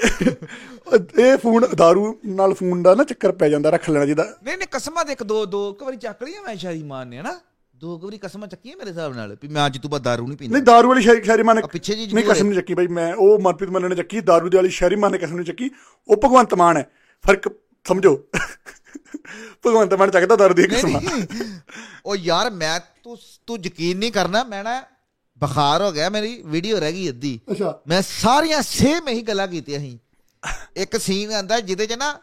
ਇਹ- 1.19 1.37
ਫੋਨ 1.37 1.67
ਦਾਰੂ 1.77 2.19
ਨਾਲ 2.25 2.53
ਫੋਨ 2.53 2.83
ਦਾ 2.83 2.95
ਨਾ 2.95 3.03
ਚੱਕਰ 3.03 3.31
ਪੈ 3.31 3.49
ਜਾਂਦਾ 3.49 3.69
ਰੱਖ 3.69 3.89
ਲੈਣਾ 3.89 4.05
ਜਿਹਦਾ 4.05 4.37
ਨਹੀਂ 4.43 4.57
ਨਹੀਂ 4.57 4.67
ਕਸਮਾਂ 4.71 5.05
ਦੇ 5.05 5.11
ਇੱਕ 5.13 5.23
ਦੋ 5.23 5.45
ਦੋ 5.45 5.71
ਇੱਕ 5.71 5.83
ਵਾਰੀ 5.83 5.97
ਚੱਕ 5.97 6.23
ਲਈਆਂ 6.23 6.41
ਮੈਂ 6.41 6.55
ਸ਼ਾਰੀਮਾਨ 6.55 7.07
ਨੇ 7.07 7.19
ਹਨਾ? 7.19 7.39
ਦੋ 7.75 7.99
ਵਾਰੀ 7.99 8.17
ਕਸਮਾਂ 8.17 8.47
ਚੱਕੀਆਂ 8.47 8.77
ਮੇਰੇ 8.77 8.89
ਹਿਸਾਬ 8.89 9.15
ਨਾਲ 9.15 9.37
ਵੀ 9.41 9.47
ਮੈਂ 9.47 9.65
ਅੱਜ 9.65 9.77
ਤੋਂ 9.77 9.89
ਬਾਅਦ 9.89 10.03
ਦਾਰੂ 10.03 10.27
ਨਹੀਂ 10.27 10.37
ਪੀਂਦਾ। 10.37 10.53
ਨਹੀਂ 10.53 10.63
ਦਾਰੂ 10.63 10.89
ਵਾਲੀ 10.89 11.01
ਸ਼ਹਿਰੀ 11.01 11.43
ਮਾਨ 11.43 11.55
ਨੇ 11.55 11.61
ਪਿੱਛੇ 11.71 11.95
ਜੀ 11.95 12.13
ਨਹੀਂ 12.13 12.25
ਕਸਮ 12.25 12.47
ਨਹੀਂ 12.47 12.59
ਚੱਕੀ 12.59 12.73
ਬਾਈ 12.73 12.87
ਮੈਂ 12.87 13.13
ਉਹ 13.13 13.39
ਮਨਪ੍ਰੀਤ 13.39 13.71
ਮੰਨ 13.71 13.89
ਨੇ 13.89 13.95
ਚੱਕੀ 13.95 14.21
ਦਾਰੂ 14.21 14.49
ਦੀ 14.49 14.57
ਵਾਲੀ 14.57 14.69
ਸ਼ਹਿਰੀ 14.69 14.95
ਮਾਨ 14.95 15.11
ਨੇ 15.11 15.17
ਕਸਮ 15.17 15.35
ਨਹੀਂ 15.35 15.45
ਚੱਕੀ। 15.45 15.69
ਉਹ 16.07 16.15
ਭਗਵੰਤ 16.15 16.53
ਮਾਨ 16.53 16.77
ਹੈ। 16.77 16.91
ਫ਼ਰਕ 17.25 17.55
ਸਮਝੋ। 17.87 18.23
ਭਗਵੰਤ 19.65 19.93
ਮਾਨ 19.93 20.11
ਚੱਕਦਾ 20.11 20.35
ਦਾਰੂ 20.35 20.53
ਦੀ 20.53 20.67
ਕਸਮ। 20.67 20.99
ਉਹ 22.05 22.15
ਯਾਰ 22.15 22.49
ਮੈਂ 22.49 22.79
ਤੂੰ 23.03 23.17
ਤੂੰ 23.47 23.57
ਯਕੀਨ 23.65 23.97
ਨਹੀਂ 23.97 24.11
ਕਰਨਾ 24.11 24.43
ਮੈਂ 24.43 24.63
ਨਾ 24.63 24.81
ਬੁਖਾਰ 25.41 25.81
ਹੋ 25.81 25.91
ਗਿਆ 25.91 26.09
ਮੇਰੀ 26.09 26.41
ਵੀਡੀਓ 26.45 26.79
ਰਹਿ 26.79 26.93
ਗਈ 26.93 27.09
ਅੱਧੀ। 27.09 27.39
ਅੱਛਾ। 27.51 27.79
ਮੈਂ 27.87 28.01
ਸਾਰੀਆਂ 28.01 28.61
ਸੇਮ 28.61 29.09
ਇਹੀ 29.09 29.21
ਗੱਲਾਂ 29.21 29.47
ਕੀਤੀਆਂ 29.47 29.79
ਸੀ। 29.79 29.97
ਇੱਕ 30.77 30.97
ਸੀਨ 30.97 31.31
ਆਂਦਾ 31.33 31.59
ਜਿਹਦੇ 31.59 31.85
ਚ 31.87 31.93
ਨਾ 31.93 32.19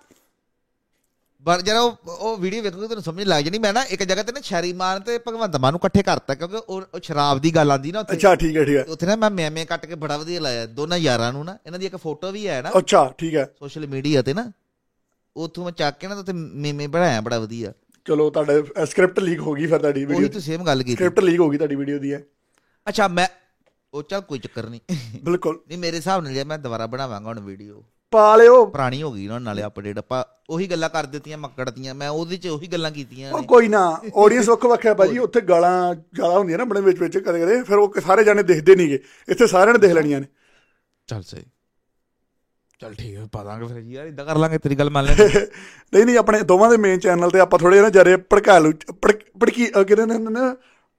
ਬੜ 1.44 1.60
ਜਰਾ 1.62 1.80
ਉਹ 1.80 1.96
ਉਹ 2.10 2.36
ਵੀਡੀਓ 2.36 2.62
ਵੇਖੋਗੇ 2.62 2.86
ਤੁਹਾਨੂੰ 2.86 3.02
ਸਮਝ 3.02 3.24
ਲੱਗ 3.24 3.44
ਜਾਣੀ। 3.44 3.58
ਮੈਂ 3.58 3.72
ਨਾ 3.72 3.82
ਇੱਕ 3.90 4.02
ਜਗ੍ਹਾ 4.02 4.22
ਤੇ 4.22 4.32
ਨਾ 4.32 4.40
ਸ਼ੈਰੀਮਾਨ 4.44 5.00
ਤੇ 5.00 5.18
ਭਗਵੰਤ 5.18 5.56
ਮਾਨ 5.56 5.72
ਨੂੰ 5.72 5.80
ਇਕੱਠੇ 5.80 6.02
ਕਰਤਾ 6.02 6.34
ਕਿਉਂਕਿ 6.34 6.56
ਉਹ 6.56 6.82
ਉਹ 6.94 7.00
ਸ਼ਰਾਬ 7.02 7.38
ਦੀ 7.38 7.54
ਗੱਲ 7.54 7.70
ਆਂਦੀ 7.72 7.92
ਨਾ 7.92 8.00
ਉੱਥੇ। 8.00 8.16
ਅੱਛਾ 8.16 8.34
ਠੀਕ 8.34 8.56
ਹੈ 8.56 8.64
ਠੀਕ 8.64 8.76
ਹੈ। 8.76 8.84
ਉੱਥੇ 8.88 9.06
ਨਾ 9.06 9.16
ਮੈਂ 9.16 9.30
ਮੈਮੇ 9.30 9.64
ਕੱਟ 9.64 9.86
ਕੇ 9.86 9.94
ਬੜਾ 9.94 10.16
ਵਧੀਆ 10.16 10.40
ਲਾਇਆ। 10.40 10.66
ਦੋਨਾਂ 10.66 10.98
ਯਾਰਾਂ 10.98 11.32
ਨੂੰ 11.32 11.44
ਨਾ 11.44 11.56
ਇਹਨਾਂ 11.66 11.78
ਦੀ 11.78 11.86
ਇੱਕ 11.86 11.96
ਫੋਟੋ 11.96 12.30
ਵੀ 12.32 12.46
ਹੈ 12.48 12.60
ਨਾ। 12.62 12.70
ਅੱਛਾ 12.78 13.14
ਠੀਕ 13.18 13.34
ਹੈ। 13.34 13.44
ਸੋਸ਼ਲ 13.58 13.86
ਮੀਡੀਆ 13.86 14.22
ਤੇ 14.22 14.34
ਨਾ। 14.34 14.50
ਉੱਥੋਂ 15.36 15.64
ਮੈਂ 15.64 15.72
ਚੱਕ 15.72 15.98
ਕੇ 15.98 16.08
ਨਾ 16.08 16.14
ਤੇ 16.14 16.20
ਉੱਥੇ 16.20 16.32
ਮੇਮੇ 16.32 16.86
ਬਣਾਇਆ 16.86 17.20
ਬੜਾ 17.20 17.38
ਵਧੀਆ। 17.38 17.72
ਚਲੋ 18.06 18.28
ਤੁਹਾਡਾ 18.30 18.84
ਸਕ੍ਰਿਪਟ 18.84 19.18
ਲੀਕ 19.20 19.40
ਹੋ 19.40 19.52
ਗਈ 19.54 19.66
ਫਿਰ 19.66 19.78
ਤੁਹਾਡੀ 19.78 20.04
ਉਹੀ 20.04 20.14
ਵੀਡੀਓ 20.14 20.28
ਤੂੰ 20.28 20.40
ਸੇਮ 20.40 20.64
ਗੱਲ 20.66 20.82
ਕੀਤੀ। 20.82 20.94
ਸਕ੍ਰਿਪਟ 20.94 21.20
ਲੀਕ 21.20 21.40
ਹੋ 21.40 21.48
ਗਈ 21.50 21.56
ਤੁਹਾਡੀ 21.58 21.74
ਵੀਡੀਓ 21.76 21.98
ਦੀ 21.98 22.12
ਹੈ 22.12 22.22
ਅੱਛਾ 22.86 23.08
ਮੈਂ 23.08 23.26
ਉਹ 23.92 24.02
ਚੱਲ 24.02 24.20
ਕੋਈ 24.20 24.38
ਚੱਕਰ 24.38 24.68
ਨਹੀਂ। 24.68 24.80
ਬਿਲਕੁਲ। 25.24 25.58
ਨਹੀਂ 25.68 25.78
ਮੇਰੇ 25.78 25.96
ਹਿਸਾਬ 25.96 26.22
ਨਾਲ 26.24 26.32
ਜੇ 26.34 26.44
ਮੈਂ 26.44 26.58
ਦੁਬਾਰਾ 26.58 26.86
ਬਣਾਵਾਂਗਾ 26.86 27.28
ਹੁਣ 27.28 27.40
ਵੀਡੀਓ 27.40 27.82
ਪਾ 28.12 28.36
ਲਿਓ। 28.36 28.64
ਪੁਰਾਣੀ 28.66 29.02
ਹੋ 29.02 29.10
ਗਈ 29.12 29.26
ਨਾ 29.26 29.38
ਨਾਲੇ 29.38 29.64
ਅਪਡੇਟ 29.66 29.98
ਆਪਾਂ 29.98 30.22
ਉਹੀ 30.50 30.66
ਗੱਲਾਂ 30.66 30.88
ਕਰ 30.90 31.06
ਦਿੱਤੀਆਂ 31.06 31.38
ਮੱਕੜ 31.38 31.68
ਦੀਆਂ 31.70 31.94
ਮੈਂ 31.94 32.08
ਉਹਦੇ 32.08 32.36
'ਚ 32.36 32.46
ਉਹੀ 32.46 32.66
ਗੱਲਾਂ 32.66 32.90
ਕੀਤੀਆਂ 32.90 33.32
ਉਹ 33.32 33.40
ਨੇ। 33.40 33.46
ਕੋਈ 33.46 33.68
ਨਾ 33.68 33.80
ਆਡੀਅנס 34.16 34.48
ਵੱਖ 34.48 34.64
ਵੱਖ 34.66 34.86
ਹੈ 34.86 34.94
ਭਾਜੀ 34.94 35.18
ਉੱਥੇ 35.18 35.40
ਗਾਲਾਂ 35.40 35.94
ਜ਼ਿਆਦਾ 35.94 36.38
ਹੁੰਦੀਆਂ 36.38 36.58
ਨਾ 36.58 36.64
ਬੜੇ 36.64 36.80
ਵਿੱਚ 36.80 36.98
ਵਿੱਚ 37.00 37.18
ਕਦੇ 37.18 37.40
ਕਦੇ 37.40 37.62
ਫਿਰ 37.62 37.78
ਉਹ 37.78 38.00
ਸਾਰੇ 38.06 38.24
ਜਾਣੇ 38.24 38.42
ਦਿਖਦੇ 38.42 38.76
ਨਹੀਂਗੇ 38.76 38.98
ਇੱਥੇ 39.28 39.46
ਸਾਰਿਆਂ 39.46 39.74
ਨੇ 39.74 39.78
ਦੇਖ 39.78 39.92
ਲੈਣੀਆਂ 39.92 40.20
ਨੇ। 40.20 40.26
ਚੱਲ 41.08 41.22
ਸਹੀ। 41.22 41.44
ਚੱਲ 42.80 42.94
ਠੀਕ 42.94 43.16
ਹੈ 43.16 43.24
ਪਾ 43.32 43.42
ਦਾਂਗੇ 43.44 43.66
ਫਿਰ 43.66 43.78
ਯਾਰ 43.78 44.06
ਇਦਾਂ 44.06 44.24
ਕਰ 44.24 44.36
ਲਾਂਗੇ 44.36 44.58
ਤੇਰੀ 44.58 44.74
ਗੱਲ 44.74 44.90
ਮੰਨ 44.90 45.04
ਲੈਂਦੇ। 45.04 45.24
ਨਹੀਂ 45.92 46.04
ਨਹੀਂ 46.06 46.16
ਆਪਣੇ 46.18 46.40
ਦੋਵਾਂ 46.42 46.70
ਦੇ 46.70 46.76
ਮੇਨ 46.76 46.98
ਚੈਨਲ 46.98 47.30
ਤੇ 47.30 47.40
ਆਪਾਂ 47.40 47.58
ਥੋੜੇ 47.58 47.80
ਨਾ 47.80 47.88
ਜਰੇ 47.88 48.16
ਭੜਕ- 48.16 49.24
ਭੜਕੀ 49.40 49.66
ਅਹ 49.70 49.82
ਕਹਿੰਦੇ 49.84 50.06
ਨੇ 50.06 50.30
ਨਾ 50.30 50.54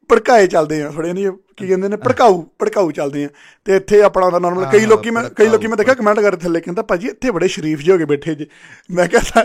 ਭੜਕਾਏ 0.09 0.47
ਚੱਲਦੇ 0.47 0.81
ਆ 0.83 0.89
ਥੋੜੇ 0.91 1.13
ਨਹੀਂ 1.13 1.31
ਕੀ 1.57 1.67
ਕਹਿੰਦੇ 1.67 1.87
ਨੇ 1.87 1.97
ਭੜਕਾਊ 1.97 2.41
ਭੜਕਾਊ 2.59 2.91
ਚੱਲਦੇ 2.91 3.23
ਆ। 3.25 3.29
ਤੇ 3.65 3.75
ਇੱਥੇ 3.75 4.01
ਆਪਣਾ 4.01 4.29
ਦਾ 4.29 4.39
ਨਾਰਮਲ 4.39 4.65
ਕਈ 4.71 4.79
ਹਾਂ, 4.79 4.87
ਲੋਕੀ 4.87 5.09
ਮੈਂ 5.09 5.23
ਕਈ 5.29 5.47
ਲੋਕੀ 5.47 5.67
ਮੈਂ 5.67 5.77
ਦੇਖਿਆ 5.77 5.93
ਕਮੈਂਟ 5.93 6.19
ਕਰਦੇ 6.19 6.37
ਥੱਲੇ 6.37 6.61
ਕਹਿੰਦਾ 6.61 6.81
ਭਾਜੀ 6.81 7.07
ਇੱਥੇ 7.07 7.31
ਬੜੇ 7.31 7.47
ਸ਼ਰੀਫ 7.47 7.79
ਜਿਹੇ 7.79 7.93
ਹੋ 7.93 7.97
ਕੇ 7.97 8.05
ਬੈਠੇ 8.05 8.35
ਜੇ। 8.35 8.47
ਮੈਂ 8.91 9.07
ਕਿਹਾ 9.07 9.43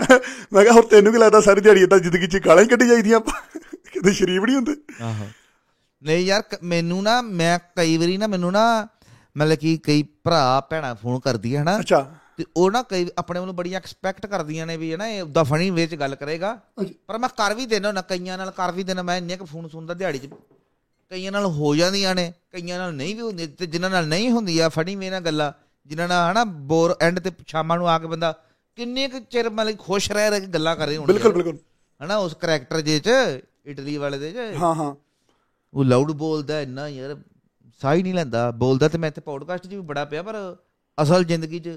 ਮੈਂ 0.53 0.63
ਕਿਹਾ 0.63 0.73
ਹੋਰ 0.73 0.83
ਤੈਨੂੰ 0.83 1.13
ਕੀ 1.13 1.19
ਲੱਗਦਾ 1.19 1.41
ਸਾਰੀ 1.41 1.61
ਦਿਹਾੜੀ 1.61 1.83
ਇਦਾਂ 1.83 1.99
ਜ਼ਿੰਦਗੀ 1.99 2.27
'ਚ 2.27 2.37
ਗਾਲਾਂ 2.45 2.63
ਹੀ 2.63 2.67
ਕੱਢੀ 2.67 2.87
ਜਾਈਦੀਆਂ 2.87 3.17
ਆਪਾਂ? 3.17 3.59
ਕਿਤੇ 3.93 4.13
ਸ਼ਰੀਫ 4.13 4.43
ਨਹੀਂ 4.43 4.55
ਹੁੰਦੇ। 4.55 4.75
ਆਹੋ। 5.01 5.27
ਨਹੀਂ 6.01 6.25
ਯਾਰ 6.25 6.43
ਮੈਨੂੰ 6.63 7.03
ਨਾ 7.03 7.21
ਮੈਂ 7.21 7.59
ਕਈ 7.75 7.97
ਵਾਰੀ 7.97 8.17
ਨਾ 8.17 8.27
ਮੈਨੂੰ 8.27 8.51
ਨਾ 8.51 8.87
ਮਤਲਬ 9.37 9.57
ਕਿ 9.57 9.77
ਕਈ 9.77 10.03
ਭਰਾ 10.23 10.61
ਭੈਣਾਂ 10.69 10.95
ਫੋਨ 10.95 11.19
ਕਰਦੀਆਂ 11.19 11.61
ਹਨਾ? 11.61 11.79
ਅੱਛਾ। 11.79 12.15
ਤੇ 12.37 12.45
ਉਹ 12.57 12.71
ਨਾ 12.71 12.83
ਕਈ 12.83 13.07
ਆਪਣੇ 13.17 13.39
ਵੱਲੋਂ 13.39 13.53
ਬੜੀਆਂ 13.53 13.79
ਐਕਸਪੈਕਟ 13.79 14.25
ਕਰਦੀਆਂ 14.25 14.67
ਨੇ 14.67 14.77
ਵੀ 14.77 14.93
ਹਨਾ 14.93 15.07
ਇਹ 15.07 15.21
ਉਦਾਂ 15.23 15.43
ਫਨੀ 15.43 15.69
ਵੇ 15.69 15.87
ਚ 15.87 15.95
ਗੱਲ 15.95 16.15
ਕਰੇਗਾ। 16.15 16.59
ਪਰ 17.07 17.17
ਮੈਂ 17.17 17.29
ਕਰ 17.29 17.53
ਵੀ 17.53 17.65
ਦੇਣਾ 17.65 17.91
ਨਾ 17.91 18.01
ਕਈਆਂ 18.01 18.37
ਨਾਲ 18.37 18.51
ਕਰ 18.51 18.71
ਵੀ 18.71 18.83
ਦੇਣਾ 18.83 19.01
ਮੈਂ 19.01 19.17
ਇੰਨੇ 19.17 19.37
ਕੁ 19.37 19.45
ਫੋਨ 19.45 19.67
ਸੁਣਦਾ 19.67 19.93
ਦਿਹਾੜੀ 19.93 20.19
ਚ। 20.19 20.29
ਕਈਆਂ 21.09 21.31
ਨਾਲ 21.31 21.45
ਹੋ 21.45 21.75
ਜਾਂਦੀਆਂ 21.75 22.15
ਨੇ 22.15 22.33
ਕਈਆਂ 22.51 22.77
ਨਾਲ 22.79 22.93
ਨਹੀਂ 22.93 23.15
ਵੀ 23.15 23.21
ਹੁੰਦੀ 23.21 23.47
ਤੇ 23.47 23.65
ਜਿਨ੍ਹਾਂ 23.65 23.91
ਨਾਲ 23.91 24.07
ਨਹੀਂ 24.07 24.31
ਹੁੰਦੀ 24.31 24.59
ਆ 24.59 24.69
ਫਨੀ 24.69 24.95
ਵੇ 24.95 25.09
ਨਾਲ 25.09 25.21
ਗੱਲਾਂ 25.21 25.51
ਜਿਨ੍ਹਾਂ 25.85 26.07
ਨਾਲ 26.07 26.31
ਹਨਾ 26.31 26.43
ਬੋਰ 26.43 26.97
ਐਂਡ 27.01 27.19
ਤੇ 27.19 27.31
ਸ਼ਾਮਾਂ 27.47 27.77
ਨੂੰ 27.77 27.89
ਆ 27.89 27.99
ਕੇ 27.99 28.07
ਬੰਦਾ 28.07 28.43
ਕਿੰਨੇ 28.75 29.07
ਕੁ 29.07 29.19
ਚਿਰ 29.19 29.49
ਮਤਲਬ 29.49 29.77
ਖੁਸ਼ 29.77 30.11
ਰਹਿ 30.11 30.29
ਰਹਿ 30.29 30.41
ਕੇ 30.41 30.47
ਗੱਲਾਂ 30.47 30.75
ਕਰੇ 30.75 30.97
ਹੁਣ 30.97 31.07
ਬਿਲਕੁਲ 31.07 31.33
ਬਿਲਕੁਲ। 31.33 31.57
ਹਨਾ 32.05 32.17
ਉਸ 32.17 32.33
ਕਰੈਕਟਰ 32.33 32.81
ਜੇ 32.81 32.99
ਚ 32.99 33.09
ਇਟਲੀ 33.65 33.97
ਵਾਲੇ 33.97 34.17
ਦੇ 34.17 34.31
ਚ। 34.31 34.37
ਹਾਂ 34.61 34.75
ਹਾਂ। 34.75 34.95
ਉਹ 35.73 35.85
ਲਾਊਡ 35.85 36.11
ਬੋਲਦਾ 36.11 36.61
ਇੰਨਾ 36.61 36.87
ਯਾਰ 36.87 37.15
ਹੀ 37.95 38.03
ਨਹੀਂ 38.03 38.13
ਲੈਂਦਾ। 38.13 38.51
ਬੋਲਦਾ 38.51 38.87
ਤੇ 38.87 38.97
ਮੈਂ 38.97 39.09
ਇੱਥੇ 39.09 39.21
ਪੌਡਕਾਸਟ 39.21 39.63
'ਚ 39.63 39.67
ਵੀ 39.67 39.79
ਬੜਾ 39.81 40.05
ਪਿਆ 40.05 40.23
ਪਰ 40.23 40.55
ਅਸਲ 41.03 41.23
ਜ਼ਿੰਦਗੀ 41.23 41.59
'ਚ 41.59 41.69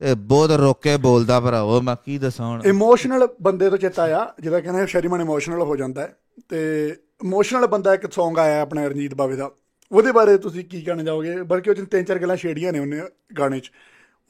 ਤੇ 0.00 0.14
ਬਹੁਤ 0.14 0.50
ਰੋਕ 0.50 0.82
ਕੇ 0.82 0.96
ਬੋਲਦਾ 0.96 1.40
ਭਰਾਵੋ 1.40 1.80
ਮੈਂ 1.80 1.96
ਕੀ 2.04 2.18
ਦੱਸਾਂ 2.18 2.46
ਹੁਣ? 2.46 2.62
ਇਮੋਸ਼ਨਲ 2.64 3.28
ਬੰਦੇ 3.42 3.70
ਤੋਂ 3.70 3.78
ਚੇਤਾ 3.78 4.02
ਆ 4.02 4.34
ਜਿਹਦਾ 4.40 4.60
ਕਹਿੰਦੇ 4.60 4.86
ਸ਼ਰੀਮਨ 4.86 5.20
ਇਮੋਸ਼ਨਲ 5.20 5.62
ਹੋ 5.62 5.76
ਜਾਂਦਾ 5.76 6.02
ਹੈ। 6.02 6.16
ਤੇ 6.48 6.88
ਇਮੋਸ਼ਨਲ 7.24 7.66
ਬੰਦਾ 7.66 7.94
ਇੱਕ 7.94 8.04
Song 8.04 8.38
ਆਇਆ 8.38 8.60
ਆਪਣਾ 8.60 8.86
ਰਣਜੀਤ 8.86 9.14
ਬਾਵੇ 9.14 9.36
ਦਾ। 9.36 9.50
ਉਹਦੇ 9.92 10.12
ਬਾਰੇ 10.12 10.38
ਤੁਸੀਂ 10.38 10.64
ਕੀ 10.64 10.82
ਕਹਿਣਾ 10.82 11.04
ਚਾਹੋਗੇ? 11.04 11.42
ਬਲਕਿ 11.42 11.70
ਉਹ 11.70 11.74
'ਚ 11.74 11.90
ਤਿੰਨ 11.90 12.04
ਚਾਰ 12.04 12.18
ਗੱਲਾਂ 12.18 12.36
ਛੇੜੀਆਂ 12.36 12.72
ਨੇ 12.72 12.78
ਉਹਨੇ 12.78 13.02
ਗਾਣੇ 13.38 13.60
'ਚ। 13.60 13.72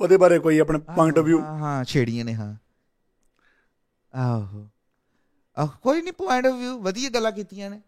ਉਹਦੇ 0.01 0.17
ਬਾਰੇ 0.17 0.39
ਕੋਈ 0.39 0.59
ਆਪਣਾ 0.59 0.79
ਪੁਆਇੰਟ 0.79 1.19
ਆਫ 1.19 1.25
View? 1.25 1.41
ਹਾਂ 1.41 1.59
ਹਾਂ 1.59 1.85
ਛੇੜੀਆਂ 1.85 2.25
ਨੇ 2.25 2.35
ਹਾਂ। 2.35 2.55
ਆਹੋ। 4.15 4.69
ਆਹ 5.59 5.67
ਕੋਈ 5.83 6.03
ਨਹੀਂ 6.03 6.13
ਪੁਆਇੰਟ 6.13 6.47
ਆਫ 6.47 6.53
View 6.53 6.83
ਵਧੀਆ 6.83 7.11
ਗੱਲਾਂ 7.11 7.33
ਕੀਤੀਆਂ 7.33 7.71
ਨੇ। 7.71 7.81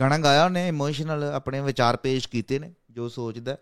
ਗਾਣਾ 0.00 0.18
ਗਾਇਆ 0.18 0.44
ਉਹਨੇ 0.44 0.68
ਇਮੋਸ਼ਨਲ 0.68 1.24
ਆਪਣੇ 1.24 1.60
ਵਿਚਾਰ 1.60 1.96
ਪੇਸ਼ 1.96 2.28
ਕੀਤੇ 2.28 2.58
ਨੇ 2.58 2.74
ਜੋ 2.90 3.08
ਸੋਚਦਾ 3.08 3.56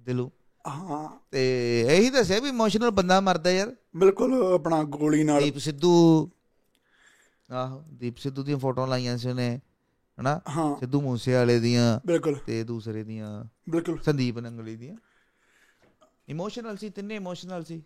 ਦਿਲੋਂ। 0.00 0.30
ਹਾਂ। 0.68 1.18
ਤੇ 1.30 1.80
ਇਹੀ 1.90 2.10
ਦੱਸਿਆ 2.10 2.40
ਵੀ 2.40 2.48
ਇਮੋਸ਼ਨਲ 2.48 2.90
ਬੰਦਾ 2.90 3.20
ਮਰਦਾ 3.20 3.50
ਯਾਰ। 3.50 3.76
ਬਿਲਕੁਲ 3.96 4.54
ਆਪਣਾ 4.54 4.82
ਗੋਲੀ 4.82 5.24
ਨਾਲ। 5.24 5.42
ਦੀਪ 5.42 5.58
ਸਿੱਧੂ 5.58 6.30
ਆਹੋ 7.52 7.84
ਦੀਪ 7.92 8.16
ਸਿੱਧੂ 8.16 8.42
ਦੀਆਂ 8.42 8.58
ਫੋਟੋਆਂ 8.58 8.86
ਲਾਈਆਂ 8.86 9.18
ਸੀ 9.18 9.28
ਉਹਨੇ 9.28 9.60
ਹਨਾ? 10.20 10.40
ਸਿੱਧੂ 10.80 11.00
ਮੂਸੇ 11.00 11.34
ਵਾਲੇ 11.34 11.60
ਦੀਆਂ 11.60 12.00
ਬਿਲਕੁਲ। 12.06 12.34
ਤੇ 12.34 12.64
ਦੂਸਰੇ 12.64 13.04
ਦੀਆਂ 13.04 13.44
ਬਿਲਕੁਲ। 13.70 13.98
ਸੰਦੀਪ 13.98 14.38
ਨੰਗਲੀ 14.38 14.76
ਦੀਆਂ। 14.76 14.96
ਇਮੋਸ਼ਨਲ 16.28 16.76
ਸੀ 16.76 16.90
ਤਿੰਨੇ 16.90 17.14
ਇਮੋਸ਼ਨਲ 17.16 17.64
ਸੀ। 17.64 17.82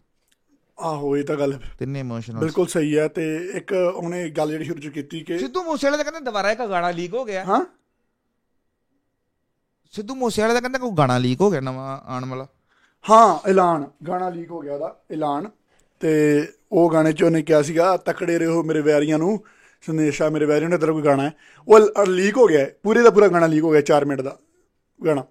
ਆਹੋ 0.81 1.17
ਇਹ 1.17 1.25
ਤਾਂ 1.25 1.37
ਗੱਲ 1.37 1.61
ਤਿੰਨੇ 1.79 2.01
ਇਮੋਸ਼ਨਲ 2.01 2.39
ਬਿਲਕੁਲ 2.39 2.67
ਸਹੀ 2.67 2.99
ਹੈ 2.99 3.09
ਤੇ 3.09 3.37
ਇੱਕ 3.55 3.73
ਉਹਨੇ 3.95 4.31
ਗੱਲ 4.31 4.51
ਜਿਹੜੀ 4.51 4.65
ਸ਼ੁਰੂ 4.65 4.81
ਚ 4.81 4.87
ਕੀਤੀ 4.87 5.21
ਕਿ 5.21 5.39
ਸਿੱਧੂ 5.39 5.63
ਮੂਸੇ 5.63 5.87
ਵਾਲੇ 5.87 5.97
ਦਾ 5.97 6.03
ਕਹਿੰਦੇ 6.03 6.21
ਦੁਬਾਰਾ 6.21 6.51
ਇੱਕ 6.53 6.61
ਗਾਣਾ 6.61 6.91
ਲੀਕ 6.91 7.15
ਹੋ 7.15 7.25
ਗਿਆ। 7.25 7.45
ਹਾਂ। 7.45 7.67
ਸਿੱਧੂ 9.93 10.15
ਮੂਸੇ 10.15 10.43
ਵਾਲੇ 10.43 10.55
ਦਾ 10.55 10.61
ਕਹਿੰਦਾ 10.61 10.79
ਕੋਈ 10.79 10.91
ਗਾਣਾ 10.99 11.19
ਲੀਕ 11.19 11.41
ਹੋ 11.41 11.51
ਗਿਆ 11.51 11.61
ਨਵਾਂ 11.61 11.99
ਆਉਣ 11.99 12.25
ਵਾਲਾ। 12.25 12.47
ਹਾਂ 13.06 13.50
ਐਲਾਨ 13.50 13.86
ਗਾਣਾ 14.08 14.30
ਲੀਕ 14.30 14.50
ਹੋ 14.52 14.60
ਗਿਆ 14.60 14.74
ਉਹਦਾ 14.74 14.96
ਐਲਾਨ 15.12 15.50
ਤੇ 16.02 16.12
ਉਹ 16.72 16.90
ਗਾਣੇ 16.92 17.12
'ਚ 17.14 17.24
ਉਹਨੇ 17.24 17.42
ਕਿਹਾ 17.42 17.62
ਸੀਗਾ 17.62 17.96
ਤਕੜੇ 17.98 18.38
ਰਹੋ 18.40 18.62
ਮੇਰੇ 18.64 18.82
ਵੈਰੀਆਂ 18.82 19.18
ਨੂੰ 19.20 19.40
ਸੰਦੇਸ਼ਾ 19.84 20.30
ਮੇਰੇ 20.30 20.46
ਵੈਰੀਆਂ 20.46 20.70
ਨੇ 20.70 20.78
ਤੇਰਾ 20.78 20.92
ਕੋਈ 20.92 21.02
ਗਾਣਾ 21.04 21.24
ਹੈ 21.24 21.32
ਉਹ 21.68 22.06
ਲੀਕ 22.08 22.38
ਹੋ 22.38 22.46
ਗਿਆ 22.48 22.60
ਹੈ, 22.60 22.74
ਪੂਰੇ 22.84 23.02
ਦਾ 23.02 23.10
ਪੂਰਾ 23.10 23.28
ਗਾਣਾ 23.28 23.48
ਲੀਕ 23.48 23.64
ਹੋ 23.64 23.72
ਗਿਆ 23.72 23.82
4 23.92 24.06
ਮਿੰਟ 24.06 24.22
ਦਾ 24.22 24.38
ਗਾਣਾ 25.00 25.24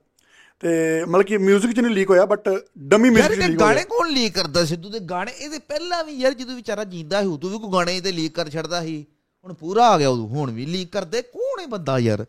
ਤੇ 0.62 0.70
ਮਤਲਬ 1.04 1.26
ਕਿ 1.26 1.36
뮤직 1.38 1.72
'ਚ 1.72 1.80
ਨਹੀਂ 1.80 1.94
ਲੀਕ 1.94 2.10
ਹੋਇਆ 2.10 2.24
ਬਟ 2.26 2.48
ਡਮੀ 2.88 3.08
ਯਾਰ 3.08 3.30
뮤직 3.30 3.34
'ਚ 3.34 3.38
ਇਹ 3.38 3.48
ਲੀਕ 3.48 3.50
ਹੋ 3.52 3.64
ਗਾਣੇ 3.66 3.74
ਗਿਆ 3.74 3.84
ਕੌਣ 3.88 4.08
ਲੀਕ 4.08 4.34
ਕਰਦਾ 4.34 4.64
ਸਿੱਧੂ 4.64 4.90
ਦੇ 4.90 4.98
ਗਾਣੇ 5.10 5.32
ਇਹਦੇ 5.38 5.58
ਪਹਿਲਾਂ 5.58 6.02
ਵੀ 6.04 6.12
ਯਾਰ 6.14 6.32
ਜਦੋਂ 6.34 6.54
ਵਿਚਾਰਾ 6.54 6.84
ਜਿੰਦਾ 6.84 7.20
ਸੀ 7.22 7.28
ਉਦੋਂ 7.28 7.50
ਵੀ 7.50 7.58
ਕੋਈ 7.58 7.70
ਗਾਣੇ 7.72 7.96
ਇਹਦੇ 7.96 8.12
ਲੀਕ 8.12 8.34
ਕਰ 8.34 8.48
ਛੱਡਦਾ 8.48 8.80
ਸੀ 8.82 9.04
ਹੁਣ 9.46 9.52
ਪੂਰਾ 9.54 9.88
ਆ 9.88 9.98
ਗਿਆ 9.98 10.08
ਉਦੋਂ 10.08 10.26
ਹੁਣ 10.28 10.50
ਵੀ 10.50 10.66
ਲੀਕ 10.66 10.90
ਕਰਦੇ 10.92 11.22
ਕੌਣ 11.24 11.60
ਹੈ 11.60 11.66
ਬੰਦਾ 11.66 11.98
ਯਾਰ 11.98 12.24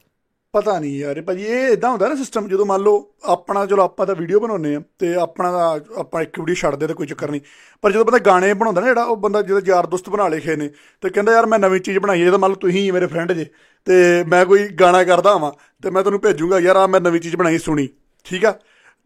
ਪਤਾ 0.54 0.78
ਨਹੀਂ 0.80 0.98
ਯਾਰ 0.98 1.22
ਭਾਜੀ 1.22 1.44
ਇਹ 1.44 1.68
ਇਦਾਂ 1.68 1.90
ਹੁੰਦਾ 1.90 2.08
ਨਾ 2.08 2.14
ਸਿਸਟਮ 2.14 2.48
ਜਦੋਂ 2.48 2.66
ਮੰਨ 2.66 2.80
ਲਓ 2.82 3.14
ਆਪਣਾ 3.24 3.66
ਚਲੋ 3.66 3.82
ਆਪਾਂ 3.82 4.06
ਤਾਂ 4.06 4.14
ਵੀਡੀਓ 4.14 4.40
ਬਣਾਉਂਦੇ 4.40 4.74
ਆ 4.74 4.82
ਤੇ 4.98 5.14
ਆਪਣਾ 5.14 5.52
ਦਾ 5.52 5.80
ਆਪਾਂ 5.98 6.22
ਇੱਕ 6.22 6.38
ਵੀਡੀਓ 6.40 6.54
ਛੱਡਦੇ 6.54 6.86
ਤੇ 6.86 6.94
ਕੋਈ 6.94 7.06
ਚੱਕਰ 7.06 7.30
ਨਹੀਂ। 7.30 7.40
ਪਰ 7.82 7.92
ਜਦੋਂ 7.92 8.04
ਬੰਦਾ 8.04 8.18
ਗਾਣੇ 8.18 8.52
ਬਣਾਉਂਦਾ 8.54 8.80
ਨਾ 8.80 8.86
ਜਿਹੜਾ 8.86 9.04
ਉਹ 9.04 9.16
ਬੰਦਾ 9.16 9.42
ਜਦੋਂ 9.42 9.60
ਯਾਰ 9.66 9.86
ਦੋਸਤ 9.86 10.08
ਬਣਾ 10.10 10.28
ਲੇਖੇ 10.28 10.56
ਨੇ 10.56 10.70
ਤੇ 11.00 11.10
ਕਹਿੰਦਾ 11.10 11.32
ਯਾਰ 11.32 11.46
ਮੈਂ 11.46 11.58
ਨਵੀਂ 11.58 11.80
ਚੀਜ਼ 11.80 11.98
ਬਣਾਈ 11.98 12.20
ਹੈ 12.20 12.26
ਜਦੋਂ 12.26 12.38
ਮੰਨ 12.38 12.50
ਲਓ 12.50 12.56
ਤੁਸੀਂ 12.56 12.92
ਮੇਰੇ 12.92 13.06
ਫਰੈਂਡ 13.06 13.32
ਜੇ 13.32 13.46
ਤੇ 13.86 14.24
ਮੈਂ 14.24 14.46
ਕੋਈ 14.46 14.68
ਗਾਣਾ 14.68 15.04
ਕਰਦਾ 15.04 15.38
ਹਾਂ 15.38 15.52
ਤੇ 15.82 15.90
ਮੈਂ 15.90 16.02
ਤੁਹਾਨੂੰ 16.02 16.20
ਭੇਜੂਗਾ 16.20 16.58
ਯਾਰ 16.58 16.76
ਆ 16.76 16.86
ਮੈਂ 16.86 17.00
ਨਵੀਂ 17.00 17.20
ਚੀਜ਼ 17.20 17.36
ਬਣਾਈ 17.36 17.58
ਸੁਣੀ 17.58 17.88
ਠੀਕ 18.24 18.44
ਆ? 18.44 18.52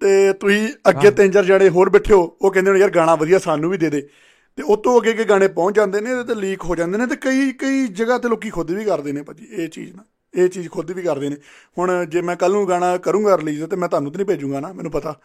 ਤੇ 0.01 0.33
ਤੁਸੀਂ 0.33 0.69
ਅੱਗੇ 0.89 1.11
ਤਿੰਨ 1.11 1.31
ਚਾਰ 1.31 1.45
ਜਣੇ 1.45 1.69
ਹੋਰ 1.69 1.91
ਬੈਠੇ 1.91 2.15
ਹੋ 2.15 2.37
ਉਹ 2.43 2.51
ਕਹਿੰਦੇ 2.51 2.73
ਨੇ 2.73 2.79
ਯਾਰ 2.79 2.91
ਗਾਣਾ 2.91 3.15
ਵਧੀਆ 3.15 3.39
ਸਾਨੂੰ 3.39 3.71
ਵੀ 3.71 3.77
ਦੇ 3.79 3.91
ਦੇ। 3.91 4.09
ਤੇ 4.57 4.63
ਉਹ 4.63 4.77
ਤੋਂ 4.77 5.01
ਅੱਗੇ 5.01 5.11
ਅੱਗੇ 5.11 5.25
ਗਾਣੇ 5.25 5.49
ਪਹੁੰਚ 5.49 5.77
ਜਾਂਦੇ 5.77 6.01
ਨੇ 6.01 6.25
ਤੇ 6.25 6.35
ਲੀਕ 6.35 6.65
ਹੋ 6.65 6.77
ਜਾਂਦੇ 6.77 6.99
ਨੇ 6.99 7.07
ਤੇ 7.07 7.17
ਕਈ 7.17 7.53
ਕਈ 7.53 7.87
ਜਗ੍ਹਾ 7.87 8.19
ਤੇ 8.19 8.29
ਲੋਕੀ 8.29 8.51
ਖੁਦ 8.51 8.71
ਵੀ 8.71 8.85
ਕਰਦੇ 8.85 9.13
ਨੇ 9.13 9.23
ਭਾਜੀ 9.23 9.47
ਇਹ 9.51 9.69
ਚੀਜ਼ 9.69 9.97
ਨਾ। 9.97 10.05
ਇਹ 10.35 10.49
ਚੀਜ਼ 10.49 10.69
ਖੁਦ 10.69 10.91
ਵੀ 10.91 11.03
ਕਰਦੇ 11.03 11.29
ਨੇ। 11.29 11.37
ਹੁਣ 11.79 12.05
ਜੇ 12.05 12.23
ਮੈਂ 12.23 12.37
ਕੱਲ 12.37 12.53
ਨੂੰ 12.53 12.69
ਗਾਣਾ 12.69 12.97
ਕਰੂੰਗਾ 12.97 13.37
ਰਿਲੀਜ਼ 13.39 13.65
ਤੇ 13.65 13.77
ਮੈਂ 13.77 13.89
ਤੁਹਾਨੂੰ 13.89 14.13
ਤੇ 14.13 14.17
ਨਹੀਂ 14.17 14.27
ਭੇਜੂਗਾ 14.27 14.61
ਨਾ 14.61 14.73
ਮੈਨੂੰ 14.73 14.93
ਪਤਾ। 14.93 15.21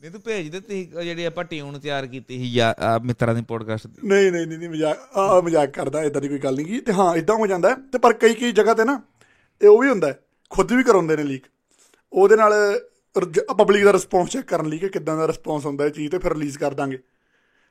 ਨਹੀਂ 0.00 0.10
ਤੂੰ 0.10 0.20
ਭੇਜ 0.20 0.48
ਦੇ 0.48 0.60
ਤੁਸੀਂ 0.60 0.86
ਜਿਹੜੀ 0.86 1.24
ਆਪਾਂ 1.24 1.44
ਟਿਊਨ 1.44 1.78
ਤਿਆਰ 1.80 2.06
ਕੀਤੀ 2.06 2.38
ਸੀ 2.38 2.44
ਯਾ 2.44 2.74
ਮਿੱਤਰਾਂ 3.04 3.34
ਦੀ 3.34 3.42
ਪੋਡਕਾਸਟ 3.42 3.86
ਨਹੀਂ 4.04 4.32
ਨਹੀਂ 4.32 4.46
ਨਹੀਂ 4.46 4.58
ਨਹੀਂ 4.58 4.68
ਮਜ਼ਾਕ 4.68 5.18
ਆ 5.18 5.40
ਮਜ਼ਾਕ 5.40 5.70
ਕਰਦਾ 5.70 6.02
ਇਦਾਂ 6.02 6.22
ਦੀ 6.22 6.28
ਕੋਈ 6.28 6.38
ਗੱਲ 6.38 6.54
ਨਹੀਂ 6.54 6.66
ਗੀ। 6.66 6.80
ਤੇ 6.80 6.92
ਹਾਂ 6.92 7.16
ਇਦਾਂ 7.16 7.36
ਹੋ 7.36 7.46
ਜਾਂਦਾ। 7.46 7.74
ਤੇ 7.92 7.98
ਪਰ 7.98 8.12
ਕਈ 8.12 8.34
ਕਈ 8.34 8.52
ਜਗ੍ਹਾ 8.52 8.74
ਤੇ 8.74 8.84
ਨਾ 8.84 9.02
ਇਹ 9.62 9.68
ਉਹ 9.68 9.78
ਵੀ 9.78 9.88
ਹੁੰਦਾ 9.88 10.14
ਖੁਦ 10.50 10.72
ਵੀ 10.72 10.82
ਕਰਾਉਂਦੇ 10.82 11.16
ਨੇ 11.16 11.22
ਲੀਕ 11.22 11.44
ਉਹਦੇ 12.12 12.36
ਨਾਲ 12.36 12.52
ਪਬਲਿਕ 13.58 13.84
ਦਾ 13.84 13.92
ਰਿਸਪੌਂਸ 13.92 14.28
ਚੈੱਕ 14.28 14.46
ਕਰਨ 14.46 14.68
ਲਈ 14.68 14.78
ਕਿ 14.78 14.88
ਕਿੱਦਾਂ 14.88 15.16
ਦਾ 15.16 15.26
ਰਿਸਪੌਂਸ 15.26 15.66
ਹੁੰਦਾ 15.66 15.86
ਇਹ 15.86 15.90
ਚੀਜ਼ 15.90 16.10
ਤੇ 16.12 16.18
ਫਿਰ 16.18 16.32
ਰਿਲੀਜ਼ 16.32 16.58
ਕਰ 16.58 16.74
ਦਾਂਗੇ। 16.74 16.98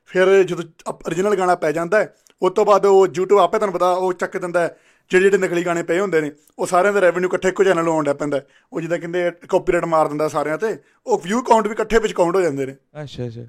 ਫਿਰ 0.06 0.42
ਜਦੋਂ 0.42 0.64
origignal 0.92 1.36
ਗਾਣਾ 1.38 1.54
ਪੈ 1.54 1.72
ਜਾਂਦਾ 1.72 1.98
ਹੈ 1.98 2.14
ਉਸ 2.42 2.52
ਤੋਂ 2.52 2.64
ਬਾਅਦ 2.64 2.86
ਉਹ 2.86 3.06
YouTube 3.06 3.38
ਆਪੇ 3.38 3.58
ਤੁਹਾਨੂੰ 3.58 3.74
ਪਤਾ 3.74 3.92
ਉਹ 3.92 4.12
ਚੱਕ 4.12 4.36
ਦਿੰਦਾ 4.36 4.66
ਜਿਹੜੇ 5.10 5.24
ਜਿਹੜੇ 5.24 5.38
ਨਕਲੀ 5.38 5.64
ਗਾਣੇ 5.66 5.82
ਪਏ 5.82 5.98
ਹੁੰਦੇ 6.00 6.20
ਨੇ 6.20 6.30
ਉਹ 6.58 6.66
ਸਾਰਿਆਂ 6.66 6.92
ਦਾ 6.92 7.00
ਰੈਵਨਿਊ 7.00 7.28
ਇਕੱਠੇ 7.28 7.48
ਇੱਕੋ 7.48 7.64
ਚੈਨਲ 7.64 7.84
ਨੂੰ 7.84 7.94
ਆਉਂਦਾ 7.94 8.12
ਪੈਂਦਾ। 8.14 8.40
ਉਹ 8.72 8.80
ਜਿੱਦਾਂ 8.80 8.98
ਕਹਿੰਦੇ 8.98 9.30
ਕਾਪੀਰਾਈਟ 9.48 9.84
ਮਾਰ 9.84 10.08
ਦਿੰਦਾ 10.08 10.28
ਸਾਰਿਆਂ 10.28 10.58
ਤੇ 10.58 10.76
ਉਹ 11.06 11.20
ਵਿਊ 11.24 11.42
ਕਾਊਂਟ 11.42 11.66
ਵੀ 11.66 11.72
ਇਕੱਠੇ 11.72 11.98
ਵਿੱਚ 11.98 12.12
ਕਾਊਂਟ 12.12 12.36
ਹੋ 12.36 12.40
ਜਾਂਦੇ 12.40 12.66
ਨੇ 12.66 12.76
ਅੱਛਾ 13.02 13.26
ਅੱਛਾ 13.26 13.40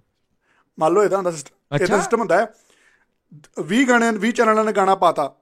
ਮੰਨ 0.80 0.94
ਲਓ 0.94 1.04
ਇਹਦਾ 1.04 1.18
ਹੁੰਦਾ। 1.18 1.32
ਇਹਦਾ 1.76 1.98
ਸਿਸਟਮ 1.98 2.20
ਹੁੰਦਾ 2.20 2.38
ਹੈ 2.38 2.54
20 3.70 3.84
ਗਾਣੇ 3.86 4.10
20 4.26 4.32
ਚੈਨਲਾਂ 4.32 4.64
ਨੇ 4.64 4.72
ਗਾਣਾ 4.72 4.96
ਪਾਤਾ 4.96 5.34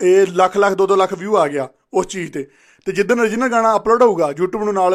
ਇਹ 0.00 0.26
ਲੱਖ 0.26 0.56
ਲੱਖ 0.56 0.74
2-2 0.82 0.96
ਲੱਖ 0.96 1.12
ਵਿਊ 1.12 1.36
ਆ 1.36 1.46
ਗਿਆ 1.48 1.68
ਉਸ 1.94 2.06
ਚੀਜ਼ 2.06 2.32
ਤੇ 2.32 2.46
ਤੇ 2.86 2.92
ਜਿੱਦਣ 2.92 3.20
origignal 3.20 3.50
ਗਾਣਾ 3.50 3.76
ਅਪਲੋਡ 3.76 4.02
ਹੋਊਗਾ 4.02 4.30
YouTube 4.30 4.64
ਨੂੰ 4.64 4.74
ਨਾਲ 4.74 4.94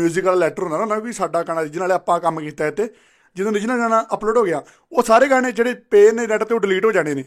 뮤직 0.00 0.24
ਵਾਲਾ 0.24 0.34
ਲੈਟਰ 0.34 0.62
ਹੁੰਦਾ 0.62 0.84
ਨਾ 0.84 0.98
ਵੀ 0.98 1.12
ਸਾਡਾ 1.12 1.42
ਗਾਣਾ 1.42 1.60
origignal 1.60 1.90
ਹੈ 1.90 1.94
ਆਪਾਂ 1.94 2.20
ਕੰਮ 2.20 2.40
ਕੀਤਾ 2.40 2.64
ਹੈ 2.64 2.70
ਤੇ 2.70 2.88
ਜਦੋਂ 3.36 3.52
origignal 3.52 3.78
ਗਾਣਾ 3.78 4.04
ਅਪਲੋਡ 4.14 4.36
ਹੋ 4.36 4.42
ਗਿਆ 4.44 4.62
ਉਹ 4.92 5.02
ਸਾਰੇ 5.02 5.28
ਗਾਣੇ 5.28 5.52
ਜਿਹੜੇ 5.52 5.74
ਪੇ 5.90 6.10
ਨੇ 6.12 6.26
ਨੈਟ 6.26 6.44
ਤੇ 6.44 6.54
ਉਹ 6.54 6.60
ਡਿਲੀਟ 6.60 6.84
ਹੋ 6.84 6.92
ਜਾਣੇ 6.92 7.14
ਨੇ। 7.14 7.24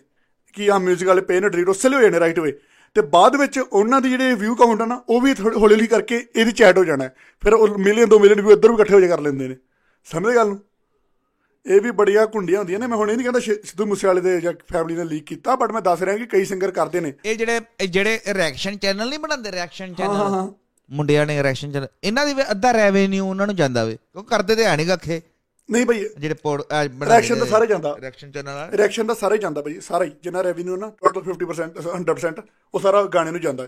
ਕਿ 0.53 0.69
ਆ 0.71 0.75
뮤직 0.77 1.05
ਵਾਲੇ 1.05 1.21
ਪੇ 1.21 1.39
ਨੇ 1.39 1.49
ਡਿਲੀਟ 1.49 1.69
ਉਸੇ 1.69 1.89
ਲਈ 1.89 1.95
ਹੋ 1.95 2.01
ਜਾਣੇ 2.01 2.19
ਰਾਈਟ 2.19 2.39
ਵੇ 2.39 2.51
ਤੇ 2.95 3.01
ਬਾਅਦ 3.01 3.35
ਵਿੱਚ 3.35 3.59
ਉਹਨਾਂ 3.59 4.01
ਦੀ 4.01 4.09
ਜਿਹੜੇ 4.09 4.33
ਵਿਊ 4.33 4.55
ਕਾਊਂਟ 4.55 4.81
ਆ 4.81 4.85
ਨਾ 4.85 5.01
ਉਹ 5.09 5.21
ਵੀ 5.21 5.31
ਹੌਲੀ 5.39 5.75
ਹੌਲੀ 5.75 5.87
ਕਰਕੇ 5.87 6.25
ਇਹਦੀ 6.35 6.51
ਚੈਟ 6.51 6.77
ਹੋ 6.77 6.83
ਜਾਣਾ। 6.83 7.09
ਫਿਰ 7.41 7.53
ਉਹ 7.53 7.67
ਮਿਲੀਅਨ 7.77 8.09
2 8.09 8.19
ਮਿਲੀਅਨ 8.19 8.41
ਵਿਊ 8.41 8.51
ਇੱਧਰ 8.51 8.69
ਵੀ 8.69 8.75
ਇਕੱਠੇ 8.75 8.93
ਹੋ 8.93 8.99
ਜਾ 8.99 9.07
ਕਰ 9.07 9.19
ਲੈਂਦੇ 9.19 9.47
ਨੇ। 9.47 9.55
ਸਮਝਦੇ 10.05 10.35
ਗੱਲ 10.35 10.47
ਨੂੰ? 10.47 10.59
ਇਹ 11.65 11.81
ਵੀ 11.81 11.91
ਬੜੀਆਂ 11.91 12.27
ਕੁੰਡੀਆਂ 12.27 12.59
ਹੁੰਦੀਆਂ 12.59 12.79
ਨੇ। 12.79 12.87
ਮੈਂ 12.87 12.97
ਹੁਣ 12.97 13.11
ਇਹ 13.11 13.17
ਨਹੀਂ 13.17 13.25
ਕਹਿੰਦਾ 13.25 13.39
ਸਿੱਧੂ 13.39 13.85
ਮੂਸੇਵਾਲੇ 13.85 14.21
ਦੇ 14.21 14.39
ਜਾਂ 14.41 14.53
ਫੈਮਿਲੀ 14.71 14.95
ਨੇ 14.95 15.03
ਲੀਕ 15.03 15.25
ਕੀਤਾ 15.25 15.55
ਬਟ 15.55 15.71
ਮੈਂ 15.71 15.81
ਦੱਸ 15.81 16.01
ਰਿਹਾ 16.01 16.17
ਕਿ 16.17 16.25
ਕਈ 16.25 16.45
ਸਿੰਗਰ 16.45 16.71
ਕਰਦੇ 16.71 17.01
ਨੇ। 17.01 17.13
ਇਹ 17.25 17.35
ਜਿਹੜੇ 17.35 17.59
ਜਿਹੜੇ 17.89 18.19
ਰਿਐਕਸ਼ਨ 18.27 18.77
ਚੈਨਲ 18.77 19.09
ਨਹੀਂ 19.09 19.19
ਬਣਾਉਂਦੇ 19.19 19.51
ਰਿਐਕਸ਼ਨ 19.51 19.93
ਚੈਨਲ 19.93 20.51
ਮੁੰਡਿਆਂ 20.89 21.25
ਨੇ 21.25 21.43
ਰਿਐਕਸ਼ਨ 21.43 21.71
ਚੈਨਲ 21.71 21.87
ਇਹਨਾਂ 22.03 22.25
ਦੀ 22.25 22.35
ਅੱਧਾ 22.51 22.71
ਰੈਵਨਿਊ 22.71 23.25
ਉਹਨਾਂ 23.25 23.47
ਨੂੰ 23.47 23.55
ਜਾਂਦਾ 23.55 23.85
ਵੇ। 23.85 23.97
ਉਹ 24.15 24.23
ਕਰਦੇ 24.23 24.55
ਤੇ 24.55 24.65
ਹੈ 24.65 24.75
ਨਹੀਂ 24.77 24.87
ਗੱਖੇ 24.87 25.21
ਨਹੀਂ 25.71 25.85
ਭਾਈ 25.85 26.05
ਜਿਹੜੇ 26.17 26.35
Reaction 27.03 27.39
ਤਾਂ 27.39 27.45
ਸਾਰੇ 27.45 27.67
ਜਾਂਦਾ। 27.67 27.95
ਰਿਐਕਸ਼ਨ 28.01 28.31
ਚੈਨਲ 28.31 28.49
ਆ 28.49 28.69
ਰਿਐਕਸ਼ਨ 28.73 29.07
ਦਾ 29.07 29.13
ਸਾਰਾ 29.13 29.35
ਜਾਂਦਾ 29.35 29.61
ਭਾਈ 29.61 29.79
ਸਾਰਾ 29.79 30.03
ਹੀ। 30.05 30.11
ਜਿੰਨਾ 30.23 30.41
ਰੈਵਨਿਊ 30.43 30.75
ਨਾ 30.77 30.91
ਟੋਟਲ 31.03 31.21
50% 31.21 31.79
100% 31.95 32.41
ਉਹ 32.73 32.79
ਸਾਰਾ 32.79 33.03
ਗਾਣੇ 33.03 33.31
ਨੂੰ 33.31 33.41
ਜਾਂਦਾ। 33.41 33.67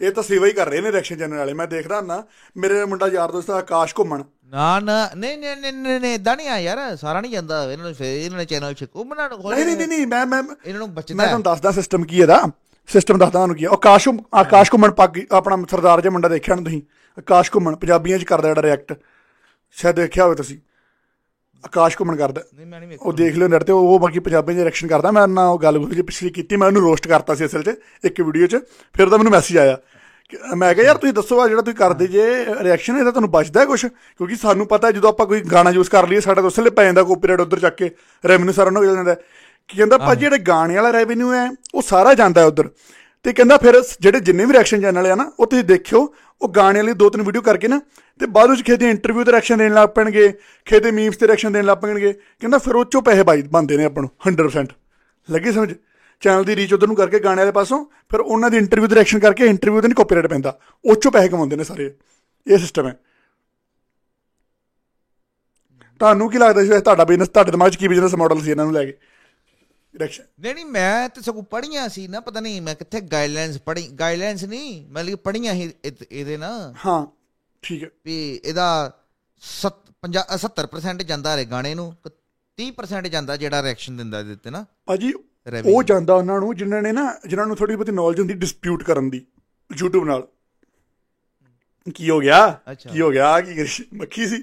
ਇਹ 0.00 0.10
ਤਾਂ 0.10 0.22
ਸੇਵਾ 0.22 0.46
ਹੀ 0.46 0.52
ਕਰ 0.52 0.68
ਰਹੇ 0.68 0.80
ਨੇ 0.80 0.92
ਰਿਐਕਸ਼ਨ 0.92 1.16
ਚੈਨਲ 1.16 1.36
ਵਾਲੇ। 1.38 1.52
ਮੈਂ 1.52 1.66
ਦੇਖਦਾ 1.66 2.00
ਨਾ 2.00 2.22
ਮੇਰੇ 2.56 2.84
ਮੁੰਡਾ 2.84 3.08
ਯਾਰ 3.08 3.32
ਦੋਸਤ 3.32 3.50
ਆ 3.50 3.54
ਆਕਾਸ਼ 3.54 3.94
ਘੁੰਮਣ। 3.98 4.22
ਨਾ 4.44 4.80
ਨਾ 4.80 5.10
ਨਹੀਂ 5.16 5.38
ਨਹੀਂ 5.38 5.72
ਨਹੀਂ 5.72 6.00
ਨਹੀਂ 6.00 6.14
ਇਦਾਂ 6.14 6.36
ਨਹੀਂ 6.36 6.48
ਆ 6.48 6.58
ਯਾਰ 6.58 6.96
ਸਾਰਾ 6.96 7.20
ਨਹੀਂ 7.20 7.32
ਜਾਂਦਾ 7.32 7.72
ਇਹਨਾਂ 7.72 7.84
ਨੂੰ 7.84 7.94
ਫਿਰ 7.94 8.06
ਇਹਨਾਂ 8.06 8.38
ਨੇ 8.38 8.44
ਚੈਨਲ 8.44 8.74
ਚ 8.74 8.84
ਘੁੰਮਣਾ 8.96 9.28
ਨਹੀਂ 9.28 9.64
ਨਹੀਂ 9.64 9.76
ਨਹੀਂ 9.76 9.88
ਨਹੀਂ 9.88 10.06
ਮੈਂ 10.06 10.26
ਮੈਂ 10.26 10.42
ਮੈਂ 10.42 10.54
ਇਹਨਾਂ 10.64 10.78
ਨੂੰ 10.78 10.94
ਬਚਦਾ 10.94 11.24
ਤੁਹਾਨੂੰ 11.24 11.42
ਦੱਸਦਾ 11.42 11.70
ਸਿਸਟਮ 11.70 12.04
ਕੀ 12.04 12.20
ਇਹਦਾ। 12.20 12.42
ਸਿਸਟਮ 12.86 13.18
ਦੱਸਦਾ 13.18 13.38
ਤੁਹਾਨੂੰ 13.38 13.56
ਕੀ 13.56 13.64
ਹੈ 13.64 13.70
ਆਕਾਸ਼ 13.70 14.08
ਆਕਾਸ਼ 14.34 14.72
ਘੁੰਮਣ 14.72 14.90
ਪੱਗ 14.90 15.18
ਆਪਣਾ 15.32 15.56
ਸਰਦਾਰ 15.70 16.00
ਜਿਹਾ 16.00 16.12
ਮੁੰਡਾ 16.12 16.28
ਦੇਖਿਆ 16.28 16.54
ਨਾ 16.54 16.62
ਤੁਸੀਂ? 16.62 16.82
ਆਕਾਸ਼ 17.18 17.50
ਘੁੰਮਣ 17.54 17.76
ਪੰਜਾਬੀਆਂ 17.76 18.18
'ਚ 18.18 18.24
ਕਰਦਾ 18.24 18.48
ਜਿਹੜਾ 18.48 18.62
ਰਿਐਕਟ 18.62 18.92
ਸ਼ਾਇਦ 19.76 19.96
ਦੇਖਿਆ 19.96 20.24
ਹੋਵੇ 20.24 20.34
ਤੁਸੀਂ। 20.34 20.58
ਆਕਾਸ਼ 21.64 21.96
ਘੁੰਮਣ 22.00 22.16
ਕਰਦਾ। 22.16 22.42
ਨਹੀਂ 22.54 22.66
ਮੈਂ 22.66 22.78
ਨਹੀਂ 22.80 22.88
ਵੇਖ 22.90 23.02
ਉਹ 23.02 23.12
ਦੇਖ 23.12 23.36
ਲਿਓ 23.36 23.48
ਨੈਟ 23.48 23.64
ਤੇ 23.64 23.72
ਉਹ 23.72 23.98
ਬਾਕੀ 24.00 24.18
ਪੰਜਾਬੀ 24.18 24.54
ਚ 24.54 24.58
ਰਿਐਕਸ਼ਨ 24.58 24.88
ਕਰਦਾ। 24.88 25.10
ਮੈਂ 25.10 25.26
ਨਾ 25.28 25.46
ਉਹ 25.48 25.58
ਗੱਲ 25.58 25.78
ਜਿਹੜੀ 25.78 26.02
ਪਿਛਲੀ 26.02 26.30
ਕੀਤੀ 26.30 26.56
ਮੈਂ 26.56 26.66
ਉਹਨੂੰ 26.68 26.82
ਰੋਸਟ 26.82 27.08
ਕਰਤਾ 27.08 27.34
ਸੀ 27.34 27.46
ਅਸਲ 27.46 27.62
'ਚ 27.62 27.74
ਇੱਕ 28.04 28.20
ਵੀਡੀਓ 28.20 28.46
'ਚ। 28.46 28.56
ਫਿਰ 28.94 29.08
ਤਾਂ 29.08 29.18
ਮੈਨੂੰ 29.18 29.32
ਮੈਸੇਜ 29.32 29.58
ਆਇਆ 29.58 29.78
ਮੈਂ 30.56 30.74
ਕਿਹਾ 30.74 30.86
ਯਾਰ 30.86 30.96
ਤੁਸੀਂ 30.96 31.12
ਦੱਸੋ 31.14 31.40
ਆ 31.40 31.46
ਜਿਹੜਾ 31.48 31.62
ਤੁਸੀਂ 31.62 31.76
ਕਰਦੇ 31.76 32.06
ਜੇ 32.06 32.22
ਰਿਐਕਸ਼ਨ 32.60 32.96
ਇਹਦਾ 32.98 33.10
ਤੁਹਾਨੂੰ 33.10 33.30
ਬਚਦਾ 33.30 33.64
ਕੁਝ 33.64 33.80
ਕਿਉਂਕਿ 33.86 34.36
ਸਾਨੂੰ 34.36 34.66
ਪਤਾ 34.66 34.86
ਹੈ 34.86 34.92
ਜਦੋਂ 34.92 35.08
ਆਪਾਂ 35.08 35.26
ਕੋਈ 35.26 35.40
ਗਾਣਾ 35.40 35.70
ਯੂਜ਼ 35.70 35.90
ਕਰ 35.90 36.08
ਲਈਏ 36.08 36.20
ਸਾਡਾ 36.20 36.42
ਉਸਲੇ 36.42 36.70
ਪੈ 36.70 36.84
ਜਾਂਦਾ 36.84 37.02
ਕਾਪੀਰਾਈਟ 37.02 37.40
ਉਧਰ 37.40 37.58
ਚੱਕ 37.58 37.76
ਕੇ 37.76 37.90
ਰੈਵਨਿਊ 38.24 38.52
ਸਾਰਾ 38.52 38.66
ਉਹਨਾਂ 38.66 38.82
ਹੋ 38.82 38.94
ਜਾਂਦਾ। 38.94 39.10
ਹੈ। 39.10 39.16
ਕੀ 39.68 39.76
ਕਹਿੰਦਾ 39.76 39.98
ਭਾਜੀ 39.98 40.20
ਜਿਹੜੇ 40.20 40.38
ਗਾਣੇ 40.38 40.76
ਵਾਲਾ 40.76 40.90
ਰੈਵਨਿਊ 40.92 41.32
ਹੈ 41.32 41.48
ਉਹ 41.74 41.82
ਸਾਰਾ 41.82 42.14
ਜਾਂਦਾ 42.14 42.40
ਹੈ 42.40 42.46
ਉਧਰ। 42.46 42.68
ਤੇ 43.26 43.32
ਕਹਿੰਦਾ 43.32 43.56
ਫਿਰ 43.56 43.82
ਜਿਹੜੇ 44.00 44.20
ਜਿੰਨੇ 44.20 44.44
ਵੀ 44.44 44.52
ਰਿਐਕਸ਼ਨ 44.52 44.80
ਚੈਨਲ 44.80 45.06
ਆ 45.06 45.14
ਨਾ, 45.14 45.32
ਉਹ 45.40 45.46
ਤੁਸੀਂ 45.46 45.64
ਦੇਖਿਓ, 45.64 46.14
ਉਹ 46.42 46.48
ਗਾਣੇ 46.48 46.80
ਵਾਲੀ 46.80 46.92
ਦੋ 46.92 47.10
ਤਿੰਨ 47.10 47.24
ਵੀਡੀਓ 47.24 47.42
ਕਰਕੇ 47.42 47.68
ਨਾ, 47.68 47.80
ਤੇ 48.18 48.26
ਬਾਅਦ 48.26 48.50
ਵਿੱਚ 48.50 48.62
ਖੇਦੇ 48.62 48.90
ਇੰਟਰਵਿਊ 48.90 49.24
ਤੇ 49.24 49.32
ਰਿਐਕਸ਼ਨ 49.32 49.58
ਦੇਣ 49.58 49.74
ਲੱਗ 49.74 49.88
ਪੈਣਗੇ 49.88 50.32
ਖੇਦੇ 50.64 50.90
ਮੀਮਸ 50.90 51.16
ਤੇ 51.16 51.26
ਰਿਐਕਸ਼ਨ 51.26 51.52
ਦੇਣ 51.52 51.64
ਲੱਗ 51.64 51.78
ਪੈਣਗੇ। 51.78 52.12
ਕਹਿੰਦਾ 52.12 52.58
ਫਿਰ 52.58 52.74
ਉਹ 52.74 52.84
ਚੋਂ 52.84 53.02
ਪੈਸੇ 53.02 53.22
ਬਾਈ 53.22 53.42
ਬੰਦੇ 53.42 53.76
ਨੇ 53.76 53.84
ਆਪਾਂ 53.84 54.02
ਨੂੰ 54.02 54.10
100% 54.26 54.72
ਲੱਗੀ 55.30 55.52
ਸਮਝ? 55.52 55.74
ਚੈਨਲ 56.20 56.44
ਦੀ 56.44 56.56
ਰੀਚ 56.56 56.74
ਉਧਰ 56.74 56.86
ਨੂੰ 56.86 56.96
ਕਰਕੇ 56.96 57.18
ਗਾਣੇ 57.18 57.42
ਵਾਲੇ 57.42 57.52
ਪਾਸੋਂ, 57.52 57.84
ਫਿਰ 57.84 58.20
ਉਹਨਾਂ 58.20 58.50
ਦੀ 58.50 58.56
ਇੰਟਰਵਿਊ 58.56 58.88
ਤੇ 58.88 58.94
ਰਿਐਕਸ਼ਨ 58.94 59.18
ਕਰਕੇ 59.18 59.46
ਇੰਟਰਵਿਊ 59.46 59.80
ਤੇ 59.80 59.88
ਨਹੀਂ 59.88 59.96
ਕਾਪੀਰਾਈਟ 59.96 60.26
ਪੈਂਦਾ। 60.26 60.58
ਉਹ 60.84 60.96
ਚੋਂ 60.96 61.12
ਪੈਸੇ 61.12 61.28
ਕਮਾਉਂਦੇ 61.28 61.56
ਨੇ 61.56 61.64
ਸਾਰੇ। 61.64 61.94
ਇਹ 62.46 62.58
ਸਿਸਟਮ 62.58 62.86
ਹੈ। 62.86 62.96
ਤੁਹਾਨੂੰ 65.98 66.30
ਕੀ 66.30 66.38
ਲੱਗਦਾ 66.38 66.62
ਸੀ 66.62 66.68
ਵੈਸੇ 66.68 66.80
ਤੁਹਾਡਾ 66.80 67.04
ਬਿਜ਼ਨਸ 67.04 67.28
ਤੁਹਾਡੇ 67.28 67.50
ਦਿਮਾਗ 67.50 67.70
'ਚ 67.70 67.76
ਕੀ 67.76 67.88
ਬਿਜ਼ਨਸ 67.88 68.14
ਮਾਡਲ 68.14 68.40
ਸੀ 68.40 68.50
ਇਹਨਾਂ 68.50 68.64
ਨੂੰ 68.64 68.74
ਲੈ 68.74 68.84
ਕੇ? 68.84 68.98
ਰਿਐਕਸ਼ਨ 69.96 70.24
ਨਹੀਂ 70.40 70.54
ਨਹੀਂ 70.54 70.66
ਮੈਂ 70.66 71.08
ਤੇ 71.08 71.20
ਸਗੋਂ 71.20 71.42
ਪੜੀਆਂ 71.42 71.88
ਸੀ 71.88 72.08
ਨਾ 72.08 72.20
ਪਤਾ 72.20 72.40
ਨਹੀਂ 72.40 72.62
ਮੈਂ 72.62 72.74
ਕਿੱਥੇ 72.74 73.00
ਗਾਈਡਲਾਈਨਸ 73.00 73.58
ਪੜੀ 73.58 73.88
ਗਾਈਡਲਾਈਨਸ 73.88 74.44
ਨਹੀਂ 74.44 74.86
ਮੈਂ 74.90 75.04
ਲਈ 75.04 75.14
ਪੜੀਆਂ 75.14 75.54
ਇਹ- 75.54 76.04
ਇਹਦੇ 76.10 76.36
ਨਾ। 76.36 76.74
ਹਾਂ 76.86 77.06
ਠੀਕ 77.62 77.84
ਹੈ। 77.84 77.88
ਵੀ 78.04 78.40
ਇਹਦਾ 78.44 78.92
70% 79.42 81.02
ਜਾਂਦਾ 81.02 81.36
ਰੇ 81.36 81.44
ਗਾਣੇ 81.44 81.74
ਨੂੰ 81.74 81.94
30% 82.58 83.08
ਜਾਂਦਾ 83.08 83.36
ਜਿਹੜਾ 83.36 83.62
ਰਿਐਕਸ਼ਨ 83.62 83.96
ਦਿੰਦਾ 83.96 84.20
ਇਹਦੇ 84.20 84.36
ਤੇ 84.36 84.50
ਨਾ। 84.50 84.64
ਭਾਜੀ. 84.86 85.12
ਉਹ 85.66 85.82
ਜਾਂਦਾ 85.82 86.14
ਉਹਨਾਂ 86.14 86.40
ਨੂੰ 86.40 86.56
ਜਿਨ੍ਹਾਂ 86.56 86.82
ਨੇ 86.82 86.92
ਨਾ 86.92 87.02
ਜਿਨ੍ਹਾਂ 87.26 87.46
ਨੂੰ 87.46 87.56
ਥੋੜੀ 87.56 87.76
ਬਹੁਤੀ 87.76 87.92
ਨੌਲੇਜ 87.92 88.18
ਹੁੰਦੀ 88.20 88.34
ਡਿਸਪਿਊਟ 88.34 88.82
ਕਰਨ 88.82 89.10
ਦੀ 89.10 89.26
YouTube 89.70 90.04
ਨਾਲ। 90.04 90.26
ਕੀ 91.94 92.10
ਹੋ 92.10 92.20
ਗਿਆ। 92.20 92.60
ਕੀ 92.92 93.00
ਹੋ 93.00 93.10
ਗਿਆ? 93.10 93.40
ਕੀ? 93.40 93.84
ਮੱਖੀ 93.94 94.26
ਸੀ। 94.26 94.42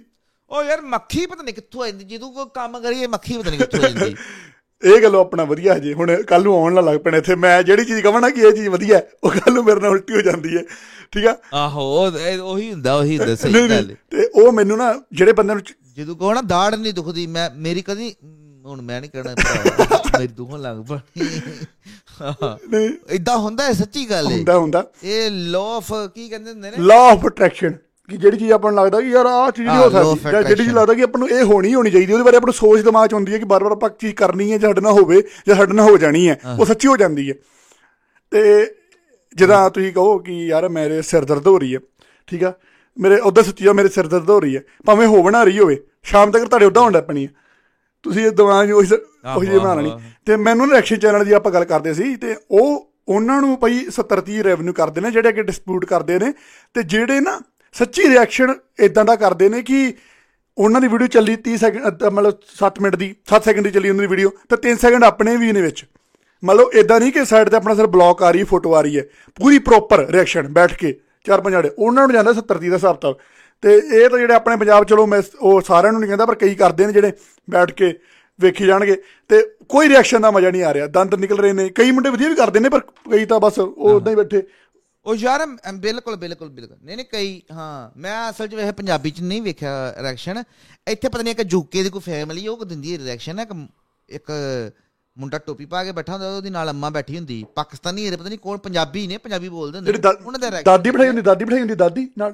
ਉਹ 0.50 0.64
ਯਾਰ 0.64 0.82
ਮੱਖੀ 0.82 1.26
ਪਤਾ 1.26 1.44
ਨਹੀਂ 1.44 1.56
ਕਿੱਥੋਂ 1.56 1.84
ਆਉਂਦੀ 1.84 2.04
ਜਦੋਂ 2.06 2.32
ਕੋਈ 2.34 2.46
ਕੰਮ 2.54 2.80
ਕਰੀਏ 2.80 3.08
ਮੱਖੀ 3.08 3.38
ਪਤਾ 3.38 3.50
ਨਹੀਂ 3.50 3.60
ਕਿੱਥੋਂ 3.60 3.84
ਆਉਂਦੀ 3.84 4.16
ਇਹ 4.84 5.02
ਗੱਲੋਂ 5.02 5.20
ਆਪਣਾ 5.22 5.44
ਵਧੀਆ 5.44 5.76
ਹਜੇ 5.76 5.94
ਹੁਣ 5.94 6.16
ਕੱਲ 6.24 6.44
ਨੂੰ 6.44 6.54
ਆਉਣ 6.56 6.84
ਲੱਗ 6.86 6.98
ਪੈਣੇ 7.00 7.18
ਇੱਥੇ। 7.18 7.36
ਮੈਂ 7.36 7.62
ਜਿਹੜੀ 7.64 7.86
ਚੀਜ਼ 7.86 8.02
ਕਹਾਂ 8.02 8.22
ਨਾ 8.22 8.30
ਕਿ 8.30 8.42
ਇਹ 8.42 8.52
ਚੀਜ਼ 8.52 8.68
ਵਧੀਆ 8.70 9.02
ਉਹ 9.24 9.32
ਕੱਲ 9.32 9.54
ਨੂੰ 9.54 9.64
ਮੇਰੇ 9.66 9.80
ਨਾਲ 9.80 9.92
ਉਲਟੀ 9.92 10.14
ਹੋ 10.14 10.22
ਜਾਂਦੀ 10.22 10.56
ਹੈ। 10.58 10.64
ਠੀਕ 11.12 11.26
ਆ? 11.28 11.36
ਆਹੋ 11.54 11.82
ਉਹ- 11.96 12.12
ਹੁੰਦਾ 12.12 12.94
ਉਹੀ 12.94 13.18
ਹੁੰਦਾ 13.18 13.36
ਸਹੀ 13.36 13.70
ਗੱਲ 13.70 13.96
ਤੇ 14.12 14.26
ਉਹ 14.36 14.52
ਮੈਨੂੰ 14.52 14.78
ਨਾ 14.78 14.94
ਜਿਹੜੇ 15.14 15.34
ਬੰਦੇ 15.34 15.54
ਨੂੰ 15.54 15.64
ਜਦੋਂ 15.98 16.16
ਕਹੋ 16.16 16.34
ਨਾ 16.34 16.42
ਦਾੜ 16.42 16.74
ਨਹੀਂ 16.76 16.94
ਦੁਖਦੀ 16.94 17.26
ਮੈਂ 17.28 17.50
ਮੇਰੀ 17.58 17.82
ਕਦੀ 17.82 18.14
ਹੁਣ 18.66 18.82
ਮੈਂ 18.82 19.00
ਨਹੀਂ 19.02 19.10
ਕਹਿਣਾ 19.12 19.36
ਮੇਰੀ 20.20 20.28
ਦੁਖਣ 20.28 20.62
ਲੱਗ 20.62 20.78
ਪਈ। 20.84 21.26
ਨਹੀਂ। 22.70 22.90
ਇਦਾਂ 23.10 23.38
ਹੁੰਦਾ 23.38 23.64
ਹੈ 23.64 23.74
ਸੱਚੀ 23.74 24.10
ਗੱਲ 24.10 24.28
ਹੈ 24.28 24.36
ਹੁੰਦਾ 24.36 24.58
ਹੁੰਦਾ। 24.58 24.84
ਇਹ 25.04 25.30
ਲਾਅ 25.32 25.76
ਆਫ 25.76 25.92
ਕੀ 26.16 26.28
ਕਹਿੰਦੇ 26.30 26.52
ਹੁੰਦੇ 26.52 26.72
ਨੇ? 26.72 26.78
ਲਾ 26.80 26.96
ਆਫ 27.10 27.26
ਅਟਰੈਕਸ਼ਨ 27.28 27.74
ਕਿ 28.10 28.18
ਜਿਹੜੀ 28.18 28.38
ਚੀਜ਼ 28.38 28.52
ਆਪਾਂ 28.52 28.72
ਨੂੰ 28.72 28.84
ਲੱਗਦਾ 28.84 29.02
ਕਿ 29.02 29.08
ਯਾਰ 29.08 29.26
ਆਹ 29.26 29.52
ਚੀਜ਼ 29.52 29.68
ਨਹੀਂ 29.68 29.78
ਹੋ 29.78 29.90
ਸਕਦੀ। 29.90 30.32
ਜਾਂ 30.32 30.44
ਜਿਹੜੀ 30.44 30.64
ਚੀਜ਼। 30.64 30.76
ਲੱਗਦਾ 30.76 30.94
ਕਿ 30.94 31.04
ਆਪਾਂ 31.04 31.20
ਨੂੰ 31.20 31.30
ਇਹ 31.30 31.44
ਹੋਣੀ 31.44 31.68
ਹੀ 31.68 31.76
ਹੋਣੀ 31.76 31.92
ਚਾਹੀਦੀ 31.92 32.14
ਉਹਦੇ 32.14 32.24
ਬਾਰੇ 32.24 32.38
ਆਪਾਂ 32.38 32.48
ਨੂੰ 32.48 32.54
ਸੋਚ 32.54 32.82
ਦਿਮਾਗ 32.82 33.10
'ਚ 33.10 33.14
ਹੁੰਦੀ 33.14 33.34
ਹੈ 33.34 33.38
ਕਿ 33.38 33.46
ਬਾਰ-ਬਾਰ 33.46 33.72
ਆਪਾਂ 33.72 33.90
ਚੀਜ਼ 33.90 34.14
ਕਰਨੀ 34.14 34.52
ਹੈ 34.52 34.58
ਜਾਂ 34.58 34.70
ਸਾਡੇ 34.70 34.82
ਨਾਲ 34.82 34.92
ਹੋਵੇ 34.92 35.22
ਜਾਂ 35.48 35.56
ਸਾਡੇ 35.56 35.74
ਨਾਲ 35.74 35.90
ਹੋ 35.90 35.98
ਜਾਣੀ 35.98 36.28
ਹੈ 36.30 36.40
ਉਹ 36.60 36.66
ਸੱਚੀ 36.66 36.88
ਹੋ 36.88 36.98
ਜਾਂਦੀ 36.98 37.30
ਹੈ। 37.30 37.36
ਤੇ 38.32 38.66
ਜਦੋਂ 39.36 39.70
ਤੁਸੀਂ 39.70 39.94
ਕਹੋ 39.94 40.18
ਕਿ 40.20 40.34
ਯਾਰ 40.48 40.70
ਮੇਰੇ 40.70 41.02
ਸਿਰ 41.02 41.26
ਦਰਦ 41.26 41.48
ਹੋ 41.48 41.58
ਰਹੀ 41.60 41.76
ਹੈ 41.76 41.80
ਠੀਕ 42.28 42.44
ਆ? 42.44 42.54
ਮੇਰੇ 42.98 43.20
ਉਧਰ 43.20 43.44
ਸੱਚੀ 43.44 43.68
ਆ 43.68 43.74
ਮੇਰੇ 43.74 43.90
ਸਿਰ 43.90 44.08
ਦਰਦ 44.08 44.30
ਹੋ 44.30 44.40
ਰਹੀ 44.40 44.56
ਹੈ। 44.56 44.62
ਭਾਵੇਂ 44.86 45.08
ਹੋ 45.08 45.24
ਬਣਾ 45.24 45.44
ਰਹੀ 45.44 45.60
ਹੋਵੇ 45.60 45.78
ਸ਼ਾਮ 46.04 46.32
ਤੱਕ 46.32 46.44
ਤੁਹਾਡੇ 46.44 46.66
ਉਦਾਂ 46.66 46.84
ਹੁੰਦਾ 46.84 47.02
ਪੈਣੀ 47.02 47.28
ਤੁਸੀਂ 48.04 48.26
ਇਹ 48.26 48.32
ਦਿਮਾਗ 48.32 48.72
ਉਹੀ 48.72 48.88
ਉਹੀ 49.36 49.48
ਜਿਹੀ 49.48 49.60
ਬਣਾ 49.60 49.74
ਲੈਣੀ। 49.74 49.92
ਤੇ 50.26 50.36
ਮੈਨੂੰ 50.36 50.68
ਨਾ 50.68 50.74
ਰਿਐਕਸ਼ਨ 50.74 50.96
ਚੈਨਲ 50.96 51.26
ਦੀ 51.26 51.34
ਆਪਾਂ 51.34 51.52
ਗੱਲ 51.52 51.66
ਕਰਦੇ 51.66 51.94
ਸੀ 51.94 52.16
ਤੇ 52.16 52.36
ਉਹ 52.52 52.92
ਉਹਨਾਂ 53.08 53.42
ਨੂੰ 53.42 53.58
ਭਾਈ 53.60 53.86
70 53.90 54.22
30 54.30 54.42
ਰੈਵਨਿਊ 54.44 54.74
ਕਰਦੇ 54.74 55.02
ਨੇ 55.02 55.12
ਜਿਹੜੇ 55.12 55.32
ਕਿ 55.32 55.44
ਡਿਸਪਿਊਟ 55.44 55.86
ਕਰਦੇ 55.86 56.20
ਨੇ 56.20 56.34
ਤੇ 56.74 56.84
ਜਿਹੜੇ 56.84 57.20
ਨਾ 57.20 57.40
ਸੱਚੀ 57.74 58.10
ਰਿਐਕਸ਼ਨ 58.10 58.56
ਇਦਾਂ 58.80 59.06
ਦਾ 59.06 59.16
ਕਰਦੇ 59.16 59.50
ਨੇ 59.50 59.62
ਕਿ 59.62 59.94
ਉਹਨਾਂ 60.58 60.82
ਦੀ 60.82 60.88
ਵੀਡੀਓ 60.88 61.08
ਚੱਲੀ 61.08 61.38
30 61.38 61.58
ਸੈਕਿੰਡ 61.58 62.04
ਮਤਲਬ 62.04 62.34
7 62.48 62.82
ਮਿੰਟ 62.82 62.96
ਦੀ 62.96 63.16
7 63.26 63.44
ਸੈਕਿੰਡ 63.44 63.66
ਦੀ 63.66 63.72
ਚੱਲੀ 63.72 63.90
ਉਹਨਾਂ 63.90 64.02
ਦੀ 64.02 64.08
ਵੀਡੀਓ 64.08 64.30
ਤੇ 64.30 64.58
3 64.58 64.78
ਸੈਕਿੰਡ 64.78 65.04
ਆਪਣੇ 65.04 65.38
ਵੀ 65.38 65.52
ਨੇ 65.52 65.62
ਵਿੱਚ। 65.62 65.86
ਮਤਲਬ 66.44 66.70
ਇਦਾਂ 66.74 67.00
ਨਹੀਂ 67.00 67.12
ਕਿ 67.12 67.26
ਸਾਈਡ 67.26 67.50
ਤੇ 67.50 67.56
ਆਪਣਾ 67.56 67.76
ਸਿਰ 67.76 67.88
ਬਲੌਕ 67.88 68.24
ਆ 68.24 68.32
ਰਹੀ 68.32 68.40
ਹੈ, 68.40 68.46
ਫੋਟੋ 68.46 68.76
ਆ 68.76 68.82
ਰਹੀ 68.82 68.98
ਹੈ। 68.98 69.04
ਪੂਰੀ 69.36 69.60
ਪ੍ਰੋਪਰ 69.60 70.06
ਰਿਐਕਸ਼ਨ 70.10 70.48
ਬੈਠ 70.48 70.78
ਕੇ, 70.78 71.00
ਚਾਰ 71.24 71.42
ਪੰਜ 71.42 71.54
ਜਣੇ 71.56 71.70
ਉਹਨਾਂ 71.80 72.08
ਨੂੰ 72.08 72.14
ਜਾਂਦਾ 72.14 72.34
70 72.34 72.58
30 72.58 72.70
ਦਾ 72.70 72.76
ਹਿਸਾਬ 72.76 72.96
ਤਾਂ। 72.96 73.14
ਤੇ 73.62 73.82
ਇਹ 73.94 74.10
ਤਾਂ 74.10 74.20
ਜਿਹੜੇ 74.20 74.34
ਆਪਣੇ 74.34 74.56
ਪੰਜਾਬ, 74.56 74.84
ਚਲੋ 74.84 75.06
ਮੈਂ 75.08 75.22
ਉਹ 75.40 75.62
ਸਾਰਿਆਂ 75.62 75.92
ਨੂੰ 75.92 76.02
ਨਹੀਂ 76.02 76.10
ਕਹਿੰਦਾ, 76.10 76.26
ਪਰ 76.26 76.36
ਕਈ 76.36 76.56
ਕਰਦੇ 76.56 76.86
ਨੇ 76.86 76.94
ਜਿਹੜੇ 76.94 77.12
ਬੈਠ 77.50 77.72
ਕੇ 77.72 77.94
ਵੇਖੀ 78.42 78.66
ਜਾਣਗੇ। 78.66 78.98
ਤੇ 79.30 79.56
ਕੋਈ 79.70 79.90
ਰਿਐਕਸ਼ਨ 79.90 80.22
ਦਾ 80.22 80.32
ਮਜ਼ਾ 80.32 80.52
ਨਹੀਂ 80.52 80.64
ਆ 80.64 80.74
ਰਿਹਾ। 80.74 80.88
ਦੰਦ 80.88 81.16
ਨਿਕਲ 81.16 81.38
ਰਹੇ 81.38 81.54
ਨੇ। 81.54 81.70
ਕਈ 81.70 81.92
ਮੁੰਡੇ 81.92 82.10
ਵਧੀਆ 82.10 82.30
ਵੀ 82.30 82.36
ਕਰਦੇ 82.36 82.60
ਨੇ, 82.60 82.70
ਪਰ 82.70 82.80
ਕਈ 82.80 83.26
ਤਾਂ 83.26 83.40
ਬਸ 83.40 83.60
ਉਹ 83.60 83.96
ਉਦਾਂ 83.96 84.12
ਹੀ 84.12 84.18
ਬੈਠੇ। 84.18 84.44
ਉਹ 85.06 85.16
ਯਾਰ 85.16 85.46
ਬਿਲਕੁਲ 85.76 86.16
ਬਿਲਕੁਲ 86.16 86.50
ਬਿਲਕੁਲ। 86.50 86.78
ਨਹੀਂ 86.84 86.96
ਨਹੀਂ 86.98 87.06
ਕਈ 87.06 87.42
ਹਾਂ 87.52 87.90
ਮੈਂ 87.98 88.14
ਅਸਲ 88.30 88.48
'ਚ 88.48 88.56
ਵੈਸੇ 88.56 88.72
ਪੰਜਾਬੀ 88.72 89.12
'ਚ 89.12 89.22
ਨਹੀਂ 89.22 89.42
ਵੇਖਿਆ 89.42 89.72
ਰਿਐਕਸ਼ਨ 89.98 90.44
ਇੱਥੇ 90.88 91.10
ਪਤਾ 91.10 91.24
ਨਹੀਂ 91.24 91.34
ਇੱਕ 91.34 91.42
ਜੂਕੇ 91.46 91.84
ਦੀ 91.84 91.90
ਕੋਈ 91.90 92.02
ਫੈਮਿਲੀ 92.02 92.48
ਉਹ 92.48 92.64
ਦਿੰਦੀ 92.66 92.94
ਹੈ 92.94 92.98
ਰਿਐਕਸ਼ਨ 93.00 93.40
ਇੱਕ 93.40 93.52
ਇੱਕ 94.10 94.32
ਮੁੰਡਾ 95.18 95.38
ਟੋਪੀ 95.38 95.66
ਪਾ 95.66 95.84
ਕੇ 95.84 95.92
ਬੈਠਾ 95.92 96.14
ਹੁੰਦਾ 96.14 96.30
ਉਹਦੀ 96.30 96.50
ਨਾਲ 96.50 96.70
ਅੰਮਾ 96.70 96.90
ਬੈਠੀ 96.90 97.18
ਹੁੰਦੀ 97.18 97.44
ਪਾਕਿਸਤਾਨੀ 97.56 98.06
ਇਹਦੇ 98.06 98.18
ਪਤਾ 98.18 98.30
ਨਹੀਂ 98.30 98.40
ਕੌਣ 98.40 98.58
ਪੰਜਾਬੀ 98.58 99.06
ਨੇ 99.08 99.18
ਪੰਜਾਬੀ 99.18 99.50
ਬੋਲਦੇ 99.50 99.78
ਹੁੰਦੇ 99.78 99.92
ਉਹਨਾਂ 100.26 100.40
ਦਾ 100.42 100.62
ਦਾਦੀ 100.62 100.92
ਬਿਠਾਈ 100.92 101.08
ਹੁੰਦੀ 101.08 101.22
ਦਾਦੀ 101.22 101.46
ਬਿਠਾਈ 101.46 101.60
ਹੁੰਦੀ 101.60 101.76
ਦਾਦੀ 101.76 102.10
ਨਾਲ। 102.18 102.34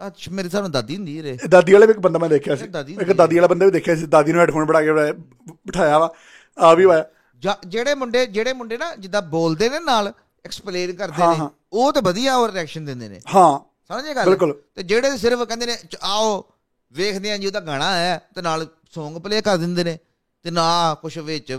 ਅੱਛਾ 0.00 0.30
ਮੇਰੇ 0.30 0.48
ਨਾਲ 0.54 0.70
ਦਾਦੀ 0.70 0.96
ਹੁੰਦੀ 0.96 1.18
ਇਹ 1.18 1.48
ਦਾਦੀ 1.48 1.72
ਵਾਲੇ 1.72 1.86
ਵੀ 1.86 1.90
ਇੱਕ 1.90 2.00
ਬੰਦਾ 2.00 2.18
ਮੈਂ 2.18 2.28
ਦੇਖਿਆ 2.28 2.54
ਸੀ। 2.56 2.64
ਇੱਕ 2.64 3.12
ਦਾਦੀ 3.12 3.36
ਵਾਲਾ 3.36 3.46
ਬੰਦਾ 3.46 3.66
ਵੀ 3.66 3.70
ਦੇਖਿਆ 3.72 3.94
ਸੀ 3.96 4.06
ਦਾਦੀ 4.06 4.32
ਨੂੰ 4.32 4.40
ਹੈੱਡਫੋਨ 4.40 4.64
ਬਣਾ 4.64 4.80
ਕੇ 4.82 4.92
ਬਿਠਾਇਆ- 5.66 5.98
ਵਾ 6.00 6.12
ਆ 6.58 6.74
ਵੀ 6.74 6.84
ਹੋਇਆ। 6.84 7.04
ਜਾਂ 7.42 7.54
ਜਿਹੜੇ 7.66 7.94
ਮੁੰਡੇ 7.94 8.26
ਜਿਹੜੇ 8.26 8.52
ਮੁੰਡੇ 8.52 8.76
ਨਾ 8.76 8.94
ਜਿੱਦਾਂ 8.96 9.22
ਬੋਲਦੇ 9.22 9.68
ਨੇ 9.68 9.78
ਨਾਲ 9.80 10.12
ਐਕਸਪਲੇਨ 10.44 10.92
ਕਰਦੇ 10.94 11.26
ਨੇ। 11.28 11.48
ਉਹ 11.72 11.92
ਤਾਂ 11.92 12.02
ਵਧੀਆ 12.02 12.36
ਹੋਰ 12.36 12.52
ਰਿਐਕਸ਼ਨ 12.52 12.84
ਦਿੰਦੇ 12.84 13.08
ਨੇ 13.08 13.20
ਹਾਂ 13.34 13.58
ਸਮਝੇ 13.90 14.14
ਗੱਲ 14.14 14.24
ਬਿਲਕੁਲ। 14.24 14.54
ਤੇ 14.74 14.82
ਜਿਹੜੇ 14.82 15.16
ਸਿਰਫ 15.16 15.42
ਕਹਿੰਦੇ 15.42 15.66
ਨੇ 15.66 15.76
ਆਓ 16.02 16.42
ਵੇਖਦੇ 16.92 17.30
ਆਂ 17.32 17.38
ਜੀ 17.38 17.46
ਉਹਦਾ 17.46 17.60
ਗਾਣਾ 17.60 17.88
ਆਇਆ 17.90 18.18
ਤੇ 18.34 18.42
ਨਾਲ 18.42 18.66
Song 18.98 19.18
ਪਲੇ 19.20 19.40
ਕਰ 19.42 19.56
ਦਿੰਦੇ 19.56 19.84
ਨੇ 19.84 19.98
ਤੇ 20.44 20.50
ਨਾ 20.50 20.94
ਕੁਝ 21.02 21.18
ਵਿੱਚ 21.18 21.52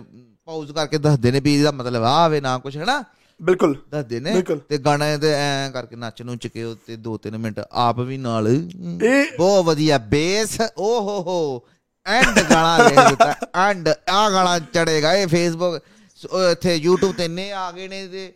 ਪਾਉਜ਼ 0.46 0.72
ਕਰਕੇ 0.72 0.98
ਦੱਸਦੇ 0.98 1.32
ਨੇ 1.32 1.40
ਵੀ 1.40 1.56
ਇਹਦਾ 1.56 1.72
ਮਤਲਬ 1.72 2.04
ਆ 2.04 2.14
ਆਵੇ 2.24 2.42
ਨਾ 2.42 2.58
ਕੁਝ 2.58 2.76
ਹੈਨਾ 2.78 3.04
ਬਿਲਕੁਲ 3.40 3.76
ਦੱਸਦੇ 3.92 4.20
ਨੇ। 4.20 4.42
ਤੇ 4.70 4.78
ਗਾਣੇ 4.78 5.18
ਤੇ 5.18 5.32
ਐ 5.34 5.70
ਕਰਕੇ 5.72 5.96
ਨੱਚ 5.96 6.22
ਨੂੰ 6.22 6.38
ਚਕੇ 6.38 6.64
ਉੱਤੇ 6.64 6.98
2-3 7.08 7.38
ਮਿੰਟ 7.38 7.60
ਆਪ 7.72 8.00
ਵੀ 8.00 8.18
ਨਾਲ 8.18 8.48
ਬਹੁਤ 9.38 9.66
ਵਧੀਆ 9.66 9.98
ਬੇਸ 10.14 10.60
ਓ 10.78 11.00
ਹੋ 11.02 11.22
ਹੋ 11.22 11.38
ਐਂਡ 12.06 12.40
ਗਾਣਾ 12.50 12.78
ਵੇਖ 12.84 13.10
ਦਿੱਤਾ 13.10 13.34
ਐਂਡ 13.62 13.90
ਆ 13.90 14.30
ਗਾਣਾ 14.30 14.58
ਚੜੇਗਾ 14.60 15.14
ਇਹ 15.14 15.28
ਫੇਸਬੁੱਕ 15.28 15.84
ਇੱਥੇ 16.52 16.80
YouTube 16.88 17.14
ਤੇ 17.14 17.26
ਇੰਨੇ 17.26 17.52
ਆ 17.52 17.72
ਗਏ 17.72 17.88
ਨੇ 17.88 18.08
ਤੇ 18.08 18.32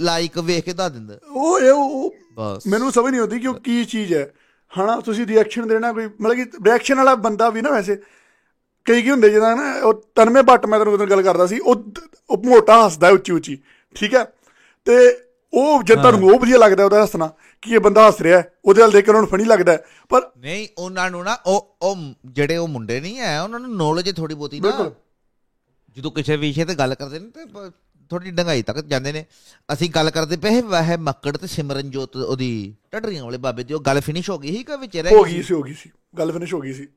ਲਾਈਕ 0.00 0.38
ਵੇਖ 0.38 0.64
ਕੇ 0.64 0.72
ਦੱਸ 0.72 0.92
ਦਿੰਦਾ। 0.92 1.18
ਉਹ 1.30 1.60
ਇਹ 1.60 1.70
ਉਹ 1.70 2.14
ਬਸ। 2.34 2.66
ਮੈਨੂੰ 2.66 2.92
ਸਮਝ 2.92 3.10
ਨਹੀਂ 3.10 3.20
ਆਉਂਦੀ 3.20 3.40
ਕਿ 3.40 3.46
ਉਹ 3.46 3.54
ਕੀ 3.54 3.84
ਚੀਜ਼ 3.84 4.12
ਹੈ। 4.12 4.32
ਹਨਾ 4.80 5.00
ਤੁਸੀਂ 5.00 5.26
ਰਿਐਕਸ਼ਨ 5.26 5.68
ਦੇਣਾ 5.68 5.92
ਕੋਈ 5.92 6.06
ਮਤਲਬ 6.06 6.34
ਕਿ 6.34 6.44
ਰਿਐਕਸ਼ਨ 6.44 6.94
ਵਾਲਾ 6.94 7.14
ਬੰਦਾ 7.14 7.50
ਵੀ 7.50 7.62
ਨਾ 7.62 7.70
ਵੈਸੇ 7.70 8.02
ਕਈ 8.84 9.02
ਕੀ 9.02 9.10
ਹੁੰਦੇ 9.10 9.30
ਜਿਹਦਾ 9.30 9.54
ਨਾ 9.54 9.74
ਉਹ 9.74 10.12
ਤਨਮੇ 10.14 10.42
ਭੱਟ 10.42 10.66
ਮੈਂ 10.66 10.80
ਤੁਹਾਨੂੰ 10.80 11.10
ਗੱਲ 11.10 11.22
ਕਰਦਾ 11.22 11.46
ਸੀ 11.46 11.58
ਉਹ 11.58 11.84
ਉਹ 12.30 12.38
ਮੋਟਾ 12.38 12.86
ਹੱਸਦਾ 12.86 13.08
ਉੱਚੀ 13.08 13.32
ਉੱਚੀ 13.32 13.58
ਠੀਕ 13.94 14.14
ਹੈ? 14.14 14.24
ਤੇ 14.84 15.18
ਉਹ 15.54 15.82
ਜਦ 15.82 15.94
ਤੁਹਾਨੂੰ 15.94 16.30
ਉਹ 16.30 16.38
ਵਧੀਆ 16.38 16.58
ਲੱਗਦਾ 16.58 16.84
ਉਹਦਾ 16.84 17.02
ਹੱਸਣਾ 17.02 17.30
ਕਿ 17.62 17.70
ਇਹ 17.70 17.80
ਬੰਦਾ 17.80 18.08
ਹੱਸ 18.08 18.20
ਰਿਹਾ 18.20 18.38
ਹੈ, 18.38 18.52
ਉਹਦੇ 18.64 18.82
ਵੱਲ 18.82 18.90
ਦੇਖ 18.90 19.04
ਕੇ 19.04 19.10
ਉਹਨਾਂ 19.10 19.22
ਨੂੰ 19.22 19.30
ਫਨੀ 19.30 19.44
ਲੱਗਦਾ। 19.44 19.78
ਪਰ 20.08 20.30
ਨਹੀਂ 20.38 20.68
ਉਹਨਾਂ 20.78 21.10
ਨੂੰ 21.10 21.24
ਨਾ 21.24 21.38
ਉਹ 21.46 21.76
ਉਹ 21.82 21.96
ਜਿਹੜੇ 22.26 22.56
ਉਹ 22.56 22.68
ਮੁੰਡੇ 22.68 23.00
ਨਹੀਂ 23.00 23.18
ਹੈ 23.18 23.42
ਉਹਨਾਂ 23.42 23.60
ਨੂੰ 23.60 23.76
ਨੌਲੇਜ 23.76 24.16
ਥੋੜੀ 24.16 24.34
ਬਹੁਤੀ 24.34 24.60
ਨਾ। 24.60 24.90
ਜਦੋਂ 25.96 26.10
ਕਿਸੇ 26.10 26.36
ਵਿਸ਼ੇ 26.36 26.64
ਤੇ 26.64 26.74
ਗੱਲ 26.74 26.94
ਕਰਦੇ 26.94 27.18
ਨੇ 27.18 27.30
ਤੇ 27.30 27.44
ਥੋੜੀ 28.10 28.30
ਡੰਗਾਈ 28.30 28.62
ਤੱਕ 28.62 28.80
ਜਾਂਦੇ 28.80 29.12
ਨੇ। 29.12 29.26
ਅਸੀਂ 29.72 29.90
ਗੱਲ 29.90 30.10
ਕਰਦੇ 30.10 30.36
ਪਏ 30.36 30.60
ਵਾਹ 30.60 30.98
ਮੱਕੜ 30.98 31.36
ਤੇ 31.36 31.46
ਸਿਮਰਨਜੋਤ 31.46 32.16
ਉਹਦੀ 32.16 32.74
ਟੱਡਰੀਆਂ 32.90 33.24
ਵਾਲੇ 33.24 33.38
ਬਾਬੇ 33.38 33.64
ਦੀ 33.64 33.74
ਉਹ 33.74 33.80
ਗੱਲ 33.80 34.00
ਫਿਨਿਸ਼ 34.00 34.30
ਹੋ 34.30 34.38
ਗਈ 34.38 34.56
ਸੀ 34.56 34.64
ਕਿ 34.64 34.76
ਵਿੱਚ 34.76 34.96
ਰਹਿ 34.96 35.14
ਹੋ 35.14 35.22
ਗਈ 35.22 35.42
ਸੀ 35.42 35.54
ਹੋ 35.54 35.62
ਗਈ 35.62 35.74
ਸੀ। 35.74 35.90
ਗੱਲ 36.18 36.32
ਫਿਨਿਸ਼ 36.32 36.54
ਹੋ 36.54 36.60
ਗਈ 36.60 36.72
ਸੀ। 36.72 36.88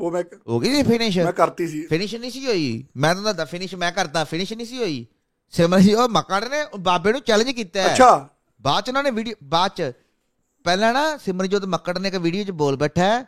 ਉਹ 0.00 0.10
ਮੈਂ 0.10 0.24
ਹੋ 0.48 0.60
ਗਈ 0.60 0.74
ਸੀ 0.74 0.82
ਫਿਨਿਸ਼ 0.82 1.18
ਮੈਂ 1.18 1.32
ਕਰਤੀ 1.32 1.68
ਸੀ। 1.68 1.86
ਫਿਨਿਸ਼ 1.86 2.14
ਨਹੀਂ 2.14 2.30
ਸੀ 2.30 2.46
ਹੋਈ? 2.46 2.84
ਮੈਂ 2.96 3.14
ਤਾਂ 3.14 3.22
ਦੱਸਦਾ 3.22 3.44
ਫਿਨਿਸ਼ 3.44 3.74
ਮੈਂ 3.74 3.92
ਕਰਦਾ 3.92 4.24
ਫਿਨਿਸ਼ 4.24 4.52
ਨਹੀਂ 4.52 4.66
ਸੀ 4.66 4.78
ਹੋਈ? 4.78 5.06
ਸਿਮਰਨ 5.50 5.82
ਜੀ 5.82 5.94
ਉਹ 5.94 6.08
ਮੱਕੜ 6.08 6.44
ਨੇ 6.44 6.64
ਬਾਬੇ 6.78 7.12
ਨੂੰ 7.12 7.20
ਚੈਲੰਜ 7.20 7.50
ਕੀਤਾ 7.50 7.82
ਹੈ। 7.82 7.92
ਅੱਛਾ। 7.92 8.28
ਬਾਅਦ 8.60 8.84
ਚ 8.84 8.88
ਉਹਨਾਂ 8.88 9.02
ਨੇ 9.02 9.10
ਵੀਡੀਓ 9.10 9.34
ਬਾਅਦ 9.44 9.70
ਚ 9.70 9.92
ਪਹਿਲਾਂ 10.64 10.92
ਨਾ 10.92 11.16
ਸਿਮਰਨਜੋਤ 11.16 11.64
ਮੱਕੜ 11.64 11.98
ਨੇ 11.98 12.08
ਇੱਕ 12.08 12.16
ਵੀਡੀਓ 12.16 12.44
'ਚ 12.44 12.50
ਬੋਲ 12.50 12.76
ਬੈਠਾ 12.76 13.02
ਹੈ, 13.02 13.24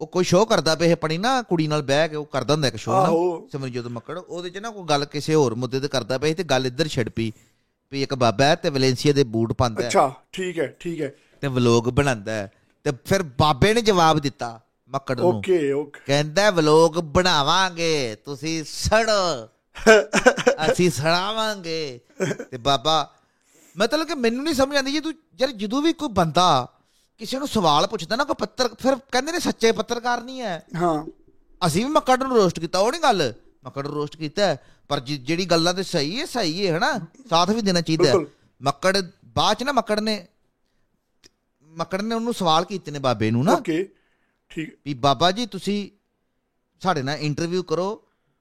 ਉਹ 0.00 0.06
ਕੋਈ 0.06 0.24
ਸ਼ੋਅ 0.24 0.44
ਕਰਦਾ 0.46 0.74
ਪਿਆ 0.74 0.92
ਆਪਣੀ 0.92 1.18
ਨਾ 1.18 1.42
ਕੁੜੀ 1.42 1.66
ਨਾਲ 1.66 1.82
ਬਹਿ 1.82 2.08
ਕੇ 2.08 2.16
ਉਹ 2.16 2.24
ਕਰਦਾ 2.26 2.54
ਹੁੰਦਾ 2.54 2.68
ਇੱਕ 2.68 2.76
ਸ਼ੋਅ 2.76 2.94
ਨਾ 2.94 3.00
ਆਹੋ। 3.00 3.48
ਸਿਮਰਨਜੋਤ 3.52 3.86
ਮੱਕੜ 3.86 4.18
ਉਹਦੇ 4.18 4.50
'ਚ 4.50 4.58
ਨਾ 4.58 4.70
ਕੋਈ 4.70 4.84
ਗੱਲ 4.84 5.04
ਕਿਸੇ 5.04 5.34
ਹੋਰ 5.34 5.54
ਮੁੱਦੇ 5.54 5.80
ਤੇ 5.80 5.88
ਕਰਦਾ 5.88 6.18
ਪਿਆ 6.18 6.34
ਤੇ 6.34 6.42
ਗੱਲ 6.42 6.66
ਇੱਧਰ 6.66 6.88
ਛਿੜ 6.88 7.08
ਪਈ 7.08 7.32
ਵੀ 7.92 8.02
ਇੱਕ 8.02 8.14
ਬਾਬਾ 8.14 8.44
ਹੈ 8.44 8.54
ਤੇ 8.54 8.70
ਵੈਲੈਂਸੀਆ 8.70 9.12
ਦੇ 9.12 9.24
ਬੂਟ 9.24 9.52
ਪਾਉਂਦਾ 9.52 9.82
ਹੈ। 9.82 9.88
ਅੱਛਾ 9.88 10.12
ਠੀਕ 10.32 10.58
ਹੈ 10.58 10.76
ਠੀਕ 10.80 11.00
ਹੈ। 11.02 11.14
ਤੇ 11.40 11.48
ਵਲੋਗ 11.48 11.84
ਬਣਾਉਂਦਾ 11.84 12.32
ਹੈ। 12.32 12.52
ਤੇ 12.84 12.92
ਫਿਰ 13.04 13.22
ਬਾਬੇ 13.22 13.74
ਨੇ 13.74 13.80
ਜਵਾਬ 13.80 14.18
ਦਿੱਤਾ 14.18 14.60
ਮੱਕੜ 14.88 15.20
ਨੂੰ 15.20 15.28
ਓਕੇ 15.28 15.72
ਓਕੇ। 15.72 16.00
ਕਹਿੰਦਾ 16.06 16.50
ਵਲੋਗ 16.50 16.92
ਬਣਾਵਾਂਗੇ 16.92 18.16
ਤੁਸੀਂ 18.24 18.64
ਸੜੋ। 18.66 19.48
ਅਸੀਂ 20.70 20.90
ਸੜਾਵਾਂਗੇ। 20.90 22.00
ਤੇ 22.50 22.56
ਬਾਬਾ 22.56 23.10
ਮਤਲਬ 23.76 24.06
ਕਿ 24.06 24.14
ਮੈਨੂੰ 24.14 24.44
ਨਹੀਂ 24.44 24.54
ਸਮਝ 24.54 24.76
ਆਉਂਦੀ 24.76 24.92
ਜੀ 24.92 25.00
ਤੂੰ 25.00 25.12
ਯਾਰ 25.40 25.50
ਜਦੋਂ 25.52 25.82
ਵੀ 25.82 25.92
ਕੋਈ 25.92 26.08
ਬੰਦਾ 26.08 26.68
ਕਿਸੇ 27.20 27.38
ਨੂੰ 27.38 27.48
ਸਵਾਲ 27.48 27.86
ਪੁੱਛਦਾ 27.86 28.16
ਨਾ 28.16 28.24
ਕੋਈ 28.24 28.34
ਪੱਤਰ 28.38 28.68
ਫਿਰ 28.80 28.96
ਕਹਿੰਦੇ 29.12 29.32
ਨੇ 29.32 29.38
ਸੱਚੇ 29.38 29.72
ਪੱਤਰਕਾਰ 29.72 30.22
ਨਹੀਂ 30.22 30.40
ਹੈ। 30.40 30.62
ਹਾਂ। 30.76 31.04
ਅਸੀਂ 31.62 31.84
ਵੀ 31.84 31.90
ਮੱਕੜ 31.90 32.22
ਨੂੰ 32.22 32.36
ਰੋਸਟ 32.36 32.60
ਕੀਤਾ 32.60 32.78
ਉਹ 32.78 32.90
ਨਹੀਂ 32.90 33.00
ਗੱਲ। 33.00 33.32
ਮੱਕੜ 33.64 33.86
ਨੂੰ 33.86 33.94
ਰੋਸਟ 33.94 34.16
ਕੀਤਾ 34.16 34.56
ਪਰ 34.88 35.00
ਜਿਹੜੀ 35.00 35.44
ਗੱਲਾਂ 35.46 35.74
ਤੇ 35.74 35.82
ਸਹੀ 35.82 36.18
ਹੈ 36.20 36.24
ਸਹੀ 36.26 36.66
ਹੈ 36.66 36.76
ਹਨਾ? 36.78 36.92
ਸਾਥ 37.30 37.50
ਵੀ 37.50 37.62
ਦੇਣਾ 37.62 37.80
ਚਾਹੀਦਾ। 37.80 38.12
ਮੱਕੜ 38.60 38.96
ਬਾਅਦ 39.26 39.56
ਚ 39.56 39.62
ਨਾ 39.62 39.72
ਮੱਕੜ 39.72 40.00
ਨੇ 40.00 40.26
ਮੱਕੜ 41.70 42.00
ਨੇ 42.02 42.14
ਉਹਨੂੰ 42.14 42.34
ਸਵਾਲ 42.34 42.64
ਕੀਤੇ 42.64 42.90
ਨੇ 42.90 42.98
ਬਾਬੇ 42.98 43.30
ਨੂੰ 43.30 43.44
ਨਾ। 43.44 43.52
ਓਕੇ 43.52 43.88
ਠੀਕ। 44.50 44.76
ਵੀ 44.84 44.94
ਬਾਬਾ 44.94 45.30
ਜੀ 45.30 45.46
ਤੁਸੀਂ 45.46 45.78
ਸਾਡੇ 46.82 47.02
ਨਾਲ 47.02 47.18
ਇੰਟਰਵਿਊ 47.18 47.62
ਕਰੋ। 47.62 47.88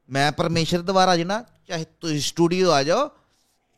ਮੈਂ 0.10 0.32
ਪਰਮੇਸ਼ਰ 0.32 0.82
ਦੁਆਰਾ 0.82 1.16
ਜਣਾ 1.18 1.44
ਚਾਹੇ 1.68 1.86
ਤੁਸੀਂ 2.02 2.20
ਸਟੂਡੀਓ 2.22 2.72
ਆ 2.72 2.84
ਜਾਓ 2.84 3.10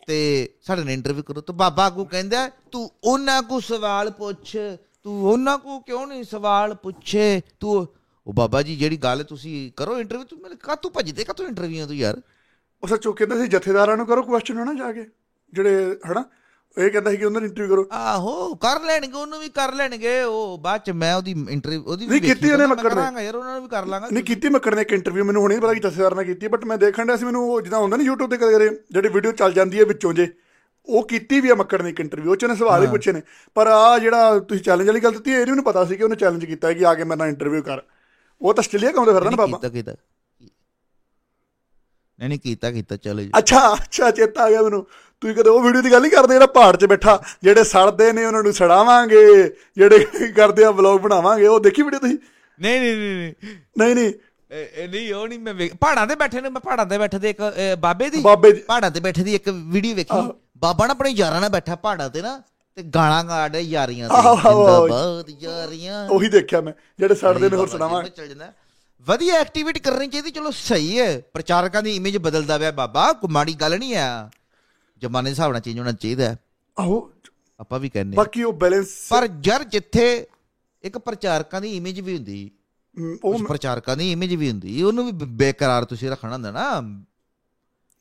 ਤੇ 0.08 0.18
ਸਾਡੇ 0.62 0.84
ਨਾਲ 0.84 0.94
ਇੰਟਰਵਿਊ 0.94 1.24
ਕਰੋ। 1.24 1.42
ਤਾਂ 1.42 1.56
ਬਾਬਾ 1.56 1.88
ਅੱਗੋਂ 1.88 2.06
ਕਹਿੰਦਾ 2.06 2.50
ਤੂੰ 2.72 2.90
ਉਹਨਾਂ 3.04 3.42
ਕੋ 3.44 3.60
ਸਵਾਲ 3.60 4.12
ਪੁੱਛ 4.12 4.56
ਤੂੰ 5.08 5.26
ਉਹਨਾਂ 5.26 5.58
ਕੋ 5.58 5.80
ਕਿਉਂ 5.80 6.06
ਨਹੀਂ 6.08 6.24
ਸਵਾਲ 6.24 6.74
ਪੁੱਛੇ? 6.76 7.42
ਤੂੰ 7.60 7.76
ਉਹ 8.28 8.34
ਬਾਬਾ 8.34 8.62
ਜੀ 8.62 8.76
ਜਿਹੜੀ 8.76 8.98
ਗੱਲ 8.98 9.24
ਤੁਸੀਂ 9.24 9.72
ਕਰੋ 9.78 10.00
ਇੰਟਰਵਿਊ 10.00 10.26
ਤੂੰ 10.26 10.40
ਮੇਰੇ 10.40 10.56
ਕਾ 10.64 10.76
ਤੂੰ 10.76 10.92
ਭੱਜਦੇ? 10.92 11.24
ਕਾ 11.24 11.34
ਤੂੰ 11.34 11.48
ਇੰਟਰਵਿਊ 11.48 11.86
ਤੂੰ 11.86 11.96
ਯਾਰ? 11.96 12.22
ਉਹ 12.84 12.88
ਸੱਚੋ 12.88 13.12
ਕਹਿੰਦਾ 13.12 13.38
ਸੀ 13.38 13.48
ਜਥੇਦਾਰਾਂ 13.48 13.96
ਨੂੰ 13.98 14.06
ਕਰੋ 14.06 14.24
ਕੁਐਸਚਨ 14.24 14.58
ਹਨਾ 14.58 14.74
ਜਾ 14.74 14.92
ਕੇ। 14.92 15.06
ਜਿਹੜੇ 15.54 16.00
ਹਨਾ 16.12 16.24
ਇਹ 16.78 16.90
ਕਹਿੰਦਾ 16.90 17.12
ਸੀ 17.12 17.18
ਕਿ 17.18 17.26
ਉਹਨਾਂ 17.26 17.42
ਨੂੰ 17.42 17.50
ਇੰਟਰਵਿਊ 17.50 17.70
ਕਰੋ। 17.70 17.86
ਆਹੋ 17.92 18.56
ਕਰ 18.56 18.82
ਲੈਣਗੇ 18.82 19.18
ਉਹਨੂੰ 19.18 19.40
ਵੀ 19.40 19.50
ਕਰ 19.50 19.74
ਲੈਣਗੇ। 19.74 20.22
ਉਹ 20.22 20.58
ਬਾਅਦ 20.58 20.82
ਚ 20.82 20.92
ਮੈਂ 21.04 21.14
ਉਹਦੀ 21.16 21.36
ਇੰਟਰਵਿਊ 21.50 21.84
ਉਹਦੀ 21.84 22.06
ਵੀ 22.06 22.20
ਨਹੀਂ, 22.20 22.22
ਕੀਤੀ 22.22 22.52
ਉਹਨੇ 22.52 22.66
ਮੱਕੜ 22.66 22.84
ਨੇ। 22.84 22.90
ਕਰਾਂਗਾ 22.90 23.22
ਯਾਰ 23.22 23.36
ਉਹਨਾਂ 23.36 23.54
ਨੂੰ 23.54 23.64
ਵੀ 23.64 23.70
ਕਰ 23.70 23.86
ਲਾਂਗਾ। 23.86 24.08
ਨਹੀਂ 24.12 24.24
ਕੀਤੀ 24.24 24.50
ਮੱਕੜ 24.50 24.76
ਨੇ 24.76 24.82
ਇੱਕ 24.82 24.94
ਇੰਟਰਵਿਊ 24.94 25.26
ਮੈਨੂੰ 25.26 25.42
ਹੁਣੇ 25.42 25.60
ਪਤਾ 25.60 25.74
ਕਿ 25.74 25.80
ਜਥੇਦਾਰ 25.80 26.16
ਨਾਲ 26.16 26.26
ਕੀਤੀ 26.26 26.48
ਬਟ 26.48 26.66
ਮੈਂ 26.66 26.78
ਦੇਖਣ 26.78 27.06
ਡਿਆ 27.06 27.18
ਸੀ 27.18 27.26
ਮੈਨੂੰ 27.26 27.50
ਉਹ 27.50 27.62
ਜਿੱਦਾਂ 27.62 27.80
ਹੁੰਦਾ 27.80 27.98
ਨਹੀਂ 27.98 28.10
YouTube 28.10 28.30
ਤੇ 28.30 28.38
ਕਦੇ 28.38 28.70
ਜਿਹੜੀ 28.92 29.10
ਵੀਡੀਓ 29.10 29.32
ਚੱਲ 29.32 29.54
ਜਾਂਦੀ 29.54 29.80
ਹੈ 29.80 29.86
ਵਿੱਚੋਂ 29.86 30.14
ਜੇ। 30.14 30.28
ਉਹ 30.88 31.08
ਕੀਤੀ 31.08 31.40
ਵੀ 31.40 31.50
ਆ 31.50 31.56
ਮੱਕੜ 31.56 31.82
ਨੇ 31.82 31.90
ਇੱਕ 31.90 32.00
ਇੰਟਰਵਿਊ 32.00 32.32
ਉਹ 32.32 32.36
ਚ 32.36 32.46
ਨੇ 32.46 32.56
ਸਵਾਲ 32.56 32.84
ਹੀ 32.84 32.88
ਪੁੱਛੇ 32.88 33.12
ਨੇ। 33.12 33.22
ਪਰ 33.56 33.68
ਆ 33.68 34.00
ਜਿਹੜਾ 34.00 34.40
ਤੁਸੀਂ 34.40 34.64
ਚੈਲੰਜ 34.64 34.88
ਵਾਲੀ 34.88 35.00
ਗੱਲ 35.00 35.12
ਦਿੱਤੀ 35.12 35.32
ਇਹ 35.32 35.46
ਨਹੀਂ 35.46 35.62
ਪਤਾ 35.62 35.86
ਸੀ 35.86 35.96
ਕਿ 35.96 36.04
ਉਹਨੇ 36.04 36.16
ਚੈਲੰਜ 36.16 36.46
ਕੀਤਾ 36.46 36.68
ਹੈ 36.68 36.74
ਕਿ 36.74 36.86
ਆ 36.86 36.94
ਕੇ 36.94 37.04
ਮੇਰੇ 37.04 37.18
ਨਾਲ 37.18 37.28
ਇੰਟਰਵਿਊ 37.28 37.62
ਕਰ। 37.62 37.82
ਉਹ 38.42 38.54
ਤਾਂ 38.54 38.64
ਆਸਟ੍ਰੇਲੀਆ 38.64 38.92
ਕਾਉਂਦਾ 38.92 39.14
ਫਿਰਦਾ 39.14 39.30
ਨਾ 39.30 39.36
ਬਾਬਾ। 39.36 39.58
ਕੀਤਾ 39.58 39.70
ਕੀਤਾ। 39.70 39.96
ਨਹੀਂ 42.20 42.30
ਨਹੀਂ 42.30 42.40
ਕੀਤਾ 42.40 42.72
ਕੀਤਾ 42.72 42.98
ਚਲੋ 42.98 43.22
ਜੀ। 43.22 43.32
ਅੱਛਾ 43.38 43.74
ਅੱਛਾ 43.74 44.12
ਚੇਤਾ 44.12 44.44
ਆ 44.44 44.50
ਗਿਆ 44.50 44.62
ਮੈਨੂੰ। 44.62 44.88
ਤੁਸੀਂ 45.22 45.36
ਕਦੇ 45.36 45.50
ਉਹ 45.50 45.62
ਵੀਡੀਓ 45.62 45.82
ਦੀ 45.82 45.92
ਗੱਲ 45.92 46.02
ਨਹੀਂ 46.02 46.12
ਕਰਦੇ 46.12 46.34
ਜਿਹੜਾ 46.34 46.46
ਪਹਾੜ 46.46 46.76
'ਚ 46.76 46.86
ਬੈਠਾ 46.86 47.24
ਜਿਹੜੇ 47.44 47.64
ਸੜਦੇ 47.64 48.12
ਨੇ 48.14 48.26
ਉਹਨਾਂ 48.26 48.44
ਨੂੰ 48.44 48.54
ਸੜਾਵਾਂਗੇ 48.54 49.44
ਜਿਹੜੇ 49.78 50.06
ਕਰਦੇ 50.36 50.64
ਆ 50.64 50.72
ਵਲੌਗ 50.72 51.02
ਬਣਾਵਾਂਗੇ 51.02 51.48
ਉਹ 51.48 51.60
ਦੇਖੀ 51.60 51.82
ਵੀਡੀਓ 51.82 52.00
ਤੁਸੀਂ? 52.00 52.18
ਨਹੀਂ 52.60 52.80
ਨਹੀਂ 52.82 52.96
ਨਹੀਂ 52.96 53.16
ਨਹੀਂ। 53.16 53.34
ਨਹੀਂ 53.78 53.96
ਨਹੀਂ। 53.96 54.14
ਇਹ- 54.52 54.90
ਨਹੀਂ 54.90 55.14
ਉਹ 55.14 55.28
ਨਹੀਂ 55.28 55.40
ਮੈਂ 55.40 55.54
ਪਹਾੜਾਂ 55.82 56.08
ਤੇ 56.08 56.16
ਬੈਠੇ 56.16 56.42
ਨੇ 56.42 56.50
ਮੈਂ 56.50 56.62
ਪਹਾੜਾਂ 56.62 56.86
ਤੇ 56.86 56.98
ਬੈਠੇ 56.98 57.20
ਦੇ 57.20 57.30
ਇੱਕ 57.30 57.38
ਬਾਬੇ 57.80 58.10
ਦੀ? 58.10 58.22
ਪਹਾੜਾਂ 58.68 58.92
ਤੇ 58.92 59.00
ਬੈਠੇ 59.00 59.24
ਦੀ 59.24 59.36
ਇੱਕ 59.36 59.50
ਵੀਡੀਓ 59.50 59.96
ਵੇਖੀ। 59.96 60.32
ਬਾਬਾ 60.62 60.86
ਨਾ 60.88 60.92
ਆਪਣੇ 60.92 61.10
ਯਾਰਾਂ 61.10 61.42
ਨਾਲ 61.42 61.50
ਬੈਠਾ 61.50 61.76
ਪਹਾੜਾਂ 61.76 62.10
ਤੇ 62.10 62.22
ਨਾ 62.22 62.42
ਤੇ 62.76 62.84
ਗਾਲਾਂ 62.84 63.24
ਗਾੜੇ 63.24 63.62
ਯਾਰੀਆਂ 63.62 64.10
ਤੇ। 64.10 64.16
ਜਿੰਦਾਬਾਦ 64.16 65.30
ਯਾਰੀਆਂ। 65.42 66.08
ਉਹੀ 66.10 66.30
ਦੇਖਿਆ 66.30 66.62
ਮੈਂ 66.62 66.74
ਜਿਹੜੇ 67.00 67.16
ਸੜਦੇ 67.16 67.50
ਨੇ 67.50 67.56
ਹੋਰ 67.58 67.68
ਸੁਣਾਵਾਂ। 67.68 68.04
ਚੱਲ 68.04 68.28
ਜਾਂਦਾ। 68.28 68.52
ਵਧੀਆ 69.08 69.34
ਐਕਟੀਵਿਟੀ 69.34 69.80
ਕਰਨੀ 69.80 70.08
ਚਾਹੀਦੀ 70.08 70.32
ਚਲੋ 70.32 70.52
ਸਹੀ 70.52 71.00
ਹੈ। 71.00 71.20
ਪ੍ਰਚਾਰਕਾਂ 71.34 71.84
ਦੀ 71.84 71.96
ਇਮੇਜ 71.96 72.18
ਬਦਲਦਾ 72.18 72.58
ਪਿਆ 72.58 72.72
ਬਾਬਾ 72.72 73.14
ਕੋਈ 73.14 73.30
ਮਾੜੀ 73.32 73.54
ਗੱਲ 73.54 73.80
ਨਹੀਂ 73.80 73.96
ਆ। 73.96 74.30
ਜ਼ਮਾਨੇ 75.02 75.30
ਦੇ 75.30 75.32
ਹਿਸਾਬ 75.32 75.52
ਨਾਲ 75.52 75.62
ਚੇਂਜ 75.62 75.80
ਹੋਣਾ 75.80 75.92
ਚਾਹੀਦਾ। 75.92 76.36
ਆਹੋ 76.80 77.12
ਆਪਾਂ 77.60 77.80
ਵੀ 77.80 77.90
ਕਹਿੰਦੇ। 77.90 78.18
ਬਾਕੀ 78.18 78.44
ਉਹ 78.44 78.54
ਬੈਲੈਂਸ 78.54 78.88
ਪਰ 79.10 79.28
ਯਾਰ 79.46 79.64
ਜਿੱਥੇ 79.64 80.28
ਇੱਕ 80.84 80.98
ਪ੍ਰਚਾਰਕਾਂ 80.98 81.62
ਦੀ 81.62 81.78
ਇਮੇਜ 81.78 82.00
ਵੀ 82.00 82.16
ਹੁੰਦੀ 82.16 82.52
ਉਹ 83.24 83.44
ਪ੍ਰਚਾਰਕਾਂ 83.46 83.98
ਦੀ 83.98 84.12
ਇਮੇਜ 84.12 84.34
ਵੀ 84.36 84.52
ਹੁੰਦੀ 84.52 84.84
ਉਹਨੂੰ 84.84 85.06
ਵੀ 85.06 85.12
ਬੇਕਰਾਰ 85.12 85.86
ਤੁਸੀਂ 85.86 86.10
ਰੱਖਣਾ 86.10 86.34
ਹੁੰਦਾ 86.34 86.52
ਨਾ। 86.52 86.70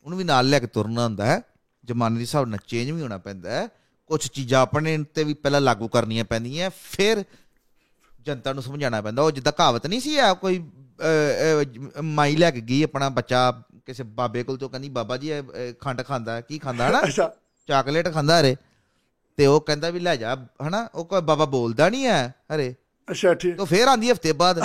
ਉਹਨੂੰ 0.04 0.18
ਵੀ 0.18 0.24
ਨਾਲ 0.24 0.48
ਲੈ 0.48 0.58
ਕੇ 0.58 0.66
ਤੁਰਨਾ 0.66 1.04
ਹੁੰਦਾ 1.04 1.26
ਹੈ। 1.26 1.42
ਜ਼ਮਾਨੇ 1.88 2.16
ਦੇ 2.16 2.22
ਹਿਸਾਬ 2.22 2.48
ਨਾਲ 2.48 2.58
ਚੇਂਜ 2.66 2.90
ਵੀ 2.90 3.00
ਹੋਣਾ 3.02 3.18
ਪੈਂਦਾ 3.18 3.50
ਹੈ। 3.50 3.66
ਕੁਝ 4.10 4.26
ਚੀਜ਼ਾਂ 4.26 4.60
ਆਪਣੇ 4.60 4.96
ਤੇ 5.14 5.24
ਵੀ 5.24 5.34
ਪਹਿਲਾਂ 5.34 5.60
ਲਾਗੂ 5.60 5.88
ਕਰਨੀਆਂ 5.88 6.24
ਪੈਂਦੀਆਂ 6.24 6.70
ਫਿਰ 6.82 7.22
ਜਨਤਾ 8.26 8.52
ਨੂੰ 8.52 8.62
ਸਮਝਾਉਣਾ 8.62 9.00
ਪੈਂਦਾ। 9.02 9.22
ਉਹ 9.22 9.30
ਜਿੱਦਾਂ 9.30 9.52
ਕਹਾਵਤ 9.52 9.86
ਨਹੀਂ 9.86 10.00
ਸੀ 10.00 10.16
ਆ 10.18 10.32
ਕੋਈ 10.34 10.62
ਮਾਈ 12.02 12.36
ਲੈ 12.36 12.50
ਕੇ 12.50 12.60
ਗਈ 12.60 12.82
ਆਪਣਾ 12.82 13.08
ਬੱਚਾ 13.08 13.50
ਕਿਸੇ 13.86 14.02
ਬਾਬੇ 14.12 14.42
ਕੋਲ 14.42 14.56
ਤੋਂ 14.58 14.68
ਕਹਿੰਦੀ 14.70 14.88
ਬਾਬਾ 14.90 15.16
ਜੀ 15.16 15.30
ਖੰਡ 15.80 16.02
ਖਾਂਦਾ 16.02 16.40
ਕੀ 16.40 16.58
ਖਾਂਦਾ 16.58 16.88
ਹਨਾ? 16.88 17.02
ਚਾਕਲੇਟ 17.68 18.12
ਖਾਂਦਾ 18.14 18.40
ਹਰੇ। 18.40 18.56
ਤੇ 19.38 19.46
ਉਹ 19.46 19.60
ਕਹਿੰਦਾ 19.60 19.90
ਵੀ 19.90 20.00
ਲੈ 20.00 20.14
ਜਾ 20.16 20.34
ਹਨਾ? 20.68 20.88
ਉਹ 20.94 21.04
ਕੋਈ 21.04 21.20
ਬਾਬਾ 21.22 21.44
ਬੋਲਦਾ 21.44 21.88
ਨਹੀਂ 21.88 22.06
ਹੈ 22.06 22.34
ਹਰੇ। 22.54 22.74
ਅੱਛਾ 23.08 23.34
ਠੀਕ। 23.34 23.56
ਤਾਂ 23.56 23.66
ਫੇਰ 23.66 23.88
ਆਂਦੀ 23.88 24.10
ਹਫ਼ਤੇ 24.10 24.32
ਬਾਅਦ। 24.34 24.60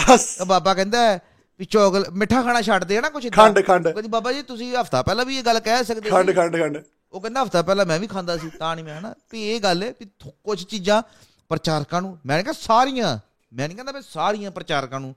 ਬਾਬਾ 0.47 0.73
ਕਹਿੰਦਾ 0.73 1.19
ਵੀ 1.59 1.65
ਚੋਕਲ 1.65 2.05
ਮਿੱਠਾ 2.11 2.41
ਖਾਣਾ 2.41 2.61
ਛੱਡ 2.61 2.83
ਦੇ 2.83 3.01
ਨਾ 3.01 3.07
ਏਦਾਂ। 3.07 3.29
ਖੰਡ 3.31 3.59
ਖੰਡ। 3.65 3.87
ਕਹਿੰਦੀ 3.87 4.09
ਬਾਬਾ 4.09 4.31
ਜੀ 4.33 4.41
ਤੁਸੀਂ 4.43 4.75
ਹਫਤਾ 4.75 5.01
ਪਹਿਲਾਂ 5.01 5.25
ਵੀ 5.25 5.37
ਇਹ 5.37 5.43
ਗੱਲ 5.43 5.59
ਕਹਿ 5.59 5.83
ਸਕਦੇ 5.83 6.09
ਖੰਡ 6.09 6.31
ਖੰਡ 6.35 6.57
ਖੰਡ। 6.57 6.77
ਉਹ 7.13 7.21
ਕਹਿੰਦਾ 7.21 7.43
ਹਫਤਾ 7.43 7.61
ਪਹਿਲਾਂ 7.61 7.85
ਮੈਂ 7.85 7.99
ਵੀ 7.99 8.07
ਖਾਂਦਾ 8.07 8.37
ਸੀ 8.37 8.49
ਤਾਂ 8.49 8.75
ਨਹੀਂ 8.75 8.85
ਮੈਂ 8.85 8.99
ਹਨਾ 8.99 9.13
ਵੀ 9.31 9.43
ਇਹ 9.43 9.59
ਗੱਲ 9.61 9.83
ਹੈ 9.83 9.93
ਵੀ 9.99 10.09
ਕੁਛ 10.43 10.65
ਚੀਜ਼ਾਂ 10.65 11.01
ਪ੍ਰਚਾਰਕਾਂ 11.49 12.01
ਨੂੰ 12.01 12.17
ਮੈਂ 12.25 12.37
ਕਹਿੰਦਾ 12.37 12.53
ਸਾਰੀਆਂ 12.53 13.17
ਮੈਂ 13.51 13.67
ਨਹੀਂ 13.67 13.77
ਕਹਿੰਦਾ 13.77 13.91
ਵੀ 13.91 14.01
ਸਾਰੀਆਂ 14.01 14.51
ਪ੍ਰਚਾਰਕਾਂ 14.51 14.99
ਨੂੰ 14.99 15.15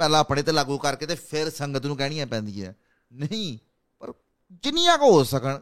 ਪਹਿਲਾਂ 0.00 0.20
ਆਪਣੇ 0.20 0.42
ਤੇ 0.42 0.52
ਲਾਗੂ 0.52 0.78
ਕਰਕੇ 0.78 1.06
ਤੇ 1.06 1.14
ਫਿਰ 1.14 1.50
ਸੰਗਤ 1.50 1.86
ਨੂੰ 1.86 1.96
ਕਹਿਣੀਆਂ 1.96 2.26
ਪੈਂਦੀਆਂ। 2.26 2.72
ਨਹੀਂ 3.12 3.58
ਪਰ 4.00 4.12
ਜਿੰਨੀਆਂ 4.62 4.96
ਕੋ 4.98 5.10
ਹੋ 5.12 5.22
ਸਕਣ 5.24 5.58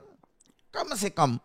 ਕਮ 0.74 0.94
ਸੇ 0.94 1.10
ਕਮ। 1.10 1.36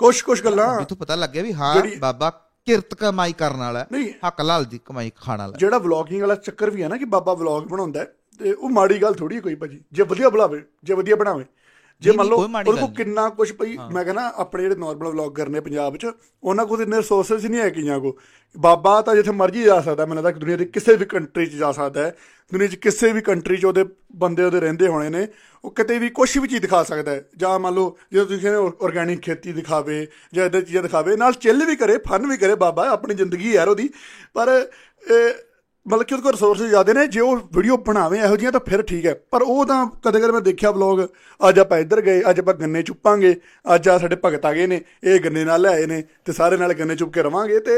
ਕੁਛ 0.00 0.22
ਕੁਛ 0.22 0.42
ਗੱਲਾਂ 0.44 0.74
ਮੈਨੂੰ 0.74 0.96
ਪਤਾ 0.96 1.14
ਲੱਗਿਆ 1.14 1.42
ਵੀ 1.42 1.52
ਹਾਂ 1.52 1.74
ਬਾਬਾ 1.98 2.30
ਕਿਰਤ 2.66 2.94
ਕਮਾਈ 2.94 3.32
ਕਰਨ 3.32 3.56
ਵਾਲਾ 3.56 3.86
ਹੱਕ 4.26 4.40
ਲਾਲ 4.40 4.64
ਦੀ 4.64 4.78
ਕਮਾਈ 4.84 5.10
ਖਾਣ 5.16 5.38
ਵਾਲਾ। 5.38 5.56
ਜਿਹੜਾ 5.58 5.78
ਵਲੌਗਿੰਗ 5.78 6.20
ਵਾਲਾ 6.20 6.34
ਚੱਕਰ 6.34 6.70
ਵੀ 6.70 6.82
ਹੈ 6.82 6.88
ਨਾ 6.88 6.96
ਕਿ 6.96 7.04
ਬਾਬਾ 7.04 7.34
ਵਲੌਗ 7.34 7.64
ਬਣਾਉਂਦਾ 7.68 8.04
ਤੇ 8.40 8.52
ਉਹ 8.52 8.70
ਮਾੜੀ 8.70 9.02
ਗੱਲ 9.02 9.14
ਥੋੜੀ 9.14 9.40
ਕੋਈ 9.40 9.54
ਭਾਜੀ 9.54 9.80
ਜੇ 9.92 10.02
ਵਧੀਆ 10.02 10.30
ਬੁਲਾਵੇ 10.30 10.62
ਜੇ 10.84 10.94
ਵਧੀਆ 10.94 11.16
ਬਣਾਵੇ। 11.16 11.44
ਜੇ 12.02 12.12
ਮੰਨ 12.12 12.28
ਲਓ 12.28 12.36
ਉਹਦੇ 12.36 12.80
ਕੋਲ। 12.80 12.90
ਕਿੰਨਾ 12.94 13.28
ਕੁਝ 13.28 13.52
ਪਈ 13.52 13.76
ਮੈਂ 13.92 14.04
ਕਹਿੰਦਾ 14.04 14.32
ਆਪਣੇ 14.36 14.62
ਜਿਹੜੇ 14.62 14.74
ਨਾਰਮਲ 14.74 15.08
ਵਲੌਗਰ 15.08 15.48
ਨੇ 15.48 15.60
ਪੰਜਾਬ 15.60 15.96
'ਚ 15.96 16.06
ਉਹਨਾਂ 16.42 16.66
ਕੋਲ 16.66 16.82
ਇੰਨੇ 16.82 16.96
ਰਿਸੋਰਸਸ 16.96 17.44
ਨਹੀਂ 17.44 17.60
ਹੈ 17.60 17.70
ਕਈਆਂ 17.70 17.98
ਕੋ 18.00 18.16
ਬਾਬਾ 18.56 19.00
ਤਾਂ 19.02 19.14
ਜਿੱਥੇ 19.14 19.30
ਮਰਜ਼ੀ 19.30 19.62
ਜਾ 19.62 19.80
ਸਕਦਾ 19.80 20.06
ਮੈਨੂੰ 20.06 20.24
ਲੱਗਦਾ 20.24 20.40
ਦੁਨੀਆ 20.40 20.56
ਦੀ 20.56 20.64
ਕਿਸੇ 20.64 20.96
ਵੀ 20.96 21.04
ਕੰਟਰੀ 21.04 21.46
'ਚ 21.46 21.54
ਜਾ 21.54 21.72
ਸਕਦਾ 21.72 22.02
ਹੈ। 22.02 22.16
ਦੁਨੀਆ 22.52 22.68
'ਚ 22.68 22.74
ਕਿਸੇ 22.74 23.12
ਵੀ 23.12 23.20
ਕੰਟਰੀ 23.20 23.56
'ਚ 23.56 23.64
ਉਹਦੇ 23.64 23.84
ਬੰਦੇ 24.16 24.44
ਉਹਦੇ 24.44 24.60
ਰਹਿੰਦੇ 24.60 24.86
ਹੋਣੇ 24.86 25.08
ਨੇ 25.08 25.26
ਉਹ 25.64 25.70
ਕਿਤੇ 25.70 25.98
ਵੀ 25.98 26.08
ਕੁਝ 26.10 26.38
ਵੀ 26.38 26.48
ਚੀਜ਼ 26.48 26.60
ਦਿਖਾ 26.62 26.82
ਸਕਦਾ 26.82 27.10
ਹੈ। 27.10 27.24
ਜਾਂ 27.36 27.58
ਮੰਨ 27.58 27.74
ਲਓ 27.74 27.96
ਜਦੋਂ 28.12 28.26
ਤੁਸੀਂ 28.26 28.42
ਕਹਿੰਦੇ 28.42 28.84
ਆਰਗੈਨਿਕ 28.84 29.20
ਖੇਤੀ 29.20 29.52
ਦਿਖਾਵੇ 29.52 30.06
ਜਾਂ 30.34 30.46
ਇਦਾਂ 30.46 30.60
ਚੀਜ਼ਾਂ 30.60 30.82
ਦਿਖਾਵੇ 30.82 31.16
ਨਾਲ 31.16 31.32
ਚਿੱਲ 31.32 31.64
ਵੀ 31.64 31.76
ਕਰੇ 31.76 31.98
ਫਨ 32.08 32.26
ਵੀ 32.26 32.36
ਕਰੇ 32.36 32.54
ਬਾਬਾ 32.54 32.88
ਆਪਣੀ 32.88 33.14
ਜ਼ਿੰਦਗੀ 33.14 33.52
ਯਾਰ 33.52 33.68
ਉਹਦੀ। 33.68 33.88
ਪਰ 34.34 34.66
ਮਤਲਬ 35.88 36.02
ਕਿ 36.02 36.14
ਉਹਦੇ 36.14 36.22
ਕੋਲ 36.22 36.32
ਰਿਸੋਰਸਸ 36.32 36.68
ਜ਼ਿਆਦੇ 36.68 36.92
ਨੇ 36.94 37.06
ਜੇ 37.06 37.20
ਉਹ 37.20 37.36
ਵੀਡੀਓ 37.54 37.76
ਬਣਾਵੇ 37.76 38.18
ਇਹੋ 38.18 38.36
ਜਿਹੀਆਂ 38.36 38.52
ਤਾਂ 38.52 38.60
ਫਿਰ 38.66 38.82
ਠੀਕ 38.82 39.06
ਹੈ। 39.06 39.14
ਪਰ 39.30 39.42
ਉਹ 39.42 39.64
ਤਾਂ 39.66 39.86
ਕਦੇ 40.04 40.20
ਕਦੇ 40.20 40.32
ਮੈਂ 40.32 40.40
ਦੇਖਿਆ 40.40 40.70
ਵਲੌਗ 40.70 41.00
ਅੱਜ 41.40 41.58
ਆਪਾਂ 41.58 41.78
ਇੱਧਰ 41.78 42.00
ਗਏ 42.00 42.22
ਅੱਜ 42.30 42.40
ਆਪਾਂ 42.40 42.54
ਗੰਨੇ 42.54 42.82
ਚੁੱਪਾਂਗੇ 42.82 43.34
ਅੱਜ 43.74 43.88
ਆ 43.88 43.96
ਸਾਡੇ 43.98 44.16
ਭਗਤ 44.24 44.46
ਆ 44.46 44.52
ਗਏ 44.52 44.66
ਨੇ 44.66 44.80
ਇਹ 45.04 45.20
ਗੰਨੇ 45.20 45.44
ਨਾਲ 45.44 45.60
ਲਿਆਏ 45.62 45.86
ਨੇ 45.86 46.02
ਤੇ 46.24 46.32
ਸਾਰੇ 46.32 46.56
ਨਾਲ 46.56 46.72
ਗੰਨੇ 46.72 46.96
ਚੁੱਪ 46.96 47.12
ਕੇ 47.12 47.22
ਰਵਾਂਗੇ 47.22 47.60
ਤੇ 47.60 47.76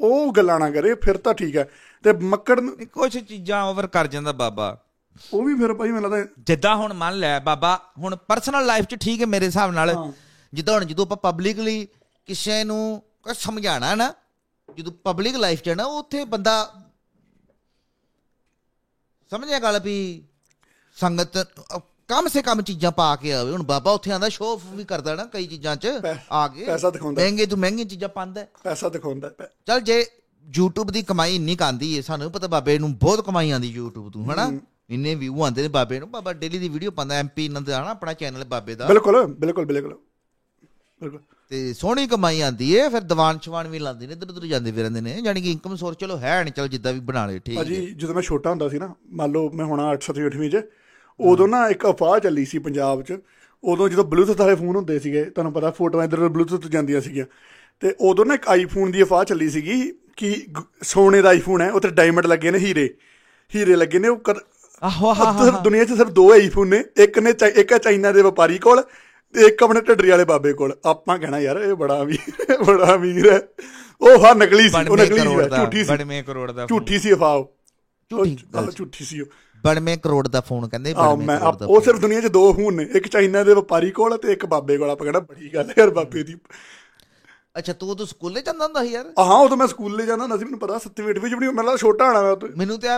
ਉਹ- 0.00 0.32
ਗੱਲਾਂ 0.36 0.58
ਨਾ 0.60 0.70
ਕਰੇ 0.70 0.94
ਫਿਰ 0.94 1.16
ਤਾਂ 1.16 1.34
ਠੀਕ 1.34 1.56
ਹੈ। 1.56 1.68
ਤੇ 2.04 2.12
ਮੱਕੜ 2.12 2.60
ਕੁਝ 2.92 3.16
ਚੀਜ਼ਾਂ 3.18 3.62
ਓਵਰ 3.64 3.86
ਕਰ 3.86 4.06
ਜਾਂਦਾ 4.06 4.32
ਬਾਬਾ। 4.32 4.76
ਉਹ 5.34 5.42
ਵੀ 5.42 5.54
ਫਿਰ 5.54 5.72
ਭਾਈ 5.74 5.90
ਮੈਨੂੰ 5.90 6.10
ਲੱਗਦਾ 6.10 6.26
ਜਿੱਦਾਂ 6.46 6.74
ਹੁਣ 6.76 6.92
ਮੰਨ 6.92 7.18
ਲੈ 7.18 7.38
ਬਾਬਾ 7.40 7.78
ਹੁਣ 7.98 8.16
ਪਰਸਨਲ 8.28 8.66
ਲਾਈਫ 8.66 8.84
'ਚ 8.84 8.94
ਠੀਕ 9.00 9.20
ਹੈ 9.20 9.26
ਮੇਰੇ 9.26 9.46
ਹਿਸਾਬ 9.46 9.72
ਨਾਲ। 9.72 9.94
ਜਿੱਦਾਂ 10.52 10.74
ਹੁਣ 10.74 10.84
ਜਦੋਂ 10.84 11.06
ਆਪਾਂ 11.06 11.16
ਪਬਲਿਕਲੀ 11.22 11.86
ਕਿਸੇ 12.28 12.62
ਨੂੰ 12.64 13.02
ਕੁਛ 13.22 13.36
ਸਮਝਾਣਾ 13.36 13.94
ਨਾ 13.94 14.12
ਜਦੋਂ 14.68 14.92
ਪਬਲਿਕ 15.04 15.36
ਲਾਈਫ 15.36 15.62
'ਚ 15.62 15.68
ਨਾ 15.70 15.84
ਉੱਥੇ 15.84 16.24
ਬੰਦਾ 16.24 16.54
ਸਮਝਿਆ 19.30 19.58
ਗੱਲ 19.58 19.78
ਵੀ 19.80 19.96
ਸੰਗਤ 20.96 21.38
ਕਮ 22.08 22.28
ਸੇ 22.28 22.42
ਕਮ 22.42 22.60
ਚੀਜ਼ਾਂ 22.62 22.90
ਪਾ 22.92 23.14
ਕੇ 23.16 23.32
ਆਵੇ। 23.32 23.50
ਹੁਣ 23.52 23.62
ਬਾਬਾ 23.62 23.90
ਉੱਥੇ 23.92 24.12
ਆਂਦਾ 24.12 24.28
ਸ਼ੋਅ 24.28 24.60
ਵੀ 24.74 24.84
ਕਰਦਾ 24.84 25.14
ਨਾ 25.14 25.24
ਕਈ 25.24 25.46
ਚੀਜ਼ਾਂ 25.46 25.74
'ਚ 25.76 25.88
ਆ 26.32 26.46
ਕੇ 26.48 26.64
ਪੈਸਾ 26.64 26.90
ਦਿਖਾਉਂਦਾ। 26.90 27.22
ਮਹਿੰਗੇ 27.22 27.46
ਤੋਂ 27.46 27.58
ਮਹਿੰਗੀਆਂ 27.58 27.86
ਚੀਜ਼ਾਂ 27.86 28.08
ਪਾਉਂਦਾ। 28.08 28.46
ਪੈਸਾ 28.64 28.88
ਦਿਖਾਉਂਦਾ। 28.88 29.30
ਚੱਲ 29.66 29.80
ਜੇ 29.80 30.04
YouTube 30.46 30.90
ਦੀ 30.90 31.02
ਕਮਾਈ 31.02 31.36
ਇੰਨੀ 31.36 31.56
ਕਾਂਦੀ 31.56 31.92
ਏ 31.98 32.02
ਸਾਨੂੰ 32.02 32.30
ਪਤਾ 32.32 32.46
ਬਾਬੇ 32.46 32.78
ਨੂੰ 32.78 32.92
ਬਹੁਤ 32.94 33.24
ਕਮਾਈ 33.26 33.50
ਆਂਦੀ 33.50 33.74
YouTube 33.78 34.10
ਤੋਂ 34.10 34.24
ਹਨਾ? 34.24 34.50
ਇੰਨੇ 34.90 35.14
ਵਿਊ 35.14 35.42
ਆਉਂਦੇ 35.42 35.62
ਨੇ 35.62 35.68
ਬਾਬੇ 35.68 35.98
ਨੂੰ। 36.00 36.10
ਬਾਬਾ 36.10 36.32
ਡੇਲੀ 36.32 36.58
ਦੀ 36.58 36.68
ਵੀਡੀਓ 36.68 36.90
ਪਾਉਂਦਾ 36.90 37.14
ਐਮਪੀ 37.14 37.44
ਇਹਨਾਂ 37.44 37.60
ਦਾ 37.60 37.82
ਹਨਾ 37.82 37.90
ਆਪਣਾ 37.90 38.12
ਚੈਨਲ 38.12 38.44
ਬਾਬੇ 38.44 38.74
ਦਾ। 38.74 38.86
ਬਿਲਕੁਲ 38.86 39.26
ਬਿਲਕੁਲ 39.26 39.64
ਬਿਲਕੁਲ। 39.64 39.98
ਬਿਲਕੁਲ। 41.00 41.20
ਤੇ 41.50 41.72
ਸੋਹਣੀ 41.74 42.06
ਕਮਾਈ 42.06 42.40
ਆਂਦੀ 42.40 42.72
ਏ 42.72 42.88
ਫਿਰ 42.88 43.00
ਦੀਵਾਨ 43.02 43.38
ਸ਼ਵਾਨ 43.42 43.68
ਵੀ 43.68 43.78
ਲਾਉਂਦੇ 43.78 44.06
ਨੇ 44.06 44.12
ਇੱਧਰ 44.12 44.28
ਉੱਧਰ 44.28 44.46
ਜਾਂਦੇ 44.46 44.72
ਫਿਰਦੇ 44.72 45.00
ਨੇ 45.00 45.16
ਯਾਨੀ 45.18 45.40
ਕਿ 45.42 45.50
ਇਨਕਮ 45.50 45.74
ਸੋਰਸ 45.76 45.96
ਚਲੋ 45.96 46.18
ਹੈ 46.18 46.42
ਨਹੀਂ 46.42 46.52
ਚਲ 46.52 46.68
ਜਿੱਦਾਂ 46.68 46.92
ਵੀ 46.92 47.00
ਬਣਾ 47.00 47.26
ਲੇ 47.26 47.38
ਠੀਕ 47.38 47.56
ਹੈ 47.56 47.62
ਭਾਜੀ 47.62 47.86
ਜਦੋਂ 47.92 48.14
ਮੈਂ 48.14 48.22
ਛੋਟਾ 48.22 48.50
ਹੁੰਦਾ 48.50 48.68
ਸੀ 48.68 48.78
ਨਾ 48.78 48.92
ਮੰਨ 49.12 49.32
ਲਓ 49.32 49.50
ਮੈਂ 49.50 49.66
ਹੁਣ 49.66 49.80
8 49.86 49.96
7 50.04 50.20
8ਵੀਂ 50.26 50.50
ਚ 50.50 50.62
ਉਦੋਂ 51.20 51.48
ਨਾ 51.48 51.66
ਇੱਕ 51.68 51.86
ਅਫਵਾਹ 51.86 52.18
ਚੱਲੀ 52.18 52.44
ਸੀ 52.44 52.58
ਪੰਜਾਬ 52.58 53.02
'ਚ 53.02 53.18
ਉਦੋਂ 53.64 53.88
ਜਦੋਂ 53.88 54.04
ਬਲੂਟੁੱਥ 54.04 54.40
ਵਾਲੇ 54.40 54.54
ਫੋਨ 54.54 54.76
ਹੁੰਦੇ 54.76 54.98
ਸੀਗੇ 54.98 55.24
ਤੁਹਾਨੂੰ 55.24 55.52
ਪਤਾ 55.52 55.70
ਫੋਟੋਆਂ 55.70 56.04
ਇਧਰ 56.04 56.28
ਬਲੂਟੁੱਥ 56.28 56.66
ਜਾਂਦੀਆਂ 56.68 57.00
ਸੀਗੀਆਂ 57.00 57.26
ਤੇ 57.82 57.94
ਉਦੋਂ 58.02 58.26
ਨਾ 58.26 58.34
ਇੱਕ 58.34 58.48
ਆਈਫੋਨ 58.48 58.90
ਦੀ 58.90 59.02
ਅਫਵਾਹ 59.02 59.24
ਚੱਲੀ 59.24 59.50
ਸੀਗੀ 59.50 59.82
ਕਿ 60.16 60.34
ਸੋਨੇ 60.84 61.22
ਦਾ 61.22 61.28
ਆਈਫੋਨ 61.28 61.60
ਹੈ 61.60 61.70
ਉੱਤੇ 61.72 61.88
ਡਾਇਮੰਡ 61.90 62.26
ਲੱਗੇ 62.26 62.50
ਨੇ 62.50 62.58
ਹੀਰੇ 62.58 62.88
ਹੀਰੇ 63.52 63.76
ਲੱਗੇ 63.76 63.98
ਨੇ 63.98 64.08
ਉਹ 64.08 64.34
ਆਹੋ 64.82 65.10
ਉੱਧਰ 65.22 65.50
ਦੁਨੀਆ 65.60 65.84
'ਚ 65.84 65.92
ਸਿਰਫ 65.92 66.10
ਦੋ 66.12 66.32
ਆਈਫੋਨ 66.32 66.68
ਨੇ 66.68 66.82
ਇੱਕ 66.96 67.18
ਨੇ 67.18 67.34
ਇੱਕ 67.54 67.72
ਹੈ 67.72 67.78
ਚਾਈਨਾ 67.78 68.12
ਦੇ 68.12 68.22
ਵਪਾਰੀ 68.22 68.58
ਕੋਲ 68.58 68.82
ਇੱਕ 69.34 69.62
ਆਪਣੇ 69.62 69.80
ਢੱਡਰੀ 69.80 70.10
ਵਾਲੇ 70.10 70.24
ਬਾਬੇ 70.24 70.52
ਕੋਲ। 70.52 70.74
ਆਪਾਂ 70.86 71.18
ਕਹਿਣਾ 71.18 71.38
ਯਾਰ 71.40 71.56
ਇਹ 71.56 71.74
ਬੜਾ 71.74 72.00
ਅਮੀਰ 72.02 72.56
ਬੜਾ 72.64 72.94
ਅਮੀਰ 72.94 73.30
ਹੈ। 73.32 73.40
ਉਹ 74.00 74.24
ਹਾਂ 74.24 74.34
ਨਕਲੀ 74.34 74.68
ਸੀ 74.68 74.76
ਉਹ 74.90 74.96
ਨਕਲੀ 74.96 75.18
ਸੀ 75.18 75.24
ਝੂਠੀ 75.56 75.84
ਸੀ। 75.84 75.90
ਬਣਵੇਂ 75.90 76.22
ਕਰੋੜ 76.24 76.50
ਦਾ 76.52 76.66
ਝੂਠੀ 76.66 76.98
ਸੀ 76.98 77.12
ਉਹ। 77.12 77.44
ਝੂਠੀ 78.76 79.04
ਸੀ 79.04 79.20
ਉਹ। 79.20 79.26
ਬਣਵੇਂ 79.64 79.96
ਕਰੋੜ 79.98 80.26
ਦਾ 80.28 80.40
ਫੋਨ 80.40 80.68
ਕਹਿੰਦੇ 80.68 80.94
ਮੈਂ 80.94 81.38
ਕਰੋੜ 81.38 81.56
ਦਾ 81.56 81.66
ਉਹ 81.66 81.80
ਸਿਰਫ 81.80 82.00
ਦੁਨੀਆ 82.00 82.20
'ਚ 82.20 82.26
ਦੋ 82.26 82.52
ਫੋਨ 82.52 82.74
ਨੇ 82.74 82.86
ਇੱਕ 82.94 83.08
ਚਾਈਨਾ 83.08 83.42
ਦੇ 83.44 83.54
ਵਪਾਰੀ 83.54 83.90
ਕੋਲ 83.90 84.16
ਤੇ 84.18 84.32
ਇੱਕ 84.32 84.46
ਬਾਬੇ 84.46 84.76
ਕੋਲ। 84.78 84.90
ਆਪਾਂ 84.90 85.04
ਕਹਿੰਦਾ 85.06 85.20
ਬੜੀ 85.20 85.54
ਗੱਲ 85.54 85.68
ਹੈ 85.70 85.74
ਯਾਰ 85.78 85.90
ਬਾਬੇ 85.90 86.22
ਦੀ। 86.22 86.36
ਅੱਛਾ 87.58 87.72
ਤੂੰ 87.72 87.96
ਤੂੰ 87.96 88.06
ਸਕੂਲੇ 88.06 88.42
ਜਾਂਦਾ 88.42 88.64
ਹੁੰਦਾ 88.64 88.84
ਸੀ 88.84 88.92
ਯਾਰ? 88.92 89.06
ਹਾਂ 89.18 89.38
ਉਦੋਂ 89.38 89.56
ਮੈਂ 89.56 89.66
ਸਕੂਲ 89.66 89.96
ਲੈ 89.96 90.04
ਜਾਂਦਾ 90.06 90.22
ਹੁੰਦਾ 90.24 90.36
ਸੀ 90.36 90.44
ਮੈਨੂੰ 90.44 90.58
ਪਤਾ 90.58 90.78
7ਵੀਂ 90.78 91.14
8ਵੀਂ 91.14 91.30
ਚ 91.30 91.34
ਵੀ 91.34 91.40
ਨਹੀਂ 91.40 91.52
ਮੈਨੂੰ 91.52 91.76
ਛੋਟਾ 91.78 92.06
ਹੋਣਾ 92.08 92.22
ਮੈਂ 92.22 92.30
ਉਦੋਂ। 92.32 92.48
ਮੈਨੂੰ 92.56 92.78
ਤੇ 92.80 92.88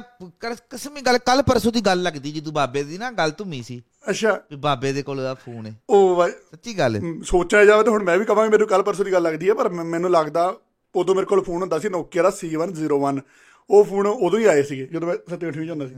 ਕਸਮੀ 0.71 1.01
ਗੱਲ 1.01 1.19
ਕੱਲ 1.19 1.43
ਪਰਸੋਂ 1.43 1.73
ਦੀ 1.73 1.81
ਗੱਲ 1.81 2.03
ਲੱਗਦੀ 2.03 2.33
ਜਦੋਂ 2.33 2.53
ਬਾਬੇ 2.53 2.83
ਦੀ 2.83 2.99
ਨਾ 2.99 3.11
ਗੱਲ 3.13 3.33
ਧੁੰਮੀ 3.39 3.63
ਸੀ। 3.63 3.83
ਅੱਛਾ। 4.05 4.33
ਵੀ 4.51 4.57
ਬਾਬੇ 4.57 4.93
ਦੇ 4.93 5.03
ਕੋਲ 5.03 5.21
ਆ 5.21 5.35
ਫੋਨ 5.35 5.67
ਹੈ 5.67 5.75
ਉਹ 5.91 6.29
ਸੱਚੀ 6.29 6.79
ਗੱਲ 6.79 6.97
ਹੈ 6.97 7.01
ਸੋਚਿਆ 7.25 7.65
ਜਾਵੇ 7.65 7.85
ਤਾਂ 7.85 7.93
ਹੁਣ 7.93 8.03
ਮੈਂ 8.03 8.19
ਵੀ 8.19 8.25
ਕਹਾਂਗਾ 8.25 8.49
ਮੈਨੂੰ 8.51 8.67
ਕੱਲ 8.69 8.83
ਪਰਸੋਂ 8.83 9.05
ਦੀ 9.05 9.13
ਗੱਲ 9.13 9.23
ਲੱਗਦੀ 9.23 9.49
ਹੈ 9.49 9.55
ਪਰ 9.55 9.69
ਮੈਨੂੰ 9.69 10.11
ਲੱਗਦਾ 10.11 10.55
ਉਦੋਂ 10.95 11.15
ਮੇਰੇ 11.15 11.27
ਕੋਲ 11.27 11.43
ਫੋਨ 11.45 11.61
ਹੁੰਦਾ 11.61 11.79
ਸੀ 11.79 11.89
ਨੋਕੀਆ 11.89 12.23
ਦਾ 12.23 12.33
C101 12.39 13.21
ਉਹ 13.71 13.85
ਫੋਨ 13.85 14.07
ਉਦੋਂ 14.07 14.39
ਹੀ 14.39 14.45
ਆਏ 14.45 14.63
ਸੀਗੇ 14.63 14.87
ਜਦੋਂ 14.87 15.09
ਮੈਂ 15.09 15.15
7ਵੀਂ 15.33 15.51
8ਵੀਂ 15.53 15.67
ਚ 15.67 15.71
ਹੁੰਦਾ 15.71 15.87
ਸੀ। 15.87 15.95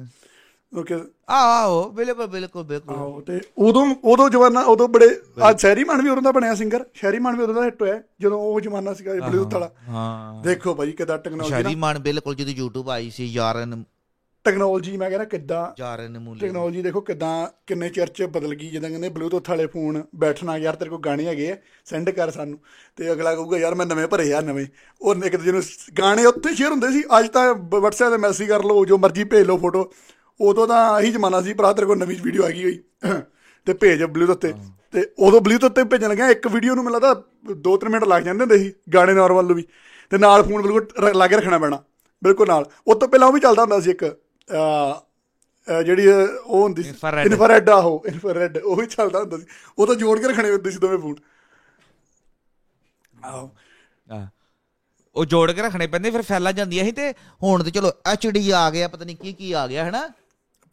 ਓਕੇ 0.72 0.94
ਆਹੋ 1.30 1.82
ਬਿਲਕੁਲ 1.90 2.26
ਬਿਲਕੁਲ 2.26 2.62
ਬਿਲਕੁਲ। 2.64 2.94
ਆਹੋ 2.96 3.20
ਤੇ 3.20 3.40
ਉਦੋਂ 3.58 3.94
ਉਦੋਂ 4.04 4.28
ਜਮਾਨਾ 4.30 4.60
ਉਦੋਂ 4.62 4.88
ਬੜੇ 4.88 5.08
ਅੱਜ 5.50 5.60
ਸ਼ਹਿਰੀ 5.60 5.84
ਮਾਨ 5.84 6.02
ਵੀ 6.02 6.08
ਉਦੋਂ 6.10 6.22
ਦਾ 6.22 6.32
ਬਣਿਆ 6.32 6.54
ਸਿੰਗਰ 6.54 6.84
ਸ਼ਹਿਰੀ 6.94 7.18
ਮਾਨ 7.18 7.36
ਵੀ 7.36 7.42
ਉਦੋਂ 7.42 7.54
ਦਾ 7.54 7.64
ਹਿੱਟ 7.64 7.82
ਹੋਇਆ 7.82 8.00
ਜਦੋਂ 8.20 8.40
ਉਹ 8.40 8.60
ਜਮਾਨਾ 8.60 8.94
ਸੀਗਾ 8.94 9.14
ਬਲੂਟੁੱਥ 9.14 9.54
ਵਾਲਾ। 9.54 9.70
ਹਾਂ। 9.88 10.42
ਦੇਖੋ 10.42 10.74
ਭਾਈ 10.74 10.92
ਕਿਦਾਂ 10.92 11.18
ਟੈਕਨੋਲੋਜੀ 11.18 11.48
ਸ਼ਾਰੀ 11.50 11.74
ਮਾਨ 11.74 11.98
ਬਿਲਕੁਲ 11.98 12.34
ਜਦੋਂ 12.34 12.52
YouTube 12.64 12.90
ਆਈ 12.90 13.10
ਸੀ 13.10 13.26
ਯਾਰਨ 13.26 13.82
ਟੈਕਨੋਲੋਜੀ 14.44 14.96
ਮੈਂ 14.96 15.08
ਕਹਿੰਦਾ 15.08 15.24
ਕਿੱਦਾਂ 15.24 15.72
ਯਾਰਨ 15.80 16.18
ਮੂਲੇ 16.18 16.40
ਟੈਕਨੋਲੋਜੀ 16.40 16.82
ਦੇਖੋ 16.82 17.00
ਕਿਦਾਂ 17.00 17.48
ਕਿੰਨੇ 17.66 17.88
ਚਰਚੇ 17.88 18.26
ਬਦਲ 18.26 18.54
ਗਈ 18.54 18.68
ਜਿੱਦਾਂ 18.68 18.90
ਕਹਿੰਦੇ 18.90 19.08
ਬਲੂਟੁੱਥ 19.08 19.50
ਵਾਲੇ 19.50 19.66
ਫੋਨ 19.66 20.04
ਬੈਠਣਾ 20.14 20.56
ਯਾਰ 20.58 20.76
ਤੇਰੇ 20.76 20.90
ਕੋਲ 20.90 21.00
ਗਾਣੇ 21.00 21.26
ਹੈਗੇ 21.26 21.52
ਆ 21.52 21.56
ਸੈਂਡ 21.84 22.10
ਕਰ 22.10 22.30
ਸਾਨੂੰ। 22.30 22.58
ਤੇ 22.96 23.12
ਅਗਲਾ 23.12 23.34
ਕਹੂਗਾ 23.34 23.58
ਯਾਰ 23.58 23.74
ਮੈਂ 23.74 23.86
ਨਵੇਂ 23.86 24.08
ਭਰੇ 24.08 24.32
ਆ 24.32 24.40
ਨਵੇਂ। 24.40 24.66
ਉਹ 25.02 25.14
ਇੱਕ 25.14 25.36
ਦੂਜੇ 25.36 25.52
ਨੂੰ 25.52 25.62
ਗਾਣੇ 25.98 26.26
ਉੱਥੇ 26.26 26.54
ਸ਼ੇਅਰ 26.54 26.70
ਹੁੰਦੇ 26.70 26.90
ਸੀ 26.92 27.02
ਅੱਜ 27.18 27.28
ਤਾਂ 27.28 27.54
WhatsApp 27.54 28.10
ਤੇ 28.10 28.16
ਮੈਸੇਜ 28.16 28.48
ਕਰ 28.48 28.64
ਲਓ 28.64 28.84
ਜੋ 28.84 28.98
ਮਰਜ਼ੀ 28.98 29.24
ਭੇਜ 29.24 29.46
ਲਓ 29.46 29.58
ਫੋਟੋ 29.58 29.92
ਉਦੋਂ 30.40 30.68
ਤਾਂ 30.68 30.90
ਆਹੀ 30.90 31.10
ਜ਼ਮਾਨਾ 31.10 31.42
ਸੀ 31.42 31.52
ਭਰਾ 31.54 31.72
ਤੇਰੇ 31.72 31.86
ਕੋਲ 31.86 31.98
ਨਵੀਂ 31.98 32.16
ਵੀਡੀਓ 32.22 32.44
ਆ 32.44 32.50
ਗਈ 32.50 32.64
ਹੋਈ। 32.64 32.82
ਤੇ 33.66 33.74
ਭੇਜ 33.74 34.02
ਬਲੂਟੁੱਥ 34.02 34.38
ਤੇ। 34.40 34.54
ਤੇ 34.92 35.12
ਉਦੋਂ 35.18 35.40
ਬਲੂਟੁੱਥ 35.40 35.74
ਤੇ 35.74 35.84
ਭੇਜਣ 35.84 36.08
ਲੱਗਿਆ 36.08 36.28
ਇੱਕ 36.28 36.48
ਵੀਡੀਓ 36.48 36.74
ਨੂੰ 36.74 36.84
ਮੈਨੂੰ 36.84 37.00
ਲੱਗਦਾ 37.00 37.22
2-3 37.54 37.88
ਮਿੰਟ 37.88 38.04
ਲੱਗ 38.04 38.22
ਜਾਂਦੇ 38.22 38.40
ਹੁੰਦੇ 38.40 38.58
ਸੀ 38.58 38.72
ਗਾਣੇ 38.94 39.12
ਨਾਰਮਲ 39.12 39.44
ਨੂੰ 39.44 39.56
ਵੀ। 39.56 39.64
ਤੇ 40.10 40.18
ਨਾਲ 40.18 40.42
ਫੋਨ 40.42 40.62
ਬਿਲਕੁਲ 40.62 40.86
ਰ- 41.00 41.14
ਲਾ 41.14 41.26
ਕੇ 41.26 41.36
ਰੱਖਣਾ 41.36 41.58
ਪੈਣਾ 41.58 41.82
ਬਿਲਕੁਲ 42.24 42.48
ਨਾਲ। 42.48 42.64
ਉਹ 42.86 42.94
ਤੋਂ 42.94 43.08
ਪਹਿਲਾਂ 43.08 43.28
ਉਹ 43.28 43.32
ਵੀ 43.32 43.40
ਚੱਲਦਾ 43.40 43.62
ਹੁੰਦਾ 43.62 43.80
ਸੀ 43.80 43.90
ਇੱਕ 43.90 44.16
ਜਿਹੜੀ 44.48 46.06
ਉਹ 46.08 46.62
ਹੁੰਦੀ 46.62 46.82
ਸੀ। 46.82 46.88
ਇਨਫਰਾਰੈਡ। 46.88 47.70
ਆਹੋ 47.70 48.02
ਇਨਫਰਾਰੈਡ 48.06 48.56
ਉਹ 48.58 48.76
ਵੀ 48.76 48.86
ਚੱਲਦਾ 48.86 49.18
ਹੁੰਦਾ 49.20 49.38
ਸੀ। 49.38 49.44
ਉਹ 49.78 49.86
ਤਾਂ 49.86 49.94
ਜੋੜ 49.94 50.18
ਕੇ 50.18 50.28
ਰੱਖਣੇ 50.28 50.50
ਹੁੰਦੇ 50.50 50.70
ਸੀ 50.70 50.78
ਦੋਵੇਂ 50.78 50.98
ਫੋਨ 50.98 51.14
ਆਹੋ। 53.24 53.50
ਉਹ 55.16 55.24
ਜੋੜ 55.24 55.50
ਕੇ 55.52 55.62
ਰੱਖਣੇ 55.62 55.86
ਪੈਂਦੇ 55.86 56.10
ਫਿਰ 56.10 56.22
ਫੈਲਾ 56.22 56.52
ਜਾਂਦੀਆਂ 56.52 56.84
ਸੀ 56.84 56.92
ਤੇ 56.92 57.12
ਹੁਣ 57.42 57.62
ਤੇ 57.64 57.70
ਚਲੋ 57.70 57.92
ਐਚਡੀ 58.06 58.50
ਆ 58.50 58.70
ਗਿਆ 58.70 58.88
ਪਤਾ 58.88 59.04
ਨਹੀਂ 59.04 59.16
ਕੀ 59.16 59.32
ਕੀ 59.32 59.52
ਆ 59.52 59.66
ਗਿਆ 59.66 59.84
ਹੈਨਾ? 59.84 60.08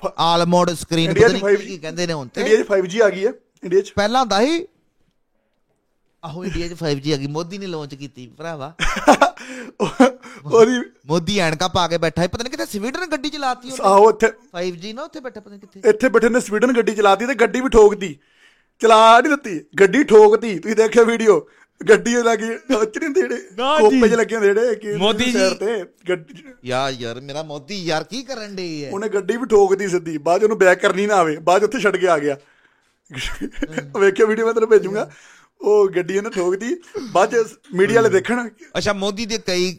ਫ- 0.01 0.13
ਆਲ 0.17 0.45
ਮੋਡ 0.45 0.71
ਸਕਰੀਨ 0.71 1.13
ਪਤਾ 1.13 1.27
ਨਹੀਂ 1.27 1.41
5G 1.41 1.65
ਕੀ 1.67 1.77
ਕਹਿੰਦੇ 1.77 2.07
ਨੇ 2.07 2.13
ਹੁਣ 2.13 2.27
ਤੇ। 2.27 2.41
ਇੰਡੀਆ 2.41 2.63
'ਚ 2.63 2.67
5G 2.67 3.01
ਆ 3.03 3.09
ਗਈ 3.09 3.25
ਹੈ 3.27 3.31
ਇੰਡੀਆ 3.63 3.81
'ਚ। 3.81 3.91
ਪਹਿਲਾਂ 3.95 4.21
ਹੁੰਦਾ 4.21 4.39
ਸੀ 4.41 4.67
ਆਹੋ 6.23 6.45
ਇੰਡੀਆ 6.45 6.67
'ਚ 6.67 6.73
5G 6.73 7.13
ਆ 7.13 7.17
ਗਈ 7.17 7.27
ਮੋਦੀ 7.27 7.57
ਨੇ 7.57 7.67
ਲਾਂਚ 7.67 7.95
ਕੀਤੀ 7.95 8.27
ਭਰਾਵਾ। 8.37 8.73
ਉਹਦੀ 9.81 10.79
ਮੋਦੀ 11.07 11.37
ਐਨਕਾ 11.39 11.67
ਪਾ 11.69 11.87
ਕੇ 11.87 11.97
ਬੈਠਾ 11.97 12.21
ਸੀ 12.21 12.27
ਪਤਾ 12.27 12.43
ਨਹੀਂ 12.43 12.51
ਕਿੱਥੇ 12.51 12.65
ਸਵੀਡਨ 12.71 13.05
ਗੱਡੀ 13.11 13.29
ਚਲਾਤੀ 13.29 13.71
ਉਹਨੇ। 13.71 13.87
ਆਹੋ 13.89 14.09
ਇੱਥੇ 14.09 14.27
5G 14.55 14.93
ਨਾ 14.95 15.03
ਉੱਥੇ 15.03 15.19
ਬੈਠਾ 15.19 15.39
ਪਤਾ 15.39 15.49
ਨਹੀਂ 15.49 15.59
ਕਿੱਥੇ। 15.59 15.89
ਇੱਥੇ 15.89 16.09
ਬੈਠੇ 16.09 16.29
ਨੇ 16.29 16.39
ਸਵੀਡਨ 16.41 16.73
ਗੱਡੀ 16.77 16.95
ਚਲਾਤੀ 16.95 17.25
ਤੇ 17.25 17.35
ਗੱਡੀ 17.41 17.61
ਵੀ 17.61 17.69
ਠੋਕਦੀ 17.69 18.15
ਚਲਾ 18.81 18.99
ਨਹੀਂ 19.19 19.31
ਦਿੱਤੀ 19.31 19.59
ਗੱਡੀ 19.79 20.03
ਠੋਕਦੀ 20.03 20.57
ਤੁਸੀਂ 20.59 20.75
ਦੇਖਿਆ 20.75 21.03
ਵੀਡੀਓ 21.03 21.39
ਗੱਡੀ 21.81 22.13
ਲੱਗੀ 22.23 22.49
ਉੱਚ 22.49 22.97
ਨਹੀਂ 22.97 23.05
ਹੁੰਦੇ 23.05 23.21
ਜਿਹੜੇ 23.21 23.37
ਨਾ 23.57 23.77
ਕੋਪੇ। 23.79 24.07
ਚ 24.09 24.13
ਲੱਗੇ 24.13 24.39
ਜਿਹੜੇ 24.39 24.75
ਕੀ 24.75 24.93
ਮੋਦੀ 24.97 25.25
ਜੀ। 25.25 25.49
ਤੇ 25.59 25.83
ਗੱਡੀ 26.09 26.43
ਯਾਰ 26.65 26.91
ਯਾਰ 26.93 27.19
ਮੇਰਾ 27.21 27.43
ਮੋਦੀ 27.43 27.75
ਯਾਰ 27.85 28.03
ਕੀ 28.03 28.21
ਕਰਨ 28.23 28.55
ਡੇ 28.55 28.67
ਹੈ 28.83 28.89
ਉਹਨੇ 28.91 29.09
ਗੱਡੀ 29.09 29.37
ਵੀ 29.37 29.45
ਠੋਕਦੀ 29.49 29.87
ਸਿੱਧੀ 29.87 30.17
ਬਾਅਦ 30.19 30.43
ਉਹਨੂੰ 30.43 30.57
ਬੈਕ 30.57 30.81
ਕਰਨੀ 30.81 31.05
ਨਾ 31.07 31.15
ਆਵੇ 31.15 31.37
ਬਾਅਦ 31.41 31.63
ਉੱਥੇ 31.63 31.79
ਛੱਡ 31.79 31.97
ਕੇ 31.97 32.07
ਆ 32.07 32.17
ਗਿਆ। 32.19 32.37
ਵੇਖਿਆ 33.99 34.25
ਵੀਡੀਓ 34.25 34.45
ਮੈਂ 34.45 34.53
ਤੈਨੂੰ 34.53 34.69
ਭੇਜੂੰਗਾ। 34.69 35.09
ਉਹ 35.61 35.89
ਗੱਡੀ 35.89 36.17
ਉਹਨੇ 36.17 36.29
ਠੋਕਦੀ 36.29 36.75
ਬਾਅਦ 37.11 37.35
ਮੀਡੀਆ 37.73 37.95
ਵਾਲੇ 37.95 38.09
ਦੇਖਣ। 38.09 38.49
ਅੱਛਾ 38.77 38.93
ਮੋਦੀ 38.93 39.25
ਦੇ 39.25 39.37
ਕਈ 39.37 39.71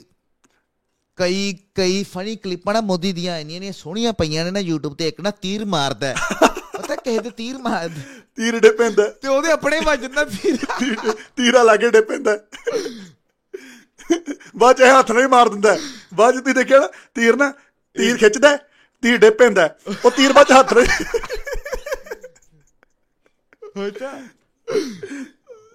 ਕਈ 1.19 1.53
ਕਈ 1.75 2.03
ਫਨੀ 2.03 2.37
ਕਲਿੱਪਾਂ 2.37 2.75
ਨਾ 2.75 2.81
ਮੋਦੀ 2.81 3.13
ਦੀਆਂ 3.13 3.39
ਇੰਨੀਆਂ 3.39 3.61
ਨੇ 3.61 3.73
ਸੋਹਣੀਆਂ 3.73 4.13
ਪਈਆਂ 4.13 4.45
ਨੇ 4.45 4.51
ਨਾ 4.51 4.61
YouTube 4.61 4.95
ਤੇ 4.95 5.09
ਇੱਕ 5.09 5.21
ਨਾ 5.21 5.31
ਤੀਰ 5.31 5.65
ਮਾਰਦਾ। 5.65 6.15
ਪਤਾ 6.77 6.97
ਕਿਸੇ 6.97 7.19
ਦੇ 7.19 7.31
ਤੀਰ 7.31 7.59
ਮਾਰਦਾ 7.59 8.01
ਤੀਰ 8.37 8.59
ਡੇ 8.61 8.71
ਪੈਂਦਾ 8.71 9.09
ਤੇ 9.23 9.29
ਉਹਦੇ 9.29 9.51
ਆਪਣੇ 9.51 9.81
ਵੱਜਦਾ 9.81 10.25
ਤੀਰ। 10.25 10.57
ਤੀਰ- 11.37 11.65
ਲਾ 11.65 11.77
ਕੇ 11.77 11.91
ਡੇ 11.91 12.01
ਪੈਂਦਾ 12.01 12.39
ਬਾਅਦ 14.57 14.81
ਇਹ 14.81 14.99
ਹੱਥ 14.99 15.11
ਨਾਲ 15.13 15.23
ਹੀ 15.23 15.27
ਮਾਰ 15.27 15.49
ਦਿੰਦਾ 15.49 15.77
ਬਾਅਦ 16.15 16.39
ਤੁਸੀਂ 16.39 16.55
ਦੇਖਿਆ 16.55 16.79
ਨਾ 16.79 16.89
ਤੀਰ 17.15 17.37
ਨਾ 17.37 17.51
ਤੀਰ 17.97 18.17
ਖਿੱਚਦਾ 18.17 18.57
ਤੀਰ 19.03 19.19
ਡੇ 19.19 19.31
ਪੈਂਦਾ 19.31 19.69
ਉਹ 20.05 20.11
ਤੀਰ 20.11 20.33
ਬਾਅਦ 20.33 20.53
ਹੱਥ 20.53 20.73
ਨਾਲ 20.73 20.87
ਹੋਤਾ 23.77 24.13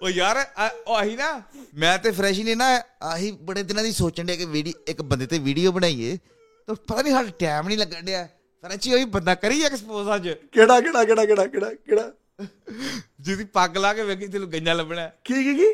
ਉਹ 0.02 0.10
ਯਾਰ 0.10 0.36
ਆ- 0.36 0.70
ਉਹ 0.86 0.94
ਆਹੀ 0.94 1.16
ਨਾ 1.16 1.42
ਮੈਂ 1.74 1.98
ਤੇ 1.98 2.10
ਫਰੈਸ਼ 2.10 2.40
ਨੇ 2.40 2.54
ਨਾ 2.54 2.66
ਆਹੀ 3.02 3.30
ਬੜੇ 3.42 3.62
ਦਿਨਾਂ 3.62 3.84
ਦੀ 3.84 3.92
ਸੋਚਣ 3.92 4.24
ਡਿਆ 4.24 4.36
ਕਿ 4.36 4.44
ਵੀਡੀਓ 4.44 4.82
ਇੱਕ 4.88 5.02
ਬੰਦੇ 5.02 5.26
ਤੇ 5.26 5.38
ਵੀਡੀਓ 5.38 5.72
ਬਣਾਈਏ 5.72 6.18
ਤਾਂ 6.68 6.74
ਪਤਾ 6.74 7.02
ਨਹੀਂ 7.02 7.12
ਸਾਡਾ 7.12 7.30
ਟਾਈਮ 7.30 7.66
ਨਹੀਂ 7.68 7.78
ਲੱਗਣ 7.78 8.02
ਡਿਆ। 8.02 8.28
ਫਰੈਂਚੀ 8.64 8.92
ਉਹੀ 8.94 9.04
ਬੰਦਾ 9.04 9.34
ਕਰੀ 9.34 9.62
ਐਕਸਪੋਜ਼ 9.62 10.08
ਅੱਜ। 10.14 10.28
ਕਿਹੜਾ 10.52 10.80
ਕਿਹੜਾ 10.80 11.04
ਕਿਹੜਾ 11.04 11.24
ਕਿਹੜਾ 11.24 11.46
ਕਿਹੜਾ 11.46 11.72
ਕਿਹੜਾ? 11.74 12.12
ਜਿਹਦੀ 13.20 13.44
ਪੱਗ 13.44 13.76
ਲਾ 13.76 13.92
ਕੇ 13.94 14.02
ਵੇਖੀ 14.02 14.26
ਤੈਨੂੰ 14.26 14.52
ਗੰਜਾ 14.52 14.72
ਲੱਭਣਾ। 14.72 15.00
ਹੈ। 15.00 15.18
ਕੀ 15.24 15.34
ਕੀ 15.34 15.54
ਕੀ? 15.54 15.72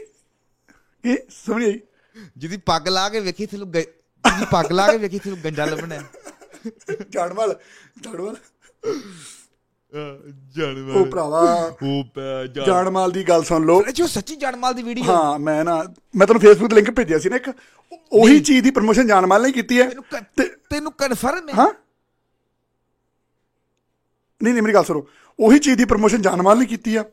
ਕੀ? 1.05 1.16
ਸਮਝ 1.31 1.64
ਆਈ 1.64 1.81
ਜਿਹਦੀ 2.37 2.57
ਪੱਗ 2.57 2.89
ਲਾ 2.89 3.09
ਕੇ 3.09 3.20
ਵੇਖੀ 3.20 3.47
ਤੈਨੂੰ 3.47 3.70
ਗ- 3.70 3.75
ਜਿਹਦੀ 3.75 4.47
ਪੱਗ 4.51 4.72
ਲਾ 4.72 4.91
ਕੇ 4.93 4.97
ਵੇਖੀ 4.99 5.18
ਤੈਨੂੰ 5.18 5.39
ਗੰਜਾ 5.45 5.64
ਲੱਭਣਾ। 5.64 5.95
ਹੈ। 5.95 6.03
ਝਾੜਵਾਲ 7.12 7.59
ਝਾੜਵਾਲ 8.05 8.37
ਜਾਨਵਰ। 9.95 10.97
ਉਹ 10.97 11.07
ਭਰਾਵਾ 11.07 11.40
ਉਹ 11.82 12.47
ਜਾਨਮਾਲ 12.57 13.11
ਦੀ 13.11 13.22
ਗੱਲ 13.24 13.42
ਸੁਣ 13.45 13.64
ਲਓ। 13.66 13.82
ਜੋ 13.95 14.07
ਸੱਚੀ 14.07 14.36
ਜਾਨਮਾਲ 14.36 14.74
ਦੀ 14.74 14.82
ਵੀਡੀਓ 14.82 15.05
ਹਾਂ 15.05 15.38
ਮੈਂ 15.38 15.64
ਨਾ 15.64 15.76
ਮੈਂ 16.16 16.26
ਤੁਹਾਨੂੰ 16.26 16.40
ਫੇਸਬੁੱਕ 16.40 16.70
ਤੇ 16.70 16.76
ਲਿੰਕ 16.76 16.90
ਭੇਜਿਆ 16.90 17.18
ਸੀ 17.18 17.28
ਨਾ 17.28 17.36
ਇੱਕ। 17.36 17.51
ਉਹੀ 18.12 18.40
ਚੀਜ਼ 18.40 18.62
ਦੀ 18.64 18.70
ਪ੍ਰਮੋਸ਼ਨ 18.70 19.07
ਜਾਨਮਾਲ 19.07 19.42
ਨੇ 19.42 19.53
ਕੀਤੀ 19.53 19.80
ਹੈ। 19.80 19.88
ਤੈਨੂੰ 20.70 20.92
ਕਨਫਰਮ 20.92 21.49
ਹੈ। 21.49 21.55
ਹਾਂ? 21.55 21.70
ਨਹੀਂ 24.40 24.55
ਨਹੀਂ 24.55 24.62
ਮੇਰੀ 24.62 24.74
ਗੱਲ 24.74 24.84
ਸੁਣੋ। 24.84 25.07
ਉਹੀ 25.38 25.59
ਚੀਜ਼ 25.59 25.76
ਦੀ 25.78 25.84
ਪ੍ਰਮੋਸ਼ਨ 25.84 26.22
ਜਾਨਮਾਲ 26.22 26.59
ਨੇ 26.59 26.66
ਕੀਤੀ 26.66 26.97
ਆ। 26.97 27.05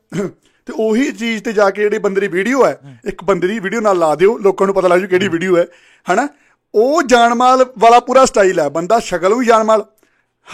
ਤੇ 0.68 0.74
ਉਹੀ 0.76 1.12
ਚੀਜ਼ 1.12 1.44
ਤੇ 1.44 1.54
ਜਾ 1.54 1.70
ਕੇ 1.70 1.82
ਜਿਹੜੀ 1.82 1.98
ਬੰਦੇ 1.98 2.22
ਦੀ 2.22 2.28
ਵੀਡੀਓ 2.28 2.66
ਹੈ 2.66 3.00
ਇੱਕ 3.06 3.24
ਬੰਦੇ 3.24 3.48
ਦੀ 3.48 3.60
ਵੀਡੀਓ 3.60 3.82
ਨਾਲ 3.82 3.98
ਲਾ 4.00 4.14
ਦਿਓ। 4.16 4.38
ਲੋਕਾਂ 4.38 4.68
ਨੂੰ 4.68 4.76
ਪਤਾ 4.76 4.88
ਲੱਗ 4.88 5.00
ਜੂ 5.00 5.08
ਕਿਹੜੀ 5.08 5.28
ਵੀਡੀਓ 5.28 5.58
ਹੈ। 5.58 5.66
ਹਨਾ? 6.08 6.28
ਉਹ 6.74 7.02
ਜਾਨਮਾਲ 7.04 7.66
ਵਾਲਾ 7.80 8.00
ਪੂਰਾ 8.00 8.26
ਸਟਾਈਲ 8.26 8.60
ਹੈ। 8.60 8.68
ਬੰਦਾ 8.70 9.00
ਸ਼ਕਲ 9.00 9.34
ਵੀ 9.34 9.46
ਜਾਨਮਾਲ 9.46 9.86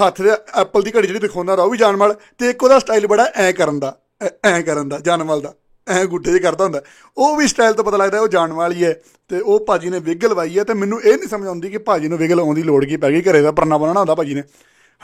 ਹੱਥ 0.02 0.22
ਦੇ 0.22 0.30
ਐਪਲ 0.62 0.82
ਦੀ 0.82 0.92
ਘੜੀ 0.98 1.08
ਜਿਹੜੀ 1.08 1.20
ਦਿਖਾਉਂਦਾ 1.20 1.58
ਰਾ 1.58 1.64
ਉਹ 1.64 1.70
ਵੀ 1.70 1.78
ਜਾਨਮਾਲ 1.78 2.16
ਤੇ 2.38 2.50
ਇੱਕ 2.50 2.64
ਉਹਦਾ 2.64 2.80
ਸਟਾਈਲ 2.80 3.08
ਬੜਾ 3.08 3.32
ਐ 3.36 3.52
ਕਰਨ 3.52 3.80
ਦਾ 3.80 3.98
ਐ- 4.46 4.62
ਕਰਨ 4.62 4.90
ਦਾ 4.90 5.00
ਜਾਨਮਾਲ 5.00 5.42
ਦਾ 5.42 5.54
ਐ 5.88 6.06
ਗੁੱਟੇ 6.06 6.32
ਜੇ 6.32 6.40
ਕਰਦਾ 6.40 6.64
ਹੁੰਦਾ। 6.64 6.82
ਉਹ 7.18 7.38
ਵੀ 7.38 7.48
ਸਟਾਈਲ 7.48 7.74
ਤੋਂ 7.74 7.84
ਪਤਾ 7.84 7.98
ਲੱਗਦਾ 7.98 8.20
ਉਹ 8.20 8.28
ਜਾਨਮਾਲ 8.28 8.72
ਹੀ 8.74 8.86
ਹੈ 8.86 8.96
ਤੇ 9.28 9.40
ਉਹ 9.40 9.66
ਭਾਜੀ 9.66 9.90
ਨੇ 9.90 10.00
ਵਿਗ 10.00 10.26
ਲਵਾਈ 10.26 10.60
ਹੈ 10.60 10.64
ਤੇ 10.64 10.74
ਮੈਨੂੰ 10.74 11.02
ਇਹ 11.02 11.18
ਨਹੀਂ 11.18 11.30
ਸਮਝ 11.30 11.48
ਆਉਂਦੀ 11.48 11.70
ਕਿ 11.70 11.78
ਭਾਜੀ 11.78 12.08
ਨੂੰ 12.08 12.18
ਵਿਗ 12.18 12.32
ਲਾਉਣ 12.32 12.56
ਦੀ 12.56 12.64
ਲੋੜ 12.64 12.86
ਕੀ 12.86 12.98
ਪੈ 12.98 13.12
ਗਈ 13.12 13.22
ਘਰੇ 13.22 13.42
ਦਾ 13.42 13.52
ਪਰਨਾ 13.52 13.78
ਬਣਾਉਣਾ 13.78 14.00
ਹੁੰਦਾ 14.00 14.16
ਭਾਜੀ 14.16 14.34
ਨੇ। 14.34 14.44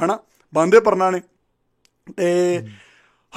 ਹਨਾ? 0.06 0.20
ਬੰਦੇ 0.54 0.80
ਪਰਨਾ 0.80 1.12
ਨੇ। 1.12 1.22
ਤੇ 2.18 2.60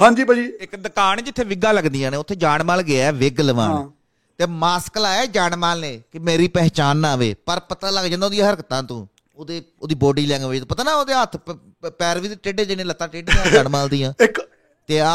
ਹਾਂਜੀ 0.01 0.23
ਭਾਜੀ। 0.23 0.53
ਇੱਕ 0.61 0.75
ਦੁਕਾਨ 0.75 1.23
ਜਿੱਥੇ 1.23 1.43
ਵਿਗਾ 1.43 1.71
ਲੱਗਦੀਆਂ 1.71 2.11
ਨੇ 2.11 2.17
ਉੱਥੇ 2.17 2.35
ਜਾਨਮਾਲ 2.35 2.81
ਗਿਆ 2.81 3.11
ਵਿਗ। 3.11 3.41
ਲਵਾਉਣ। 3.41 3.91
ਤੇ 4.37 4.45
ਮਾਸਕ 4.45 4.97
ਲਾਇਆ 4.97 5.25
ਜਾਨਮਾਲ 5.25 5.79
ਨੇ 5.79 6.01
ਕਿ 6.11 6.19
ਮੇਰੀ 6.19 6.47
ਪਹਿਚਾਨ 6.47 6.97
ਨਾ 6.97 7.11
ਆਵੇ 7.11 7.35
ਪਰ 7.45 7.59
ਪਤਾ 7.59 7.89
ਲੱਗ 7.89 8.05
ਜਾਂਦਾ 8.05 8.25
ਉਹਦੀਆਂ 8.25 8.51
ਹਰਕਤਾਂ 8.51 8.83
ਤੋਂ। 8.83 9.07
ਉਹਦੇ 9.37 9.61
ਉਹਦੀ 9.81 9.95
ਬੋਡੀ 9.95 10.25
ਲੈਂਗੁਏਜ 10.25 10.63
ਪਤਾ 10.63 10.83
ਨਾ 10.83 10.93
ਉਹਦੇ 10.95 11.13
ਹੱਥ 11.13 11.37
ਪੈਰ 11.99 12.19
ਵੀ 12.19 12.29
ਟੇਢੇ 12.43 12.65
ਜਿਹੇ 12.65 12.75
ਨੇ 12.75 12.83
ਲੱਤਾਂ 12.83 13.07
ਟੇਢੀਆਂ 13.07 13.51
ਜਾਨਮਾਲ 13.51 13.89
ਦੀਆਂ 13.89 14.13
ਇੱਕ 14.23 14.39
ਤੇ 14.89 14.99
ਆ 15.01 15.11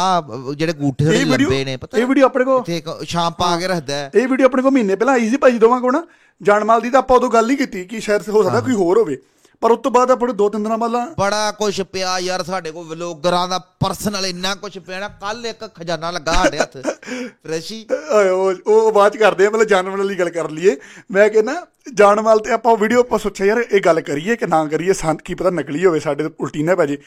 ਜਿਹੜੇ 0.55 0.73
ਗੂਠੇ 0.73 1.05
ਥੋੜੇ 1.05 1.23
ਲੰਬੇ 1.25 1.63
ਨੇ 1.65 1.75
ਪਤਾ 1.77 1.97
ਇਹ 1.97 2.05
ਵੀਡੀਓ 2.05 2.25
ਆਪਣੇ 2.25 2.45
ਕੋਲ 2.45 2.59
ਇੱਥੇ 2.59 3.05
ਸ਼ਾਮ 3.05 3.33
ਪਾ 3.33 3.57
ਕੇ 3.57 3.67
ਰੱਖਦਾ 3.67 3.93
ਹੈ। 3.93 4.11
ਇਹ 4.15 4.27
ਵੀਡੀਓ 4.27 4.45
ਆਪਣੇ 4.45 4.61
ਕੋਲ 4.61 4.71
ਮਹੀਨੇ 4.71 4.95
ਪਹਿਲਾਂ 4.95 5.13
ਆਈ 5.13 5.29
ਸੀ 5.29 5.37
ਭਾਜੀ 5.37 5.57
ਦੋਵਾਂ 5.57 5.79
ਕੋਲ 5.81 5.93
ਨਾ 5.93 6.03
ਜਾਨਮਾਲ 6.41 6.81
ਦੀ 6.81 6.89
ਤਾਂ 6.89 6.99
ਆਪਾਂ 6.99 7.15
ਉਦੋਂ 7.17 7.29
ਗੱਲ 7.29 7.47
ਨਹੀਂ 7.47 7.57
ਕੀਤੀ 7.57 7.83
ਕਿ 7.85 7.99
ਸ਼ਾਇਦ 7.99 8.29
ਹੋ 8.29 8.43
ਸਕਦਾ 8.43 8.61
ਕੋਈ 8.61 8.73
ਹੋਰ 8.73 8.97
ਹੋਵੇ। 8.97 9.17
ਪਰ 9.63 9.71
ਉਸ 9.71 9.79
ਤੋਂ 9.79 9.91
ਬਾਅਦ 9.91 10.11
ਆਪਾਂ 10.11 10.27
ਨੂੰ 10.27 10.35
ਦੋ 10.37 10.47
ਤਿੰਨ 10.49 10.63
ਦਿਨਾਂ 10.63 10.77
ਬਾਅਦ 10.77 11.13
ਬੜਾ 11.17 11.51
ਕੁਝ 11.51 11.81
ਪਿਆ 11.81 12.17
ਯਾਰ 12.19 12.43
ਸਾਡੇ 12.43 12.71
ਕੋਲ 12.71 12.85
ਵਲੋਗਰਾਂ 12.85 13.47
ਦਾ 13.47 13.59
ਪਰਸਨਲ 13.79 14.25
ਇੰਨਾ 14.25 14.53
ਕੁਝ 14.55 14.77
ਪਿਆ 14.79 15.07
ਕੱਲ 15.21 15.45
ਇੱਕ 15.45 15.63
ਖਜ਼ਾਨਾ 15.75 16.11
ਲੱਗਾ 16.11 16.33
ਸਾਡੇ 16.33 16.57
ਹੱਥ। 16.57 16.77
ਓਏ 16.77 18.29
ਉਹ 18.29 18.53
ਉਹ 18.67 19.09
ਚ 19.09 19.17
ਕਰਦੇ 19.17 19.45
ਆ 19.45 19.49
ਮਤਲਬ 19.49 19.67
ਜਾਨਵਰ 19.67 19.97
ਵਾਲੀ 19.97 20.19
ਗੱਲ 20.19 20.29
ਕਰ 20.29 20.49
ਲਈਏ। 20.49 20.75
ਮੈਂ 21.11 21.29
ਕਹਿੰਦਾ 21.29 21.55
ਜਾਨਵਾਲ 21.93 22.39
ਤੇ 22.39 22.51
ਆਪਾਂ 22.51 22.75
ਵੀਡੀਓ 22.77 22.99
ਆਪਾਂ 22.99 23.19
ਸੋਚਿਆ 23.19 23.45
ਯਾਰ 23.47 23.63
ਇਹ 23.71 23.81
ਗੱਲ 23.81 24.01
ਕਰੀਏ 24.01 24.35
ਕਿ 24.35 24.45
ਨਾ 24.45 24.63
ਕਰੀਏ 24.65 24.93
ਸੰਤ 24.93 25.21
ਕੀ 25.21 25.33
ਪਤਾ 25.33 25.49
ਨਕਲੀ 25.49 25.85
ਹੋਵੇ 25.85 25.99
ਸਾਡੇ 25.99 26.23
ਤੇ 26.23 26.29
ਉਲਟੀ 26.39 26.63
ਨਾ 26.63 26.75
ਪੈ 26.75 26.85
ਜੇ। 26.85 26.97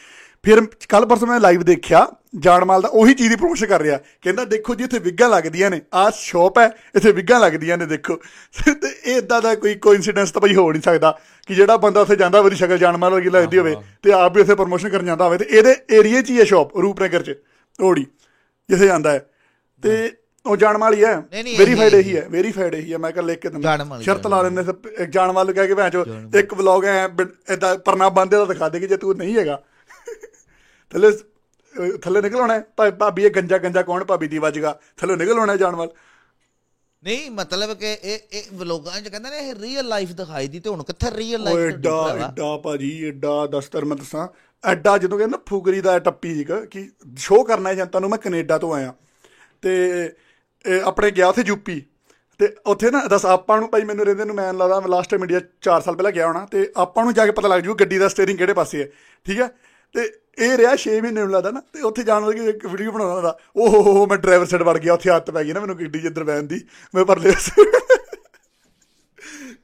ਫਿਰ 0.42 0.60
ਕੱਲ 0.88 1.06
ਪਰਸੋਂ 1.06 1.28
ਮੈਂ 1.28 1.40
ਲਾਈਵ 1.40 1.62
ਦੇਖਿਆ 1.62 2.06
ਜਾਨਮਾਲ 2.38 2.82
ਦਾ 2.82 2.88
ਉਹੀ 2.88 3.14
ਚੀਜ਼ 3.14 3.28
ਦੀ 3.28 3.36
ਪ੍ਰੋਮੋਸ਼ਨ 3.36 3.66
ਕਰ 3.66 3.80
ਰਿਹਾ। 3.80 3.98
ਕਹਿੰਦਾ 4.22 4.44
ਦੇਖੋ 4.44 4.74
ਜੀ 4.74 4.84
ਇੱਥੇ 4.84 4.98
ਵਿਗਾਂ 4.98 5.28
ਲੱਗਦੀਆਂ 5.28 5.70
ਨੇ। 5.70 5.80
ਆਹ 5.94 6.10
ਸ਼ਾਪ 6.14 6.58
ਹੈ 6.58 6.66
ਇੱਥੇ 6.96 7.12
ਵਿਗਾਂ 7.12 7.40
ਲੱਗਦੀਆਂ 7.40 7.78
ਨੇ 7.78 7.86
ਦੇਖੋ। 7.86 8.16
ਤੇ 8.82 8.88
ਇਹ 9.04 9.16
ਇਦਾਂ 9.16 9.42
ਦਾ 9.42 9.54
ਕੋਈ 9.54 9.74
ਕੋਇਨਸੀਡੈਂਸ 9.74 10.30
ਤਾਂ 10.30 10.40
ਭਾਈ 10.42 10.54
ਹੋ 10.54 10.72
ਨਹੀਂ 10.72 10.82
ਸਕਦਾ 10.82 11.18
ਕਿ 11.46 11.54
ਜਿਹੜਾ 11.54 11.76
ਬੰਦਾ 11.76 12.00
ਉੱਥੇ 12.00 12.16
ਜਾਂਦਾ 12.16 12.40
ਉਹਦੀ 12.40 12.56
ਸ਼ਕਲ 12.56 12.78
ਜਾਨਮਾਲ 12.78 13.12
ਵਰਗੀ 13.12 13.30
ਲੱਗਦੀ 13.30 13.58
ਹੋਵੇ 13.58 13.76
ਤੇ 14.02 14.12
ਆਪ 14.12 14.34
ਵੀ 14.36 14.40
ਉੱਥੇ 14.40 14.54
ਪ੍ਰੋਮੋਸ਼ਨ 14.54 14.88
ਕਰਨ 14.88 15.06
ਜਾਂਦਾ 15.06 15.24
ਹੋਵੇ। 15.24 15.38
ਤੇ 15.38 15.44
ਇਹਦੇ 15.50 15.76
ਏਰੀਏ 15.92 16.22
'ਚ 16.22 16.30
ਹੀ 16.30 16.38
ਹੈ 16.38 16.44
ਸ਼ਾਪ 16.44 16.76
ਰੂਪਨਗਰ 16.78 17.22
'ਚ 17.22 17.34
ਓੜੀ 17.82 18.06
ਜਿੱਥੇ 18.68 18.86
ਜਾਂਦਾ 18.86 19.12
ਹੈ। 19.12 19.26
ਤੇ 19.82 20.12
ਉਹ 20.46 20.56
ਜਾਨਮਾਲ 20.56 20.94
ਹੀ 20.94 21.04
ਹੈ। 21.04 21.14
ਵੈਰੀਫਾਈਡ 21.58 21.94
ਇਹੀ 21.94 22.16
ਹੈ। 22.16 22.26
ਵੈਰੀਫਾਈਡ 22.30 22.74
ਇਹੀ 22.74 22.92
ਹੈ। 22.92 22.98
ਮੈਂ 22.98 23.12
ਕੱਲ 23.12 23.26
ਲਿਖ 23.26 23.38
ਕੇ 23.38 23.48
ਦਿੰਦਾ। 23.48 23.76
ਸ਼ਰਤ 24.02 24.26
ਲਾ 24.26 24.42
ਇੱਕ 25.00 25.10
ਜਾਨਮਾਲ 25.10 25.46
ਨੂੰ 25.46 25.54
ਕਹਿ 25.54 25.66
ਕੇ 25.68 25.74
ਭੈਣ 25.74 25.90
ਚੋ 25.90 26.04
ਇੱਕ 26.34 26.54
ਵਲੌਗ 26.54 26.84
ਐ 26.84 27.04
ਇਦਾਂ 27.52 27.76
ਪਰਨਾ 27.78 28.08
ਬੰਦੇ 28.08 28.36
ਦਾ 28.36 28.44
ਦਿਖਾ 28.44 28.68
ਦੇ 28.68 28.80
ਕਿ 28.80 28.86
ਜੇ 28.86 28.96
ਤੂੰ 28.96 29.14
ਨਹੀਂ 29.16 29.36
ਹੈਗਾ। 29.36 29.62
ਥੱਲੇ 30.90 31.10
ਥੱਲੇ 32.02 32.20
ਨਿਕਲ 32.22 32.40
ਆਉਣਾ 32.40 32.54
ਹੈ, 32.54 32.90
ਭਾਬੀ 32.90 33.24
ਇਹ 33.24 33.30
ਗੰਜਾ 33.30 33.58
ਗੰਜਾ 33.58 33.82
ਕੌਣ 33.82 34.04
ਭਾਬੀ 34.04 34.28
ਦੀ 34.28 34.38
ਵੱਜਗਾ 34.38 34.78
ਥੱਲੇ 34.96 35.16
ਨਿਕਲ 35.16 35.38
ਆਉਣਾ 35.38 35.52
ਹੈ 35.52 35.58
ਜਾਨਮਾਲ 35.58 35.88
ਨਹੀਂ 37.02 37.30
ਮਤਲਬ 37.30 37.72
ਕਿ 37.74 37.92
ਇਹ 37.92 38.18
ਇਹ 38.32 38.42
ਵਲੋਗਾਂ 38.54 39.00
ਚ 39.00 39.08
ਕਹਿੰਦੇ 39.08 39.30
ਨੇ 39.30 39.38
ਇਹ 39.38 39.54
ਰੀਅਲ 39.54 39.88
ਲਾਈਫ 39.88 40.12
ਦਿਖਾਈ 40.12 40.48
ਦੀ 40.48 40.60
ਤੇ 40.60 40.70
ਹੁਣ 40.70 40.82
ਕਿੱਥੇ 40.82 41.10
ਰੀਅਲ 41.16 41.48
ਓਏ 41.48 41.54
ਲਾਈਫ 41.54 41.74
ਏਡਾ 41.74 42.16
ਏਡਾ 42.18 42.56
ਭਾਜੀ 42.56 42.90
ਏਡਾ 43.04 43.46
ਦਸਤਰ 43.46 43.84
ਮੈਂ 43.84 43.96
ਦੱਸਾਂ। 43.96 44.26
ਐਡਾ 44.64 44.96
ਜਦੋਂ 44.98 45.18
ਕਹਿੰਦਾ 45.18 45.38
ਫੁਗਰੀ 45.48 45.80
ਦਾ 45.80 45.98
ਟੱਪੀ 45.98 46.40
ਇੱਕ 46.40 46.52
ਕਿ 46.70 46.88
ਸ਼ੋਅ 47.16 47.44
ਕਰਨਾ 47.44 47.68
ਹੈ 47.70 47.74
ਜਨਤਾ 47.74 48.00
ਨੂੰ 48.00 48.10
ਮੈਂ 48.10 48.18
ਕੈਨੇਡਾ 48.18 48.58
ਤੋਂ 48.58 48.72
ਆਇਆ। 48.74 48.94
ਤੇ 49.62 50.12
ਆਪਣੇ 50.84 51.10
ਗਿਆ 51.10 51.28
ਉੱਥੇ 51.28 51.42
ਯੂਪੀ 51.46 51.80
ਤੇ 52.40 52.54
ਉੱਥੇ 52.66 52.90
ਨਾ 52.90 53.04
ਦੱਸ 53.06 53.26
ਆਪਾਂ 53.26 53.58
ਨੂੰ 53.60 53.68
ਭਾਈ 53.70 53.84
ਮੈਨੂੰ 53.84 54.04
ਰਹਿੰਦੇ 54.06 54.24
ਨੂੰ 54.24 54.34
ਮੈਂ 54.36 54.52
ਲੱਗਦਾ 54.52 54.80
ਮੈਂ 54.80 54.88
ਲਾਸਟ 54.88 55.10
ਟਾਈਮ 55.10 55.22
ਇੰਡੀਆ 55.22 55.40
4 55.62 55.80
ਸਾਲ 55.82 55.94
ਪਹਿਲਾਂ 55.96 56.12
ਗਿਆ 56.12 56.26
ਹੋਣਾ। 56.26 56.44
ਤੇ 56.50 56.70
ਆਪਾਂ 56.76 57.04
ਨੂੰ 57.04 57.14
ਜਾ 57.14 57.24
ਕੇ 57.26 57.32
ਪਤਾ 57.32 57.48
ਲੱਗ 57.48 57.60
ਜੂ 57.60 57.74
ਗੱਡੀ 57.74 57.98
ਦਾ 57.98 58.08
ਸਟੀਅਰਿੰਗ 58.08 58.38
ਕਿਹੜੇ 58.38 58.52
ਪਾਸੇ 58.52 58.82
ਹੈ। 58.82 58.88
ਠੀਕ 59.26 59.40
ਹੈ? 59.40 59.48
ਤੇ 59.94 60.10
ਇਹ 60.38 60.56
ਰਿਹਾ 60.56 60.70
6 60.80 60.94
ਮਹੀਨੇ 61.02 61.20
ਨੂੰ 61.20 61.30
ਲੱਗਦਾ 61.30 61.50
ਨਾ 61.50 61.60
ਤੇ 61.72 61.82
ਉੱਥੇ 61.82 62.02
ਜਾਣ 62.02 62.26
ਲੱਗੇ 62.26 62.48
ਇੱਕ 62.48 62.66
ਵੀਡੀਓ 62.66 62.92
ਬਣਾਉਣਾ 62.92 63.14
ਹੁੰਦਾ 63.14 63.38
ਓ 63.56 63.68
ਹੋ 63.68 63.82
ਹੋ 63.82 64.06
ਮੈਂ 64.06 64.16
ਡਰਾਈਵਰ 64.18 64.46
ਸਾਈਡ 64.46 64.62
ਵੜ 64.62 64.78
ਗਿਆ 64.78 64.94
ਉੱਥੇ 64.94 65.10
ਹੱਥ 65.10 65.30
ਪੈ 65.30 65.44
ਗਈ 65.44 65.52
ਨਾ 65.52 65.60
ਮੈਨੂੰ 65.60 65.78
ਗੱਡੀ 65.78 65.98
ਜਿੱਧਰ 65.98 66.24
ਬੈਣ 66.24 66.42
ਦੀ 66.42 66.60
ਮੈਂ 66.94 67.04
ਪਰਲੇ 67.04 67.30
ਪਾਸੇ 67.30 67.64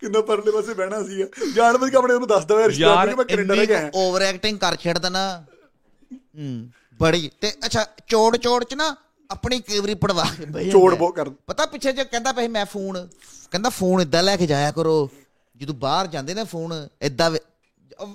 ਕਿੰਨਾ 0.00 0.20
ਪਰਲੇ 0.20 0.50
ਪਾਸੇ 0.50 0.74
ਬਹਿਣਾ 0.74 1.02
ਸੀਗਾ। 1.02 1.26
ਜਾਣ 1.54 1.76
ਬੁੱਝ 1.78 1.90
ਕੇ 1.90 1.96
ਆਪਣੇ 1.96 2.14
ਉਹਨੂੰ 2.14 2.28
ਦੱਸ 2.28 2.44
ਦਵੇ 2.44 2.66
ਰਿਸ਼ਤਾ 2.68 2.86
ਯਾਰ 2.86 3.08
ਕਿ 3.08 3.14
ਮੈਂ 3.14 3.24
ਕੈਨੇਡਾ 3.24 3.64
ਕੇ 3.64 3.74
ਆਇਆ 3.74 3.90
ਓਵਰ 3.94 4.22
ਐਕਟਿੰਗ 4.22 4.58
ਕਰ 4.58 4.76
ਛੱਡਦਾ 4.76 5.08
ਨਾ। 5.08 5.22
ਹੂੰ 6.12 6.70
ਬੜੀ। 7.00 7.30
ਤੇ 7.40 7.52
ਅੱਛਾ 7.66 7.86
ਚੋੜ 8.08 8.36
ਚੋੜ 8.36 8.64
ਚ 8.64 8.74
ਨਾ 8.74 8.94
ਆਪਣੀ 9.30 9.60
ਕੇਵਰੀ 9.60 9.94
ਪੜਵਾ 9.94 10.24
ਕੇ 10.24 10.44
ਜਾਂਦਾ 10.44 10.62
ਚੋੜ। 10.62 10.94
ਬਹੁਤ 10.94 11.14
ਕਰ 11.16 11.30
ਪਤਾ 11.46 11.66
ਪਿੱਛੇ 11.66 11.92
ਜੇ 11.92 12.04
ਕਹਿੰਦਾ 12.04 12.32
ਪਈ 12.32 12.48
ਮੈਂ 12.48 12.64
ਫੋਨ। 12.66 13.08
ਕਹਿੰਦਾ 13.50 13.68
ਫੋਨ 13.68 14.00
ਇਦਾਂ 14.00 14.22
ਲੈ 14.22 14.36
ਕੇ 14.36 14.46
ਜਾਇਆ 14.46 14.70
ਕਰੋ। 14.70 15.10
ਜਦੋਂ 15.56 15.74
ਬਾਹਰ 15.74 16.06
ਜਾਂਦੇ 16.06 16.34
ਨੇ 16.34 16.44
ਫੋਨ 16.44 16.88
ਇਦਾਂ 17.02 17.30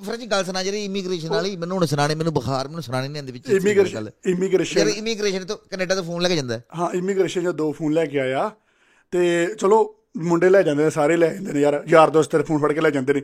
ਫਿਰ 0.06 0.16
ਜੀ 0.16 0.26
ਗੱਲ 0.26 0.44
ਸੁਣਾ 0.46 0.64
ਜਿਹੜੀ 0.64 0.86
ਇਮੀਗ੍ਰੇਸ਼ਨ 0.86 1.30
ਵਾਲੀ 1.30 1.58
ਮੈਨੂੰ 1.58 1.78
ਹੁਣ 1.78 1.86
ਸੁਣਾਣੇ 1.86 2.16
ਮੈਨੂੰ 2.16 2.34
ਬੁਖਾਰ 2.34 2.68
ਮੈਨੂੰ 2.68 2.84
ਸੁਣਾਣੇ 2.84 3.08
ਨਹੀਂ 3.08 3.18
ਆਉਂਦੀ 3.18 3.32
ਵਿੱਚ 3.32 3.50
ਇਮੀਗ੍ਰੇਸ਼ਨ 3.50 3.98
ਯਾਰ 3.98 4.12
ਇਮੀਗ੍ਰੇਸ਼ਨ 4.26 4.90
ਇਮੀਗ੍ਰੇਸ਼ਨ 4.90 5.46
ਤੋਂ 5.46 5.58
ਕੈਨੇਡਾ 5.72 5.96
ਤੋਂ 5.96 6.04
ਫੋਨ 6.04 6.22
ਲੈ 6.22 6.30
ਕੇ 6.30 6.36
ਜਾਂਦਾ 6.36 6.58
ਹੈ। 6.58 6.64
ਇਮੀਗ੍ਰੇਸ਼ਨ 6.94 7.42
ਜੋ 7.44 7.52
ਦੋ 7.52 7.72
ਫੋਨ 7.72 7.94
ਲੈ 7.94 8.06
ਕੇ 8.06 8.20
ਆਇਆ। 8.20 8.52
ਤੇ 9.12 9.48
ਚਲੋ 9.60 9.96
ਮੁੰਡੇ 10.18 10.50
ਲੈ 10.50 10.62
ਜਾਂਦੇ 10.62 10.84
ਨੇ 10.84 10.90
ਸਾਰੇ 10.90 11.18
ਲੈ 11.18 11.34
ਜਾਂਦੇ 11.34 11.54
ਨੇ 11.54 11.62
ਯਾਰ 11.62 11.84
ਯਾਰ 11.88 12.10
ਦੋਸਤ 12.10 12.32
ਤੇਰੇ 12.32 12.44
ਫੋਨ 12.44 12.58
ਫੜ 12.62 12.74
ਕੇ 12.74 12.82
ਲੈ 12.82 12.90
ਜਾਂਦੇ 12.90 13.14
ਨੇ। 13.14 13.22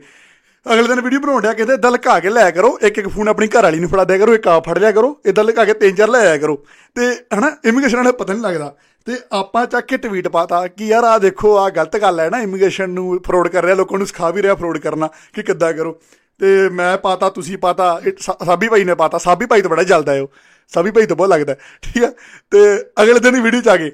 ਅਗਲੇ 0.72 0.88
ਦਿਨ 0.88 1.00
ਵੀਡੀਓ 1.00 1.20
ਬਣਾਉਣ 1.20 1.42
ਡਿਆ 1.42 1.52
ਕਹਿੰਦੇ 1.52 1.74
ਏਦਾਂ 1.74 1.90
ਲੁਕਾ 1.90 2.20
ਕੇ 2.20 2.30
ਲਿਆ 2.30 2.50
ਕਰੋ 2.50 2.78
ਇੱਕ 2.82 2.98
ਇੱਕ 2.98 3.08
ਫੋਨ 3.08 3.28
ਆਪਣੀ 3.28 3.46
ਘਰ 3.46 3.62
ਵਾਲੀ 3.62 3.80
ਨੂੰ 3.80 3.88
ਫੜਾ 3.90 4.04
ਦਿਆ 4.04 4.18
ਕਰੋ 4.18 4.34
ਇੱਕ 4.34 4.48
ਆਪ 4.48 4.64
ਫੜ 4.68 4.78
ਲਿਆ 4.78 4.92
ਕਰੋ 4.92 5.20
ਇਦਾਂ 5.26 5.44
ਲੁਕਾ 5.44 5.64
ਕੇ 5.64 5.74
ਤਿੰਨ 5.74 5.94
ਚਾਰ 5.94 6.08
ਲੈ 6.08 6.18
ਆਇਆ 6.18 6.38
ਕਰੋ। 6.38 6.64
ਤੇ 6.94 7.14
ਹਨਾ 7.38 7.56
ਇਮੀਗ੍ਰੇਸ਼ਨ 7.64 7.96
ਵਾਲੇ 7.96 8.12
ਪਤਾ 8.12 8.32
ਨਹੀਂ 8.32 8.42
ਲੱਗਦਾ। 8.42 8.76
ਤੇ 9.04 9.16
ਆਪਾਂ 9.32 9.66
ਚੱਕ 9.66 9.86
ਕੇ 9.86 9.96
ਟਵੀਟ 9.96 10.28
ਪਾਤਾ 10.28 10.66
ਕਿ 10.66 10.86
ਯਾਰ 10.86 11.04
ਆ 11.04 11.18
ਦੇਖੋ 11.18 11.56
ਆ 11.56 11.70
ਗਲਤ 11.70 11.96
ਗੱਲ 11.96 12.20
ਹੈ 12.20 12.30
ਨਾ 12.30 12.38
ਇਮੀਗ੍ਰੇਸ਼ਨ 12.40 12.90
ਨੂੰ 12.90 13.20
ਫਰੋਡ 13.26 13.48
ਕਰ 13.48 13.64
ਰਿਹਾ 13.64 13.74
ਲੋਕਾਂ 13.74 13.98
ਨੂੰ 13.98 14.06
ਸਿਖਾ 14.06 14.30
ਵੀ 14.30 14.42
ਰਿਹਾ 14.42 14.54
ਫਰੋਡ 14.54 14.78
ਕਰਨਾ 14.78 15.08
ਕਿ 15.32 15.42
ਕਿੱਦਾਂ 15.42 15.72
ਕਰੋ। 15.72 16.00
ਤੇ 16.40 16.68
ਮੈਂ 16.68 16.96
ਪਾਤਾ 16.98 17.30
ਤੁਸੀਂ 17.30 17.58
ਪਾਤਾ 17.58 18.00
ਸਾਬੀ 18.44 18.68
ਭਾਈ 18.68 18.84
ਨੇ 18.84 18.94
ਪਾਤਾ 18.94 19.18
ਸਾਬੀ 19.18 19.46
ਭਾਈ 19.46 19.62
ਤੋਂ 19.62 19.70
ਬੜਾ 19.70 19.82
ਜਲਦਾ 19.82 20.12
ਹੈ 20.12 20.20
ਉਹ। 20.20 20.30
ਸਾਬੀ 20.72 20.90
ਭਾਈ 20.90 21.06
ਤੋਂ 21.06 21.16
ਬਹੁਤ 21.16 21.28
ਲੱਗਦਾ 21.28 21.56
ਠੀਕ 21.82 22.04
ਹੈ? 22.04 22.10
ਤੇ 22.50 22.58
ਅਗਲੇ 23.02 23.20
ਦਿਨ 23.20 23.34
ਹੀ 23.34 23.40
ਵੀਡੀਓ 23.40 23.60
ਚ 23.60 23.68
ਆ 23.68 23.76
ਗਏ। 23.76 23.90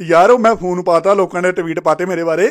ਯਾਰ 0.00 0.30
ਉਹ 0.30 0.38
ਮੈਂ 0.38 0.54
ਫੋਨ 0.56 0.82
ਪਾਤਾ 0.82 1.14
ਲੋਕਾਂ 1.14 1.42
ਨੇ 1.42 1.52
ਟਵੀਟ 1.52 1.80
ਪਾਤੇ 1.80 2.06
ਮੇਰੇ 2.06 2.24
ਬਾਰੇ 2.24 2.50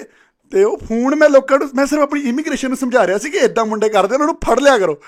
ਤੇ 0.52 0.64
ਉਹ 0.64 0.78
ਫੋਨ 0.78 1.16
ਮੈਂ 1.16 1.30
ਲੋਕਾਂ 1.30 1.60
ਨੂੰ 1.60 1.70
ਮੈਂ 1.76 1.86
ਸਿਰਫ 1.86 2.02
ਆਪਣੀ 2.02 2.22
ਇਮੀਗ੍ਰੇਸ਼ਨ 2.22 2.68
ਨੂੰ 2.68 2.78
ਸਮਝਾ 2.78 3.08
ਰਿਹਾ 3.08 3.18
ਸੀ 3.18 3.30
ਕਿ 3.30 3.38
ਇਦਾਂ 3.38 3.66
ਮੁੰਡੇ 3.66 3.90
ਕਰਦੇ 3.90 4.14
ਉਹਨਾਂ 4.14 4.28
ਨੂੰ 4.28 4.38
ਫੜ 4.46 4.60
ਲਿਆ 4.60 4.78
ਕਰੋ। 4.78 5.02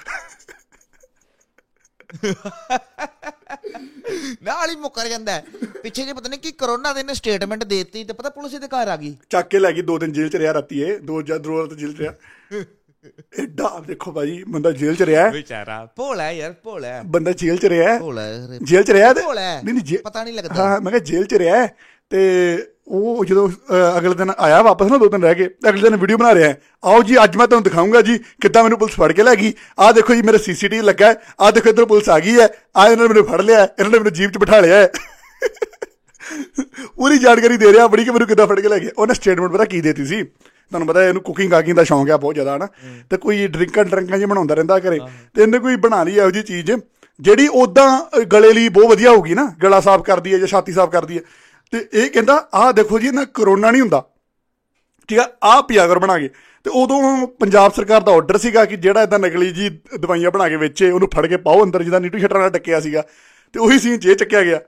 ਨਾਲ 4.44 4.70
ਹੀ 4.70 4.76
ਮੁੱਕਰ 4.76 5.08
ਜਾਂਦਾ। 5.08 5.42
ਪਿੱਛੇ 5.84 6.06
ਜੇ 6.06 6.14
ਪਤਾ 6.14 6.30
ਨਹੀਂ 6.30 6.40
ਕੀ 6.40 6.52
ਕਰੋਨਾ 6.52 6.94
ਦੇ 6.94 7.04
ਨੇ 7.04 7.14
ਸਟੇਟਮੈਂਟ 7.14 7.64
ਦੇਤੀ 7.64 8.04
ਤੇ 8.04 8.14
ਪਤਾ 8.14 8.30
ਪੁਲਿਸ 8.30 8.52
ਦੇ 8.52 8.68
ਘਰ 8.68 8.88
ਆ 8.88 8.96
ਗਈ। 8.96 9.16
ਚੱਕ 9.30 9.48
ਕੇ 9.48 9.60
ਲੈ 9.60 9.72
ਗਈ 9.72 9.82
ਦੋ 9.82 9.98
ਦਿਨ 10.00 10.12
ਜੇਲ੍ਹ 10.12 10.30
ਚ 10.30 10.36
ਰਿਹਾ 10.36 10.54
ਰਾਤੀ 10.54 10.82
ਇਹ 10.82 11.00
ਦੋ 11.00 11.22
ਜਾਂ 11.22 11.40
ਦੋ 11.40 11.62
ਰਾਤ 11.62 11.74
ਜੇਲ੍ਹ 11.74 11.94
ਚ 11.94 12.00
ਰਿਹਾ। 12.00 12.14
ਐਡਾ 13.40 13.70
ਦੇਖੋ 13.88 14.12
ਭਾਈ 14.12 14.44
ਬੰਦਾ 14.48 14.72
ਜੇਲ੍ਹ 14.72 14.96
ਚ 14.96 15.02
ਰਿਹਾ 15.02 15.24
ਹੈ। 15.24 15.30
ਵਿਚਾਰਾ 15.32 15.86
ਭੋਲਾ 15.96 16.30
ਯਾਰ 16.32 16.54
ਭੋਲਾ 16.64 17.02
ਬੰਦਾ 17.06 17.32
ਜੇਲ੍ਹ 17.32 17.60
ਚ 17.60 17.66
ਰਿਹਾ 17.66 17.92
ਹੈ। 17.92 17.98
ਭੋਲਾ 18.00 18.22
ਜੇਲ੍ਹ 18.64 18.84
ਚ 18.84 18.92
ਰਿਹਾ। 18.92 19.14
ਨਹੀਂ 19.14 19.74
ਨਹੀਂ 19.74 19.98
ਪਤਾ 20.04 20.24
ਨਹੀਂ 20.24 20.34
ਲੱਗਦਾ। 20.34 20.56
ਹਾਂ 20.56 20.82
ਮੈਂ 20.82 20.92
ਕਿਹਾ 20.92 21.04
ਜੇਲ੍ਹ 21.04 21.26
ਚ 21.26 21.34
ਰਿਹਾ 21.34 21.62
ਹੈ 21.62 21.76
ਤੇ 22.12 22.22
ਉਹ 22.88 23.24
ਜਦੋਂ 23.26 23.48
ਅਗਲੇ 23.98 24.14
ਦਿਨ 24.16 24.32
ਆਇਆ 24.38 24.62
ਵਾਪਸ 24.62 24.88
ਨਾ 24.92 24.98
ਦੋ 24.98 25.08
ਦਿਨ 25.10 25.24
ਰਹਿ 25.24 25.36
ਕੇ 25.36 25.50
ਅਗਲੇ 25.70 25.82
ਦਿਨ 25.82 25.96
ਵੀਡੀਓ 25.98 26.18
ਬਣਾ 26.18 26.34
ਰਿਹਾ। 26.36 26.54
ਆਓ 26.84 27.02
ਜੀ 27.04 27.24
ਅੱਜ 27.24 27.36
ਮੈਂ 27.38 27.48
ਤੁਹਾਨੂੰ 27.48 27.64
ਦਿਖਾਊਂਗਾ 27.64 28.02
ਜੀ 28.02 28.18
ਕਿੱਦਾਂ 28.42 28.64
ਮੈਨੂੰ 28.64 28.78
ਪੁਲਿਸ 28.80 28.96
ਫੜ 28.96 29.12
ਕੇ 29.12 29.24
ਲੈ 29.24 29.36
ਗਈ। 29.36 29.54
ਆਹ 29.80 29.94
ਦੇਖੋ 29.94 30.16
ਜੀ 30.16 30.22
ਮੇਰੇ 30.22 30.38
ਸੀਸੀਟੀਵੀ 30.38 30.82
ਲੱਗਾ 30.82 31.08
ਹੈ। 31.08 31.16
ਆਹ 31.40 31.52
ਦੇਖੋ 31.52 31.70
ਇੱਧਰ 31.70 31.86
ਪੁਲਿਸ 31.86 32.10
ਆ 32.10 32.20
ਗਈ 32.20 32.40
ਹੈ। 32.40 32.48
ਆ 32.78 32.88
ਇਹਨਾਂ 32.88 33.08
ਨੇ 33.08 33.14
ਮੈਨੂੰ 33.14 33.26
ਫੜ 33.26 33.42
ਲਿਆ 33.42 33.64
ਇਹਨਾਂ 33.64 33.92
ਨੇ 33.92 33.98
ਮੈਨੂੰ 33.98 34.14
ਜੀਪ 34.14 34.32
'ਚ 34.32 34.38
ਬਿਠਾ 34.38 34.60
ਲਿਆ 34.60 34.76
ਹੈ। 34.76 34.90
ਪੂਰੀ 36.96 37.18
ਜਾਣਕਾਰੀ 37.18 37.58
ਦੇ 37.58 37.72
ਰਿਹਾ 37.74 37.88
ਬੜੀ 37.88 38.04
ਕਿ 38.06 38.12
ਮੈਨੂੰ 38.12 38.28
ਕਿੱਦਾਂ 38.28 38.48
ਫੜ 38.48 38.60
ਕੇ 38.60 38.70
ਲੈ 38.70 38.80
ਗਏ 38.80 38.90
ਉਹਨੇ 38.98 39.14
ਸਟੇਟਮੈਂਟ 39.14 39.52
ਪਤਾ 39.52 39.66
ਕੀ 39.66 39.82
ਦੇਤੀ 39.82 40.06
ਸੀ? 40.06 40.24
ਤੁਹਾਨੂੰ 40.72 40.88
ਪਤਾ 40.88 41.04
ਇਹਨੂੰ 41.04 41.22
ਕੁਕਿੰਗ 41.22 41.52
ਕਾਕਿੰਗ 41.52 41.76
ਦਾ 41.76 41.84
ਸ਼ੌਂਕ 41.84 42.10
ਆ 42.10 42.18
ਬਹੁਤ 42.18 42.34
ਜ਼ਿਆਦਾ 42.34 42.56
ਹਨਾ? 42.56 42.68
ਤੇ 43.10 43.18
ਕੋਈ 43.18 43.48
ਡਰਿੰਕਾਂ 43.48 43.86
ਡਰਿੰਕਾਂ 43.86 44.18
ਜਿਹਾ 44.18 44.28
ਬਣਾਉਂਦਾ 44.28 44.56
ਰਹਿੰਦਾ 44.56 44.80
ਘਰੇ। 44.80 45.00
ਤੇ 45.34 45.42
ਇਹਨੇ 45.42 45.60
ਕੋਈ 45.60 45.76
ਬਣਾ 45.76 46.04
ਲਈ 46.04 46.16
ਇਹੋ 46.18 46.32
ਜਿਹੀ 46.32 46.44
ਚੀਜ਼ 46.44 46.72
ਜਿਹੜੀ 47.20 47.48
ਉਦਾਂ 47.48 48.20
ਗਲੇ 48.24 48.54
ਲਈ 48.54 48.70
ਬਹੁਤ 48.70 48.86
ਵਧੀਆ 48.86 49.12
ਹੋਊਗੀ 49.12 49.34
ਨਾ? 49.34 49.56
ਗਲਾ 49.64 49.80
ਸਾਫ਼ 49.80 50.04
ਕਰਦੀ 50.04 50.34
ਹੈ 50.34 50.38
ਜਾਂ 50.38 50.48
ਛਾਤੀ 50.48 50.72
ਸਾਫ਼ 50.72 50.92
ਕਰਦੀ 50.92 51.18
ਹੈ। 51.18 51.22
ਤੇ 51.72 51.88
ਇਹ 51.94 52.10
ਕਹਿੰਦਾ 52.10 52.50
ਆਹ 52.54 52.74
ਦੇਖੋ 52.74 53.00
ਜੀ 53.00 53.08
ਇਹਨਾਂ 53.08 53.26
ਕਰੋਨਾ 53.26 53.72
ਨਹੀਂ 53.72 53.82
ਹੁੰਦਾ। 53.82 54.04
ਠੀਕ 55.08 55.20
ਆ 55.20 55.30
ਆਹ 55.44 55.62
ਪਿਆ 55.64 55.88
ਕਰ 55.88 56.00
ਬਣਾ 56.00 56.18
ਕੇ। 56.20 56.30
ਤੇ 56.64 56.70
ਉਦੋਂ 56.74 57.28
ਪੰਜਾਬ 57.28 57.74
ਸਰਕਾਰ 57.74 58.02
ਦਾ 58.02 58.12
ਆਰਡਰ 58.12 58.38
ਸੀਗਾ 58.38 58.66
ਕਿ 58.66 58.76
ਜਿਹੜਾ 58.76 59.04
ਇਦਾਂ 59.04 59.20
ਨਕਲੀ 59.20 59.52
ਜੀ 59.52 59.80
ਦਵਾਈਆਂ 60.00 60.32
ਬਣਾ 60.32 60.50
ਕੇ 60.50 60.56
ਵੇਚੇ 60.56 60.92
ਉਹਨੂੰ 60.92 61.10
ਫੜ 61.16 61.26
ਕੇ 61.28 61.38
ਪਾਓ 61.38 61.64
ਅੰਦਰ 61.64 61.84
ਜਿਹਦਾ 61.84 62.00
ਨੀਟੂ 62.00 62.18
ਸ਼ਟਰ 62.18 62.40
ਨਾਲ 62.40 62.50
ਟੱਕਿਆ 62.50 62.80
ਸੀਗਾ। 62.80 63.04
ਤੇ 63.54 63.60
ਉਹੀ 63.60 63.80
ਸੀਨ 63.80 63.98
'ਚ 63.98 64.06
ਇਹ 64.06 64.16
ਚੱਕਿਆ 64.16 64.42
ਗਿਆ। 64.44 64.60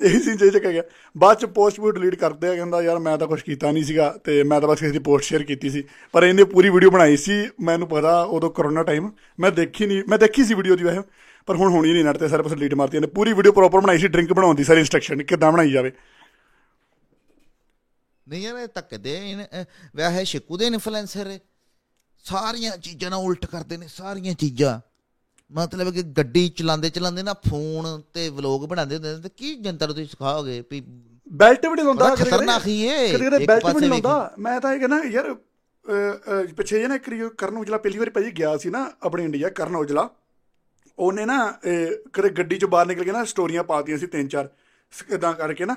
ਇਹੀ 0.00 0.22
ਸੀਨ 0.22 0.36
'ਚ 0.36 0.42
ਇਹ 0.42 0.50
ਚੱਕਿਆ 0.50 0.72
ਗਿਆ। 0.72 0.82
ਬਾਅਦ 1.16 1.38
ਚ 1.38 1.44
ਪੋਸਟ 1.44 1.80
ਵੀ 1.80 1.92
ਡਿਲੀਟ 1.92 2.14
ਕਰਦੇ 2.14 2.48
ਆ, 2.48 2.54
ਕਹਿੰਦਾ 2.54 2.82
ਯਾਰ 2.82 2.98
ਮੈਂ 2.98 3.18
ਤਾਂ 3.18 3.26
ਕੁਝ 3.26 3.42
ਕੀਤਾ 3.42 3.70
ਨਹੀਂ 3.70 3.84
ਸੀਗਾ 3.84 4.18
ਤੇ 4.24 4.42
ਮੈਂ 4.42 4.60
ਤਾਂ 4.60 4.68
ਬਸ 4.68 4.78
ਕਿਸੇ 4.78 4.92
ਦੀ 4.92 4.98
ਪੋਸਟ 4.98 5.24
ਸ਼ੇਅਰ 5.24 5.42
ਕੀਤੀ 5.42 5.70
ਸੀ। 5.70 5.84
ਪਰ 6.12 6.24
ਇਹਨੇ 6.24 6.44
ਪੂਰੀ 6.44 6.70
ਵੀਡੀਓ 6.70 6.90
ਬਣਾਈ 6.90 7.16
ਸੀ, 7.16 7.50
ਮੈਨੂੰ 7.60 7.88
ਪਤਾ 7.88 8.22
ਉਦੋਂ 8.22 8.50
ਕਰੋਨਾ 8.50 8.82
ਟਾਈਮ 8.82 9.12
ਮੈਂ 9.40 9.50
ਦੇਖੀ 9.50 9.86
ਨਹੀਂ, 9.86 10.02
ਮੈਂ 10.08 10.18
ਦੇਖੀ 10.18 10.44
ਸੀ 10.44 10.54
ਵੀਡੀਓ 10.54 10.76
ਦੀ 10.76 10.84
ਵੈਸੇ, 10.84 11.00
ਪਰ 11.46 11.56
ਹੁਣ 11.56 11.72
ਹੋਣੀ 11.72 11.92
ਨਹੀਂ 11.92 12.04
ਨੈਟ 12.04 12.16
ਤੇ 12.16 12.28
ਸਾਰੇ 12.28 12.42
ਪਾਸੇ 12.42 12.54
ਡਿਲੀਟ 12.54 12.74
ਮਾਰਤੀਆਂ 12.74 13.00
ਨੇ 13.00 13.06
ਪੂਰੀ 13.06 13.32
ਵੀਡੀਓ 13.32 13.52
ਪ੍ਰੋਪਰ 13.52 13.80
ਬਣਾਈ 13.80 13.98
ਸੀ 13.98 14.08
ਡਰਿੰਕ 14.08 14.32
ਬਣਾਉਣ 14.32 14.54
ਦੀ 14.54 14.64
ਸਾਰੀ 14.64 14.78
ਇਨਸਟਰਕਸ਼ਨ 14.78 15.22
ਕਿੱਦਾਂ 15.22 15.52
ਬਣਾਈ 15.52 15.70
ਜਾਵੇ। 15.70 15.92
ਨਹੀਂ 18.28 18.42
ਯਾਰ, 18.42 18.56
ਇਹ 18.56 18.68
ਧੱਕੇ 18.74 18.98
ਦੇ 18.98 19.30
ਇਹਨੇ- 19.30 19.60
ਇਹ 19.60 19.64
ਵੈਸੇ 19.96 20.24
ਸ਼ਿਕੂ 20.24 20.56
ਦੇ 20.56 20.66
ਇਨਫਲੂਐਂਸਰ 20.66 21.38
ਸਾਰੀਆਂ 22.24 22.76
ਚੀਜ਼ਾਂ 22.76 23.10
ਨਾਲ 23.10 23.18
ਉਲਟ 23.18 23.46
ਕਰਦੇ 23.46 23.76
ਨੇ, 23.76 23.86
ਸਾਰੀਆਂ 23.88 24.34
ਚੀਜ਼ਾਂ। 24.34 24.87
ਮਤਲਬ 25.52 25.92
ਕਿ 25.92 26.02
ਗੱਡੀ 26.02 26.48
ਚਲਾਉਂਦੇ 26.48 26.90
ਚਲਾਉਂਦੇ 26.90 27.22
ਨਾ 27.22 27.32
ਫੋਨ 27.32 28.02
ਤੇ 28.14 28.28
ਵਲੌਗ 28.28 28.62
ਬਣਾਉਂਦੇ 28.62 28.94
ਹੁੰਦੇ 28.94 29.16
ਤੇ 29.16 29.28
ਕੀ 29.36 29.54
ਜਨਤਾ 29.54 29.86
ਨੂੰ 29.86 29.94
ਤੁਸੀਂ 29.94 30.08
ਸਿਖਾਓਗੇ 30.08 30.64
ਵੀ 30.70 30.80
ਬੈਲਟ 31.32 31.66
ਵੀ 31.66 31.74
ਨਹੀਂ 31.74 31.84
ਲਾਉਂਦਾ। 31.84 32.14
ਖਤਰਨਾਕ 32.14 32.66
ਹੀ 32.66 32.86
ਇਹ। 32.86 33.18
ਕਦੇ 33.18 33.46
ਬੈਲਟ 33.46 33.66
ਵੀ 33.66 33.80
ਨਹੀਂ। 33.80 33.90
ਲਾਉਂਦਾ 33.90 34.34
ਮੈਂ 34.38 34.60
ਤਾਂ 34.60 34.74
ਇਹ 34.74 34.78
ਕਹਿੰਦਾ 34.78 35.00
ਯਾਰ 35.04 35.34
ਪਿੱਛੇ 36.56 36.80
ਜੇ 36.80 36.86
ਨਾ 36.86 36.96
ਵਾਰੀ 36.96 37.28
ਕਰਨ 37.28 37.56
ਔਜਲਾ 37.56 37.78
ਪਹਿਲੀ 37.78 37.98
ਵਾਰੀ 37.98 38.10
ਭਾਜੀ 38.10 38.30
ਗਿਆ 38.30 38.56
ਸੀ 38.56 38.70
ਨਾ 38.70 38.92
ਆਪਣੀ 39.02 39.24
ਇੰਡੀਆ 39.24 39.48
ਕਰਨ 39.48 39.76
ਔਜਲਾ 39.76 40.08
ਉਹਨੇ 40.98 41.24
ਨਾ 41.24 41.58
ਕਦੇ 42.12 42.28
ਗੱਡੀ 42.28 42.58
ਚੋਂ 42.58 42.68
ਬਾਹਰ 42.68 42.86
ਨਿਕਲ 42.86 43.04
ਕੇ 43.04 43.12
ਨਾ 43.12 43.24
ਸਟੋਰੀਆਂ 43.24 43.64
ਪਾਤੀਆਂ 43.64 43.98
ਸੀ 43.98 44.06
ਤਿੰਨ 44.06 44.28
ਚਾਰ 44.28 44.48
ਇਦਾਂ 45.14 45.32
ਕਰਕੇ 45.32 45.64
ਨਾ 45.64 45.76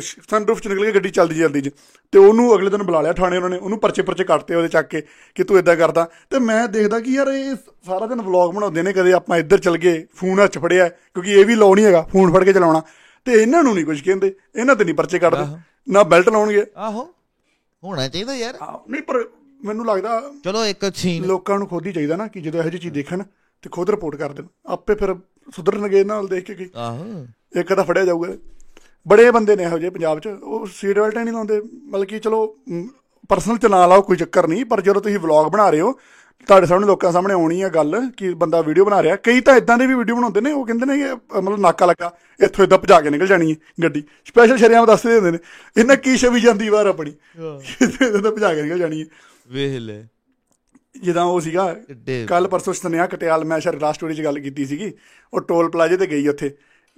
ਸਨਰੂਫ 0.00 0.60
ਚ 0.60 0.68
ਨਿਕਲ 0.68 0.84
ਕੇ 0.84 0.92
ਗੱਡੀ 0.92 1.10
ਚੱਲਦੀ 1.10 1.34
ਜਲਦੀ 1.34 1.60
ਚ 1.60 1.70
ਤੇ 2.12 2.18
ਉਹਨੂੰ 2.18 2.54
ਅਗਲੇ 2.54 2.70
ਦਿਨ 2.70 2.82
ਬੁਲਾ 2.82 3.00
ਲਿਆ 3.00 3.12
ਥਾਣੇ 3.12 3.36
ਉਹਨਾਂ 3.36 3.50
ਨੇ। 3.50 3.56
ਉਹਨੂੰ 3.56 3.78
ਪਰਚੇ 3.78 4.02
ਪਰਚੇ 4.02 4.24
ਕੱਟਤੇ 4.24 4.54
ਉਹਦੇ 4.54 4.68
ਚੱਕ 4.68 4.88
ਕੇ 4.88 5.02
ਕਿ 5.34 5.44
ਤੂੰ 5.44 5.58
ਇਦਾਂ 5.58 5.76
ਕਰਦਾ। 5.76 6.08
ਤੇ 6.30 6.38
ਮੈਂ 6.38 6.68
ਦੇਖਦਾ 6.68 7.00
ਕਿ 7.00 7.10
ਯਾਰ 7.10 7.28
ਇਹ 7.28 7.56
ਸਾਰਾ 7.86 8.06
ਦਿਨ 8.06 8.22
ਵਲੌਗ 8.22 8.54
ਬਣਾਉਂਦੇ 8.54 8.82
ਨੇ 8.82 8.92
ਕਦੇ 8.92 9.12
ਆਪਾਂ 9.12 9.38
ਇੱਧਰ 9.38 9.58
ਚੱਲ 9.58 9.78
ਗਏ 9.78 10.06
ਫੋਨ 10.14 10.44
ਹੱਥ 10.44 10.58
ਫੜਿਆ 10.58 10.88
ਕਿਉਂਕਿ 10.88 11.30
ਇਹ 11.30 11.46
ਵੀ 11.46 11.54
ਲਾਉ 11.54 11.74
ਨਹੀਂ 11.74 11.84
ਹੈਗਾ 11.84 12.02
ਫੋਨ 12.02 12.32
ਫੜ 12.32 12.44
ਕੇ 12.44 12.52
ਚਲਾਉਣਾ। 12.52 12.82
ਤੇ 13.24 13.32
ਇਹਨਾਂ 13.32 13.62
ਨੂੰ 13.62 13.74
ਨਹੀਂ 13.74 13.84
ਕੁਝ 13.84 14.00
ਕਹਿੰਦੇ। 14.02 14.34
ਇਹਨਾਂ 14.56 14.76
ਤੇ 14.76 14.84
ਨਹੀਂ 14.84 14.94
ਪਰਚੇ 14.94 15.18
ਕੱਟਦੇ। 15.18 15.56
ਨਾ 15.88 16.02
ਬੈਲਟ 16.02 16.28
ਲਾਉਣਗੇ। 16.28 16.66
ਆਹੋ। 16.76 17.08
ਹੋਣਾ 17.84 18.08
ਚਾਹੀਦਾ 18.08 18.34
ਯਾਰ। 18.34 18.54
ਨਹੀਂ 18.88 19.02
ਪਰ 19.02 19.24
ਮੈਨੂੰ 19.64 19.86
ਲੱਗਦਾ 19.86 20.32
ਚਲੋ 20.44 20.64
ਇੱਕ 20.64 20.92
ਸੀਨ 20.94 21.24
ਲੋਕਾਂ 21.24 21.58
ਨੂੰ 21.58 21.68
ਖੁਦ 21.68 21.86
ਹੀ 21.86 21.92
ਚਾਹੀਦਾ 21.92 22.16
ਨਾ 22.16 22.26
ਕਿ 22.26 22.40
ਜਦੋਂ 22.40 22.60
ਇਹੋ 22.60 22.70
ਜਿਹੀ 22.70 22.82
ਚੀਜ਼ 22.82 22.94
ਦੇਖਣ 22.94 23.22
ਤੇ 23.62 23.68
ਖੁਦ 23.70 23.90
ਰਿਪੋਰਟ 23.90 24.16
ਕਰ 24.16 24.32
ਦੇਣ। 24.32 24.46
ਆਪੇ 24.66 24.94
ਫਿਰ 24.94 25.14
ਸੁਧਰਨਗੇ 25.56 26.04
ਨਾਲ 26.04 26.26
ਦੇਖ 26.26 26.44
ਕੇ 26.44 26.54
ਕਿ 26.54 26.70
ਆਹੋ। 26.76 27.26
ਇੱਕ 27.56 27.72
ਤਾਂ 27.72 27.84
ਫੜਿਆ 27.84 28.04
ਜਾਊਗਾ। 28.04 28.28
ਬੜੇ 29.06 29.30
ਬੰਦੇ 29.30 29.56
ਨੇ 29.56 29.62
ਇਹੋ 29.64 29.78
ਜਿਹੇ 29.78 29.90
ਪੰਜਾਬ 29.90 30.18
'ਚ। 30.20 30.28
ਉਹ 30.28 30.66
ਸੀਟ 30.72 30.98
ਬੈਲਟ 30.98 31.18
ਨਹੀਂ 31.18 31.32
ਲਾਉਂਦੇ। 31.32 31.60
ਮਤਲਬ 31.60 32.04
ਕਿ 32.04 32.18
ਚਲੋ 32.18 32.46
ਪਰਸਨਲ 33.28 33.58
ਚ 33.58 33.66
ਨਾ 33.66 33.86
ਲਾਓ 33.86 34.02
ਕੋਈ 34.02 34.16
ਚੱਕਰ 34.16 34.46
ਨਹੀਂ। 34.48 34.64
ਪਰ 34.64 34.80
ਜਦੋਂ 34.80 35.02
ਤੁਸੀਂ 35.02 35.18
ਵਲੌਗ 35.18 35.50
ਬਣਾ 35.52 35.68
ਰਹੇ 35.70 35.80
ਹੋ 35.80 35.92
ਤੁਹਾਡੇ 36.48 36.66
ਸਾਹਮਣੇ 36.66 36.86
ਲੋਕਾਂ 36.86 37.10
ਸਾਹਮਣੇ 37.12 37.34
ਆਉਣੀ 37.34 37.62
ਹੈ 37.62 37.68
ਗੱਲ 37.68 37.94
ਕਿ 38.16 38.32
ਬੰਦਾ 38.34 38.60
ਵੀਡੀਓ 38.62 38.84
ਬਣਾ 38.84 39.02
ਰਿਹਾ। 39.02 39.16
ਕਈ 39.16 39.40
ਤਾਂ 39.40 39.56
ਇਦਾਂ 39.56 39.76
ਦੇ 39.78 39.86
ਵੀ 39.86 39.94
ਵੀਡੀਓ 39.94 40.16
ਬਣਾਉਂਦੇ 40.16 40.40
ਨੇ 40.40 40.52
ਉਹ 40.52 40.64
ਕਹਿੰਦੇ 40.66 40.86
ਨੇ 40.86 41.12
ਮਤਲਬ 41.14 41.58
ਨਾਕਾ 41.60 41.86
ਲੱਗਾ 41.86 42.12
ਇੱਥੋਂ 42.40 42.64
ਇਦਾਂ 42.64 42.78
ਭਜਾ 42.78 43.00
ਕੇ 43.00 43.10
ਨਿਕਲ 43.10 43.26
ਜਾਣੀ 43.26 43.50
ਹੈ 43.52 43.56
ਗੱਡੀ। 43.82 44.02
ਸਪੈਸ਼ਲ 44.26 44.56
ਸ਼ਰਿਆਮ 44.56 44.86
ਦੱਸਦੇ 44.86 45.14
ਹੁੰਦੇ 45.14 45.30
ਨੇ। 45.30 45.38
ਇਹਨਾਂ 45.76 45.96
ਕੀ 45.96 46.16
ਛਵੀ 46.16 46.40
ਜਾਂਦੀ 46.40 46.70
ਬਾਹਰ 46.70 46.86
ਆਪਣੀ? 46.86 47.10
ਇਦਾਂ 47.10 48.32
ਭਜਾ 48.32 48.54
ਕੇ 48.54 48.62
ਨਿਕਲ 48.62 48.78
ਜਾਣੀ 48.78 49.00
ਹੈ 49.00 49.06
ਵੇਖ 49.48 49.78
ਲੈ। 49.80 50.02
ਜਿੱਦਾਂ 51.02 51.24
ਉਹ 51.24 51.40
ਸੀਗਾ 51.40 51.74
ਕੱਲ 52.28 52.48
ਪਰਸੋਂ 52.48 52.72
ਸਨੇਹਾ 52.74 53.06
ਕਟਿਆਲ 53.06 53.44
ਮੈਂ 53.44 53.60
ਸ਼ਾਇਦ 53.60 53.80
ਲਾਸਟ 53.82 53.98
ਸਟੋਰੀ 53.98 54.14
'ਚ 54.14 54.22
ਗੱਲ 54.24 54.38
ਕੀਤੀ 54.40 54.64
ਸੀਗੀ। 54.66 54.92
ਉਹ 55.32 55.40
ਟੋਲ 55.40 55.70
ਪਲਾਜ਼ੇ 55.70 55.96
ਤੇ 55.96 56.06
ਗਈ 56.06 56.28
ਉੱਥੇ। 56.28 56.50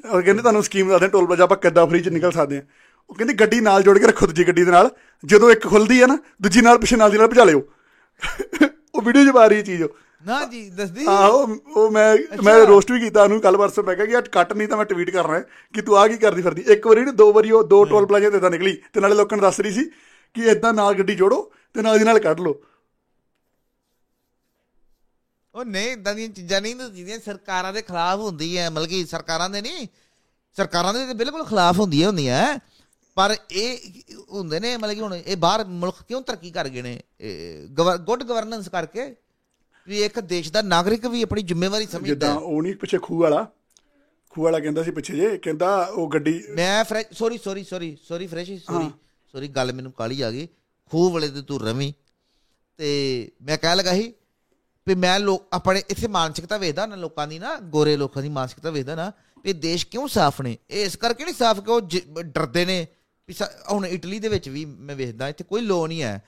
ਉਹ 0.05 0.23
ਕਹਿੰਦੇ 0.23 0.43
ਤੁਹਾਨੂੰ 0.43 0.63
ਸਕੀਮ 0.63 0.89
ਦੱਸਦੇ 0.89 1.09
ਟੋਲ 1.09 1.27
ਪਲਾਜ਼ਾ 1.27 1.45
ਆਪਾਂ 1.45 1.57
ਕਿੱਦਾਂ 1.57 1.87
ਫ੍ਰੀ 1.87 2.01
'ਚ 2.01 2.09
ਨਿਕਲ 2.09 2.31
ਸਕਦੇ 2.33 2.57
ਹਾਂ। 2.57 2.63
ਉਹ 3.11 3.15
ਕਹਿੰਦੇ 3.15 3.35
ਗੱਡੀ 3.35 3.61
ਨਾਲ 3.61 3.83
ਜੋੜ 3.83 3.99
ਕੇ 3.99 4.07
ਰੱਖੋ 4.07 4.27
ਦੂਜੀ 4.27 4.47
ਗੱਡੀ 4.49 4.65
ਦੇ 4.65 4.71
ਨਾਲ। 4.71 4.91
ਜਦੋਂ 5.25 5.51
ਇੱਕ 5.51 5.67
ਖੁੱਲਦੀ 5.67 6.01
ਹੈ 6.03 6.07
ਨਾ 6.07 6.19
ਦੂਜੀ 6.43 6.61
ਨਾਲ 6.61 6.79
ਪਿੱਛੇ 6.79 6.97
ਨਾਲ 6.97 7.11
ਦੀ 7.11 7.19
ਨਾਲ 7.19 7.29
ਭਜਾ 7.29 7.45
ਲਿਓ। 7.45 7.63
ਉਹ 8.95 9.03
ਵੀਡੀਓ 9.03 9.25
'ਚ 9.25 9.35
ਪਾ 9.35 9.47
ਰਹੀ 9.47 9.63
ਚੀਜ਼ 9.63 9.83
ਉਹ। 9.83 9.89
ਨਾ 10.25 10.45
ਜੀ 10.47 10.69
ਦੱਸਦੀ। 10.71 11.05
ਆਹੋ 11.09 11.39
ਉਹ 11.77 11.91
ਮੈਂ 11.91 12.17
ਮੈਂ 12.45 12.55
ਰੋਸਟ 12.67 12.91
ਵੀ 12.93 13.01
ਕੀਤਾ 13.01 13.23
ਉਹਨੂੰ 13.23 13.41
ਕੱਲ 13.41 13.57
ਪਰਸੋਂ। 13.57 13.85
ਮੈਂ 13.85 13.95
ਕਿਹਾ 13.95 14.07
ਕਿ 14.07 14.13
ਯਾਰ 14.13 14.29
ਕੱਟ 14.33 14.53
ਨਹੀਂ 14.53 14.69
ਤਾਂ 14.69 14.77
ਮੈਂ 14.77 14.85
ਟਵੀਟ 14.85 15.11
ਕਰਨਾ 15.11 15.35
ਹੈ 15.35 15.45
ਕਿ 15.75 15.83
ਤੂੰ 15.83 15.99
ਆ 15.99 16.07
ਕੀ 16.09 16.17
ਕਰਦੀ 16.17 16.43
ਫਿਰਦੀ। 16.43 16.65
ਇੱਕ 16.67 16.87
ਵਾਰੀ 16.87 17.01
ਨਹੀਂ 17.01 17.15
ਦੋ 17.15 17.33
ਵਾਰੀ 17.33 17.51
ਉਹ 17.51 17.65
ਦੋ 17.65 17.85
ਟੋਲ 17.85 18.07
ਪਲਾਜ਼ੇ 18.07 18.31
ਤੇ 18.31 18.39
ਤਾਂ 18.39 18.51
ਨਿਕਲੀ 18.51 18.77
ਤੇ 18.93 19.01
ਨਾਲੇ 19.01 19.15
ਲੋਕਾਂ 19.15 19.39
ਨੂੰ 19.39 19.43
ਦੱਸ 19.43 19.61
ਰਹੀ 19.61 19.73
ਸੀ 19.73 19.85
ਕਿ 20.37 20.43
ਇਦਾਂ 20.51 20.73
ਨਾਲ 20.75 20.95
ਗੱਡੀ 20.95 21.15
ਜੋੜੋ 21.15 21.41
ਤੇ 21.75 21.83
ਨਾਲ 21.83 21.99
ਦੀ 21.99 22.05
ਨਾਲ 22.05 22.19
ਕੱਢ 22.19 22.41
ਲਓ। 22.41 22.61
ਉਹ 25.55 25.65
ਨਹੀਂ 25.65 25.89
ਇਦਾਂ 25.89 26.15
ਦੀਆਂ 26.15 26.29
ਚੀਜ਼ਾਂ 26.29 26.61
ਨਹੀਂ 26.61 26.75
ਹੁੰਦੀਆਂ 26.75 27.19
ਸਰਕਾਰਾਂ 27.19 27.73
ਦੇ 27.73 27.83
ਖਿਲਾਫ 27.83 28.21
ਹੁੰਦੀ 28.21 28.59
ਹੈ 28.59 28.71
ਮਤਲਬ 28.71 28.89
ਕਿ 28.89 29.05
ਸਰਕਾਰਾਂ 29.07 29.51
ਦੇ 29.51 29.61
ਨਹੀਂ 29.63 29.87
ਸਰਕਾਰਾਂ 30.57 30.95
ਦੇ 30.95 31.07
ਤੇ 31.07 31.15
ਬਿਲਕੁਲ 31.15 31.45
ਖਿਲਾਫ 31.45 31.81
ਹੁੰਦੀਆਂ 31.81 32.07
ਹੁੰਦੀਆਂ 32.09 32.59
ਪਰ 33.17 33.37
ਇਹ 33.51 33.79
ਹੁੰਦੇ 34.33 34.61
ਨੇ 34.61 34.77
ਮਤਲਬ 34.77 34.95
ਕਿ 34.95 35.01
ਹੁਣ 35.01 35.15
ਇਹ 35.15 35.37
ਬਾਹਰ 35.37 35.65
ਮੁਲਕ 35.65 35.95
ਕਿਉਂ 36.09 36.23
ਤਰੱਕੀ 36.23 36.51
ਕਰ 36.51 36.69
ਗਏ 36.69 36.83
ਨੇ? 36.83 37.01
ਗੁੱਡ 38.07 38.23
ਗਵਰਨੈਂਸ 38.23 38.69
ਕਰਕੇ 38.69 39.15
ਵੀ 39.89 40.03
ਇੱਕ 40.03 40.21
ਦੇਸ਼ 40.21 40.53
ਦਾ 40.53 40.63
ਨਾਗਰਿਕ 40.63 41.07
ਵੀ 41.07 41.23
ਆਪਣੀ 41.23 41.43
ਜ਼ਿੰਮੇਵਾਰੀ 41.43 41.87
ਸਮਝਦਾ 41.87 42.07
ਜਿੱਦਾਂ। 42.07 42.35
ਉਹ 42.35 42.63
ਨਹੀਂ 42.63 42.75
ਪਿੱਛੇ 42.77 42.99
ਖੂਹ 43.03 43.21
ਵਾਲਾ 43.21 43.47
ਖੂਹ 44.31 44.45
ਵਾਲਾ 44.45 44.59
ਕਹਿੰਦਾ 44.61 44.83
ਸੀ 44.83 44.91
ਪਿੱਛੇ 44.91 45.17
ਜੇ 45.17 45.39
ਕਹਿੰਦਾ 45.39 45.85
ਉਹ 45.85 46.09
ਗੱਡੀ 46.09 46.43
ਮੈਂ 46.51 46.85
fresh 46.85 47.19
sorry 47.19 47.39
sorry 47.39 47.65
sorry 47.65 47.97
sorry 48.09 48.27
fresh 48.27 48.51
sorry 48.51 48.91
sorry 49.33 49.49
ਗੱਲ 49.49 49.73
ਮੈਨੂੰ 49.73 49.93
ਕਾਲੀ 49.93 50.21
ਆ 50.21 50.31
ਗਈ। 50.31 50.49
ਖੂਹ 50.91 51.11
ਵਾਲੇ 51.13 51.29
ਤੇ 51.29 51.43
ਤੂੰ 51.43 51.61
ਰਵੀ। 51.61 51.93
ਤੇ 52.79 53.31
ਮੈਂ 53.43 53.59
ਕਹਿ 53.59 53.77
ਲਗਾ 53.77 53.95
ਸੀ 53.95 54.13
ਵੀ 54.89 54.95
ਮੈਂ 54.95 55.19
ਲੋਕ 55.21 55.47
ਆਪਣੇ 55.53 55.83
ਇੱਥੇ 55.91 56.09
ਮਾਨਸਿਕਤਾ 56.09 56.57
ਵੇਖਦਾ 56.57 56.87
ਨਾ 56.87 56.97
ਲੋਕਾਂ 56.97 57.27
ਦੀ 57.29 57.39
ਨਾ 57.39 57.59
ਗੋਰੇ 57.61 57.97
ਲੋਕਾਂ 57.97 58.23
ਦੀ 58.23 58.29
ਮਾਨਸਿਕਤਾ 58.29 58.71
ਵੇਖਦਾ 58.71 58.95
ਨਾ 58.95 59.13
ਵੀ 59.45 59.53
ਦੇਸ਼ 59.53 59.87
ਕਿਉਂ 59.87 60.09
ਸਾਫ਼ 60.09 60.41
ਨੇ? 60.41 60.59
ਇਹ 60.71 60.87
ਇਸ 60.87 60.97
ਕਰਕੇ 60.97 61.25
ਨਹੀਂ 61.25 61.35
ਸਾਫ਼ 61.35 61.61
ਕਿ 61.61 61.71
ਉਹ 61.71 61.81
ਡਰਦੇ 62.23 62.65
ਨੇ? 62.65 62.87
ਹੁਣ 63.73 63.87
ਇਟਲੀ 63.87 64.19
ਦੇ 64.19 64.29
ਵਿੱਚ 64.29 64.49
ਵੀ 64.49 64.65
ਮੈਂ 64.65 64.97
ਵੇਖਦਾ 64.97 65.29
ਇੱਥੇ 65.29 65.45
ਕੋਈ 65.45 65.61
ਲੋ 65.61 65.87
ਨਹੀਂ 65.87 66.03
ਹੈ 66.03 66.23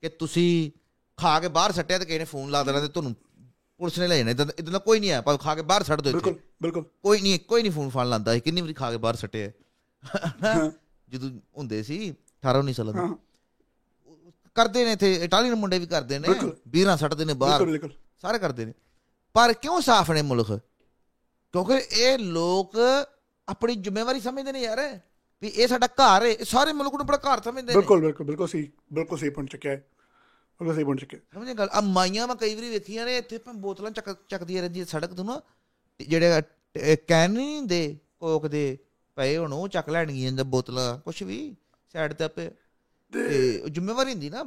ਕਿ 0.00 0.08
ਤੁਸੀਂ 0.08 0.70
ਖਾ 1.16 1.40
ਕੇ 1.40 1.48
ਬਾਹਰ 1.48 1.72
ਸੱਟਿਆ 1.72 1.98
ਤੇ 1.98 2.04
ਕਿਸੇ 2.04 2.18
ਨੇ 2.18 2.24
ਫੋਨ 2.24 2.50
ਲਾ 2.50 2.62
ਦੇਣਾ 2.62 2.80
ਤੇ 2.80 2.88
ਤੁਹਾਨੂੰ 2.88 3.14
ਪੁਲਿਸ 3.78 3.98
ਨੇ 3.98 4.08
ਲੈ 4.08 4.18
ਜਾਣਾ। 4.18 4.30
ਇਦਾਂ 4.30 4.46
ਇਦਾਂ 4.58 4.72
ਦਾ 4.72 4.78
ਕੋਈ 4.78 5.00
ਨਹੀਂ 5.00 5.10
ਹੈ 5.10 5.20
ਪਰ 5.20 5.36
ਖਾ 5.36 5.54
ਕੇ 5.54 5.62
ਬਾਹਰ 5.62 5.82
ਸੱਟ 5.82 6.00
ਇੱਥੇ। 6.00 6.12
ਬਿਲਕੁਲ 6.12 6.34
ਬਿਲਕੁਲ। 6.62 6.84
ਕੋਈ 7.02 7.20
ਨਹੀਂ 7.20 7.38
ਕੋਈ 7.38 7.62
ਨਹੀਂ 7.62 7.72
ਫੋਨ 7.72 7.88
ਫਾਨ 7.88 8.08
ਲਾਂਦਾ। 8.08 8.38
ਕਿੰਨੀ 8.38 8.60
ਵਾਰੀ 8.60 8.74
ਖਾ 8.74 8.90
ਕੇ 8.90 8.96
ਬਾਹਰ 8.96 9.16
ਸੱਟੇ 9.16 9.50
ਜਦੋਂ 11.08 11.30
ਹੁੰਦੇ 11.56 11.82
ਸੀ 11.82 12.14
18 12.42 12.60
19 12.60 12.72
ਸਾਲਾਂ 12.72 12.94
ਦੇ। 12.94 13.14
ਕਰਦੇ 14.54 14.84
ਨੇ 14.84 14.92
ਇੱਥੇ 14.92 15.14
ਇਟਾਲੀਅਨ 15.14 15.54
ਮੁੰਡੇ 15.54 15.78
ਵੀ 15.78 15.86
ਕਰਦੇ 15.86 16.18
ਨੇ। 16.18 16.28
ਵੀਰਾਂ 16.68 16.96
ਸੱਟਦੇ 16.96 17.24
ਨੇ 17.24 17.34
ਬਾਹਰ। 17.34 17.88
ਸਾਰੇ 18.22 18.38
ਕਰਦੇ 18.38 18.64
ਨੇ। 18.64 18.72
ਪਰ 19.34 19.52
ਕਿਉਂ 19.52 19.80
ਸਾਫ਼ 19.80 20.10
ਨੇ 20.10 20.22
ਮੁਲਕ? 20.22 20.46
ਕਿਉਂਕਿ 21.52 21.74
ਇਹ 21.74 22.18
ਲੋਕ 22.18 22.76
ਆਪਣੀ 23.48 23.74
ਜ਼ਿੰਮੇਵਾਰੀ 23.74 24.20
ਸਮਝਦੇ 24.20 24.52
ਨੇ 24.52 24.60
ਯਾਰ 24.60 24.80
ਵੀ 25.42 25.48
ਇਹ 25.48 25.68
ਸਾਡਾ 25.68 25.86
ਘਰ 25.86 26.26
ਹੈ 26.26 26.34
ਸਾਰੇ 26.44 26.72
ਮੁਲਕ 26.72 26.94
ਨੂੰ 26.94 27.00
ਆਪਣਾ 27.00 27.16
ਘਰ 27.16 27.42
ਸਮਝਦੇ 27.42 27.66
ਨੇ। 27.66 27.74
ਬਿਲਕੁਲ 27.74 28.00
ਬਿਲਕੁਲ 28.00 28.26
ਬਿਲਕੁਲ 28.26 28.48
ਸਹੀ 28.48 28.70
ਬਿਲਕੁਲ 28.92 29.18
ਸਹੀ 29.18 29.30
ਪੁਆਇੰਟ 29.30 29.50
ਚੱਕਿਆ 29.50 29.72
ਹੈ। 29.72 29.76
ਬਿਲਕੁਲ 30.60 30.74
ਸਹੀ 30.76 30.84
ਪੁਆਇੰਟ 30.84 31.00
ਚੱਕਿਆ 31.00 31.20
ਸਮਝੇ 31.34 31.54
ਗੱਲ 31.54 31.68
ਆ 31.72 31.80
ਮਾਈਆਂ 31.80 32.26
ਮੈਂ 32.28 32.36
ਕਈ 32.36 32.54
ਵਾਰੀ 32.54 32.68
ਵੇਖੀਆਂ 32.70 33.06
ਨੇ 33.06 33.16
ਇੱਥੇ 33.16 33.38
ਭਾਵੇਂ 33.38 33.60
ਬੋਤਲਾਂ 33.60 33.90
ਚੱਕ 33.90 34.16
ਚੱਕਦੀਆਂ 34.28 34.62
ਰਹਿੰਦੀਆਂ 34.62 34.86
ਸੜਕ 34.86 35.12
ਤੋਂ 35.14 35.24
ਨਾ 35.24 35.40
ਜਿਹੜੇ 36.08 36.42
ਕੈਨ 36.96 37.30
ਨਹੀਂ 37.30 37.58
ਹੁੰਦੇ 37.58 37.98
ਕੋਕ 38.20 38.46
ਦੇ 38.46 38.78
ਪਏ 39.16 39.36
ਹੁਣ 39.36 39.52
ਉਹ 39.52 39.68
ਚੱਕ 39.68 39.88
ਲੈਣਗੀਆਂ 39.88 40.32
ਜਾਂ 40.32 40.44
ਬੋਤਲਾਂ 40.44 40.98
ਕੁਛ 40.98 41.22
ਵੀ 41.22 41.56
ਸਾਈਡ 41.92 42.12
ਤੇ 42.12 42.24
ਆਪੇ। 42.24 42.50
ਤੇ 43.12 43.62
ਜ਼ਿੰਮੇਵਾਰੀ 43.70 44.12
ਹੁੰਦੀ 44.12 44.30
ਨਾ 44.30 44.44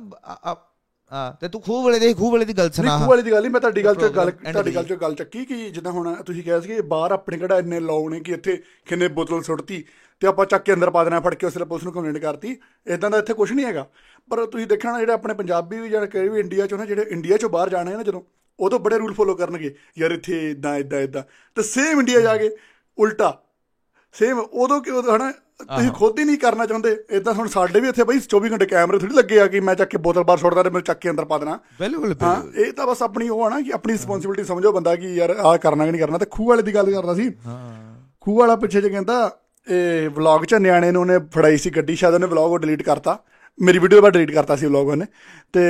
ਆ- 1.12 1.36
ਤੇ 1.42 1.48
ਤੂੰ 1.48 1.62
ਖੂਹ 1.62 1.84
ਵਾਲੇ 1.84 2.00
ਦੇ 2.00 2.14
ਖੂਹ 2.14 2.32
ਵਾਲੇ 2.32 2.46
ਦੀ 2.46 2.54
ਗੱਲ 2.54 2.70
ਸੁਣਾ। 2.72 2.98
ਖੂਹ 2.98 3.08
ਵਾਲੀ 3.08 3.22
ਦੀ 3.22 3.32
ਗੱਲ 3.32 3.42
ਨਹੀਂ 3.42 3.52
ਮੈਂ 3.52 3.62
ਤੁਹਾਡੀ 3.62 3.84
ਗੱਲ 3.86 3.96
'ਚ 3.96 4.04
ਗੱਲ 4.16 4.32
ਤੁਹਾਡੀ 4.32 4.76
ਗੱਲ। 4.76 4.84
'ਚ 4.84 4.94
ਗੱਲ 4.94 5.16
ਚੱਕੀ 5.16 5.46
ਕਿ 5.46 5.70
ਜਿੱਦਾਂ 5.70 5.92
ਹੁਣ 5.92 6.14
ਤੁਸੀਂ 6.24 6.44
ਕਿਹਾ 6.44 6.60
ਸੀ 6.60 6.68
ਕਿ 6.68 6.82
ਬਾਹਰ 6.82 7.12
ਆਪਣੇ 7.12 7.38
ਕਿਹੜਾ 7.38 7.58
ਇੰਨੇ 7.58 7.80
ਲਾਉ 7.80 8.10
ਨੇ 8.10 8.20
ਕਿ 8.20 8.32
ਇੱਥੇ 8.32 8.62
ਕਿੰਨੇ 8.86 9.08
ਬੋਤਲ 9.08 9.42
ਸੁੱਟਤੀ 9.44 9.84
ਤੇ 10.22 10.28
ਆਪਾਂ 10.28 10.46
ਚੱਕ 10.46 10.64
ਕੇ 10.64 10.74
ਅੰਦਰ 10.74 10.90
ਪਾ 10.90 11.04
ਦੇਣਾ 11.04 11.20
ਫੜ 11.20 11.34
ਕੇ 11.36 11.48
ਉਸ 11.48 11.56
ਵੇਲੇ 11.56 11.66
ਪੁਲਿਸ 11.66 11.84
ਨੂੰ 11.84 11.94
ਕੰਪਲੇਂਟ 11.94 12.18
ਕਰਤੀ। 12.18 12.58
ਇਦਾਂ 12.88 13.12
ਦਾ 13.12 13.18
ਇੱਥੇ 13.18 13.34
ਕੁਝ 13.34 13.52
ਨਹੀਂ 13.52 13.66
ਹੈਗਾ। 13.66 13.88
ਪਰ 14.32 14.46
ਤੁਸੀਂ 14.46 14.68
ਦੇਖਣਾ 14.68 15.00
ਜਿਹੜੇ 15.00 15.14
ਆਪਣੇ 15.14 15.34
ਪੰਜਾਬੀ 15.34 15.80
ਵੀ 15.80 15.90
ਜਾਂ 15.90 16.08
ਕਿਹੜੇ 16.08 16.30
ਵੀ 16.30 16.40
ਇੰਡੀਆ 16.40 16.66
'ਚੋਂ 16.66 16.78
ਨਾ 16.78 16.86
ਜਿਹੜੇ 16.86 17.06
ਇੰਡੀਆ 17.10 17.36
'ਚੋਂ 17.36 17.50
ਬਾਹਰ 17.50 17.70
ਜਾਣੇ 17.70 17.96
ਨਾ 17.96 18.04
ਜਦੋਂ 18.04 18.22
ਉਦੋਂ 18.60 18.80
ਬੜੇ 18.80 18.98
ਰੂਲ 18.98 19.14
ਫੋਲੋ 19.14 19.36
ਕਰਨਗੇ 19.36 19.76
ਯਾਰ 19.98 20.12
ਇੱਥੇ 20.12 20.52
ਇਦਾਂ 20.52 20.76
ਇਦਾਂ 20.76 21.00
ਇਦਾਂ 21.00 21.24
ਤੇ 21.56 21.64
ਸੇਮ 21.64 22.00
ਇੰਡੀਆ 22.00 22.20
ਜਾ 22.20 22.38
ਕੇ 22.38 22.56
ਉਲਟਾ 22.98 23.42
ਸੇਮ 24.14 24.40
ਉਦੋਂ 24.40 24.82
ਕਿ 24.82 24.92
ਹਨਾ 24.92 25.34
ਤੁਸੀਂ 25.62 25.92
ਖੁਦ 25.92 26.20
ਹੀ 26.20 26.24
ਨਹੀਂ 26.24 26.38
ਕਰਨਾ 26.38 26.66
ਚਾਹੁੰਦੇ। 26.66 26.98
ਇਦਾਂ 27.12 27.34
ਹੁਣ 27.34 27.48
ਸਾਡੇ 27.48 27.80
ਵੀ 27.80 27.88
ਇੱਥੇ 27.88 28.04
ਬਈ 28.04 28.20
24 28.20 28.52
ਘੰਟੇ 28.52 28.66
ਕੈਮਰੇ 28.66 29.00
ਥੋੜੀ 29.00 29.14
ਲੱਗੇ 29.14 29.40
ਆ 29.40 29.48
ਕਿ 29.48 29.60
ਮੈਂ 29.60 29.76
ਚੱਕ 29.76 29.90
ਕੇ 29.90 29.98
ਬੋਤਲ 29.98 30.24
ਬਾਹਰ 30.24 30.38
ਸੁੱਟਦਾ 30.38 30.64
ਤੇ 30.64 30.70
ਮੈਂ 30.70 30.82
ਚੱਕ 30.82 31.00
ਕੇ 31.00 31.10
ਅੰਦਰ 31.10 31.26
ਪਾ 31.26 31.38
ਦੇਣਾ। 31.38 31.60
ਬਿਲਕੁਲ 31.80 32.16
ਹਾਂ 32.24 32.60
ਇਹ 32.60 32.74
ਤਾਂ 32.74 32.88
ਬਸ 32.88 33.04
ਆਪਣੀ 33.04 33.30
ਉਹ 33.30 33.44
ਆ 33.44 33.50
ਨਾ 33.50 33.62
ਕਿ 33.62 33.72
ਆਪਣੀ 33.74 33.94
ਰਿਸਪੌਂਸਿਬਿਲਟੀ 33.94 34.44
ਸਮਝੋ 34.44 34.72
ਬੰਦਾ 34.72 34.96
ਕਿ 34.96 35.14
ਯਾਰ 35.14 35.30
ਆਹ 35.30 35.58
ਕਰਨਾ 35.58 35.86
ਕਿ 35.86 35.92
ਨਹੀਂ 35.92 36.02
ਕਰਨਾ। 36.02 36.18
ਤੇ 36.18 36.26
ਖੂਹ 36.26 36.48
ਵਾਲੇ 36.48 36.62
ਦੀ 36.62 36.76
ਗੱਲ 36.76 36.92
ਕਰਦਾ 36.92 37.14
ਸੀ। 37.14 37.32
ਹਾਂ। 37.46 38.02
ਖੂਹ 38.22 38.40
ਵਾਲਾ 38.40 38.56
ਪਿੱਛੇ 38.56 38.82
ਜੇ 38.82 38.90
ਕਹਿੰਦਾ 38.90 39.38
ਇਹ 39.72 40.10
ਵਲੌਗ 40.10 40.44
ਚ 40.44 40.56
ਨਿਆਣੇ 40.56 40.92
ਨੂੰ 40.92 41.02
ਉਹਨੇ 41.02 41.20
ਫੜਾਈ 41.20 41.58
ਸੀ 41.58 41.70
ਗੱਡੀ 41.70 41.96
ਸ਼ਾਇਦ 41.96 42.14
ਉਹਨੇ 42.14 42.28
ਵਲੌਗ 42.28 42.52
ਉਹ 42.52 42.60
ਡਿਲੀਟ 42.60 42.84
ਕਰਤਾ। 42.84 43.20
ਮੇਰੀ 43.62 43.80
ਵੀਡੀਓ 43.80 44.02
ਬਾਅਦ 44.02 44.14
ਡਿਲੀਟ 44.14 44.32
ਕਰਤਾ 44.32 44.56
ਸੀ 44.56 44.66
ਵਲੌਗ 44.66 44.88
ਉਹਨੇ। 44.88 45.06
ਤੇ 45.54 45.62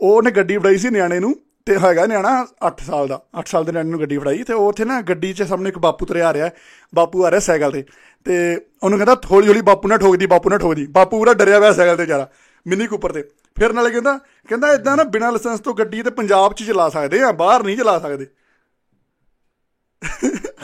ਉਹਨੇ 0.00 0.30
ਗੱਡੀ 0.30 0.58
ਫੜਾਈ 0.58 0.78
ਸੀ 0.78 0.90
ਨਿਆਣੇ 0.90 1.20
ਨੂੰ। 1.20 1.36
ਤੇ 1.66 1.78
ਹੈਗਾ 1.78 2.06
ਨਿਆਣਾ 2.06 2.30
8 2.68 2.70
ਸਾਲ 2.86 3.08
ਦਾ 3.08 3.20
8 3.40 3.42
ਸਾਲ 3.46 3.64
ਦੇ 3.64 3.72
ਨਿਆਣੇ 3.72 3.90
ਨੂੰ 3.90 4.00
ਗੱਡੀ 4.00 4.18
ਫੜਾਈ 4.18 4.42
ਤੇ 4.42 4.52
ਉਹ 4.52 4.68
ਉੱਥੇ 4.68 4.84
ਨਾ 4.84 5.00
ਗੱਡੀ 5.00 5.32
'ਚ 5.32 5.42
ਸਾਹਮਣੇ 5.42 5.68
ਇੱਕ 5.68 5.78
ਬਾਪੂ 5.78 6.06
ਤੁਰਿਆ 6.06 6.28
ਆ 6.28 6.32
ਰਿਹਾ। 6.32 6.50
ਬਾਪੂ 6.92 7.24
ਆ 7.24 7.30
ਰਿਹਾ 7.30 7.40
ਸਾਈਕਲ 7.40 7.70
ਤੇ 7.72 7.84
ਤੇ 8.26 8.34
ਉਹਨੂੰ 8.82 8.98
ਕਹਿੰਦਾ 8.98 9.16
ਹੌਲੀ 9.30 9.48
ਹੌਲੀ 9.48 9.60
ਬਾਪੂ 9.60 9.88
ਨਾ 9.88 9.96
ਠੋਕਦੀ 9.96 10.26
ਬਾਪੂ 10.26 10.50
ਨਾ 10.50 10.58
ਠੋਕਦੀ 10.58 10.86
ਬਾਪੂ 10.86 11.18
ਪੂਰਾ 11.18 11.34
ਡਰਿਆ 11.34 11.58
ਹੋਇਆ 11.58 11.72
ਸਾਈਕਲ 11.72 11.96
ਤੇ 11.96 12.02
ਵਿਚਾਰਾ 12.02 12.28
ਮਿੰਨੀ 12.66 12.86
ਕੂਪਰ 12.86 13.12
ਤੇ। 13.12 13.22
ਫਿਰ 13.56 13.72
ਨਾਲੇ 13.72 13.90
ਕਹਿੰਦਾ 13.90 14.18
ਕਹਿੰਦਾ 14.48 14.72
ਇਦਾਂ 14.72 14.96
ਨਾ 14.96 15.04
ਬਿਨਾਂ 15.04 15.32
ਲਾਇਸੈਂਸ 15.32 15.60
ਤੋਂ 15.60 15.74
ਗੱਡੀ 15.74 16.02
ਤੇ 16.02 16.10
ਪੰਜਾਬ 16.10 16.52
'ਚ 16.52 16.62
ਚਲਾ 16.62 16.88
ਸਕਦੇ 16.88 17.20
ਆ 17.22 17.32
ਬਾਹਰ 17.32 17.62
ਨਹੀਂ 17.62 17.76
ਚਲਾ 17.76 17.98
ਸਕਦੇ। 17.98 18.26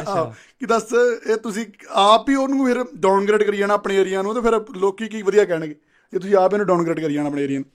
ਆਹ, 0.07 0.33
ਕਿ 0.61 0.67
ਦੱਸ 0.67 0.93
ਇਹ 1.31 1.37
ਤੁਸੀਂ 1.37 1.65
ਆਪ 1.91 2.29
ਹੀ 2.29 2.35
ਉਹਨੂੰ 2.35 2.67
ਫਿਰ 2.67 2.85
ਡਾਊਨਗ੍ਰੇਡ 2.95 3.43
ਕਰੀ 3.43 3.57
ਜਾਣਾ 3.57 3.75
ਆਪਣੇ 3.75 3.97
ਏਰੀਆ 3.97 4.23
ਨੂੰ 4.23 4.35
ਤੇ 4.35 4.41
ਫਿਰ 4.41 4.61
ਲੋਕੀ 4.77 5.09
ਕੀ 5.09 5.23
ਵਧੀਆ 5.23 5.45
ਕਹਿਣਗੇ 5.45 5.75
ਜੇ 6.13 6.19
ਤੁਸੀਂ 6.19 6.37
ਆਪ 6.37 6.53
ਇਹਨੂੰ 6.53 6.67
ਡਾਊਨਗ੍ਰੇਡ 6.67 7.01
ਕਰੀ 7.01 7.15
ਜਾਣਾ 7.15 7.29
ਆਪਣੇ 7.29 7.43
ਏਰੀਆ 7.45 7.59
ਨੂੰ। 7.59 7.67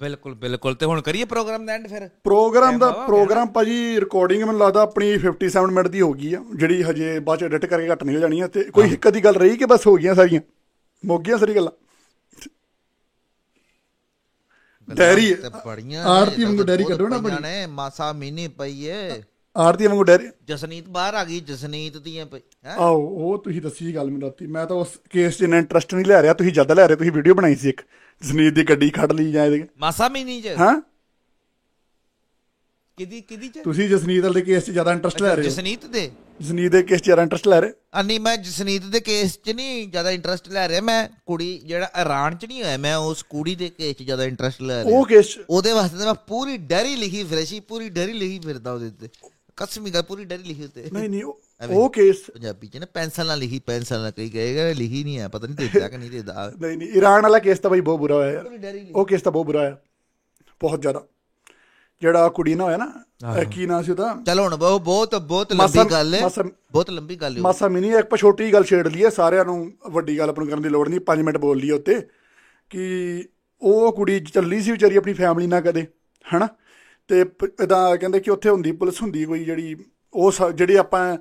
ਬਿਲਕੁਲ 0.00 0.34
ਬਿਲਕੁਲ। 0.34 0.74
ਤੇ 0.74 0.86
ਹੁਣ 0.86 1.00
ਕਰੀਏ 1.00 1.24
ਪ੍ਰੋਗਰਾਮ 1.24 1.66
ਦਾ 1.66 1.72
ਐਂਡ 1.72 1.88
ਫਿਰ? 1.88 2.08
ਪ੍ਰੋਗਰਾਮ 2.24 2.78
ਦਾ 2.78 2.90
ਪ੍ਰੋਗਰਾਮ 2.90 3.48
ਭਾਜੀ 3.48 4.00
ਰਿਕਾਰਡਿੰਗ 4.00 4.42
ਮੈਨੂੰ 4.42 4.60
ਲੱਗਦਾ 4.60 4.82
ਆਪਣੀ 4.82 5.18
57 5.18 5.70
ਮਿੰਟ 5.70 5.88
ਦੀ 5.88 6.00
ਹੋ 6.00 6.12
ਗਈ 6.12 6.34
ਆ। 6.34 6.44
ਜਿਹੜੀ 6.56 6.82
ਹਜੇ 6.82 7.18
ਬਾਅਦ 7.18 7.38
ਚ 7.38 7.42
ਐਡਿਟ 7.42 7.66
ਕਰਕੇ 7.66 7.92
ਘੱਟ 7.92 8.04
ਨਿਕਲ 8.04 8.20
ਜਾਣੀ 8.20 8.40
ਆ। 8.40 8.46
ਤੇ 8.46 8.62
ਕੋਈ 8.62 8.92
ਇੱਕ 8.92 9.08
ਅੱਧੀ 9.08 9.20
ਗੱਲ 9.20 9.34
ਰਹੀ 9.34 9.56
ਕਿ 9.56 9.64
ਬਸ 9.64 9.86
ਹੋ 9.86 9.96
ਗਈਆਂ 9.96 10.14
ਸਾਰੀਆਂ? 10.14 10.40
ਮੁੱਕ 11.06 11.24
ਗਈਆਂ 11.24 11.38
ਸਾਰੀ 11.38 11.56
ਗੱਲਾਂ? 11.56 11.72
ਡੈਰੀ 14.94 15.36
ਬੜੀਆਂ 15.66 16.04
ਆਰਤੀ 16.04 16.44
ਵਾਂਗੂ 16.44 16.62
ਡੈਰੀ 16.62 16.84
ਕੱਢੋ 16.84 17.08
ਨਾ 17.08 17.18
ਬੜੀ। 17.18 17.34
ਨੇ 17.42 17.66
ਮਾਸਾ 17.66 18.12
ਮੀਨੀ 18.12 18.48
ਪਈ 18.48 18.84
ਏ। 18.84 19.22
ਆਰਤੀ 19.56 19.86
ਵਾਂਗੂ 19.86 20.02
ਡੈਰੀ? 20.02 20.28
ਜਸਨੀਤ 20.44 20.88
ਬਾਹਰ 20.88 21.14
ਆ 21.14 21.24
ਗਈ 21.24 21.40
ਜਸਨੀਤ 21.40 21.96
ਦੀਆਂ 21.96 22.26
ਹੈ? 22.64 22.74
ਆਓ 22.78 23.00
ਉਹ 23.00 23.42
ਤੁਸੀਂ 23.44 23.62
ਦੱਸੀ 23.62 23.94
ਗੱਲ 23.94 24.04
ਮੈਨੂੰ 24.04 24.22
ਰਾਤੀ। 24.22 24.46
ਮੈਂ 24.46 24.66
ਤਾਂ 24.66 24.76
ਉਸ 24.76 24.88
ਕੇਸ 25.10 25.38
'ਚ 25.38 25.42
ਇੰਨਾ 25.42 25.58
ਇੰਟਰਸਟ 25.58 25.94
ਨਹੀਂ 25.94 26.04
ਲੈ 26.04 26.22
ਰਿਹਾ। 26.22 26.32
ਤੁਸੀਂ 26.32 26.52
ਜ਼ਿਆਦਾ 26.52 26.74
ਲੈ 26.74 26.86
ਰਹੇ 26.86 26.96
ਤੁਸੀਂ 26.96 27.12
ਵੀਡੀਓ 27.12 27.34
ਬਣਾਈ 27.34 27.54
ਸੀ 27.54 27.68
ਇੱਕ। 27.68 27.82
ਜਸਨੀਤ 28.22 28.54
ਦੀ 28.54 28.62
ਗੱਡੀ 28.62 28.90
ਖੜ 28.90 29.12
ਲਈ 29.12 29.32
ਜਾਂ 29.32 29.46
ਇਹਦੇ 29.46 29.66
ਮਾਸਾ 29.78 30.08
ਮੀਨੀ 30.08 30.40
ਚ? 30.42 30.46
ਹਾਂ। 30.46 30.82
ਕਿਦੀ 32.96 33.20
ਕਿਦੀ 33.20 33.48
ਚ? 33.48 33.58
ਤੁਸੀਂ 33.58 33.88
ਜਸਨੀਤ 33.88 34.24
ਵਾਲੇ 34.24 34.40
ਕੇਸ 34.40 34.64
'ਚ 34.64 34.70
ਜ਼ਿਆਦਾ 34.70 34.92
ਇੰਟਰਸਟ 34.92 35.22
ਲੈ 35.22 35.34
ਰਹੇ 35.34 35.44
ਹੋ। 35.44 35.48
ਜਸਨੀਤ 35.48 35.86
ਦੇ? 35.86 36.10
ਜਸਨੀਤ 36.40 36.72
ਦੇ 36.72 36.82
ਕੇਸ 36.82 37.00
'ਚ 37.00 37.04
ਜ਼ਿਆਦਾ 37.04 37.22
ਇੰਟਰਸਟ 37.22 37.48
ਲੈ 37.48 37.60
ਰਹੇ। 37.60 37.72
ਅਨੀ 38.00 38.18
ਮੈਂ 38.18 38.36
ਜਸਨੀਤ 38.36 38.82
ਦੇ 38.82 39.00
ਕੇਸ 39.00 39.38
'ਚ 39.38 39.50
ਨਹੀਂ 39.50 39.88
ਜ਼ਿਆਦਾ 39.88 40.10
ਇੰਟਰਸਟ 40.10 40.48
ਲੈ 40.48 40.68
ਰਿਹਾ। 40.68 40.80
ਮੈਂ 40.80 41.08
ਕੁੜੀ 41.26 41.58
ਜਿਹੜਾ 41.58 41.90
ਇਰਾਨ 42.00 42.36
'ਚ 42.36 42.44
ਨਹੀਂ 42.44 42.62
ਹੋਇਆ 42.62 42.76
ਮੈਂ 42.76 42.96
ਉਸ 42.96 43.22
ਕੁੜੀ 43.22 43.54
ਦੇ 43.54 43.68
ਕੇਸ 43.68 43.96
'ਚ 43.96 44.02
ਜ਼ਿਆਦਾ 44.02 44.24
ਇੰਟਰਸਟ 44.24 44.62
ਲੈ 44.62 44.84
ਰਿਹਾ। 44.84 44.98
ਉਹ 44.98 45.04
ਕੇਸ 45.06 45.38
ਉਹਦੇ 45.50 45.72
ਵਾਸਤੇ 45.72 45.96
ਮੈਂ 45.96 46.14
ਪੂਰੀ 46.14 46.56
ਡੈਰੀ 46.56 46.96
ਲਿਖੀ 46.96 47.24
ਫਿਰਸੀ 47.24 47.60
ਪੂਰੀ 47.60 47.88
ਡੈਰੀ 47.88 48.12
ਲਿਖੀ 48.12 48.38
ਫਿਰਦਾ 48.38 48.72
ਉਹਦੇ 48.72 48.90
ਤੇ 48.90 49.08
ਕਸਮੀ 49.56 49.90
ਗੱਲ 49.90 50.02
ਪੂਰੀ 50.02 50.24
ਡੈਰੀ 50.24 50.42
ਲਿਖੀ 50.42 50.64
ਉੱਤੇ। 50.64 50.90
ਨਹੀਂ 50.92 51.08
ਨਹੀਂ 51.08 51.24
ਉਹ- 51.60 51.90
ਕੇਸ 51.90 52.16
ਪੰਜਾਬੀ 52.30 52.66
'ਚ 52.66 52.76
ਨਾ 52.76 52.86
ਪੈਨਸਲ 52.94 53.26
ਨਾਲ 53.26 53.38
ਲਿਖੀ 53.38 53.58
ਪੈਨਸਲ 53.58 54.00
ਨਾਲ 54.00 54.10
ਕਈ 54.10 54.30
ਗਏਗਾ 54.34 54.72
ਲਿਖੀ 54.72 55.04
ਨਹੀਂ 55.04 55.18
ਹੈ 55.18 55.28
ਪਤਾ 55.28 55.46
ਨਹੀਂ 55.46 55.56
ਦੇਦਾ 55.56 55.88
ਕਿ 55.88 55.96
ਨਹੀਂ 55.96 56.10
ਦੇਦਾ 56.10 56.52
ਨਹੀਂ 56.60 56.76
ਨਹੀਂ 56.78 56.88
ਈਰਾਨ 56.88 57.22
ਵਾਲਾ 57.22 57.38
ਕੇਸ 57.38 57.58
ਤਾਂ 57.58 57.70
ਬਈ 57.70 57.80
ਬਹੁਤ 57.80 57.98
ਬੁਰਾ 58.00 58.14
ਹੋਇਆ। 58.14 58.42
ਪੂਰੀ 58.42 58.86
ਉਹ 58.94 59.06
ਕੇਸ 59.06 59.22
ਤਾਂ 59.22 59.32
ਬਹੁਤ 59.32 59.46
ਬੁਰਾ 59.46 59.58
ਹੋਇਆ 59.60 59.76
ਬਹੁਤ 60.60 60.80
ਜ਼ਿਆਦਾ। 60.80 61.06
ਜਿਹੜਾ 62.02 62.28
ਕੁੜੀ 62.28 62.54
ਨਾ 62.54 62.64
ਹੋਇਆ 62.64 62.76
ਨਾ 62.76 63.44
ਕੀ 63.44 63.66
ਨਾਂ 63.66 63.82
ਸੀ 63.82 63.90
ਉਹਦਾ? 63.90 64.22
ਚਲੋ 64.26 64.42
ਹੁਣ 64.42 64.56
ਬਹੁਤ 64.56 64.82
ਬਹੁਤ 64.82 65.14
ਬਹੁਤ 65.14 65.52
ਲੰਬੀ 65.52 65.84
ਗੱਲ 65.90 66.14
ਹੈ। 66.14 66.20
ਬਹੁਤ 66.72 66.90
ਲੰਬੀ 66.90 67.16
ਗੱਲ 67.16 67.36
ਹੈ 67.36 67.42
ਮਾਸਾ 67.42 67.68
ਮਿਨੀ 67.68 67.88
ਇੱਕ 67.88 67.96
ਆਪਾਂ 67.96 68.18
ਛੋਟੀ 68.18 68.52
ਗੱਲ 68.52 68.64
ਛੇੜ 68.64 68.86
ਲਈਏ 68.88 69.10
ਸਾਰਿਆਂ 69.10 69.44
ਨੂੰ 69.44 69.72
ਵੱਡੀ 69.90 70.18
ਗੱਲ 70.18 70.28
ਆਪਾਂ 70.30 70.44
ਨੂੰ 70.44 70.50
ਕਰਨ 70.50 70.62
ਦੀ 70.62 70.68
ਲੋੜ 70.68 70.88
ਨਹੀਂ 70.88 71.00
5 71.00 71.22
ਮਿੰਟ 71.24 71.36
ਬੋਲ 71.36 71.58
ਲਈਏ 71.58 71.70
ਉੱਤੇ 71.70 72.00
ਕਿ 72.70 73.24
ਉਹ 73.62 73.92
ਕੁੜੀ 73.92 74.20
ਚੱਲੀ 74.20 74.60
ਸੀ 74.60 74.70
ਵਿਚਾਰੀ 74.72 74.96
ਆਪਣੀ 74.96 75.12
ਫੈਮਿਲੀ 75.12 75.46
ਨਾਲ 75.46 75.60
ਕਦੇ 75.60 75.86
ਹਨਾ? 76.26 76.48
ਤੇ 77.08 77.20
ਇਦਾਂ 77.62 77.96
ਕਹਿੰਦੇ 77.96 78.20
ਕਿ 78.20 78.30
ਉੱਥੇ 78.30 78.48
ਹੁੰਦੀ 78.48 78.72
ਪੁਲਿਸ 78.72 79.02
ਹੁੰਦੀ 79.02 79.24
ਕੋਈ 79.24 79.44
ਜਿਹੜੀ 79.44 79.76
ਉਹ 80.14 80.32
ਜਿਹੜੀ 80.54 80.74
ਆਪਾਂ 80.76 81.16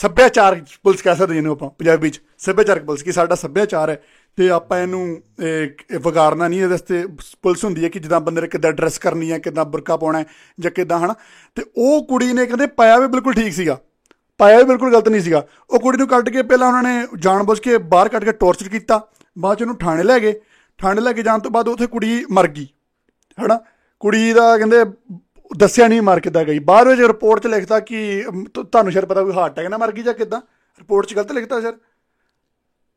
ਸੱਭਿਆਚਾਰ 0.00 0.64
ਪੁਲਿਸ 0.82 1.02
ਕਹਿ 1.02 1.16
ਸਕਦੇ 1.16 1.34
ਜਿਹਨੂੰ 1.34 1.52
ਆਪਾਂ 1.52 1.70
ਪੰਜਾਬੀ 1.70 2.10
ਚ 2.10 2.20
ਸੱਭਿਆਚਾਰਕ 2.38 2.84
ਪੁਲਿਸ 2.84 3.02
ਕਿ 3.02 3.12
ਸਾਡਾ 3.12 3.34
ਸੱਭਿਆਚਾਰ 3.34 3.90
ਹੈ 3.90 4.02
ਤੇ 4.36 4.50
ਆਪਾਂ 4.50 4.78
ਇਹਨੂੰ 4.78 5.22
ਇਹ, 5.40 5.70
ਇਹ 5.90 5.98
ਵਿਗਾੜਨਾ 5.98 6.48
ਨਹੀਂ 6.48 6.60
ਇਹਦੇ 6.60 6.70
ਵਾਸਤੇ 6.70 7.06
ਪੁਲਿਸ 7.42 7.64
ਹੁੰਦੀ 7.64 7.84
ਹੈ 7.84 7.88
ਕਿ 7.88 7.98
ਜਿੱਦਾਂ 7.98 8.20
ਬੰਦੇ 8.20 8.40
ਨੇ 8.40 8.48
ਕਿੱਦਾਂ 8.48 8.72
ਡਰੈਸ 8.72 8.98
ਕਰਨੀ 8.98 9.32
ਹੈ 9.32 9.38
ਕਿੱਦਾਂ 9.38 9.64
ਬੁਰਕਾ 9.64 9.96
ਪਾਉਣਾ 9.96 10.18
ਹੈ 10.18 10.24
ਜਾਂ 10.60 10.70
ਕਿੱਦਾਂ 10.70 10.98
ਹਨਾ? 10.98 11.14
ਤੇ 11.54 11.64
ਉਹ 11.76 12.06
ਕੁੜੀ 12.06 12.32
ਨੇ 12.32 12.46
ਕਹਿੰਦੇ 12.46 12.66
ਪਾਇਆ 12.66 12.98
ਵੀ 12.98 13.06
ਬਿਲਕੁਲ 13.06 13.32
ਠੀਕ 13.32 13.52
ਸੀਗਾ। 13.52 13.78
ਪਾਇਆ 14.38 14.58
ਵੀ 14.58 14.64
ਬਿਲਕੁਲ 14.64 14.92
ਗਲਤ 14.92 15.08
ਨਹੀਂ 15.08 15.20
ਸੀਗਾ। 15.20 15.46
ਉਹ 15.70 15.80
ਕੁੜੀ 15.80 15.98
ਨੂੰ 15.98 16.08
ਕੱਢ 16.08 16.28
ਕੇ 16.28 16.42
ਪਹਿਲਾਂ 16.42 16.68
ਉਹਨਾਂ 16.68 16.82
ਨੇ 16.82 17.08
ਜਾਣਬੁੱਝ 17.18 17.58
ਕੇ 17.60 17.78
ਬਾਹਰ 17.78 18.08
ਕੱਢ 18.08 18.24
ਕੇ 18.24 18.32
ਟੌਰਚਰ 18.32 18.68
ਕੀਤਾ। 18.68 19.08
ਬਾਅਦ 19.38 19.58
ਚ 19.58 19.62
ਉਹਨੂੰ 19.62 19.76
ਥਾਣੇ 19.76 20.02
ਲੈ 20.02 20.18
ਗਏ। 20.20 20.40
ਥਾਣੇ 20.78 21.00
ਲੈ 21.00 21.12
ਕੇ 21.12 21.22
ਜਾਣ 21.22 21.38
ਤੋਂ 21.38 21.50
ਬਾਅਦ 21.50 21.68
ਉੱਥੇ 21.68 21.86
ਕੁੜੀ 21.86 22.24
ਮਰ 22.30 22.48
ਗਈ 22.48 22.68
ਹਨਾ? 23.44 23.60
ਕੁੜੀ 24.00 24.32
ਦਾ 24.32 24.58
ਕਹਿੰਦੇ 24.58 24.84
ਦੱਸਿਆ 25.56 25.88
ਨਹੀਂ 25.88 26.02
ਮਰ 26.02 26.20
ਕਿੱਦਾਂ 26.20 26.44
ਗਈ। 26.44 26.58
ਬਾਅਦ 26.58 26.88
ਵਿੱਚ 26.88 27.00
ਰਿਪੋਰਟ 27.00 27.42
'ਚ 27.42 27.46
ਲਿਖਤਾ 27.46 27.80
ਕਿ 27.80 28.24
ਤੁਹਾਨੂੰ 28.54 28.92
ਸ਼ਾਇਦ 28.92 29.04
ਪਤਾ 29.06 29.22
ਕੋਈ 29.22 29.32
ਹਾਰਟ 29.32 29.52
ਅਟੈਕ 29.52 29.66
ਨਾਲ 29.66 29.78
ਮਰ 29.78 29.92
ਗਈ 29.92 30.02
ਜਾਂ 30.02 30.14
ਕਿੱਦਾਂ। 30.14 30.40
ਰਿਪੋਰਟ 30.78 31.06
'ਚ 31.06 31.14
ਗਲਤ 31.14 31.32
ਲਿਖਤਾ 31.32 31.60
ਸਰ 31.60 31.72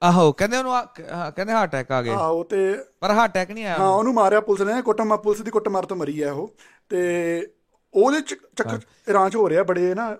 ਆਹੋ 0.01 0.31
ਕਹਿੰਦੇ 0.31 0.57
ਉਹਨੂੰ 0.57 0.73
ਆ- 0.75 0.87
ਹਾਂ, 1.13 1.31
ਕਹਿੰਦੇ 1.31 1.53
ਹਾਰਟ 1.53 1.69
ਅਟੈਕ 1.69 1.91
ਆ 1.91 2.01
ਗਿਆ 2.01 2.13
ਆਹੋ 2.13 2.43
ਤੇ 2.43 2.75
ਪਰ 2.99 3.11
ਹਾਰਟ 3.11 3.31
ਅਟੈਕ 3.31 3.51
ਨਹੀਂ 3.51 3.65
ਹਾਂ 3.65 3.75
ਆਇਆ 3.75 3.87
ਉਹਨੂੰ 3.87 4.13
ਮਾਰਿਆ 4.13 4.39
ਪੁਲਿਸ 4.41 4.61
ਨੇ 4.61 4.81
ਕੁੱਟਮਾਰ 4.81 5.17
ਪੁਲਿਸ 5.17 5.41
ਦੀ 5.41 5.51
ਕੁੱਟਮਾਰ 5.51 5.85
ਤੋਂ 5.85 5.97
ਮਰੀ 5.97 6.23
ਹੈ 6.23 6.31
ਉਹ। 6.31 6.55
ਤੇ 6.89 7.47
ਉਹਦੇ 7.93 8.21
ਚ- 8.21 8.35
ਚੱਕਰ 8.57 8.79
ਇਰਾਨ 9.09 9.29
'ਚ 9.29 9.35
ਹੋ 9.35 9.49
ਰਿਹਾ 9.49 9.63
ਬੜੇ 9.63 9.93
ਨਾ। 9.95 10.17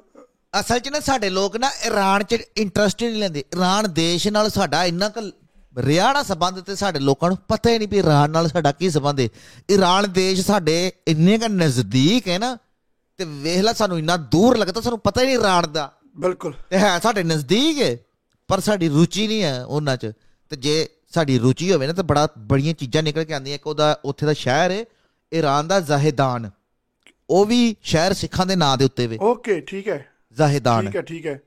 ਅਸਲ 0.59 0.79
'ਚ 0.79 0.89
ਨਾ 0.89 0.99
ਸਾਡੇ 0.99 1.29
ਲੋਕ 1.29 1.57
ਨਾ 1.57 1.69
ਈਰਾਨ 1.87 2.23
'ਚ 2.23 2.37
ਇੰਟਰਸਟ 2.57 3.03
ਨਹੀਂ 3.03 3.15
ਲੈਂਦੇ। 3.15 3.39
ਈਰਾਨ 3.39 3.93
ਦੇਸ਼ 3.93 4.27
ਨਾਲ 4.27 4.49
ਸਾਡਾ 4.49 4.85
ਇੰਨਾ 4.85 5.09
ਕੁ 5.09 5.21
ਨਾ 5.77 6.23
ਸੰਬੰਧ 6.23 6.59
ਤੇ 6.59 6.75
ਸਾਡੇ 6.75 6.99
ਲੋਕਾਂ 6.99 7.29
ਨੂੰ 7.29 7.37
ਪਤਾ 7.47 7.69
ਹੀ 7.69 7.77
ਨਹੀਂ 7.77 7.87
ਵੀ 7.87 7.97
ਈਰਾਨ 7.97 8.31
ਨਾਲ 8.31 8.47
ਸਾਡਾ 8.47 8.71
ਕੀ 8.71 8.89
ਸੰਬੰਧ 8.89 9.19
ਹੈ 9.19 9.27
ਈਰਾਨ 9.71 10.11
ਦੇਸ਼ 10.11 10.41
ਸਾਡੇ 10.41 10.91
ਇੰਨੇ 11.07 11.37
ਕ 11.37 11.43
ਨਜ਼ਦੀਕ 11.43 12.27
ਹੈ 12.27 12.39
ਨਾ 12.39 12.57
ਤੇ 13.17 13.25
ਵੇਖ 13.25 13.59
ਲੈ 13.59 13.73
ਸਾਨੂੰ 13.73 13.99
ਇੰਨਾ 13.99 14.17
ਦੂਰ 14.17 14.57
ਲੱਗਦਾ 14.57 14.81
ਸਾਨੂੰ 14.81 14.99
ਪਤਾ 14.99 15.21
ਹੀ 15.21 15.25
ਨਹੀਂ 15.25 15.35
ਈਰਾਨ 15.35 15.71
ਦਾ। 15.71 15.93
ਬਿਲਕੁਲ। 16.17 16.53
ਤੇ 16.69 16.77
ਹੈ 16.77 16.99
ਸਾਡੇ 16.99 17.23
ਨਜ਼ਦੀਕ 17.23 17.81
ਹੈ 17.81 17.97
ਪਰ 18.47 18.59
ਸਾਡੀ 18.59 18.89
ਰੁਚੀ 18.89 19.27
ਨਹੀਂ 19.27 19.43
ਹੈ 19.43 19.65
ਉਹਨਾਂ 19.65 19.97
'ਚ। 19.97 20.11
ਤੇ 20.49 20.55
ਜੇ 20.55 20.89
ਸਾਡੀ 21.13 21.39
ਰੁਚੀ 21.39 21.73
ਹੋਵੇ 21.73 21.87
ਨਾ 21.87 21.93
ਤਾਂ 21.93 22.03
ਬੜਾ 22.03 22.27
ਬੜੀਆਂ 22.37 22.73
ਚੀਜ਼ਾਂ 22.73 23.03
ਨਿਕਲ 23.03 23.23
ਕੇ 23.23 23.33
ਆਉਂਦੀਆਂ। 23.33 23.55
ਇੱਕ 23.55 23.67
ਉਹਦਾ 23.67 23.99
ਉੱਥੇ 24.05 24.25
ਦਾ 24.25 24.33
ਸ਼ਹਿਰ 24.33 24.71
ਹੈ 24.71 24.85
ਈਰਾਨ 25.33 25.67
ਦਾ 25.67 25.79
ਜ਼ਾਹਿਦਾਨ। 25.79 26.49
ਉਹ 27.29 27.45
ਵੀ 27.45 27.75
ਸ਼ਹਿਰ 27.83 28.13
ਸਿੱਖਾਂ 28.13 28.45
ਦੇ 28.45 28.55
ਨਾਂ 28.55 28.77
ਦੇ 28.77 28.85
ਉੱਤੇ 28.85 29.07
ਵੇ। 29.07 29.17
ਓਕੇ 29.21 29.61
ਠੀਕ 29.61 29.87
ਹੈ। 29.87 30.07
ਜ਼ਾਹਿਦਾਨ। 30.37 30.85
ਠੀਕ 30.85 30.95
ਹੈ 30.95 31.01
ਠੀਕ 31.01 31.25
ਹੈ। 31.25 31.41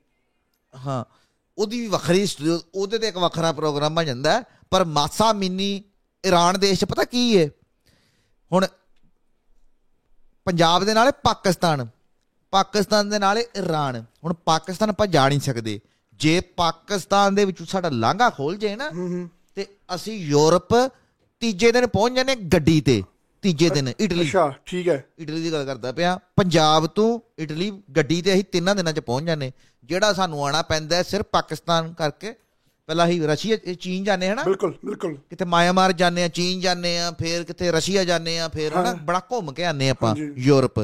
ਹਾਂ। 0.86 1.04
ਉਹਦੀ 1.58 1.80
ਵੀ 1.80 1.86
ਵੱਖਰੀ 1.86 2.26
ਸਟੂਡੀਓ 2.26 2.60
ਉਹਦੇ 2.74 2.98
ਤੇ 2.98 3.08
ਇੱਕ 3.08 3.16
ਵੱਖਰਾ 3.18 3.52
ਪ੍ਰੋਗਰਾਮ 3.52 3.94
ਬਣ 3.94 4.04
ਜਾਂਦਾ। 4.04 4.42
ਪਰ 4.70 4.84
ਮਾਸਾ 4.84 5.32
ਮਿੰਨੀ 5.32 5.82
ਈਰਾਨ 6.24 6.58
ਦੇਸ਼ 6.60 6.80
'ਚ 6.80 6.84
ਪਤਾ 6.84 7.04
ਕੀ 7.04 7.38
ਹੈ 7.38 7.48
ਹੁਣ 8.50 8.66
ਪੰਜਾਬ 10.46 10.84
ਦੇ 10.84 10.94
ਨਾਲ 10.94 11.10
ਪਾਕਿਸਤਾਨ। 11.22 11.86
ਪਾਕਿਸਤਾਨ 12.52 13.08
ਦੇ 13.10 13.18
ਨਾਲ 13.18 13.38
ਈਰਾਨ 13.38 14.04
ਹੁਣ 14.24 14.32
ਪਾਕਿਸਤਾਨ 14.44 14.90
ਆਪਾਂ 14.90 15.06
ਜਾ 15.06 15.28
ਨਹੀਂ 15.28 15.40
ਸਕਦੇ। 15.40 15.80
ਜੇ 16.20 16.40
ਪਾਕਿਸਤਾਨ 16.56 17.34
ਦੇ 17.34 17.44
ਵਿੱਚੋਂ 17.44 17.66
ਸਾਡਾ 17.66 17.88
ਲਾਂਘਾ 17.88 18.28
ਖੋਲ 18.30 18.56
ਜੇ 18.56 18.74
ਨਾ 18.76 18.90
ਤੇ 19.56 19.66
ਅਸੀਂ 19.94 20.18
ਯੂਰਪ 20.18 20.74
ਤੀਜੇ 21.42 21.72
ਦਿਨ 21.72 21.86
ਪਹੁੰਚ 21.86 22.14
ਜਾਂਦੇ 22.14 22.34
ਗੱਡੀ 22.52 22.80
ਤੇ। 22.80 23.02
ਤੀਜੇ 23.44 23.68
ਦਿਨ 23.70 23.88
ਇਟਲੀ। 24.00 24.26
ਅੱਛਾ 24.28 24.52
ਠੀਕ 24.66 24.88
ਹੈ। 24.88 25.04
ਇਟਲੀ 25.18 25.42
ਦੀ 25.42 25.52
ਗੱਲ 25.52 25.64
ਕਰਦਾ 25.64 25.92
ਪਿਆ। 25.92 26.18
ਪੰਜਾਬ 26.36 26.86
ਤੋਂ 26.86 27.20
ਇਟਲੀ 27.38 27.82
ਗੱਡੀ 27.96 28.22
ਤੇ 28.22 28.32
ਅਸੀਂ 28.32 28.44
ਤਿੰਨਾਂ 28.44 28.74
ਦਿਨਾਂ 28.74 28.92
ਚ 28.92 29.00
ਪਹੁੰਚ 29.00 29.26
ਜਾਂਦੇ। 29.26 29.52
ਜਿਹੜਾ 29.84 30.12
ਸਾਨੂੰ 30.12 30.46
ਆਣਾ 30.46 30.62
ਪੈਂਦਾ 30.62 30.96
ਹੈ 30.96 31.02
ਸਿਰਫ 31.02 31.26
ਪਾਕਿਸਤਾਨ 31.32 31.92
ਕਰਕੇ। 31.92 32.34
ਪਹਿਲਾਂ 32.86 33.06
ਅਸੀਂ 33.06 33.22
ਰਸ਼ੀਆ 33.22 33.56
ਚੀਨ 33.80 34.04
ਜਾਂਦੇ 34.04 34.28
ਹਨਾ? 34.28 34.42
ਬਿਲਕੁਲ 34.42 34.74
ਬਿਲਕੁਲ। 34.84 35.14
ਕਿਤੇ 35.30 35.44
ਮਾਇਆਮਾਰ 35.44 35.92
ਜਾਂਦੇ 35.92 36.24
ਆ 36.24 36.28
ਚੀਨ 36.28 36.60
ਜਾਂਦੇ 36.60 36.98
ਆ 36.98 37.10
ਫਿਰ 37.10 37.44
ਕਿਤੇ 37.44 37.72
ਰਸ਼ੀਆ 37.72 38.04
ਜਾਂਦੇ 38.04 38.38
ਆ 38.38 38.48
ਫਿਰ 38.48 38.72
ਹਨਾ? 38.72 38.94
ਬੜਾ 38.94 39.20
ਘੁੰਮ 39.32 39.52
ਕੇ 39.52 39.64
ਆਨੇ 39.64 39.90
ਆਪਾਂ। 39.90 40.16
ਯੂਰਪ। 40.36 40.80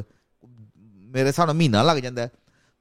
ਮੇਰੇ 0.86 1.30
ਨਾਲ 1.30 1.52
ਮਹੀਨਾ 1.52 1.82
ਲੱਗ 1.82 1.96
ਜਾਂਦਾ 1.96 2.22
ਹੈ। 2.22 2.30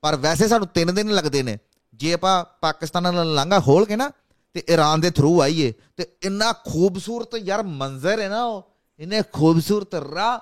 ਪਰ 0.01 0.15
ਵੈਸੇ 0.15 0.47
ਸਾਨੂੰ 0.47 0.67
3 0.67 0.91
ਦਿਨ 0.91 1.09
ਲੱਗਦੇ 1.09 1.43
ਨੇ। 1.43 1.57
ਜੇ 1.93 2.13
ਆਪਾਂ 2.13 2.45
ਪਾਕਿਸਤਾਨ 2.61 3.03
ਨਾਲ 3.03 3.33
ਲਾਂਘਾ 3.33 3.59
ਖੋਲ 3.59 3.85
ਕੇ 3.85 3.95
ਨਾ 3.95 4.11
ਤੇ 4.53 4.63
ਈਰਾਨ 4.69 5.01
ਦੇ 5.01 5.11
ਥਰੂ 5.11 5.41
ਆਈਏ 5.41 5.73
ਤੇ 5.97 6.07
ਇੰਨਾ 6.23 6.53
ਖੂਬਸੂਰਤ 6.53 7.35
ਯਾਰ 7.35 7.63
ਮੰਜ਼ਰ 7.63 8.19
ਹੈ 8.19 8.29
ਨਾ 8.29 8.43
ਉਹ। 8.43 8.68
ਇੰਨੇ 8.99 9.21
ਖੂਬਸੂਰਤ 9.33 9.95
ਰਾਹ 9.95 10.39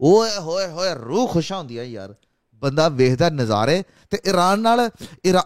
ਓਏ 0.00 0.30
ਹੋਏ 0.38 0.66
ਹੋਏ 0.66 0.94
ਰੂਹ 0.94 1.28
ਖੁਸ਼ 1.28 1.52
ਹੁੰਦੀ 1.52 1.78
ਹੈ 1.78 1.84
ਯਾਰ। 1.84 2.14
ਬੰਦਾ 2.62 2.88
ਵੇਖਦਾ 2.88 3.28
ਨਜ਼ਾਰੇ 3.30 3.82
ਤੇ 4.10 4.18
ਈਰਾਨ 4.28 4.60
ਨਾਲ 4.60 4.90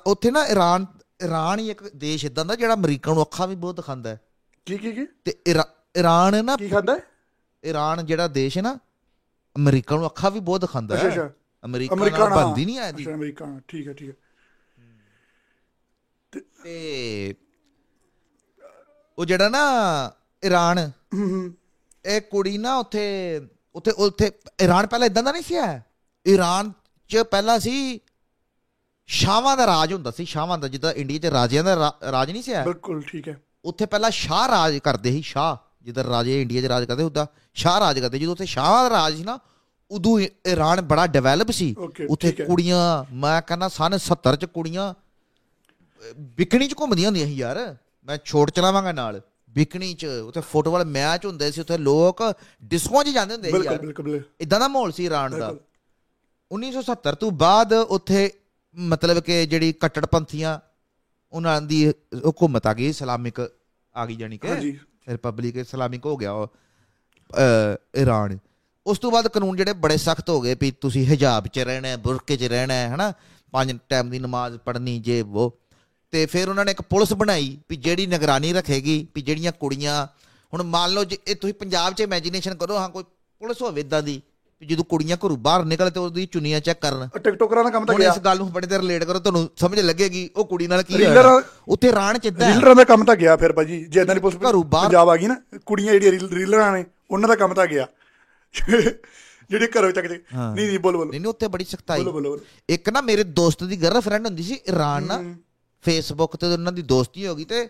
ਉੱਥੇ 0.06 0.30
ਨਾ 0.30 0.46
ਈਰਾਨ 0.46 0.86
ਈਰਾਨ 1.24 1.58
ਹੀ 1.58 1.70
ਇੱਕ 1.70 1.82
ਦੇਸ਼ 1.96 2.24
ਇਦਾਂ 2.24 2.44
ਦਾ 2.44 2.54
ਜਿਹੜਾ 2.54 2.74
ਅਮਰੀਕਾ 2.74 3.12
ਨੂੰ 3.14 3.22
ਅੱਖਾਂ 3.22 3.46
ਵੀ 3.48 3.54
ਬਹੁਤ 3.54 3.76
ਦਿਖਾਉਂਦਾ 3.76 4.10
ਹੈ। 4.10 4.18
ਕੀ 4.66 4.76
ਕੀ 4.78 4.92
ਕੀ? 4.92 5.06
ਤੇ 5.24 5.34
ਈਰਾ- 5.48 5.66
ਈਰਾਨ 5.98 6.44
ਨਾ 6.44 6.56
ਕੀ 6.56 6.68
ਖਾਂਦਾ 6.68 6.98
ਈਰਾਨ 7.64 8.04
ਜਿਹੜਾ 8.06 8.26
ਦੇਸ਼ 8.28 8.56
ਹੈ 8.58 8.62
ਨਾ 8.62 8.78
ਅਮਰੀਕਾ 9.56 9.96
ਨੂੰ 9.96 10.06
ਅੱਖਾਂ 10.06 10.30
ਵੀ 10.30 10.40
ਬਹੁਤ 10.40 10.60
ਦਿਖਾਉਂਦਾ 10.60 10.96
ਹੈ। 10.96 11.08
ਅੱਛਾ 11.08 11.30
ਅਮਰੀਕਾ 11.64 11.94
ਨਾਲ 12.18 12.30
ਬੰਦੀ 12.34 12.64
ਨਹੀਂ 12.64 12.78
ਆਦੀ 12.78 13.02
ਅੱਛਾ 13.02 13.14
ਅਮਰੀਕਾ 13.14 13.46
ਠੀਕ 13.68 13.88
ਹੈ 13.88 13.92
ਠੀਕ 13.92 14.10
ਹੈ। 14.10 14.14
ਤੇ 16.62 17.34
ਉਹ 19.18 19.24
ਜਿਹੜਾ 19.24 19.48
ਨਾ 19.48 19.62
ਈਰਾਨ 20.42 20.90
ਇਹ 22.08 22.20
ਕੁੜੀ 22.20 22.58
ਨਾ 22.58 22.76
ਉੱਥੇ 22.76 23.40
ਉੱਥੇ 23.74 23.90
ਉੱਥੇ 23.90 24.30
ਈਰਾਨ 24.62 24.86
ਪਹਿਲਾਂ 24.86 25.06
ਇਦਾਂ 25.06 25.22
ਦਾ 25.22 25.32
ਨਹੀਂ 25.32 25.42
ਸੀ 25.42 25.54
ਹੈ? 25.56 25.84
ਈਰਾਨ 26.28 26.72
'ਚ 27.08 27.16
ਪਹਿਲਾਂ 27.16 27.58
ਸੀ 27.58 28.00
ਸ਼ਾਹਾਂ 29.06 29.56
ਦਾ 29.56 29.66
ਰਾਜ 29.66 29.92
ਹੁੰਦਾ 29.92 30.10
ਸੀ 30.10 30.24
ਸ਼ਾਹਾਂ 30.24 30.58
ਦਾ 30.58 30.68
ਜਿੱਦਾਂ 30.68 30.92
ਇੰਡੀਆ 30.92 31.18
'ਚ 31.18 31.26
ਰਾਜਿਆਂ 31.26 31.64
ਦਾ 31.64 31.98
ਰਾਜ 32.12 32.30
ਨਹੀਂ 32.30 32.42
ਸੀ 32.42 32.52
ਹੈ? 32.52 32.64
ਬਿਲਕੁਲ 32.64 33.02
ਠੀਕ 33.02 33.28
ਹੈ। 33.28 33.40
ਉੱਥੇ 33.64 33.86
ਪਹਿਲਾਂ 33.86 34.10
ਸ਼ਾਹ 34.10 34.48
ਰਾਜ 34.48 34.78
ਕਰਦੇ 34.78 35.10
ਸੀ 35.12 35.22
ਸ਼ਾਹ 35.22 35.56
ਜਿੱਦਾਂ 35.82 36.04
ਰਾਜੇ 36.04 36.42
ਇੰਡੀਆ 36.42 36.62
'ਚ 36.62 36.64
ਰਾਜ 36.64 36.84
ਕਰਦੇ 36.84 37.02
ਉਦਾਂ 37.02 37.26
ਸ਼ਾਹ 37.54 37.80
ਰਾਜ 37.80 38.00
ਕਰਦੇ 38.00 38.18
ਜਦੋਂ 38.18 38.32
ਉੱਥੇ 38.32 38.46
ਸ਼ਾਹ 38.46 38.90
ਦਾ 38.90 38.90
ਰਾਜ 38.90 39.16
ਸੀ 39.16 39.24
ਨਾ 39.24 39.38
ਉਦੋਂ 39.90 40.20
ਈਰਾਨ 40.20 40.80
ਬੜਾ 40.80 41.06
ਡਿਵੈਲਪ 41.06 41.50
ਸੀ। 41.50 41.74
ਉੱਥੇ। 42.10 42.32
ਕੁੜੀਆਂ 42.32 43.04
ਮੈਂ 43.14 43.42
ਕਹਿੰਦਾ 43.42 43.68
ਸਨ 43.68 43.98
70 43.98 44.36
ਚ 44.36 44.44
ਕੁੜੀਆਂ 44.44 44.94
ਬਿਕਨੀ 46.18 46.68
ਚ 46.68 46.74
ਘੁੰਮਦੀਆਂ 46.80 47.08
ਹੁੰਦੀਆਂ 47.08 47.26
ਸੀ 47.26 47.34
ਯਾਰ। 47.34 47.76
ਮੈਂ 48.04 48.18
ਛੋਟ 48.24 48.50
ਚਲਾਵਾਂਗਾ 48.50 48.92
ਨਾਲ। 48.92 49.20
ਬਿਕਨੀ 49.48 49.94
ਚ 49.94 50.04
ਉੱਥੇ 50.04 50.40
ਫੁੱਟਬਾਲ 50.40 50.84
ਮੈਚ 50.84 51.26
ਹੁੰਦੇ 51.26 51.50
ਸੀ 51.50 51.60
ਉੱਥੇ 51.60 51.78
ਲੋਕ 51.78 52.22
ਡਿਸਕੋਆਂ 52.64 53.04
'ਚ 53.04 53.08
ਜਾਂਦੇ 53.08 53.34
ਹੁੰਦੇ 53.34 53.50
ਸੀ 53.50 53.58
ਬਿਲਕੁਲ 53.58 53.78
ਬਿਲਕੁਲ 53.78 54.20
ਇਦਾਂ 54.40 54.60
ਦਾ 54.60 54.68
ਮਾਹੌਲ 54.68 54.92
ਸੀ 54.92 55.04
ਈਰਾਨ 55.04 55.38
ਦਾ। 55.38 55.50
ਬਿਲਕੁਲ। 55.50 55.64
1970 56.50 57.14
ਤੋਂ 57.20 57.30
ਬਾਅਦ 57.30 57.72
ਉੱਥੇ 57.72 58.30
ਮਤਲਬ 58.76 59.20
ਕਿ 59.20 59.46
ਜਿਹੜੀ 59.46 59.72
ਕੱਟੜਪੰਥੀਆਂ 59.72 60.58
ਉਹਨਾਂ 61.32 61.62
ਦੀ 61.62 61.92
ਹਕੂਮਤ 62.28 62.66
ਆ 62.66 62.72
ਗਈ 62.74 62.88
ਇਸਲਾਮਿਕ 62.88 63.40
ਆ 63.96 64.06
ਗਈ 64.06 64.16
ਜਾਨੀ 64.16 64.38
ਕਿ। 64.38 64.78
ਰਿਪਬਲਿਕ 65.08 65.56
ਇਸਲਾਮਿਕ 65.56 66.06
ਹੋ 66.06 66.16
ਗਿਆ 66.16 66.32
ਈਰਾਨ 67.96 68.38
ਉਸ 68.86 68.98
ਤੋਂ 68.98 69.10
ਬਾਅਦ 69.10 69.28
ਕਾਨੂੰਨ 69.28 69.56
ਜਿਹੜੇ 69.56 69.72
ਬੜੇ 69.72 69.96
ਸਖਤ 69.96 70.30
ਹੋ 70.30 70.40
ਗਏ 70.40 70.56
ਵੀ 70.60 70.70
ਤੁਸੀਂ 70.70 71.06
ਹਿਜਾਬ 71.06 71.46
'ਚ 71.46 71.58
ਰਹਿਣਾ 71.58 71.88
ਹੈ 71.88 71.96
ਬੁਰਕੇ 71.96 72.36
'ਚ 72.36 72.44
ਰਹਿਣਾ 72.44 72.74
ਹੈ 72.74 72.88
ਹਨਾ? 72.94 73.12
ਪੰਜ 73.52 73.78
ਟਾਈਮ 73.88 74.10
ਦੀ 74.10 74.18
ਨਮਾਜ਼ 74.18 74.56
ਪੜ੍ਹਨੀ 74.56 74.98
ਜੇ 74.98 75.20
ਉਹ 75.22 75.60
ਤੇ 76.12 76.26
ਫਿਰ 76.26 76.48
ਉਹਨਾਂ 76.48 76.64
ਨੇ 76.64 76.70
ਇੱਕ 76.70 76.80
ਪੁਲਿਸ 76.82 77.12
ਬਣਾਈ 77.12 77.56
ਵੀ 77.70 77.76
ਜਿਹੜੀ 77.76 78.06
ਨਿਗਰਾਨੀ 78.06 78.52
ਰੱਖੇਗੀ 78.52 79.06
ਵੀ 79.14 79.22
ਜਿਹੜੀਆਂ 79.22 79.52
ਕੁੜੀਆਂ 79.52 80.06
ਹੁਣ 80.52 80.62
ਮੰਨ 80.62 80.90
ਲਓ 80.90 81.04
ਜੇ 81.04 81.18
ਇਹ 81.26 81.36
ਤੁਸੀਂ 81.36 81.54
ਪੰਜਾਬ 81.54 81.94
'ਚ 81.94 82.00
ਇਮੇਜਿਨੇਸ਼ਨ 82.00 82.54
ਕਰੋ 82.54 82.76
ਹਾਂ 82.76 82.88
ਕੋਈ 82.88 83.04
ਪੁਲਿਸ 83.40 83.62
ਹੋਵੇ 83.62 83.80
ਇਦਾਂ 83.80 84.02
ਦੀ 84.02 84.20
ਵੀ 84.62 84.66
ਜਦੋਂ 84.66 84.84
ਕੁੜੀਆਂ 84.84 85.16
ਘਰੋਂ 85.16 85.36
ਬਾਹਰ 85.36 85.64
ਨਿਕਲੇ 85.64 85.90
ਤੇ 85.90 86.00
ਉਹਦੀ 86.00 86.24
ਚੁੰਨੀਆਂ 86.26 86.60
ਚੈੱਕ 86.60 86.80
ਕਰਨ। 86.80 87.08
ਟਿਕਟੋਕਰਾਂ 87.18 87.64
ਦਾ 87.64 87.70
ਕੰਮ 87.70 87.84
ਤਾਂ 87.84 87.94
ਹੁਣ 87.94 88.02
ਗਿਆ। 88.02 88.12
ਇਸ 88.12 88.18
ਗੱਲ 88.18 88.38
ਨੂੰ 88.38 88.50
ਬੜੇ 88.52 88.66
ਤੇ 88.66 88.78
ਰਿਲੇਟ 88.78 89.04
ਕਰੋ 89.04 89.18
ਤੁਹਾਨੂੰ 89.18 89.48
ਸਮਝ 89.56 89.78
ਲੱਗੇਗੀ 89.80 90.28
ਉਹ 90.36 90.44
ਕੁੜੀ 90.44 90.66
ਨਾਲ 90.66 90.82
ਕੀ 90.82 90.94
ਹੋਇਆ। 90.96 91.42
ਉੱਥੇ 91.68 91.92
ਰਾਣ 91.92 92.18
ਚ 92.18 92.26
ਇਦਾਂ 92.26 92.52
ਰੀਲਰਾਂ 92.54 92.74
ਦਾ 92.74 92.84
ਕੰਮ 92.84 93.04
ਤਾਂ 93.04 93.16
ਗਿਆ 93.16 93.36
ਫਿਰ 93.36 93.52
ਭਾਜੀ 93.52 93.84
ਜੇ 93.84 94.00
ਇਦਾਂ 94.00 94.14
ਦੀ 94.14 94.20
ਪੁਲਿਸ 94.20 94.38
ਘਰੋਂ 94.40 94.64
ਬਾਹਰ- 94.64 94.86
ਪੰਜਾਬ 94.86 95.08
ਆ 95.08 95.16
ਗਈ 95.16 95.26
ਨਾ 95.26 95.36
ਕੁੜੀਆਂ 95.66 95.92
ਜਿਹੜੀਆਂ 95.92 96.12
ਰੀਲ- 96.12 96.32
ਰੀਲਰਾਂ 96.32 96.72
ਨੇ 96.72 96.84
ਉਹਨਾਂ 97.10 97.28
ਦਾ 97.28 97.34
ਕੰਮ 97.34 97.54
ਤਾਂ 97.54 97.66
ਗਿਆ। 97.66 97.86
ਜਿਹੜੀ 99.50 99.66
ਘਰੋਂ 99.78 99.90
ਚੱਕ 99.92 100.06
ਦੇ 100.06 100.16
ਨਹੀਂ 100.34 100.66
ਨਹੀਂ 100.66 100.78
ਬੋਲ 100.78 100.96
ਬੋਲ। 100.96 101.08
ਨਹੀਂ 101.10 101.20
ਨਹੀਂ 101.20 101.30
ਉੱਥੇ 101.30 101.48
ਬੜੀ 101.48 101.64
ਸਖਤਾਈ। 101.64 101.98
ਬੋਲੋ 101.98 102.12
ਬੋਲੋ 102.12 102.38
ਇੱਕ 102.68 102.88
ਨਾ 102.88 103.00
ਮੇਰੇ 103.00 103.24
ਦੋਸਤ 103.38 103.64
ਦੀ 103.64 103.76
ਗਰਲਫ੍ਰੈਂਡ 103.76 104.26
ਹੁੰਦੀ 104.26 104.42
ਸੀ 104.42 104.58
ਇਰਾਨ 104.66 105.06
ਨਾ। 105.06 105.22
ਫੇਸਬੁੱਕ 105.82 106.36
ਤੇ 106.36 106.46
ਉਹਨਾਂ 106.46 106.72
ਦੀ 106.72 106.82
ਦੋਸਤੀ 106.82 107.26
ਹੋ 107.26 107.34
ਗਈ 107.34 107.44
ਤੇ 107.44 107.68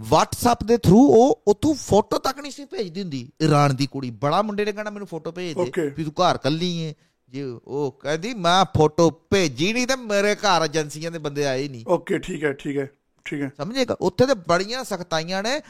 WhatsApp 0.00 0.66
ਦੇ 0.66 0.76
ਥਰੂ 0.76 0.98
ਉਹ 0.98 1.42
ਉਥੋਂ 1.48 1.74
ਫੋਟੋ 1.74 2.18
ਤੱਕ 2.18 2.38
ਨਹੀਂ 2.40 2.52
ਸੀ 2.52 2.64
ਭੇਜਦੀ 2.64 3.02
ਹੁੰਦੀ। 3.02 3.28
ਇਰਾਨ 3.40 3.76
ਦੀ 3.76 3.86
ਕੁੜੀ 3.86 4.10
ਬੜਾ 4.10 4.42
ਮੁੰਡੇ 4.42 4.64
ਨੇ 4.64 4.72
ਕਹਿਣਾ 4.72 4.90
ਮੈਨੂੰ 4.90 5.08
ਫੋਟੋ 5.08 5.32
ਭੇਜ 5.32 5.56
ਦੇ. 5.56 5.90
ਵੀ 5.96 6.04
ਤੂੰ 6.04 6.12
ਘਰ 6.12 6.38
ਕੱਲੀ 6.38 6.78
ਏ। 6.78 6.94
ਜੇ 7.28 7.42
ਉਹ 7.44 7.98
ਕਹਿੰਦੀ 8.00 8.34
ਮੈਂ 8.34 8.64
ਫੋਟੋ 8.64 9.10
ਭੇਜੀ 9.10 9.72
ਨਹੀਂ 9.72 9.86
ਤੇ 9.86 9.96
ਮੇਰੇ 9.96 10.34
ਘਰ 10.34 10.64
ਏਜੰਸੀਆਂ 10.64 11.10
ਦੇ 11.10 11.18
ਬੰਦੇ 11.18 11.46
ਆਏ 11.46 11.68
ਨਹੀਂ। 11.68 11.84
ਓਕੇ 11.88 12.18
ਠੀਕ 12.18 12.44
ਹੈ 12.44 12.52
ਠੀਕ 12.52 12.78
ਹੈ 12.78 12.90
ਠੀਕ 13.24 13.42
ਹੈ। 13.42 13.50
ਸਮਝੇਗਾ? 13.56 13.96
ਉੱਥੇ 14.00 14.26
ਤੇ 14.26 14.34
ਬੜੀਆਂ 14.34 14.84
ਸਖਤਾਈਆਂ 14.84 15.42
ਨੇ 15.42 15.60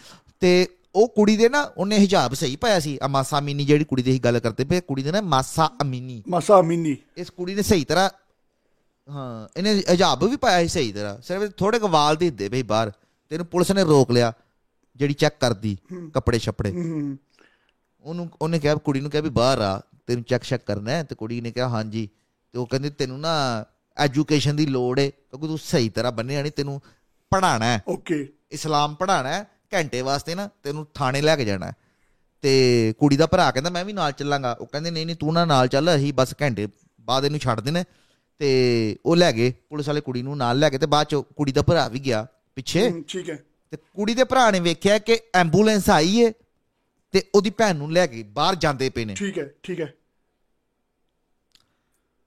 ਤੇ 0.41 0.67
ਉਹ 0.95 1.09
ਕੁੜੀ 1.09 1.37
ਦੇ 1.37 1.49
ਨਾ 1.49 1.73
ਉਹਨੇ 1.77 1.99
ਹਿਜਾਬ 1.99 2.35
ਸਹੀ 2.35 2.57
ਪਾਇਆ 2.57 2.81
ਸੀ 2.81 2.99
ਆ 3.03 3.07
ਮਾਸਾ 3.07 3.39
ਅਮੀਨੀ 3.39 3.65
ਜਿਹੜੀ 3.65 3.85
ਕੁੜੀ 3.85 4.03
ਦੀ 4.03 4.11
ਅਸੀਂ 4.11 4.21
ਗੱਲ 4.21 4.39
ਕਰਦੇ 4.39 4.65
ਪਏ 4.65 4.81
ਕੁੜੀ 4.81 5.03
ਦੇ 5.03 5.13
ਨਾ 5.13 5.21
ਮਾਸਾ 5.21 5.71
ਅਮੀਨੀ। 5.83 6.23
ਮਾਸਾ 6.29 6.61
ਅਮੀਨੀ। 6.61 6.97
ਇਸ 7.17 7.31
ਕੁੜੀ 7.31 7.55
ਨੇ 7.55 7.63
ਸਹੀ 7.63 7.85
ਤਰ੍ਹਾਂ 7.85 8.11
ਹਾਂ 9.09 9.49
ਇਹਨੇ 9.57 9.75
ਹਿਜਾਬ 9.91 10.25
ਵੀ 10.25 10.37
ਪਾਇਆ 10.37 10.61
ਸੀ 10.63 10.69
ਸਹੀ 10.69 10.93
ਤਰ੍ਹਾਂ। 10.93 11.21
ਸਿਰਫ 11.23 11.53
ਥੋੜੇ 11.57 11.79
ਕੁ 11.79 11.89
ਵਾਲ 11.89 12.17
ਦਿੱਦੇ 12.17 12.49
ਬਈ 12.49 12.63
ਬਾਹਰ। 12.63 12.93
ਤੈਨੂੰ 13.31 13.47
ਪੁਲਿਸ 13.47 13.71
ਨੇ 13.71 13.85
ਰੋਕ 13.85 14.11
ਲਿਆ 14.11 14.33
ਜਿਹੜੀ 14.97 15.15
ਚੈੱਕ 15.15 15.35
ਕਰਦੀ 15.41 15.77
ਕੱਪੜੇ 16.15 16.39
ਛੱਪੜੇ। 16.39 16.71
ਉਹਨੂੰ 18.05 18.29
ਉਹਨੇ 18.43 18.59
ਕਿਹਾ 18.59 18.75
ਕੁੜੀ 18.75 19.01
ਨੂੰ 19.01 19.11
ਕਿਹਾ 19.11 19.23
ਵੀ 19.23 19.29
ਬਾਹਰ 19.31 19.61
ਆ 19.61 19.81
ਤੈਨੂੰ 20.07 20.25
ਚੈੱਕ 20.25 20.45
ਚੈੱਕ 20.45 20.65
ਕਰਨਾ 20.67 20.91
ਹੈ। 20.91 21.03
ਤੇ 21.05 21.15
ਕੁੜੀ 21.15 21.41
ਨੇ 21.41 21.51
ਕਿਹਾ 21.53 21.69
ਹਾਂਜੀ। 21.69 22.09
ਤੇ 22.55 22.59
ਉਹ 22.59 22.67
ਕਹਿੰਦੀ 22.67 22.91
ਤੈਨੂੰ 22.91 23.19
ਨਾ 23.21 23.33
ਐਜੂਕੇਸ਼ਨ 23.97 24.57
ਦੀ 24.57 24.67
ਲੋੜ 24.67 24.99
ਏ 25.01 25.09
ਕਿਉਂਕਿ 25.11 25.47
ਤੂੰ 25.47 25.59
ਸਹੀ 25.59 25.89
ਤਰ੍ਹਾਂ 25.89 26.13
ਬੰਨਿਆ 26.13 26.43
ਨਹੀਂ 26.43 26.53
ਤੈਨੂੰ 26.53 26.81
ਪੜਾਣਾ 27.33 27.65
ਹੈ। 27.67 27.81
ਓਕੇ। 27.89 28.27
ਇਸਲਾਮ 28.53 28.95
ਪੜਾਣਾ 28.95 29.29
ਹੈ 29.29 29.47
ਘੰਟੇ 29.75 30.01
ਵਾਸਤੇ 30.03 30.35
ਨਾ 30.35 30.49
ਤੈਨੂੰ 30.63 30.87
ਥਾਣੇ 30.95 31.21
ਲੈ 31.21 31.37
ਕੇ 31.37 31.45
ਜਾਣਾ। 31.45 31.73
ਤੇ 32.45 32.95
ਕੁੜੀ 32.99 33.17
ਦਾ 33.17 33.27
ਭਰਾ 33.27 33.51
ਕਹਿੰਦਾ 33.51 33.71
ਮੈਂ 33.71 33.85
ਵੀ 33.85 33.93
ਨਾਲ 33.93 34.13
ਚੱਲਾਂਗਾ। 34.13 34.53
ਉਹ 34.61 34.67
ਕਹਿੰਦੇ 34.67 34.91
ਨਹੀਂ 34.91 35.07
ਨਹੀਂ 35.07 35.17
ਤੂੰ 35.17 35.33
ਨਾ 35.35 35.45
ਨਾਲ 35.45 35.69
ਚੱਲ 35.69 35.95
ਅਸੀਂ 35.97 36.13
ਬਸ 36.13 36.35
ਘੰਟੇ 36.43 36.67
ਬਾਅਦ 37.01 37.25
ਇਹਨੂੰ 37.25 37.41
ਛੱਡ 37.41 37.61
ਦੇਣਾ 37.61 37.83
ਤੇ 38.43 38.97
ਉਹ 39.07 39.17
ਲੈ 39.17 39.33
ਗਏ 39.33 39.53
ਪੁਲਿਸ 39.69 39.89
ਵਾਲੇ 39.89 40.01
ਕੁੜੀ 40.01 40.23
ਨੂੰ 40.23 40.37
ਨਾਲ 40.37 40.59
ਲੈ 40.59 40.71
ਕੇ 40.71 40.79
ਤੇ 40.79 40.87
ਬਾਅਦ 40.87 41.07
ਚ 41.07 41.15
ਕੁੜੀ 41.15 41.53
ਦਾ 41.53 41.63
ਭਰਾ 41.63 41.89
ਵੀ 41.89 41.99
ਗਿਆ 41.99 42.27
ਪਿੱਛੇ। 42.55 43.03
ਠੀਕ 43.09 43.31
ਹੈ। 43.31 43.45
ਤੇ 43.71 43.77
ਕੁੜੀ 43.77 44.15
ਦੇ 44.15 44.25
ਭਰਾ 44.25 44.51
ਨੇ 44.51 44.61
ਵੇਖਿਆ 44.61 44.99
ਕਿ 44.99 45.19
ਐਂਬੂਲੈਂਸ 45.35 45.91
ਆਈ 45.91 46.21
ਏ 46.21 46.33
ਤੇ 47.13 47.23
ਉਹਦੀ 47.35 47.51
ਭੈਣ 47.51 47.77
ਨੂੰ 47.77 47.93
ਲੈ 47.93 48.07
ਕੇ 48.07 48.23
ਬਾਹਰ 48.23 48.55
ਜਾਂਦੇ 48.55 48.91
ਪਏ 48.91 49.05
ਨੇ। 49.05 49.15
ਠੀਕ 49.15 49.39
ਹੈ 49.39 49.55
ਠੀਕ 49.63 49.81
ਹੈ। 49.81 49.95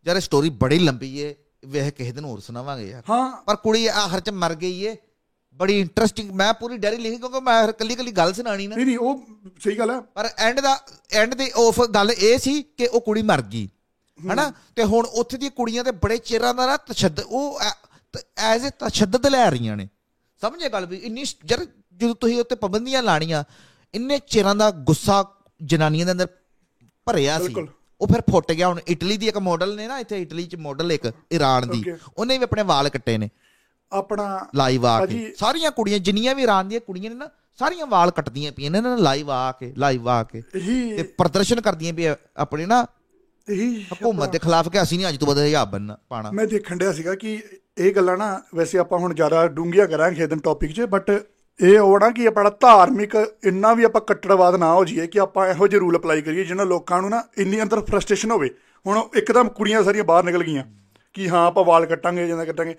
ਯਾਰ 0.07 0.20
ਸਟੋਰੀ 0.20 0.49
ਬੜੀ 0.49 0.80
ਲੰਬੀ 0.80 1.20
ਏ 1.20 1.36
ਵੇਖ 1.66 1.93
ਕਿਸੇ 1.93 2.11
ਦਿਨ 2.11 2.26
ਹੋਰ 2.26 2.39
ਸੁਣਾਵਾਂਗੇ 2.39 2.89
ਯਾਰ। 2.89 3.03
ਹਾਂ। 3.09 3.43
ਪਰ 3.45 3.55
ਕੁੜੀ 3.55 3.88
ਆਖਰ 3.88 4.20
ਚ 4.20 4.30
ਮਰ 4.30 4.55
ਗਈ 4.55 4.86
ਏ 4.86 4.95
ਬੜੀ 5.53 5.80
ਇੰਟਰਸਟਿੰਗ 5.80 6.32
ਮੈਂ 6.32 6.53
ਪੂਰੀ 6.53 6.78
ਡੈਰੀ 6.78 6.97
ਲਿਖੀ 6.97 7.18
ਕਿਉਂਕਿ 7.18 7.39
ਮੈਂ 7.39 7.74
ਕੱਲੀ 7.74 7.95
ਕੱਲੀ 7.95 8.11
ਗੱਲ 8.11 8.34
ਸੁਣਾਣੀ 8.34 8.68
ਨਾ। 8.68 8.76
ਨਹੀਂ 8.76 8.86
ਨਹੀਂ 8.86 8.97
ਉਹ 8.97 9.26
ਸਹੀ 9.59 9.80
ਗੱਲ 9.80 9.91
ਹੈ। 9.91 9.99
ਪਰ 10.01 10.30
ਐਂਡ 10.38 10.59
ਦਾ 10.59 10.80
ਐਂਡ 11.11 11.34
ਦੀ 11.34 11.51
ਆਫ 11.55 11.82
ਗੱਲ 11.82 12.11
ਇਹ 12.11 12.39
ਸੀ 12.39 12.63
ਕਿ 12.63 12.88
ਉਹ 12.88 13.01
ਕੁੜੀ 13.01 13.22
ਮਰ 13.22 13.41
ਗਈ। 13.41 13.70
ਹਨਾ? 14.34 14.51
ਤੇ 14.76 14.84
ਹੁਣ 14.84 15.05
ਉੱਥੇ 15.05 15.38
ਦੀਆਂ 15.38 15.51
ਕੁੜੀਆਂ 15.51 15.84
ਤੇ 15.84 15.91
ਬੜੇ 15.91 16.18
ਚਿਰਾਂ 16.18 16.53
ਦਾ 16.53 16.66
ਨਾ 16.66 16.78
ਤਸ਼ੱਦਦ 16.78 17.24
ਉਹ 17.24 17.59
ਐਜ਼ 18.38 18.68
ਅ 18.68 18.70
ਤਸ਼ੱਦਦ 18.70 19.28
ਲੈ 19.28 19.49
ਰਹੀਆਂ 19.49 19.78
ਨੇ। 19.78 19.89
ਸਮਝੇ 20.41 20.70
ਗੱਲ 20.70 20.86
ਵੀ? 20.86 20.97
ਇੰਨੀ 20.97 21.26
ਸ- 21.26 21.38
ਜਦ 21.45 21.68
ਜਦੋਂ 21.95 22.16
ਤੁਸੀਂ 22.16 22.39
ਉੱਤੇ 22.39 22.55
ਪਾਬੰਦੀਆਂ 22.55 23.03
ਲਾਣੀਆਂ 23.03 23.43
ਇੰਨੇ 23.93 24.20
ਚਿਰਾਂ 24.28 24.55
ਦਾ 24.55 24.72
ਗੁੱਸਾ 24.72 25.26
ਜਨਾਨੀਆਂ 25.63 26.05
ਦੇ 26.05 26.11
ਅੰਦਰ 26.11 26.28
ਭਰਿਆ 27.05 27.39
ਸੀ। 27.39 27.53
ਉਹ 28.01 28.07
ਫਿਰ 28.07 28.22
ਫੁੱਟ 28.22 28.51
ਗਿਆ। 28.51 28.68
ਹੁਣ 28.68 28.80
ਇਟਲੀ 28.88 29.18
ਦੀ 29.18 29.28
ਇੱਕ 29.28 29.38
ਮਾਡਲ 29.38 29.76
ਨੇ 29.76 29.88
ਨਾ 29.88 29.99
ਇੱਥੇ 29.99 30.22
ਇਟਲੀ 30.22 30.43
ਚ 30.43 30.55
ਮਾਡਲ 30.55 30.91
ਇੱਕ 30.91 31.11
ਈਰਾਨ 31.34 31.70
ਦੀ. 31.70 31.84
ਉਹਨੇ 32.18 32.38
ਵੀ 32.38 32.43
ਆਪਣੇ 32.43 32.63
ਵਾਲ 32.63 32.89
ਕੱਟੇ 32.89 33.18
ਨੇ। 33.18 33.30
ਆਪਣਾ 33.91 34.47
ਲਾਈਵ 34.55 34.86
ਆ 34.86 35.05
ਕੇ। 35.05 35.34
ਸਾਰੀਆਂ 35.38 35.72
ਕੁੜੀਆਂ 35.72 35.99
ਜਿੰਨੀਆਂ 35.99 36.36
ਵੀ 36.36 36.43
ਈਰਾਨ 36.43 36.68
ਦੀਆਂ 36.68 36.80
ਕੁੜੀਆਂ 36.80 37.09
ਨੇ 37.11 37.18
ਨਾ 37.18 37.30
ਸਾਰੀਆਂ 37.59 37.86
ਵਾਲ 37.86 38.11
ਕੱਟਦੀਆਂ 38.11 38.51
ਪਈਆਂ 38.51 38.72
ਨੇ। 38.72 38.82
ਨਾ 38.82 38.95
ਲਾਈਵ 38.95 39.32
ਆ 39.32 39.51
ਕੇ 39.51 39.74
ਲਾਈਵ 39.78 40.09
ਆ 40.09 40.24
ਕੇ। 40.24 40.41
ਤੇ 40.97 41.03
ਪ੍ਰਦਰਸ਼ਨ 41.03 41.61
ਕਰਦੀਆਂ 41.61 41.93
ਵੀ 41.93 42.05
ਆਪਣੇ 42.38 42.66
ਨਾ 42.66 42.86
ਇਹੀ 43.50 43.86
ਹਕੂਮਤ 43.93 44.30
ਦੇ 44.30 44.39
ਖਿਲਾਫ 44.39 44.70
ਕਿ 44.70 44.82
ਅਸੀਂ 44.82 44.98
ਨਹੀਂ 44.98 45.08
ਅੱਜ 45.08 45.18
ਤੋਂ 45.18 45.28
ਬਾਅਦ 45.28 45.39
ਹਿਜਾਬ 45.39 45.72
ਬੰਨਣਾ 45.72 45.98
ਪਾਣਾ। 46.10 46.32
ਮੈਂ 46.32 46.46
ਦੇਖਣ 46.48 46.78
ਡਿਆ 46.78 46.91
ਸੀਗਾ 46.91 47.16
ਕਿ 47.16 47.41
ਇਹ 47.78 47.93
ਗੱਲਾਂ 47.93 48.18
ਨਾ 48.18 48.41
ਵੈਸੇ 48.56 48.78
ਆਪਾਂ 48.78 49.00
ਹੁਣ 49.00 49.14
ਜ਼ਿਆਦਾ 49.14 49.48
ਡੂੰਘੀਆਂ 49.48 49.88
ਕਰਾਂਗੇ 49.88 50.16
ਖੇਦਨ 50.16 50.39
ਟੌਪਿਕ 50.39 50.72
'ਚ 50.72 50.82
ਬਟ 50.82 51.12
ਇਹ 51.60 51.78
ਹੋਣਾ 51.80 52.10
ਕਿ 52.10 52.28
ਆਪਣਾ 52.28 52.50
ਧਾਰਮਿਕ 52.60 53.16
ਇੰਨਾ 53.43 53.74
ਵੀ 53.74 53.84
ਆਪਾਂ 53.84 54.02
ਕੱਟੜਵਾਦ 54.02 54.56
ਨਾ 54.56 54.74
ਹੋ 54.74 54.86
ਜਾਈਏ 54.86 55.08
ਕਿ 55.08 55.20
ਆਪਾਂ 55.20 55.48
ਇਹੋ 55.48 55.68
ਜਿਹੇ 55.68 55.80
ਰੂਲ 55.80 55.98
ਅਪਲਾਈ 55.98 56.22
ਕਰੀਏ 56.22 56.43
ਜਿਹਨਾਂ 56.43 56.66
ਲੋਕਾਂ 56.66 57.02
ਨੂੰ 57.02 57.10
ਨਾ 57.10 57.24
ਇੰਨੀ 57.38 57.62
ਅੰਦਰ 57.62 57.82
ਫਰਸਟ੍ਰੇਸ਼ਨ 57.82 58.32
ਹੋਵੇ। 58.32 58.50
ਹੁਣ 58.86 59.02
ਇੱਕਦਮ 59.16 59.50
ਕੁੜੀਆਂ 59.50 59.84
ਸਾਰੀਆਂ 59.84 60.04
ਬਾਹਰ 60.04 60.24
ਨਿਕਲ 60.24 60.43
ਗਈਆਂ 60.43 60.64
ਕਿ 61.16 61.30
ਹਾਂ 61.30 61.46
ਆਪਾਂ 61.48 61.64
ਵਾਲ 61.64 61.86
ਕੱਟਾਂਗੇ 61.86 62.28
ਜਾਂ 62.28 62.46
ਕੱਟਾਂਗੇ। 62.46 62.76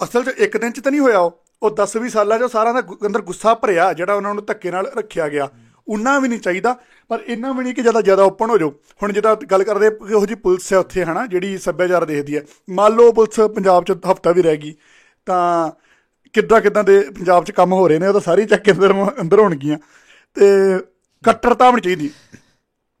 ਅਸਲ 0.00 0.24
'ਚ 0.24 0.34
ਇੱਕ 0.38 0.56
ਦਿਨ 0.56 0.72
'ਚ 0.72 0.80
ਤਾਂ 0.80 0.92
ਨਹੀਂ 0.92 1.00
ਹੋਇਆ 1.00 1.18
ਉਹ 1.18 1.40
ਉਹ 1.62 1.70
10 1.70 1.96
20 1.96 2.08
ਸਾਲਾਂ 2.08 2.38
'ਚ 2.38 2.50
ਸਾਰਿਆਂ 2.52 2.74
ਦਾ 2.74 2.82
ਅੰਦਰ 3.06 3.20
ਗੁੱਸਾ 3.20 3.54
ਭਰਿਆ 3.54 3.92
ਜਿਹੜਾ 3.92 4.14
ਉਹਨਾਂ 4.14 4.34
ਨੂੰ 4.34 4.44
ਧੱਕੇ 4.44 4.70
ਨਾਲ 4.70 4.90
ਰੱਖਿਆ 4.98 5.28
ਗਿਆ। 5.28 5.48
ਉਹਨਾਂ 5.88 6.20
ਵੀ 6.20 6.28
ਨਹੀਂ 6.28 6.40
ਚਾਹੀਦਾ 6.40 6.76
ਪਰ 7.10 7.22
ਇੰਨਾ 7.26 7.52
ਵੀ 7.52 7.62
ਨਹੀਂ 7.64 7.74
ਕਿ 7.74 7.82
ਜ਼ਿਆਦਾ 7.82 8.00
ਜ਼ਿਆਦਾ 8.00 8.22
ਓਪਨ 8.22 8.50
ਹੋ 8.50 8.58
ਜਾਓ। 8.58 8.70
ਹੁਣ 9.02 9.12
ਜਿੱਦਾਂ 9.12 9.34
ਗੱਲ 9.50 9.64
ਕਰਦੇ 9.64 9.88
ਉਹੋ 9.88 10.26
ਜੀ 10.26 10.34
ਪੁਲਿਸ 10.34 10.72
ਹੈ 10.72 10.78
ਉੱਥੇ 10.78 11.04
ਹਨਾ 11.04 11.26
ਜਿਹੜੀ 11.26 11.58
ਸੱਭਿਆਚਾਰ 11.58 12.04
ਦੇਖਦੀ 12.04 12.36
ਹੈ। 12.36 12.42
ਮੰਨ 12.70 12.96
ਲਓ 12.96 13.12
ਪੁਲਿਸ 13.12 13.40
ਪੰਜਾਬ 13.54 13.84
'ਚ 13.84 13.92
ਹਫਤਾ 14.12 14.32
ਵੀ 14.32 14.42
ਰਹਿ 14.42 14.56
ਗਈ 14.56 14.74
ਤਾਂ 15.26 15.70
ਕਿੱਦਾਂ 16.34 16.60
ਕਿੱਦਾਂ 16.60 16.84
ਦੇ 16.84 17.00
ਪੰਜਾਬ 17.10 17.44
'ਚ 17.44 17.50
ਕੰਮ 17.50 17.72
ਹੋ 17.72 17.88
ਰਹੇ 17.88 17.98
ਨੇ 17.98 18.06
ਉਹ 18.06 18.12
ਤਾਂ 18.12 18.20
ਸਾਰੀ 18.20 18.44
ਚੱਕ 18.46 18.62
ਕੇ 18.62 18.72
ਅੰਦਰ 18.72 18.94
ਅੰਦਰ 19.20 19.40
ਹੋਣਗੀਆਂ। 19.40 19.78
ਤੇ 20.36 20.48
ਕੱਟੜਤਾ 21.24 21.70
ਵੀ 21.70 21.72
ਨਹੀਂ 21.72 21.82
ਚਾਹੀਦੀ। 21.82 22.10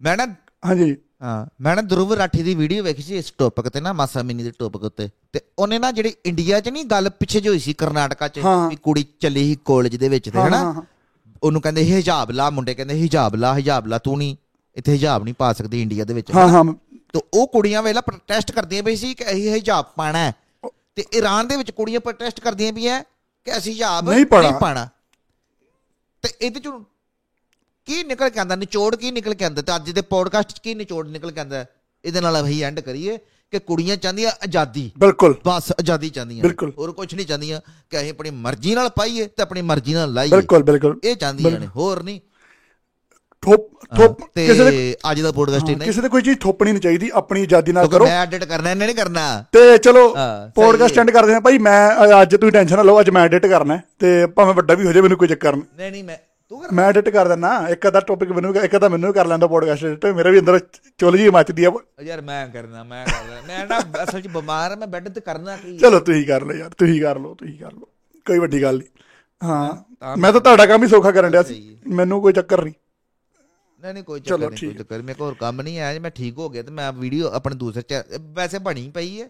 ਮੈਂ 0.00 0.16
ਨਾ 0.16 0.26
ਹਾਂਜੀ। 0.64 0.96
ਹਾਂ 1.22 1.46
ਮੈਂ 1.60 1.74
ਨਾ 1.76 1.82
ਧਰੁਵ 1.82 2.12
ਰਾਠੀ 2.12 2.42
ਦੀ 2.42 2.54
ਵੀਡੀਓ 2.54 2.82
ਵੇਖੀ 2.82 3.02
ਸੀ 3.02 3.16
ਇਸ 3.16 3.30
ਟੌਪਿਕ 3.38 3.68
ਤੇ 3.68 3.80
ਨਾ 3.80 3.92
ਮਾਸਾ 3.92 4.22
ਮਿਨੀ 4.22 4.42
ਦੇ 4.42 4.52
ਟੌਪਿਕ 4.58 4.82
ਉੱਤੇ। 4.82 5.08
ਤੇ 5.32 5.40
ਉਹਨੇ 5.58 5.78
ਨਾ 5.78 5.90
ਜਿਹੜੀ 5.92 6.14
ਇੰਡੀਆ 6.26 6.60
'ਚ 6.60 6.68
ਨਹੀਂ 6.68 6.84
ਗੱਲ 6.84 7.10
ਪਿੱਛੇ 7.10 7.40
ਜਿਹੀ 7.40 7.48
ਹੋਈ 7.48 7.58
ਸੀ 7.58 7.72
ਕਰਨਾਟਕਾ 7.72 8.28
'ਚ। 8.28 8.40
ਵੀ 8.70 8.76
ਕੁੜੀ 8.76 9.04
ਚੱਲੀ 9.20 9.44
ਸੀ 9.44 9.56
ਕਾਲਜ 9.64 9.96
ਦੇ 9.96 10.08
ਵਿੱਚ 10.08 10.28
ਤੇ 10.30 10.38
ਹਨਾ। 10.38 10.82
ਉਹਨੂੰ 11.42 11.60
ਕਹਿੰਦੇ 11.62 11.84
ਹਿਜਾਬ 11.84 12.30
ਲਾ 12.30 12.50
ਮੁੰਡੇ 12.50 12.74
ਕਹਿੰਦੇ 12.74 12.94
ਹਿਜਾਬ 12.94 13.34
ਲਾ 13.34 13.56
ਹਿਜਾਬ 13.56 13.86
ਲਾ 13.86 13.98
ਤੂੰ 13.98 14.18
ਨਹੀਂ 14.18 14.36
ਇੱਥੇ 14.74 14.92
ਹਿਜਾਬ 14.92 15.24
ਨਹੀਂ 15.24 15.34
ਪਾ 15.38 15.52
ਸਕਦੀ 15.52 15.82
ਇੰਡੀਆ 15.82 16.04
ਦੇ 16.04 16.14
ਵਿੱਚ। 16.14 16.30
ਹਾਂ 16.34 16.48
ਹਾਂ। 16.48 16.64
ਤੇ 17.12 17.20
ਉਹ 17.34 17.48
ਕੁੜੀਆਂ 17.48 17.82
ਵੇਲਾ 17.82 18.00
ਪ੍ਰੋਟੈਸਟ 18.00 18.52
ਕਰਦੀਆਂ 18.52 18.82
ਪਈ 18.82 18.96
ਸੀ 18.96 19.14
ਕਿ 19.14 19.30
ਅਸੀਂ 19.30 19.50
ਹਿਜਾਬ 19.50 19.84
ਪਾਣਾ 19.96 20.18
ਹੈ। 20.18 20.34
ਤੇ 20.94 21.04
ਈਰਾਨ 21.14 21.48
ਦੇ 21.48 21.56
ਵਿੱਚ 21.56 21.70
ਕੁੜੀਆਂ 21.70 22.00
ਪ੍ਰੋਟੈਸਟ 22.00 22.40
ਕਰਦੀਆਂ 22.40 22.72
ਪਈਆਂ 22.72 23.02
ਕਿ 23.44 23.58
ਅਸੀਂ 23.58 23.72
ਹਿਜਾਬ 23.72 24.10
ਨਹੀਂ। 24.10 24.26
ਪਾਣਾ। 24.60 24.88
ਤੇ 26.22 26.28
ਇਹਦੇ 26.40 26.60
ਚੋਂ 26.60 26.80
ਕੀ 27.86 28.04
ਨਿਕਲ 28.04 28.30
ਕੇ 28.30 28.40
ਆਂਦਾ 28.40 28.56
ਨਿਚੋੜ 28.56 28.96
ਕੀ 28.96 29.10
ਨਿਕਲ 29.10 29.34
ਕੇ 29.34 29.44
ਆਂਦਾ 29.44 29.62
ਤੇ 29.62 29.76
ਅੱਜ 29.76 29.90
ਦੇ 29.90 30.00
ਪੋਡਕਾਸਟ 30.00 30.52
'ਚ 30.52 30.58
ਕੀ 30.58 30.74
ਨਿਚੋੜ 30.74 31.08
ਨਿਕਲ 31.08 31.30
ਕੇ 31.30 31.40
ਆਂਦਾ 31.40 31.66
ਇਹਦੇ 32.04 32.20
ਨਾਲ 32.20 32.44
ਅਸੀਂ 32.44 32.64
ਐਂਡ 32.64 32.80
ਕਰੀਏ। 32.80 33.18
ਕਿ 33.50 33.58
ਕੁੜੀਆਂ 33.58 33.96
ਚਾਹੁੰਦੀਆਂ 33.96 34.30
ਆਜ਼ਾਦੀ। 34.30 34.90
ਬਿਲਕੁਲ। 34.98 35.34
ਬਸ 35.46 35.72
ਆਜ਼ਾਦੀ 35.72 36.10
ਚਾਹੁੰਦੀਆਂ। 36.10 36.44
ਹੋਰ 36.78 36.92
ਕੁਝ 36.92 37.14
ਨਹੀਂ 37.14 37.26
ਚਾਹੁੰਦੀਆਂ 37.26 37.60
ਕਿ 37.90 37.98
ਅਸੀਂ 37.98 38.10
ਆਪਣੀ 38.10 38.30
ਮਰਜ਼ੀ 38.30 38.74
ਨਾਲ 38.74 38.88
ਪਾਈਏ 38.88 39.24
ਤੇ 39.26 39.42
ਆਪਣੀ 39.42 39.62
ਮਰਜ਼ੀ 39.62 39.94
ਨਾਲ 39.94 40.12
ਲਾਈਏ। 40.12 40.30
ਬਿਲਕੁਲ 40.30 40.62
ਬਿਲਕੁਲ। 40.62 40.98
ਇਹ 41.04 41.16
ਚਾਹੁੰਦੀਆਂ 41.16 41.60
ਨੇ 41.60 41.66
ਹੋਰ 41.66 42.02
ਨਹੀਂ। 42.02 42.20
ਠੋਪ 43.42 43.70
ਠੋਪ 43.96 44.20
ਕਿਸੇ 44.34 44.64
ਦੇ 44.70 44.96
ਅੱਜ 45.10 45.20
ਦਾ 45.20 45.32
ਪੋਡਕਾਸਟ 45.32 45.64
ਹਾਂ, 45.64 45.70
ਇੰਨਾ 45.70 45.84
ਹੀ। 45.84 45.88
ਕਿਸੇ 45.88 46.02
ਤੇ 46.02 46.08
ਕੋਈ 46.08 46.22
ਚੀਜ਼ 46.22 46.38
ਥੋਪਣੀ 46.38 46.70
ਨਹੀਂ 46.72 46.82
ਚਾਹੀਦੀ 46.82 47.10
ਆਪਣੀ 47.14 47.42
ਆਜ਼ਾਦੀ 47.42 47.72
ਨਾਲ 47.72 47.88
ਕਰੋ। 47.88 48.04
ਮੈਂ 48.04 48.22
ਐਡਿਟ 48.22 48.44
ਕਰਨਾ 48.44 48.70
ਇਹਨੇ 48.70 48.86
ਨਹੀਂ 48.86 48.96
ਕਰਨਾ। 48.96 49.44
ਤੇ 49.52 49.78
ਚਲੋ 49.78 50.14
ਪੋਡਕਾਸਟ। 50.54 50.98
ਐਂਡ 50.98 51.10
ਕਰਦੇ 51.10 51.34
ਹਾਂ। 51.34 51.40
ਭਾਈ 51.40 51.58
ਮੈਂ 51.58 51.90
ਅੱਜ 52.22 52.36
ਤੁਸੀਂ 52.36 52.52
ਟੈਨਸ਼ਨ 52.52 52.76
ਨਾ 52.76 52.82
ਲਓ 52.82 53.00
ਅੱਜ 53.00 53.10
ਮੈਂ 53.10 53.22
ਐਡਿਟ 53.22 53.46
ਕਰਨਾ 53.46 53.78
ਤੇ 53.98 54.26
ਭਾਵੇਂ 54.26 54.54
ਵੱਡਾ 54.54 54.74
ਵੀ 54.74 54.86
ਹੋ 54.86 54.92
ਜਾਏ 54.92 55.02
ਮੈਨੂੰ 55.02 55.18
ਕੋਈ 55.18 55.28
ਚੱਕਰ 55.28 55.52
ਨਹੀਂ। 55.52 55.62
ਨਹੀਂ 55.76 55.90
ਨਹੀਂ 55.92 56.04
ਮੈਂ 56.04 56.16
ਤੂੰ 56.50 56.60
ਕਰ। 56.60 56.72
ਮੈਂ 56.72 56.84
ਐਡਿਟ 56.84 57.08
ਕਰ 57.08 57.28
ਦਿੰਦਾ 57.28 57.48
ਇੱਕ 57.68 57.86
ਅੱਧਾ 57.88 58.00
ਟੌਪਿਕ 58.00 58.30
ਮੈਨੂੰ 58.32 58.54
ਇੱਕ 58.56 58.74
ਅੱਧਾ 58.76 58.88
ਮੈਨੂੰ 58.88 59.12
ਕਰ 59.14 59.26
ਲੈਂਦਾ 59.26 59.46
ਪੋਡਕਾਸਟ 59.46 59.84
ਐਡਿਟ 59.84 60.06
ਮੇਰਾ 60.06 60.30
ਵੀ 60.30 60.38
ਅੰਦਰ 60.40 60.58
ਚੁੱਲ 60.98 61.16
ਜੀ 61.18 61.28
ਮੱਚਦੀ 61.30 61.64
ਆ। 61.64 61.70
ਯਾਰ 62.02 62.20
ਮੈਂ 62.20 62.46
ਕਰਨਾ 62.48 62.84
ਮੈਂ 62.84 63.04
ਕਰਨਾ 63.06 63.40
ਮੈਂ 63.48 63.66
ਨਾ 63.66 63.78
ਅਸਲ 64.04 64.20
'ਚ 64.20 64.28
ਬਿਮਾਰ 64.28 64.72
ਆ 64.72 64.76
ਮੈਂ 64.76 64.86
ਬੈੱਡ 64.86 65.08
ਤੇ 65.08 65.20
ਕਰਨਾ 65.20 65.56
ਕੀ 65.56 65.76
ਚਲੋ 65.78 66.00
ਤੁਸੀਂ 66.00 66.26
ਕਰ 66.26 66.44
ਲਓ 66.44 66.54
ਯਾਰ 66.54 66.70
ਤੁਸੀਂ 66.70 67.00
ਕਰ 67.02 67.18
ਲਓ 67.18 67.34
ਤੁਸੀਂ 67.34 67.58
ਕਰ 67.58 67.72
ਲਓ। 67.72 67.88
ਕੋਈ 68.26 68.38
ਵੱਡੀ 68.38 68.62
ਗੱਲ 68.62 68.78
ਨਹੀਂ। 68.78 68.88
ਹਾਂ 69.42 70.16
ਮੈਂ 70.16 70.32
ਤਾਂ 70.32 70.40
ਤੁਹਾਡਾ 70.40 70.66
ਕੰਮ 70.66 70.82
ਹੀ 70.82 70.88
ਸੌਖਾ 70.88 71.10
ਕਰਨ 71.10 71.30
ਡਿਆ 71.30 71.42
ਸੀ। 71.42 71.78
ਮੈਨੂੰ 71.86 72.20
ਕੋਈ 72.22 72.32
ਚੱਕਰ 72.32 72.64
ਨਹੀਂ। 72.64 72.74
ਨਹੀਂ 73.82 73.92
ਨਹੀਂ 73.94 74.04
ਕੋਈ 74.04 74.20
ਚੱਕਰ 74.20 74.50
ਨਹੀਂ 74.50 74.68
ਕੋਈ। 74.68 74.74
ਚੱਕਰ 74.74 75.02
ਮੇਰੇ 75.02 75.14
ਕੋਲ 75.14 75.26
ਹੋਰ 75.28 75.34
ਕੰਮ 75.34 75.60
ਨਹੀਂ 75.62 75.78
ਆਇਆ 75.80 75.92
ਜੇ 75.92 75.98
ਮੈਂ 75.98 76.10
ਠੀਕ 76.10 76.38
ਹੋ 76.38 76.48
ਗਿਆ 76.48 76.62
ਤੇ 76.62 76.70
ਮੈਂ 76.70 76.92
ਵੀਡੀਓ 76.92 77.28
ਆਪਣੇ 77.30 77.54
ਦੂਸਰੇ 77.56 77.82
ਚ 77.82 78.02
ਵੈਸੇ 78.34 78.58
ਬਣੀ 78.58 78.90
ਪਈ 78.90 79.20
ਹੈ। 79.22 79.28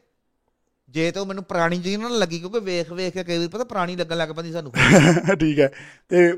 ਜੇ 0.89 1.11
ਤਾਂ 1.11 1.25
ਮੈਨੂੰ 1.27 1.45
ਪੁਰਾਣੀ 1.45 1.79
ਜੀ 1.79 1.97
ਨਾ 1.97 2.09
ਲੱਗੀ 2.09 2.39
ਕਿਉਂਕਿ 2.39 2.61
ਵੇਖ 2.61 2.93
ਵੇਖ 2.93 3.13
ਕੇ 3.15 3.25
ਕਈ 3.25 3.39
ਵਾਰ 3.39 3.49
ਪਤਾ 3.49 3.65
ਪੁਰਾਣੀ 3.65 3.97
ਲੱਗਣ 3.97 4.17
ਲੱਗ 4.17 4.29
ਪੈਂਦੀ 4.29 4.53
ਸਾਨੂੰ। 4.53 4.73
ਠੀਕ 5.41 5.59
ਹੈ। 5.61 5.71
ਤੇ 6.09 6.33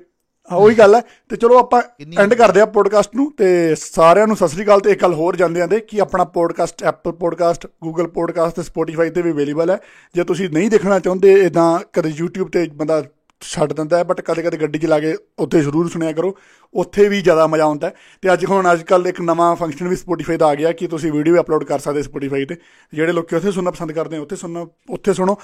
ਹਾਂ 0.51 0.59
ਉਹੀ 0.59 0.75
ਗੱਲ 0.75 0.95
ਹੈ। 0.95 1.01
ਤੇ 1.29 1.37
ਚਲੋ 1.37 1.59
ਆਪਾਂ 1.59 1.83
ਐਂਡ 2.19 2.35
ਕਰਦੇ 2.35 2.61
ਆ 2.61 2.67
ਪੋਡਕਾਸਟ 2.67 3.17
ਨੂੰ। 3.17 3.33
ਤੇ 3.33 3.75
ਸਾਰਿਆਂ 3.75 4.27
ਨੂੰ 4.27 4.37
ਸਤਿ 4.37 4.49
ਸ੍ਰੀ 4.49 4.65
ਅਕਾਲ 4.65 4.81
ਤੇ 4.81 4.91
ਇੱਕ 4.91 5.03
ਗੱਲ 5.03 5.15
ਹੋਰ 5.15 5.37
ਜਾਂਦੇ 5.37 5.61
ਆਂਦੇ 5.61 5.81
ਕਿ 5.81 6.01
ਆਪਣਾ 6.01 6.25
podcast 6.25 6.83
Apple 6.83 7.13
podcast 7.13 7.67
Google 7.83 8.07
podcast 8.07 8.57
ਤੇ 8.57 8.63
ਸਪੋਟੀਫਾਈ 8.63 9.11
ਤੇ 9.11 9.23
ਵੀ 9.23 9.31
ਅਵੇਲੇਬਲ 9.31 9.71
ਹੈ। 9.71 9.79
ਜੇ 10.15 10.25
ਤੁਸੀਂ 10.25 10.51
ਨਹੀਂ 10.51 10.71
ਦੇਖਣਾ 10.71 10.99
ਚਾਹੁੰਦੇ 10.99 11.33
ਇਦਾਂ 11.33 11.79
ਕਦੇ 11.93 12.13
YouTube 12.23 12.49
ਤੇ 12.49 12.69
ਬੰਦਾ 12.75 13.03
ਛੱਡ 13.43 13.73
ਦਿੰਦਾ 13.73 13.99
ਹੈ 13.99 14.05
ਬਟ 14.05 14.21
ਕਦੇ 14.21 14.43
ਕਦੇ 14.43 14.57
ਗੱਡੀ 14.57 14.79
'ਚ 14.79 14.87
ਲਾ 14.87 14.99
ਕੇ 15.01 15.17
ਉੱਥੇ 15.39 15.61
ਜ਼ਰੂਰ 15.61 15.89
ਸੁਣਿਆ 15.89 16.13
ਕਰੋ। 16.13 16.37
ਉੱਥੇ 16.75 17.09
ਵੀ 17.09 17.21
ਜ਼ਿਆਦਾ 17.23 17.47
ਮਜ਼ਾ 17.47 17.65
ਆਉਂਦਾ 17.65 17.91
ਤੇ 18.23 18.33
ਅੱਜ 18.33 18.45
ਹੁਣ 18.45 18.73
ਅੱਜ 18.73 18.83
ਕੱਲ 18.83 19.07
ਇੱਕ 19.07 19.21
ਨਵਾਂ 19.21 19.55
ਫੰਕਸ਼ਨ 19.57 19.89
ਵੀ 19.89 19.97
ਸਪੋਟੀਫਾਈ 19.97 20.37
ਦਾ 20.37 20.47
ਆ 20.47 20.55
ਗਿਆ 20.55 20.73
ਕਿ 20.73 20.87
ਤੁਸੀਂ 20.87 21.13
ਵੀਡੀਓ 21.13 21.35
ਵੀ 21.35 21.41
ਅਪਲੋਡ 21.41 21.65
ਕਰ 21.65 21.79
ਸਕਦੇ 21.79 22.03
ਸਪੋਟੀਫਾਈ 22.03 22.45
ਤੇ। 22.45 22.57
ਜਿਹੜੇ 22.93 23.13
ਲੋਕੀ 23.13 23.37
ਉੱਥੇ 23.37 23.53
ਸੁਣਨਾ 23.53 23.71
ਪਸੰਦ 23.71 23.93
ਕਰਦੇ 23.93 24.17
ਆ 24.17 24.21
ਉੱਥੇ 24.21 24.37
ਸੁਣਨਾ 24.37 24.67
ਉੱਥੇ 24.91 25.13
ਸੁਣੋ। 25.13 25.37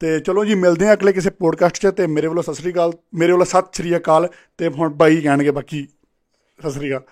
ਤੇ 0.00 0.20
ਚਲੋ 0.20 0.44
ਜੀ 0.44 0.54
ਮਿਲਦੇ 0.54 0.88
ਆ 0.88 0.92
ਅਗਲੇ 0.92 1.12
ਕਿਸੇ 1.12 1.30
ਪੋਡਕਾਸਟ 1.30 1.74
'ਚ 1.74 1.86
ਤੇ 1.96 2.06
ਮੇਰੇ 2.06 2.26
ਵੱਲੋਂ 2.26 2.42
ਸਤਿ 2.42 2.54
ਸ੍ਰੀ 2.54 2.72
ਅਕਾਲ 2.72 2.92
ਮੇਰੇ 3.14 3.32
ਵੱਲੋਂ 3.32 3.46
ਸਤਿ 3.46 3.66
ਸ੍ਰੀ 3.72 3.96
ਅਕਾਲ 3.96 4.28
ਤੇ 4.58 4.68
ਹੁਣ 4.68 4.88
ਬਾਈ 4.88 5.20
ਕਹਿਣਗੇ 5.20 5.50
ਬਾਕੀ। 5.50 5.88
ਸਤਿ 6.60 6.70
ਸ੍ਰੀ 6.70 6.90
ਅਕਾਲ। 6.90 7.02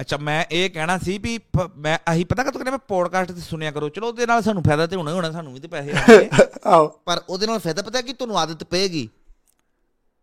ਅੱਛਾ 0.00 0.16
ਮੈਂ 0.16 0.44
ਇਹ 0.50 0.70
ਕਹਿਣਾ 0.70 0.98
ਸੀ 0.98 1.18
ਵੀ 1.18 1.40
ਮੈਂ 1.76 1.98
ਅਹੀ 2.12 2.24
ਪਤਾ 2.24 2.42
ਕਦੋਂ 2.42 2.52
ਕਹਿੰਦੇ 2.52 2.70
ਮੈਂ 2.70 2.78
ਪੋਡਕਾਸਟ 2.78 3.32
ਤੇ 3.32 3.40
ਸੁਣਿਆ 3.40 3.70
ਕਰੋ। 3.70 3.88
ਚਲੋ 3.88 4.08
ਉਹਦੇ 4.08 4.26
ਨਾਲ 4.26 4.42
ਸਾਨੂੰ 4.42 4.62
ਫਾਇਦਾ 4.62 4.86
ਤੇ 4.86 4.96
ਹੋਣਾ 4.96 5.10
ਹੀ 5.10 5.16
ਹੋਣਾ 5.16 5.30
ਸਾਨੂੰ 5.30 5.54
ਵੀ 5.54 5.60
ਤੇ 5.60 5.68
ਪੈਸੇ 5.68 5.92
ਆਉਣਗੇ। 5.92 6.28
ਆਓ 6.66 6.88
ਪਰ 6.88 7.22
ਉਹਦੇ 7.28 7.46
ਨਾਲ 7.46 7.58
ਫਾਇਦਾ 7.58 7.82
ਪਤਾ 7.82 8.00
ਕਿ 8.00 8.12
ਤੁਹਾਨੂੰ 8.12 8.38
ਆਦਤ 8.38 8.64
ਪਏਗੀ। 8.64 9.08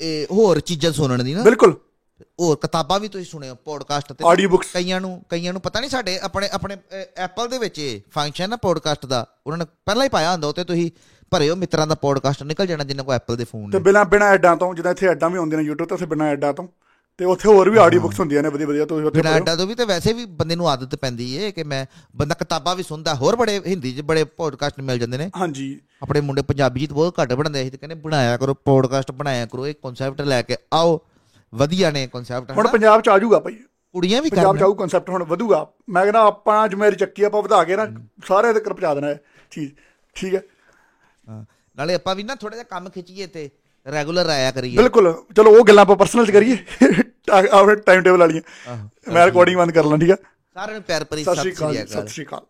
ਇਹ 0.02 0.26
ਹੋਰ 0.32 0.60
ਚੀਜ਼ਾਂ 0.60 0.92
ਸੁਣਨ 0.92 1.24
ਦੀ 1.26 1.34
ਨਾ। 1.34 1.44
ਬਿਲਕੁਲ। 1.44 1.78
ਹੋਰ 2.40 2.58
ਕਿਤਾਬਾਂ 2.58 3.00
ਵੀ 3.00 3.08
ਤੁਸੀਂ 3.08 3.26
ਸੁਣਿਓ 3.26 3.56
ਪੋਡਕਾਸਟ 3.56 4.14
ਤੇ। 4.14 4.24
ਆਡੀਓ 4.28 4.50
ਬੁੱਕਸ 4.50 4.68
ਕਈਆਂ 4.74 5.02
ਨੂੰ 5.02 5.26
ਕਈਆਂ 5.30 5.54
ਨੂੰ 5.54 5.62
ਪਤਾ 5.62 5.80
ਨਹੀਂ 5.80 5.90
ਸਾਡੇ 5.90 6.20
ਆਪਣੇ 6.20 6.50
ਆਪਣੇ 6.50 6.78
ਐਪਲ 7.18 7.48
ਦੇ 7.48 7.58
ਵਿੱਚ 7.58 7.80
ਇਹ 7.80 8.02
ਫੰਕਸ਼ਨ 8.12 8.50
ਨਾ 8.50 8.56
ਪੋਡਕਾਸਟ 8.56 9.06
ਦਾ। 9.06 9.28
ਉਹਨਾਂ 9.48 9.58
ਨੇ 9.58 9.66
ਪਹਿਲਾਂ 9.86 10.04
ਹੀ 10.04 10.10
ਪਾਇਆ 10.10 10.32
ਹੁੰਦਾ 10.32 10.48
ਉੱਤੇ 10.48 10.64
ਤੁਸੀਂ 10.64 10.92
ਭਰਿਓ 11.32 11.56
ਮਿੱਤਰਾਂ 11.56 11.88
ਦਾ 11.88 11.96
ਪੋਡਕਾਸਟ 11.96 12.44
ਨਿਕਲ 12.44 12.68
ਜਾਣਾ 12.68 12.84
ਜਿੰਨਾਂ 12.84 13.06
ਕੋ 13.06 13.14
ਐਪਲ 13.14 13.36
ਦੇ 13.36 13.44
ਫੋਨ 13.44 13.72
ਤੇ 13.72 13.78
ਨੇ। 13.78 13.84
ਬਿਨਾ 13.84 14.04
ਬਿਨਾ 14.04 14.26
ਐਡਾਂ 14.26 14.56
ਤੋਂ 14.58 14.74
ਜਿੱਦਾਂ 14.76 14.92
ਇੱਥੇ 14.92 15.08
ਐਡਾਂ 15.08 15.30
ਵੀ 15.30 15.38
ਆਉਂਦੀਆਂ 15.38 15.62
ਨੇ 15.62 15.70
YouTube 15.70 15.88
ਤੇ 15.88 15.96
ਉੱਥੇ 15.96 16.06
ਬਿਨਾ 16.06 16.26
ਐਡਾਂ 16.26 16.54
ਤੋਂ। 16.54 16.68
ਤੇ 17.18 17.26
ਉੱਥੇ 17.26 17.50
ਹੋਰ 17.50 17.70
ਵੀ 17.70 17.78
ਆਡੀਓ 17.78 18.02
ਬੁੱਕਸ 18.02 18.20
ਹੁੰਦੀਆਂ 18.20 18.44
ਨੇ 18.44 18.50
ਵਧੀਆ 18.50 18.68
ਵਧੀਆ 18.68 18.86
ਤੁਸੀਂ 18.86 19.06
ਉੱਥੇ 19.06 19.22
ਬਿਨਾਂ। 19.22 19.32
ਐਡਾਂ 19.34 19.58
ਤੋਂ 19.58 19.68
ਵੀ 19.68 19.76
ਤੇ 19.76 19.86
ਵੈਸੇ 19.86 20.14
ਵੀ 20.14 20.26
ਬੰਦੇ 20.26 20.56
ਨੂੰ 20.56 20.70
ਆਦਤ 20.70 20.96
ਪੈਂਦੀ 20.96 21.36
ਏ 21.36 21.52
ਕਿ 21.52 21.64
ਮੈਂ 21.64 21.86
ਬੰਦਾ 22.16 22.36
ਕਿਤਾਬਾਂ 22.36 22.76
ਵੀ 22.76 22.84
ਸੁਣਦਾ 22.84 23.16
ਹੋਰ 23.16 23.36
ਬੜੇ 23.36 23.62
ਹਿੰਦੀ 23.68 23.94
'ਚ 23.94 24.02
ਬੜੇ 24.02 24.24
ਪੋਡਕਾਸਟ 24.24 24.80
ਮਿਲ 24.82 25.00
ਜਾਂਦੇ 25.00 25.18
ਨੇ। 25.18 25.30
ਹਾਂਜੀ। 25.38 25.80
ਆਪਣੇ 26.02 26.22
ਮੁੰਡੇ 26.22 26.42
ਪੰਜਾਬੀ 26.42 26.86
'ਚ 26.86 26.92
ਬਹੁਤ 26.92 27.20
ਘੱਟ 27.22 27.34
ਬਣਾਉਂਦੇ 27.34 27.64
ਸੀ 27.64 27.70
ਤੇ 27.70 27.78
ਕਹਿੰਦੇ 27.78 27.96
ਬਣਾਇਆ 27.96 28.38
ਕਰੋ 28.38 28.54
ਪੋਡਕਾਸਟ 28.54 29.12
ਬਣਾਇਆ 29.12 29.46
ਕਰੋ 29.46 29.68
ਇਹ 29.68 29.74
ਕਨਸੈਪਟ 29.84 30.22
ਲੈ 30.22 30.42
ਕੇ 30.42 30.58
ਆਓ। 30.74 31.00
ਵਧੀਆ 31.54 31.92
ਨੇ 31.92 32.08
ਕਨਸੈਪਟ 32.14 32.52
ਹੁਣ 32.52 32.68
ਪੰਜਾਬ 32.68 33.02
ਚ 33.02 33.10
ਆ 33.10 33.20
ਜਾਊਗਾ 33.20 33.40
ਭਾਈ। 33.40 33.56
ਕੁੜੀਆਂ 33.94 34.22
ਵੀ 34.22 34.30
ਪੰਜਾਬ 34.30 34.56
ਚ 34.56 34.60
ਕਰਨ। 34.60 34.66
ਆਊ 34.66 34.74
ਕਨਸੈਪਟ 34.74 35.10
ਹੁਣ 35.10 35.24
ਵਧੂਗਾ। 35.24 35.68
ਮੈਂ 35.90 36.04
ਕਹਿੰਦਾ 36.04 36.22
ਆਪਾਂ 36.22 36.68
ਜ਼ਿੰਮੇਵਾਰੀ 36.68 36.96
ਚੱਕੀ 36.96 37.24
ਆਪਾਂ 37.24 37.42
ਵਧਾ 37.42 37.64
ਕੇ 37.64 37.76
ਨਾ 37.76 37.88
ਸਾਰੇ 38.28 38.54
ਦੇ 38.54 38.60
ਕਰ 38.60 38.74
ਪਹੁੰਚਾ 38.74 38.94
ਦੇਣਾ 38.96 39.08
ਹੈ 39.08 39.20
ਠੀਕ 39.52 40.34
ਹੈ 40.34 40.38
ਹਾਂ। 40.38 40.42
ਨਾਲੇ 41.78 41.94
ਆਪਾਂ 41.94 42.16
ਵੀ 42.16 42.24
ਨਾ 42.24 42.36
ਥੋੜਾ 42.36 42.56
ਜਿਹਾ 42.56 42.64
ਕੰਮ 42.64 42.90
ਖਿੱਚੀਏ 42.90 43.28
ਤੇ 43.28 43.50
ਰੈਗੂਲਰ 43.92 44.30
ਆਇਆ 44.30 44.52
ਕਰੀਏ। 44.52 44.78
ਬਿਲਕੁਲ। 44.78 45.14
ਚਲੋ 45.36 45.52
ਉਹ 45.52 45.66
ਗੱਲਾਂ 45.66 45.82
ਆਪਾਂ 45.82 45.96
ਪਰਸਨਲ 45.96 46.26
ਚ 46.26 46.32
ਕਰੀਏ। 46.32 46.58
ਆਪਣੇ 47.52 47.76
ਟਾਈਮ 47.76 48.02
ਟੇਬਲ 48.02 48.18
ਵਾਲੀਆਂ। 48.18 48.42
ਮੈਂ 49.12 49.26
ਰਿਕਾਰਡਿੰਗ 49.26 49.58
ਬੰਦ 49.58 49.72
ਕਰ 49.72 49.84
ਲਾਂ 49.84 49.98
ਠੀਕ 49.98 50.10
ਹੈ 50.10 50.16
ਸਾਰਿਆਂ 50.54 50.74
ਨੂੰ 50.74 50.84
ਪਿਆਰ 50.84 51.04
ਭਰੀ 51.04 51.24
ਸਤਿ 51.24 51.36
ਸ਼੍ਰੀ 51.36 51.52
ਅਕਾਲ। 51.52 51.88
ਸਤਿ 51.88 52.08
ਸ਼੍ਰੀ 52.08 52.26
ਅਕਾਲ। 52.26 52.42